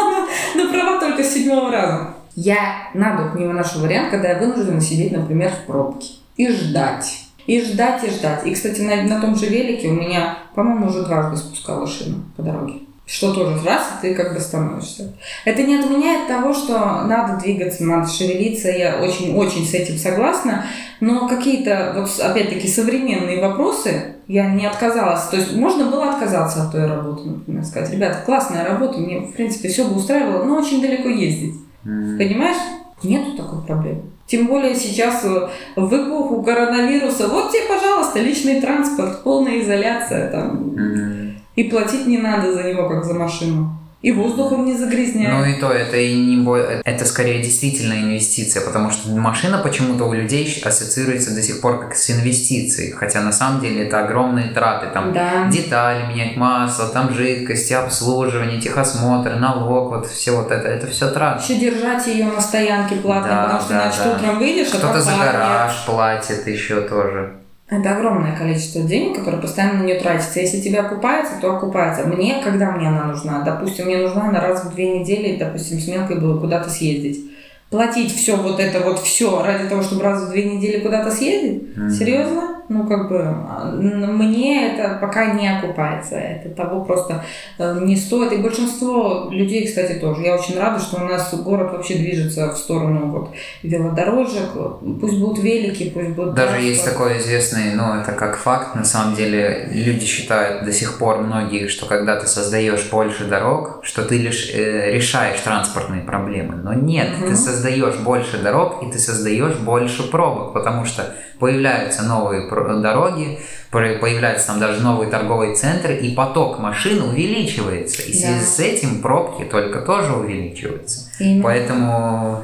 на, 0.55 0.65
на 0.65 0.73
права 0.73 0.99
только 1.01 1.23
с 1.23 1.35
седьмого 1.35 1.71
раза. 1.71 2.15
Я 2.37 2.89
на 2.95 3.17
дух 3.17 3.35
не 3.39 3.45
выношу 3.47 3.81
вариант, 3.81 4.11
когда 4.11 4.31
я 4.31 4.39
вынуждена 4.39 4.81
сидеть, 4.81 5.13
например, 5.13 5.51
в 5.51 5.67
пробке 5.67 6.07
и 6.41 6.49
ждать. 6.51 7.25
И 7.47 7.61
ждать, 7.61 8.03
и 8.05 8.11
ждать. 8.11 8.47
И, 8.47 8.55
кстати, 8.55 8.81
на, 8.81 9.03
на 9.03 9.21
том 9.21 9.37
же 9.37 9.47
велике 9.47 9.89
у 9.89 9.93
меня, 9.93 10.39
по-моему, 10.55 10.87
уже 10.87 11.03
дважды 11.03 11.37
спускала 11.37 11.87
шину 11.87 12.23
по 12.37 12.43
дороге. 12.43 12.75
Что 13.05 13.35
тоже 13.35 13.59
раз, 13.67 13.83
и 13.83 14.03
ты 14.03 14.15
как 14.15 14.33
бы 14.33 14.41
становишься. 14.41 15.13
Это 15.45 15.65
не 15.65 15.77
отменяет 15.77 16.29
того, 16.29 16.55
что 16.55 17.03
надо 17.03 17.43
двигаться, 17.43 17.85
надо 17.85 18.09
шевелиться. 18.09 18.71
Я 18.71 19.01
очень-очень 19.03 19.67
с 19.67 19.75
этим 19.75 19.99
согласна. 19.99 20.65
Но 21.01 21.29
какие-то, 21.29 21.93
вот 21.97 22.25
опять-таки, 22.25 22.69
современные 22.69 23.41
вопросы 23.41 24.15
я 24.29 24.47
не 24.47 24.65
отказалась. 24.65 25.25
То 25.25 25.37
есть 25.37 25.55
можно 25.55 25.91
было 25.91 26.11
отказаться 26.11 26.63
от 26.63 26.73
той 26.73 26.87
работы, 26.87 27.29
например, 27.29 27.65
сказать, 27.65 27.91
ребята, 27.91 28.23
классная 28.25 28.65
работа, 28.65 28.99
мне, 28.99 29.19
в 29.21 29.33
принципе, 29.33 29.69
все 29.69 29.85
бы 29.85 29.97
устраивало, 29.97 30.45
но 30.45 30.57
очень 30.57 30.81
далеко 30.81 31.09
ездить. 31.09 31.57
М. 31.85 32.17
Понимаешь? 32.17 32.59
Нету 33.03 33.37
такой 33.37 33.63
проблемы. 33.63 34.03
Тем 34.31 34.47
более 34.47 34.77
сейчас 34.77 35.25
э, 35.25 35.49
в 35.75 35.93
эпоху 35.93 36.41
коронавируса, 36.45 37.27
вот 37.27 37.51
тебе, 37.51 37.63
пожалуйста, 37.69 38.21
личный 38.21 38.61
транспорт, 38.61 39.25
полная 39.25 39.61
изоляция 39.61 40.31
там. 40.31 40.73
М. 40.79 41.37
И 41.57 41.65
платить 41.65 42.07
не 42.07 42.19
надо 42.19 42.53
за 42.53 42.63
него, 42.63 42.89
как 42.89 43.05
за 43.05 43.15
машину. 43.15 43.80
И 44.03 44.13
воздухом 44.13 44.65
не 44.65 44.73
Ну 44.73 44.79
загрязняет. 44.79 45.57
и 45.57 45.61
то, 45.61 45.71
это 45.71 45.97
и 45.99 46.15
не 46.15 46.41
это 46.85 47.05
скорее 47.05 47.43
действительно 47.43 47.93
инвестиция, 47.93 48.65
потому 48.65 48.91
что 48.91 49.11
машина 49.11 49.59
почему-то 49.59 50.05
у 50.05 50.15
людей 50.15 50.63
ассоциируется 50.65 51.35
до 51.35 51.43
сих 51.43 51.61
пор 51.61 51.81
как 51.81 51.95
с 51.95 52.11
инвестицией, 52.11 52.93
хотя 52.93 53.21
на 53.21 53.31
самом 53.31 53.61
деле 53.61 53.85
это 53.87 54.03
огромные 54.03 54.53
траты, 54.53 54.87
там 54.95 55.13
Да. 55.13 55.49
детали 55.51 56.07
менять, 56.07 56.37
масло, 56.39 56.89
там 56.89 57.13
жидкости, 57.13 57.75
обслуживание, 57.75 58.59
техосмотр, 58.59 59.37
налог, 59.37 59.91
вот 59.91 60.07
все 60.07 60.31
вот 60.35 60.51
это, 60.51 60.67
это 60.67 60.87
все 60.87 61.11
траты. 61.11 61.43
Еще 61.53 61.61
держать 61.61 62.07
ее 62.07 62.25
на 62.25 62.41
стоянке 62.41 62.97
платно, 62.97 63.29
Да, 63.31 63.43
потому 63.43 63.61
что 63.61 63.69
да, 63.75 63.83
иначе 63.85 63.99
да. 64.05 64.13
утром 64.17 64.39
выйдешь, 64.39 64.69
а 64.69 64.79
Кто-то 64.79 64.93
там 64.95 65.03
за 65.03 65.11
гараж 65.11 65.85
платит 65.85 66.47
еще 66.47 66.81
тоже. 66.81 67.35
Это 67.71 67.97
огромное 67.97 68.37
количество 68.37 68.83
денег, 68.83 69.19
которые 69.19 69.41
постоянно 69.41 69.81
на 69.81 69.87
нее 69.87 70.01
тратятся. 70.01 70.41
Если 70.41 70.61
тебе 70.61 70.81
окупается, 70.81 71.35
то 71.41 71.55
окупается. 71.55 72.05
Мне, 72.05 72.43
когда 72.43 72.73
мне 72.73 72.89
она 72.89 73.05
нужна? 73.05 73.43
Допустим, 73.43 73.87
мне 73.87 73.99
нужна 73.99 74.31
на 74.31 74.41
раз 74.41 74.65
в 74.65 74.75
две 74.75 74.99
недели, 74.99 75.37
допустим, 75.37 75.79
с 75.79 75.87
мелкой 75.87 76.19
было 76.19 76.39
куда-то 76.41 76.69
съездить. 76.69 77.31
Платить 77.71 78.13
все 78.13 78.37
вот 78.37 78.59
это 78.59 78.81
вот 78.81 78.99
все 78.99 79.45
ради 79.45 79.69
того, 79.69 79.83
чтобы 79.83 80.03
раз 80.03 80.25
в 80.25 80.31
две 80.31 80.43
недели 80.43 80.81
куда-то 80.81 81.13
съездить? 81.13 81.77
Мгм. 81.77 81.91
Серьезно? 81.91 82.60
Ну, 82.73 82.87
как 82.87 83.09
бы, 83.09 83.19
а, 83.21 83.73
мне 83.75 84.69
это 84.73 84.97
пока 85.01 85.35
не 85.35 85.49
окупается. 85.49 86.15
Это 86.15 86.51
того 86.51 86.85
просто 86.85 87.25
э, 87.59 87.81
не 87.83 87.97
стоит. 87.97 88.33
И 88.33 88.37
большинство 88.37 89.27
людей, 89.33 89.67
кстати, 89.67 89.95
тоже. 89.99 90.23
Я 90.23 90.37
очень 90.37 90.57
рада, 90.57 90.79
что 90.79 91.03
у 91.03 91.05
нас 91.05 91.35
город 91.35 91.73
вообще 91.73 91.95
движется 91.95 92.49
в 92.53 92.57
сторону 92.57 93.11
вот 93.11 93.31
велодорожек. 93.65 94.53
Пусть 95.01 95.19
будут 95.19 95.43
велики, 95.43 95.91
пусть 95.91 96.11
будут... 96.11 96.35
Даже 96.35 96.51
транспорт. 96.53 96.63
есть 96.71 96.85
такой 96.85 97.19
известный, 97.19 97.75
ну, 97.75 97.95
это 98.01 98.13
как 98.13 98.37
факт, 98.37 98.77
на 98.77 98.85
самом 98.85 99.17
деле, 99.17 99.69
люди 99.73 100.07
считают 100.07 100.65
до 100.65 100.71
сих 100.73 100.97
пор 100.99 101.19
многие, 101.19 101.67
что 101.67 101.87
когда 101.87 102.21
ты 102.21 102.29
создаешь 102.29 102.89
больше 102.89 103.25
дорог, 103.25 103.81
что 103.83 104.05
ты 104.05 104.17
лишь 104.17 104.49
э, 104.55 104.93
решаешь 104.93 105.41
транспортные 105.41 106.03
проблемы. 106.03 106.55
Но 106.55 106.73
нет, 106.73 107.09
Мгм. 107.19 107.31
ты 107.31 107.35
создаешь 107.37 107.97
больше 107.97 108.39
дорог, 108.39 108.81
и 108.85 108.93
ты 108.93 109.01
создаешь 109.01 109.57
больше 109.57 110.09
пробок, 110.09 110.53
потому 110.53 110.85
что 110.85 111.17
появляются 111.41 112.03
новые 112.03 112.49
про- 112.49 112.60
дороги, 112.83 113.41
появляются 113.71 114.49
там 114.49 114.59
даже 114.61 114.81
новые 114.83 115.11
торговые 115.11 115.55
центры, 115.55 115.97
и 115.97 116.15
поток 116.15 116.59
машин 116.59 117.03
увеличивается. 117.03 118.03
И 118.03 118.13
в 118.13 118.15
связи 118.15 118.41
Да. 118.41 118.47
с 118.47 118.59
этим 118.59 119.01
пробки 119.01 119.45
только 119.45 119.81
тоже 119.83 120.13
увеличиваются. 120.13 121.09
Именно. 121.21 121.43
Поэтому 121.45 122.41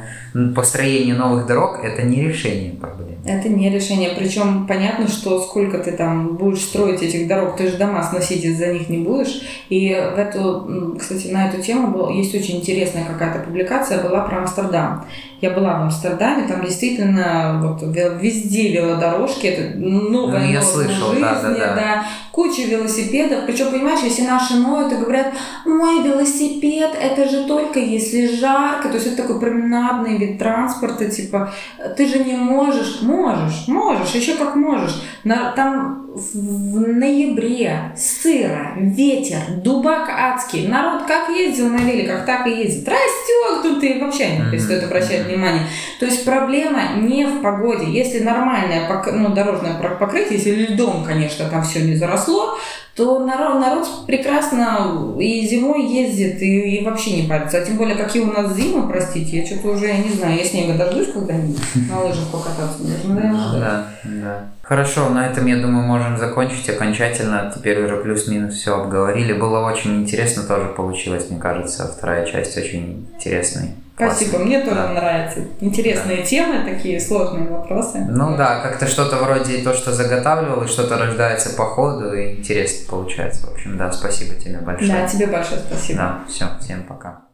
построение 0.54 1.14
новых 1.14 1.46
дорог 1.46 1.80
это 1.82 2.02
не 2.02 2.22
решение 2.28 2.72
проблемы. 2.74 3.16
Это 3.24 3.48
не 3.48 3.70
решение. 3.70 4.10
Причем 4.16 4.66
понятно, 4.68 5.08
что 5.08 5.40
сколько 5.42 5.78
ты 5.78 5.90
там 5.92 6.36
будешь 6.36 6.60
строить 6.60 7.02
этих 7.02 7.26
дорог, 7.26 7.56
ты 7.56 7.68
же 7.68 7.76
дома 7.76 8.02
сносить 8.04 8.44
из-за 8.44 8.66
них 8.72 8.88
не 8.88 8.98
будешь. 8.98 9.40
И 9.68 9.88
в 9.88 10.18
эту, 10.18 10.96
кстати, 11.00 11.28
на 11.28 11.48
эту 11.48 11.60
тему 11.60 11.88
был, 11.88 12.10
есть 12.10 12.32
очень 12.34 12.58
интересная 12.58 13.04
какая-то 13.04 13.40
публикация 13.40 14.00
была 14.02 14.20
про 14.20 14.42
Амстердам. 14.42 15.06
Я 15.40 15.50
была 15.50 15.78
в 15.80 15.82
Амстердаме, 15.84 16.46
там 16.46 16.64
действительно 16.64 17.60
вот 17.62 17.82
ве- 17.82 18.18
везде 18.20 18.68
велодорожки, 18.72 19.46
это 19.46 19.76
новая 19.76 20.38
Ну, 20.40 20.52
я 20.52 20.60
норма 20.60 20.62
слышал, 20.62 21.12
жизни, 21.18 21.58
да, 21.58 21.66
да, 21.66 21.74
да. 21.74 22.06
куча 22.32 22.62
велосипедов. 22.62 23.46
Причем, 23.46 23.70
понимаешь, 23.70 24.00
если 24.02 24.22
наши 24.22 24.56
ноют 24.56 24.92
и 24.92 24.96
говорят, 24.96 25.32
ой, 25.64 26.02
велосипед, 26.02 26.90
это 27.00 27.28
же 27.28 27.44
только 27.44 27.78
если 27.78 28.26
парка, 28.76 28.88
то 28.88 28.94
есть 28.94 29.06
это 29.06 29.22
такой 29.22 29.40
променадный 29.40 30.18
вид 30.18 30.38
транспорта, 30.38 31.10
типа, 31.10 31.52
ты 31.96 32.06
же 32.06 32.24
не 32.24 32.34
можешь, 32.34 33.02
можешь, 33.02 33.68
можешь, 33.68 34.14
еще 34.14 34.34
как 34.36 34.56
можешь. 34.56 35.02
На, 35.24 35.52
там 35.52 36.05
в 36.16 36.80
ноябре 36.80 37.92
сыро, 37.96 38.72
ветер, 38.76 39.38
дубак 39.62 40.08
адский. 40.08 40.66
Народ 40.66 41.04
как 41.06 41.28
ездил 41.28 41.68
на 41.68 41.78
великах, 41.78 42.24
так 42.24 42.46
и 42.46 42.50
ездит. 42.50 42.88
Расстегнутые, 42.88 44.00
вообще 44.00 44.38
не 44.38 44.50
перестает 44.50 44.84
обращать 44.84 45.26
внимание. 45.26 45.66
То 46.00 46.06
есть 46.06 46.24
проблема 46.24 46.96
не 47.02 47.26
в 47.26 47.42
погоде. 47.42 47.86
Если 47.90 48.20
нормальное 48.20 48.88
ну, 49.12 49.34
дорожное 49.34 49.74
покрытие, 49.74 50.38
если 50.38 50.72
льдом, 50.72 51.04
конечно, 51.04 51.48
там 51.50 51.62
все 51.62 51.82
не 51.82 51.96
заросло, 51.96 52.56
то 52.94 53.18
народ, 53.18 53.60
народ 53.60 54.06
прекрасно 54.06 55.14
и 55.20 55.46
зимой 55.46 55.84
ездит, 55.84 56.40
и, 56.40 56.78
и 56.78 56.84
вообще 56.84 57.20
не 57.22 57.28
парится. 57.28 57.58
А 57.58 57.64
тем 57.64 57.76
более, 57.76 57.94
какие 57.94 58.22
у 58.22 58.32
нас 58.32 58.56
зимы, 58.56 58.88
простите, 58.88 59.38
я 59.38 59.46
что-то 59.46 59.68
уже, 59.68 59.86
я 59.86 59.98
не 59.98 60.10
знаю, 60.10 60.38
я 60.38 60.44
снега 60.44 60.72
дождусь 60.78 61.12
когда-нибудь 61.12 61.60
на 61.90 62.00
лыжах 62.00 62.28
покататься. 62.32 62.78
Да, 63.04 63.88
да. 64.04 64.48
Хорошо, 64.66 65.08
на 65.10 65.28
этом, 65.28 65.46
я 65.46 65.58
думаю, 65.58 65.86
можем 65.86 66.18
закончить 66.18 66.68
окончательно. 66.68 67.52
Теперь 67.54 67.84
уже 67.84 67.98
плюс-минус 67.98 68.54
все 68.54 68.74
обговорили. 68.74 69.32
Было 69.32 69.64
очень 69.64 70.02
интересно 70.02 70.42
тоже 70.42 70.66
получилось, 70.70 71.30
мне 71.30 71.38
кажется. 71.38 71.86
Вторая 71.86 72.26
часть 72.26 72.58
очень 72.58 73.06
интересной. 73.14 73.76
Спасибо, 73.94 74.30
Классно. 74.30 74.46
мне 74.46 74.60
тоже 74.62 74.74
да. 74.74 74.88
нравится. 74.88 75.40
Интересные 75.60 76.16
да. 76.16 76.22
темы, 76.24 76.64
такие 76.64 77.00
сложные 77.00 77.48
вопросы. 77.48 78.04
Ну 78.08 78.36
да, 78.36 78.60
как-то 78.60 78.88
что-то 78.88 79.16
вроде 79.16 79.58
то, 79.58 79.72
что 79.72 79.92
заготавливал, 79.92 80.64
и 80.64 80.66
что-то 80.66 80.98
рождается 80.98 81.54
по 81.56 81.64
ходу, 81.64 82.12
и 82.12 82.32
интересно 82.32 82.90
получается. 82.90 83.46
В 83.46 83.52
общем, 83.52 83.78
да, 83.78 83.92
спасибо 83.92 84.34
тебе 84.34 84.58
большое. 84.58 84.90
Да, 84.90 85.06
тебе 85.06 85.28
большое 85.28 85.60
спасибо. 85.60 85.98
Да, 85.98 86.20
все, 86.28 86.46
всем 86.60 86.82
пока. 86.82 87.25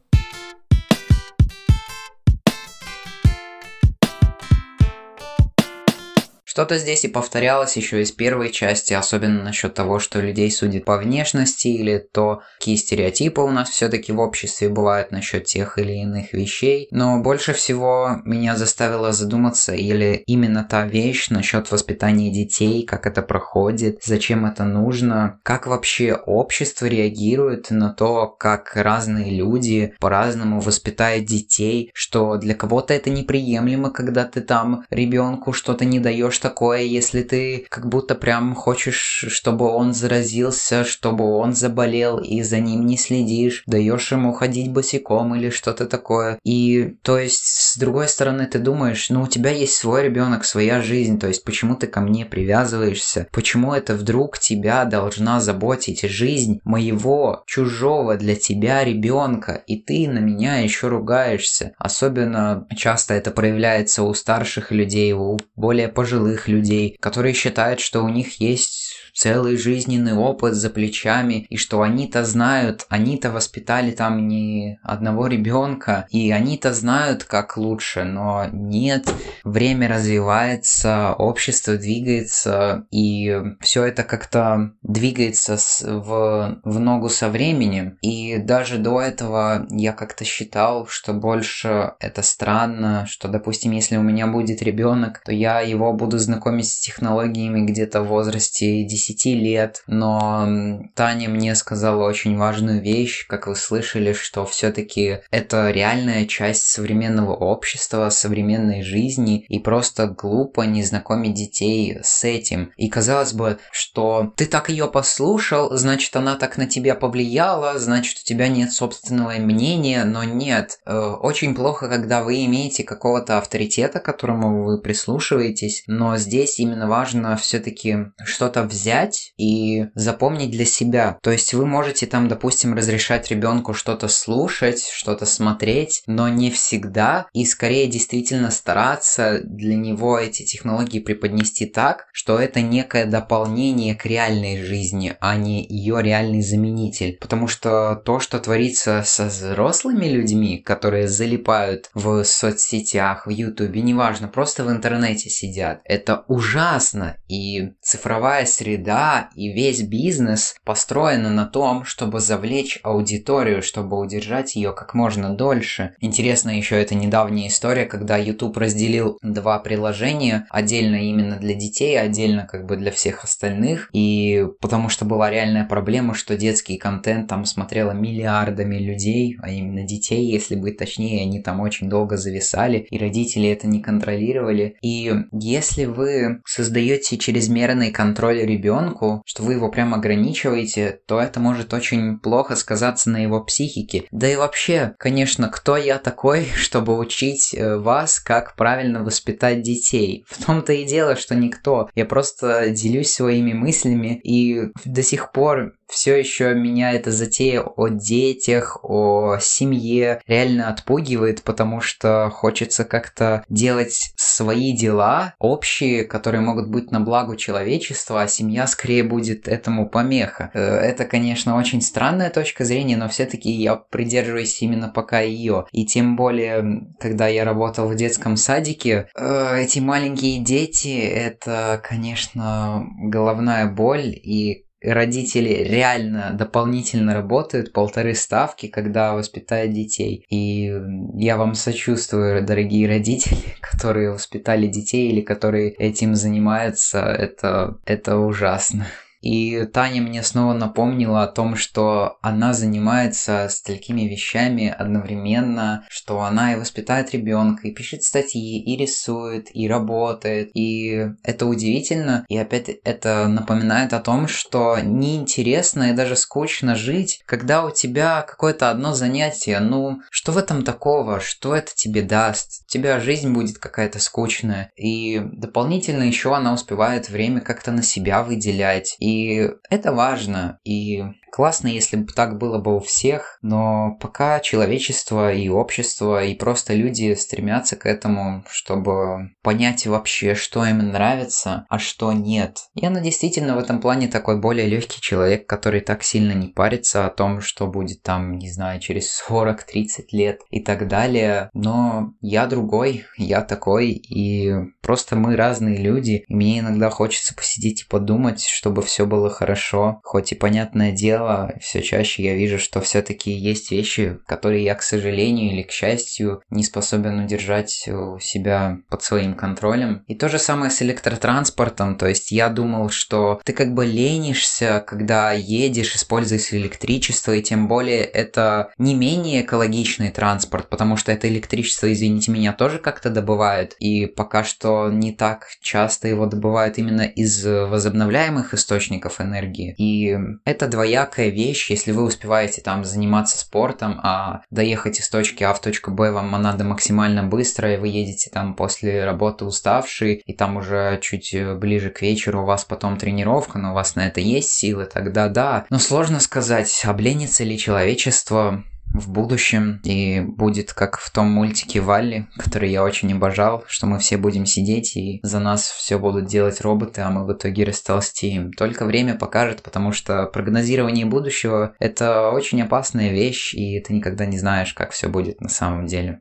Что-то 6.53 6.77
здесь 6.77 7.03
и 7.05 7.09
повторялось 7.09 7.79
еще 7.79 8.03
из 8.03 8.12
первой 8.12 8.51
части, 8.51 8.93
особенно 8.93 9.43
насчет 9.43 9.73
того, 9.73 9.99
что 9.99 10.20
людей 10.20 10.51
судят 10.51 10.85
по 10.85 10.99
внешности 10.99 11.69
или 11.69 11.97
то, 11.97 12.43
какие 12.59 12.77
стереотипы 12.77 13.41
у 13.41 13.51
нас 13.51 13.70
все-таки 13.70 14.12
в 14.12 14.20
обществе 14.20 14.69
бывают 14.69 15.12
насчет 15.12 15.45
тех 15.45 15.79
или 15.79 16.03
иных 16.03 16.35
вещей. 16.35 16.89
Но 16.91 17.23
больше 17.23 17.55
всего 17.55 18.19
меня 18.27 18.55
заставило 18.55 19.12
задуматься 19.12 19.73
или 19.73 20.24
именно 20.27 20.62
та 20.62 20.87
вещь 20.87 21.31
насчет 21.31 21.70
воспитания 21.70 22.31
детей, 22.31 22.85
как 22.85 23.07
это 23.07 23.23
проходит, 23.23 24.03
зачем 24.05 24.45
это 24.45 24.65
нужно, 24.65 25.41
как 25.45 25.66
вообще 25.66 26.12
общество 26.12 26.85
реагирует 26.85 27.70
на 27.70 27.95
то, 27.95 28.27
как 28.27 28.73
разные 28.74 29.31
люди 29.31 29.95
по-разному 29.99 30.61
воспитают 30.61 31.24
детей, 31.24 31.91
что 31.95 32.37
для 32.37 32.55
кого-то 32.55 32.93
это 32.93 33.09
неприемлемо, 33.09 33.89
когда 33.89 34.27
ты 34.27 34.43
там 34.43 34.85
ребенку 34.91 35.55
что-то 35.55 35.87
не 35.87 35.99
даешь 35.99 36.41
такое, 36.43 36.82
если 36.82 37.23
ты 37.23 37.64
как 37.70 37.89
будто 37.89 38.14
прям 38.14 38.55
хочешь, 38.55 39.24
чтобы 39.28 39.69
он 39.69 39.94
заразился, 39.94 40.85
чтобы 40.85 41.24
он 41.24 41.55
заболел, 41.55 42.19
и 42.19 42.43
за 42.43 42.59
ним 42.59 42.85
не 42.85 42.98
следишь, 42.98 43.62
даешь 43.66 44.10
ему 44.12 44.32
ходить 44.32 44.73
босиком 44.73 45.35
или 45.35 45.51
что-то 45.51 45.86
такое. 45.86 46.39
И 46.44 46.97
то 47.02 47.19
есть, 47.19 47.44
с 47.47 47.77
другой 47.78 48.09
стороны, 48.09 48.47
ты 48.47 48.59
думаешь, 48.59 49.09
ну 49.09 49.23
у 49.23 49.27
тебя 49.28 49.51
есть 49.51 49.77
свой 49.77 50.02
ребенок, 50.02 50.44
своя 50.44 50.82
жизнь, 50.82 51.19
то 51.19 51.28
есть 51.28 51.44
почему 51.44 51.77
ты 51.77 51.86
ко 51.86 52.01
мне 52.01 52.27
привязываешься? 52.27 53.28
Почему 53.31 53.73
это 53.73 53.94
вдруг 53.94 54.39
тебя 54.39 54.85
должна 54.85 55.40
заботить 55.40 56.02
жизнь 56.02 56.60
моего 56.64 57.44
чужого 57.47 58.16
для 58.16 58.35
тебя 58.35 58.85
ребенка, 58.85 59.62
и 59.66 59.77
ты 59.77 60.09
на 60.09 60.19
меня 60.19 60.59
еще 60.59 60.89
ругаешься? 60.89 61.73
Особенно 61.78 62.66
часто 62.77 63.14
это 63.14 63.31
проявляется 63.31 64.02
у 64.02 64.12
старших 64.12 64.73
людей, 64.73 65.12
у 65.12 65.39
более 65.55 65.89
пожилых 65.89 66.32
пожилых 66.33 66.49
людей, 66.49 66.97
которые 67.01 67.35
считают, 67.35 67.81
что 67.81 68.03
у 68.03 68.09
них 68.09 68.41
есть 68.41 68.97
целый 69.15 69.57
жизненный 69.57 70.15
опыт 70.15 70.55
за 70.55 70.71
плечами, 70.71 71.47
и 71.51 71.57
что 71.57 71.83
они-то 71.83 72.25
знают, 72.25 72.87
они-то 72.89 73.31
воспитали 73.31 73.91
там 73.91 74.27
не 74.27 74.79
одного 74.83 75.27
ребенка, 75.27 76.07
и 76.11 76.31
они-то 76.31 76.73
знают, 76.73 77.25
как 77.25 77.57
лучше, 77.57 78.05
но 78.05 78.47
нет, 78.51 79.13
время 79.45 79.89
развивается, 79.89 81.13
общество 81.13 81.77
двигается, 81.77 82.87
и 82.91 83.39
все 83.61 83.85
это 83.85 84.03
как-то 84.03 84.73
двигается 84.83 85.57
с, 85.57 85.83
в, 85.83 86.61
в 86.65 86.79
ногу 86.79 87.09
со 87.09 87.29
временем, 87.29 87.99
и 88.01 88.39
даже 88.39 88.79
до 88.79 89.01
этого 89.01 89.67
я 89.71 89.93
как-то 89.93 90.25
считал, 90.25 90.87
что 90.87 91.13
больше 91.13 91.93
это 92.01 92.23
странно, 92.23 93.07
что, 93.07 93.29
допустим, 93.29 93.73
если 93.73 93.97
у 93.97 94.03
меня 94.03 94.27
будет 94.27 94.63
ребенок, 94.63 95.21
то 95.25 95.33
я 95.33 95.61
его 95.61 95.93
буду 95.93 96.19
знакомить 96.23 96.70
с 96.70 96.81
технологиями 96.81 97.66
где-то 97.66 98.03
в 98.03 98.09
возрасте 98.09 98.85
10 98.85 99.03
10 99.03 99.24
лет, 99.40 99.82
но 99.86 100.81
Таня 100.94 101.28
мне 101.28 101.55
сказала 101.55 102.07
очень 102.07 102.36
важную 102.36 102.81
вещь, 102.81 103.27
как 103.27 103.47
вы 103.47 103.57
слышали, 103.57 104.12
что 104.12 104.44
все-таки 104.47 105.20
это 105.31 105.70
реальная 105.70 106.27
часть 106.27 106.66
современного 106.66 107.35
общества, 107.35 108.11
современной 108.11 108.82
жизни, 108.82 109.44
и 109.49 109.59
просто 109.59 110.07
глупо 110.07 110.62
не 110.62 110.82
знакомить 110.82 111.35
детей 111.35 111.99
с 112.03 112.24
этим. 112.24 112.73
И 112.77 112.89
казалось 112.89 113.32
бы, 113.32 113.59
что 113.70 114.32
ты 114.36 114.47
так 114.47 114.69
ее 114.69 114.89
послушал, 114.89 115.77
значит 115.77 116.15
она 116.16 116.36
так 116.36 116.57
на 116.57 116.66
тебя 116.66 116.94
повлияла, 116.94 117.78
значит 117.78 118.19
у 118.19 118.24
тебя 118.24 118.49
нет 118.49 118.73
собственного 118.73 119.32
мнения, 119.32 120.05
но 120.05 120.24
нет. 120.24 120.78
Э, 120.86 121.15
очень 121.20 121.55
плохо, 121.55 121.89
когда 121.89 122.23
вы 122.23 122.44
имеете 122.44 122.85
какого-то 122.85 123.39
авторитета, 123.39 124.01
которому 124.01 124.65
вы 124.65 124.81
прислушиваетесь, 124.81 125.85
но 125.86 126.12
здесь 126.17 126.59
именно 126.59 126.89
важно 126.89 127.37
все-таки 127.37 127.97
что-то 128.25 128.65
взять 128.65 129.33
и 129.37 129.87
запомнить 129.95 130.51
для 130.51 130.65
себя. 130.65 131.19
То 131.23 131.31
есть 131.31 131.55
вы 131.55 131.67
можете 131.67 132.07
там, 132.07 132.29
допустим, 132.29 132.75
разрешать 132.75 133.31
ребенку 133.31 133.75
что-то 133.75 134.09
слушать, 134.09 134.89
что-то 134.93 135.27
смотреть, 135.27 136.03
но 136.07 136.29
не 136.29 136.51
всегда, 136.51 137.27
и 137.33 137.45
скорее 137.45 137.87
действительно 137.87 138.51
стараться 138.51 139.41
для 139.45 139.77
него 139.77 140.19
эти 140.19 140.45
технологии 140.45 141.01
преподнести 141.01 141.67
так, 141.67 142.07
что 142.13 142.39
это 142.39 142.61
некое 142.61 143.07
дополнение 143.07 143.95
к 143.95 144.07
реальной 144.07 144.63
жизни, 144.63 145.17
а 145.21 145.37
не 145.37 145.67
ее 145.67 146.01
реальный 146.03 146.43
заменитель. 146.43 147.17
Потому 147.21 147.49
что 147.49 148.01
то, 148.05 148.21
что 148.21 148.39
творится 148.39 149.03
со 149.05 149.27
взрослыми 149.27 150.07
людьми, 150.07 150.59
которые 150.59 151.09
залипают 151.09 151.91
в 151.95 152.25
соцсетях, 152.25 153.27
в 153.27 153.31
ютубе, 153.31 153.83
неважно, 153.83 154.29
просто 154.29 154.65
в 154.65 154.71
интернете 154.71 155.31
сидят, 155.31 155.81
это 155.85 156.02
ужасно. 156.29 157.16
И 157.29 157.73
цифровая 157.81 158.47
среда 158.47 159.31
и 159.35 159.53
весь 159.53 159.83
бизнес 159.83 160.57
построены 160.65 161.31
на 161.31 161.47
том, 161.47 161.85
чтобы 161.85 162.20
завлечь 162.20 162.79
аудиторию, 162.83 163.62
чтобы 163.62 163.99
удержать 163.99 164.57
ее 164.57 164.73
как 164.73 164.95
можно 164.95 165.35
дольше. 165.35 165.95
Интересно 166.01 166.51
еще 166.51 166.81
эта 166.81 166.95
недавняя 166.95 167.49
история, 167.49 167.87
когда 167.87 168.16
YouTube 168.16 168.57
разделил 168.57 169.19
два 169.23 169.59
приложения, 169.59 170.47
отдельно 170.51 170.97
именно 170.97 171.37
для 171.37 171.55
детей, 171.55 171.99
отдельно 171.99 172.47
как 172.51 172.66
бы 172.66 172.77
для 172.77 172.91
всех 172.91 173.24
остальных, 173.24 173.89
и 173.93 174.47
потому 174.61 174.89
что 174.89 175.05
была 175.05 175.31
реальная 175.31 175.65
проблема, 175.65 176.15
что 176.15 176.37
детский 176.37 176.77
контент 176.77 177.29
там 177.29 177.45
смотрело 177.45 177.93
миллиардами 177.93 178.77
людей, 178.77 179.37
а 179.41 179.51
именно 179.51 179.85
детей, 179.85 180.31
если 180.31 180.57
быть 180.57 180.77
точнее, 180.77 181.23
они 181.23 181.41
там 181.41 181.61
очень 181.61 181.89
долго 181.89 182.16
зависали, 182.16 182.87
и 182.91 182.99
родители 182.99 183.49
это 183.49 183.66
не 183.66 183.81
контролировали. 183.81 184.77
И 184.83 185.12
если 185.33 185.85
вы 185.93 186.40
создаете 186.47 187.19
чрезмерный 187.19 187.90
контроль 187.90 188.40
ребенку, 188.40 189.23
что 189.27 189.43
вы 189.43 189.55
его 189.55 189.70
прям 189.70 189.94
ограничиваете, 189.94 191.01
то 191.06 191.20
это 191.20 191.40
может 191.40 191.73
очень 191.74 192.19
плохо 192.19 192.56
сказаться 192.56 193.10
на 193.10 193.23
его 193.23 193.43
психике. 193.43 194.05
Да 194.10 194.31
и 194.31 194.36
вообще, 194.36 194.94
конечно, 194.98 195.48
кто 195.48 195.77
я 195.77 195.98
такой, 195.98 196.47
чтобы 196.55 196.98
учить 196.98 197.55
э, 197.55 197.77
вас, 197.77 198.20
как 198.20 198.56
правильно 198.56 199.05
воспитать 199.05 199.62
детей? 199.62 200.24
В 200.28 200.44
том-то 200.44 200.73
и 200.73 200.85
дело, 200.85 201.16
что 201.16 201.35
никто. 201.35 201.89
Я 201.94 202.05
просто 202.05 202.70
делюсь 202.70 203.12
своими 203.12 203.52
мыслями, 203.52 204.20
и 204.23 204.73
до 204.85 205.02
сих 205.02 205.32
пор 205.32 205.74
все 205.93 206.19
еще 206.19 206.55
меня 206.55 206.93
эта 206.93 207.10
затея 207.10 207.60
о 207.60 207.89
детях, 207.89 208.78
о 208.82 209.36
семье 209.39 210.23
реально 210.27 210.69
отпугивает, 210.69 211.43
потому 211.43 211.81
что 211.81 212.31
хочется 212.31 212.85
как-то 212.85 213.44
делать 213.48 214.12
свои 214.16 214.73
дела 214.73 215.35
общие, 215.39 216.05
которые 216.05 216.40
могут 216.40 216.69
быть 216.70 216.90
на 216.90 217.01
благо 217.01 217.36
человечества, 217.36 218.23
а 218.23 218.28
семья 218.28 218.66
скорее 218.66 219.05
будет 219.05 219.47
этому 219.47 219.89
помеха. 219.89 220.51
Э, 220.55 220.60
это, 220.60 221.05
конечно, 221.05 221.56
очень 221.56 221.82
странная 221.82 222.31
точка 222.31 222.64
зрения, 222.64 222.97
но 222.97 223.09
все-таки 223.09 223.51
я 223.51 223.77
придерживаюсь 223.77 224.62
именно 224.62 224.89
пока 224.89 225.20
ее. 225.20 225.66
И 225.73 225.85
тем 225.85 226.16
более, 226.16 226.86
когда 226.98 227.28
я 227.28 227.44
работал 227.44 227.86
в 227.89 227.94
детском 227.94 228.36
садике, 228.36 229.09
э, 229.14 229.59
эти 229.60 229.78
маленькие 229.78 230.39
дети, 230.39 230.98
это, 230.98 231.81
конечно, 231.85 232.86
головная 232.98 233.66
боль, 233.66 234.06
и 234.06 234.62
родители 234.83 235.65
реально 235.69 236.33
дополнительно 236.33 237.15
работают 237.15 237.73
полторы 237.73 238.15
ставки, 238.15 238.67
когда 238.69 239.15
воспитают 239.15 239.73
детей. 239.73 240.25
И 240.29 240.73
я 241.15 241.37
вам 241.37 241.55
сочувствую, 241.55 242.45
дорогие 242.45 242.89
родители, 242.89 243.39
которые 243.61 244.13
воспитали 244.13 244.67
детей 244.67 245.11
или 245.11 245.21
которые 245.21 245.71
этим 245.71 246.15
занимаются. 246.15 247.01
Это, 247.01 247.79
это 247.85 248.19
ужасно. 248.19 248.87
И 249.23 249.65
Таня 249.66 250.03
мне 250.03 250.23
снова 250.23 250.53
напомнила 250.53 251.23
о 251.23 251.28
том, 251.28 251.57
что 251.57 252.19
она 252.23 252.53
занимается 252.53 253.49
столькими 253.49 254.03
вещами 254.03 254.69
одновременно, 254.69 255.86
что 255.89 256.23
она 256.23 256.53
и 256.53 256.57
воспитает 256.57 257.12
ребенка, 257.12 257.69
и 257.69 257.73
пишет 257.73 258.03
статьи, 258.03 258.61
и 258.61 258.77
рисует, 258.77 259.47
и 259.55 259.69
работает. 259.69 260.51
И 260.55 261.07
это 261.23 261.47
удивительно. 261.47 262.24
И 262.28 262.36
опять 262.36 262.69
это 262.69 263.28
напоминает 263.28 263.93
о 263.93 264.01
том, 264.01 264.27
что 264.27 264.78
неинтересно 264.82 265.90
и 265.90 265.94
даже 265.94 266.16
скучно 266.16 266.74
жить, 266.74 267.23
когда 267.24 267.65
у 267.65 267.70
тебя 267.70 268.23
какое-то 268.23 268.70
одно 268.70 268.93
занятие. 268.93 269.61
Ну, 269.61 270.01
что 270.11 270.32
в 270.32 270.39
этом 270.39 270.65
такого? 270.65 271.20
Что 271.20 271.55
это 271.55 271.73
тебе 271.74 272.03
даст? 272.03 272.65
У 272.65 272.73
тебя 272.73 272.99
жизнь 272.99 273.32
будет 273.32 273.59
какая-то 273.59 274.01
скучная. 274.01 274.73
И 274.77 275.20
дополнительно 275.20 276.03
еще 276.03 276.35
она 276.35 276.53
успевает 276.53 277.09
время 277.09 277.40
как-то 277.40 277.70
на 277.70 277.82
себя 277.82 278.24
выделять. 278.24 278.97
И 278.99 279.12
и 279.13 279.51
это 279.71 279.93
важно. 279.93 280.59
И 280.65 281.05
Классно, 281.33 281.69
если 281.69 281.97
бы 281.97 282.13
так 282.13 282.37
было 282.37 282.59
бы 282.59 282.77
у 282.77 282.81
всех, 282.81 283.39
но 283.41 283.97
пока 284.03 284.39
человечество 284.41 285.33
и 285.33 285.49
общество, 285.49 286.23
и 286.23 286.35
просто 286.35 286.75
люди 286.75 287.15
стремятся 287.15 287.75
к 287.77 287.87
этому, 287.87 288.45
чтобы 288.51 289.31
понять 289.43 289.87
вообще, 289.87 290.35
что 290.35 290.63
им 290.67 290.81
нравится, 290.91 291.65
а 291.71 291.79
что 291.79 292.13
нет. 292.13 292.59
И 292.75 292.85
она 292.85 293.01
действительно 293.01 293.57
в 293.57 293.61
этом 293.61 293.81
плане 293.81 294.09
такой 294.09 294.39
более 294.39 294.67
легкий 294.67 295.01
человек, 295.01 295.47
который 295.47 295.81
так 295.81 296.03
сильно 296.03 296.33
не 296.33 296.49
парится 296.49 297.07
о 297.07 297.11
том, 297.11 297.41
что 297.41 297.67
будет 297.67 298.03
там, 298.03 298.37
не 298.37 298.51
знаю, 298.51 298.79
через 298.79 299.19
40-30 299.27 300.09
лет 300.13 300.43
и 300.51 300.61
так 300.61 300.87
далее. 300.87 301.49
Но 301.55 302.13
я 302.21 302.45
другой, 302.45 303.07
я 303.17 303.41
такой, 303.41 303.93
и 303.93 304.53
просто 304.83 305.17
мы 305.17 305.35
разные 305.37 305.79
люди, 305.79 306.25
и 306.29 306.35
мне 306.35 306.59
иногда 306.59 306.91
хочется 306.91 307.35
посидеть 307.35 307.83
и 307.83 307.89
подумать, 307.89 308.45
чтобы 308.45 308.83
все 308.83 309.07
было 309.07 309.31
хорошо, 309.31 310.03
хоть 310.05 310.33
и 310.33 310.35
понятное 310.35 310.93
дело, 310.93 311.22
дело, 311.23 311.53
все 311.61 311.82
чаще 311.82 312.23
я 312.23 312.35
вижу, 312.35 312.59
что 312.59 312.81
все-таки 312.81 313.31
есть 313.31 313.70
вещи, 313.70 314.19
которые 314.27 314.65
я, 314.65 314.74
к 314.74 314.82
сожалению 314.82 315.53
или 315.53 315.62
к 315.62 315.70
счастью, 315.70 316.43
не 316.51 316.65
способен 316.65 317.20
удержать 317.20 317.89
у 317.89 318.19
себя 318.19 318.78
под 318.89 319.03
своим 319.03 319.35
контролем. 319.35 320.05
И 320.07 320.15
то 320.15 320.28
же 320.28 320.39
самое 320.39 320.70
с 320.70 320.82
электротранспортом, 320.82 321.97
то 321.97 322.07
есть 322.07 322.32
я 322.32 322.49
думал, 322.49 322.90
что 322.90 323.40
ты 323.44 323.53
как 323.53 323.74
бы 323.74 323.85
ленишься, 323.85 324.82
когда 324.86 325.32
едешь, 325.32 325.94
используешь 325.94 326.53
электричество, 326.53 327.32
и 327.32 327.43
тем 327.43 327.69
более 327.69 328.03
это 328.03 328.73
не 328.78 328.94
менее 328.94 329.43
экологичный 329.43 330.11
транспорт, 330.11 330.69
потому 330.69 330.97
что 330.97 331.12
это 331.12 331.28
электричество, 331.28 331.93
извините 331.93 332.31
меня, 332.31 332.53
тоже 332.53 332.78
как-то 332.78 333.11
добывают, 333.11 333.74
и 333.78 334.07
пока 334.07 334.44
что 334.44 334.90
не 334.90 335.12
так 335.12 335.47
часто 335.61 336.09
его 336.09 336.27
добывают 336.27 336.78
именно 336.78 337.03
из 337.03 337.44
возобновляемых 337.44 338.55
источников 338.55 339.20
энергии. 339.20 339.74
И 339.78 340.16
это 340.44 340.66
двояко 340.66 341.12
яркая 341.13 341.29
вещь, 341.29 341.71
если 341.71 341.93
вы 341.93 342.05
успеваете 342.05 342.63
там 342.63 342.85
заниматься 342.85 343.39
спортом, 343.39 344.01
а 344.03 344.43
доехать 344.51 344.99
из 344.99 345.09
точки 345.09 345.45
А 345.45 345.53
в 345.53 345.61
точку 345.61 345.91
Б 345.91 346.11
вам 346.11 346.31
надо 346.31 346.65
максимально 346.65 347.23
быстро, 347.23 347.75
и 347.75 347.77
вы 347.77 347.89
едете 347.89 348.31
там 348.31 348.55
после 348.55 349.05
работы 349.05 349.45
уставший, 349.45 350.23
и 350.27 350.33
там 350.33 350.57
уже 350.57 350.99
чуть 351.03 351.35
э, 351.35 351.55
ближе 351.55 351.91
к 351.91 352.03
вечеру 352.03 352.43
у 352.43 352.47
вас 352.47 352.65
потом 352.65 352.97
тренировка, 352.97 353.59
но 353.59 353.73
у 353.73 353.75
вас 353.75 353.95
на 353.95 354.07
это 354.07 354.21
есть 354.21 354.51
силы, 354.51 354.87
тогда 354.87 355.29
да. 355.29 355.67
Но 355.71 355.79
сложно 355.79 356.21
сказать, 356.21 356.83
обленится 356.85 357.45
ли 357.45 357.59
человечество 357.59 358.65
в 358.93 359.10
будущем 359.10 359.81
и 359.85 360.20
будет 360.20 360.73
как 360.73 360.98
в 360.98 361.10
том 361.10 361.31
мультике 361.31 361.81
Валли, 361.81 362.28
который 362.36 362.70
я 362.70 362.85
очень 362.85 363.12
обожал, 363.12 363.64
что 363.66 363.86
мы 363.86 363.98
все 363.98 364.16
будем 364.16 364.47
сидеть 364.47 364.97
и 364.97 365.20
за 365.23 365.40
нас 365.40 365.69
все 365.69 365.98
будут 365.98 366.27
делать 366.27 366.60
роботы, 366.60 367.01
а 367.01 367.10
мы 367.10 367.27
в 367.27 367.32
итоге 367.32 367.64
растолстеем. 367.64 368.52
Только 368.52 368.85
время 368.85 369.16
покажет, 369.16 369.62
потому 369.62 369.93
что 369.93 370.27
прогнозирование 370.27 371.06
будущего– 371.06 371.74
это 371.78 372.31
очень 372.31 372.62
опасная 372.62 373.10
вещь, 373.10 373.55
и 373.55 373.81
ты 373.81 373.94
никогда 373.94 374.27
не 374.27 374.39
знаешь, 374.39 374.74
как 374.74 374.93
все 374.93 375.09
будет 375.09 375.40
на 375.40 375.48
самом 375.48 375.86
деле. 375.86 376.20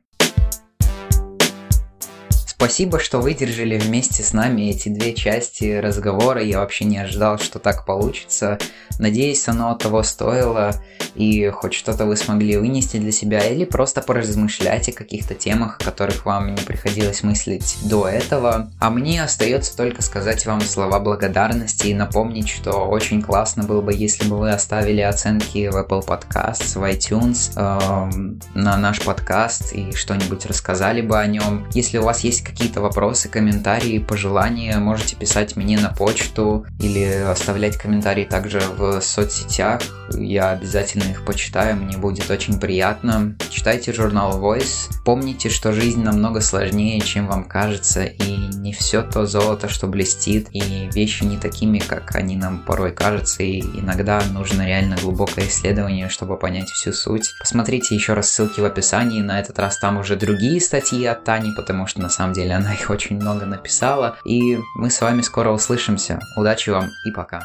Спасибо, 2.62 3.00
что 3.00 3.18
выдержали 3.18 3.76
вместе 3.76 4.22
с 4.22 4.32
нами 4.32 4.70
эти 4.70 4.88
две 4.88 5.14
части 5.14 5.80
разговора. 5.80 6.40
Я 6.40 6.60
вообще 6.60 6.84
не 6.84 6.96
ожидал, 6.96 7.40
что 7.40 7.58
так 7.58 7.84
получится. 7.84 8.56
Надеюсь, 9.00 9.48
оно 9.48 9.74
того 9.74 10.04
стоило, 10.04 10.72
и 11.16 11.48
хоть 11.48 11.74
что-то 11.74 12.06
вы 12.06 12.16
смогли 12.16 12.56
вынести 12.56 12.98
для 12.98 13.10
себя, 13.10 13.40
или 13.40 13.64
просто 13.64 14.00
поразмышлять 14.00 14.88
о 14.88 14.92
каких-то 14.92 15.34
темах, 15.34 15.78
о 15.80 15.84
которых 15.84 16.24
вам 16.24 16.54
не 16.54 16.62
приходилось 16.62 17.24
мыслить 17.24 17.78
до 17.82 18.06
этого. 18.06 18.70
А 18.78 18.90
мне 18.90 19.24
остается 19.24 19.76
только 19.76 20.00
сказать 20.00 20.46
вам 20.46 20.60
слова 20.60 21.00
благодарности 21.00 21.88
и 21.88 21.94
напомнить, 21.94 22.48
что 22.48 22.86
очень 22.86 23.22
классно 23.22 23.64
было 23.64 23.80
бы, 23.80 23.92
если 23.92 24.28
бы 24.28 24.38
вы 24.38 24.52
оставили 24.52 25.00
оценки 25.00 25.66
в 25.66 25.76
Apple 25.76 26.06
Podcasts, 26.06 26.78
в 26.78 26.84
iTunes 26.84 27.52
эм, 27.56 28.40
на 28.54 28.76
наш 28.76 29.00
подкаст 29.00 29.72
и 29.72 29.92
что-нибудь 29.96 30.46
рассказали 30.46 31.00
бы 31.00 31.18
о 31.18 31.26
нем. 31.26 31.66
Если 31.72 31.98
у 31.98 32.04
вас 32.04 32.20
есть 32.20 32.51
какие-то 32.52 32.82
вопросы, 32.82 33.28
комментарии, 33.28 33.98
пожелания, 33.98 34.76
можете 34.76 35.16
писать 35.16 35.56
мне 35.56 35.78
на 35.78 35.88
почту 35.88 36.66
или 36.78 37.04
оставлять 37.04 37.78
комментарии 37.78 38.24
также 38.24 38.60
в 38.60 39.00
соцсетях. 39.00 39.80
Я 40.14 40.50
обязательно 40.50 41.04
их 41.10 41.24
почитаю, 41.24 41.76
мне 41.76 41.96
будет 41.96 42.30
очень 42.30 42.60
приятно. 42.60 43.34
Читайте 43.48 43.92
журнал 43.92 44.38
Voice. 44.38 44.90
Помните, 45.04 45.48
что 45.48 45.72
жизнь 45.72 46.02
намного 46.02 46.40
сложнее, 46.40 47.00
чем 47.00 47.26
вам 47.26 47.44
кажется, 47.44 48.04
и 48.04 48.36
не 48.36 48.72
все 48.74 49.02
то 49.02 49.24
золото, 49.24 49.68
что 49.68 49.86
блестит, 49.86 50.48
и 50.52 50.90
вещи 50.92 51.24
не 51.24 51.38
такими, 51.38 51.78
как 51.78 52.14
они 52.14 52.36
нам 52.36 52.58
порой 52.58 52.92
кажутся, 52.92 53.42
и 53.42 53.60
иногда 53.60 54.22
нужно 54.30 54.66
реально 54.66 54.96
глубокое 55.00 55.46
исследование, 55.46 56.10
чтобы 56.10 56.36
понять 56.36 56.68
всю 56.68 56.92
суть. 56.92 57.32
Посмотрите 57.40 57.94
еще 57.94 58.12
раз 58.12 58.30
ссылки 58.30 58.60
в 58.60 58.64
описании, 58.64 59.22
на 59.22 59.40
этот 59.40 59.58
раз 59.58 59.78
там 59.78 59.96
уже 59.98 60.16
другие 60.16 60.60
статьи 60.60 61.06
от 61.06 61.24
Тани, 61.24 61.52
потому 61.56 61.86
что 61.86 62.00
на 62.00 62.10
самом 62.10 62.34
деле 62.34 62.41
деле 62.42 62.54
она 62.54 62.74
их 62.74 62.90
очень 62.90 63.16
много 63.16 63.46
написала. 63.46 64.16
И 64.24 64.58
мы 64.74 64.90
с 64.90 65.00
вами 65.00 65.22
скоро 65.22 65.50
услышимся. 65.50 66.20
Удачи 66.36 66.70
вам 66.70 66.90
и 67.04 67.12
пока. 67.12 67.42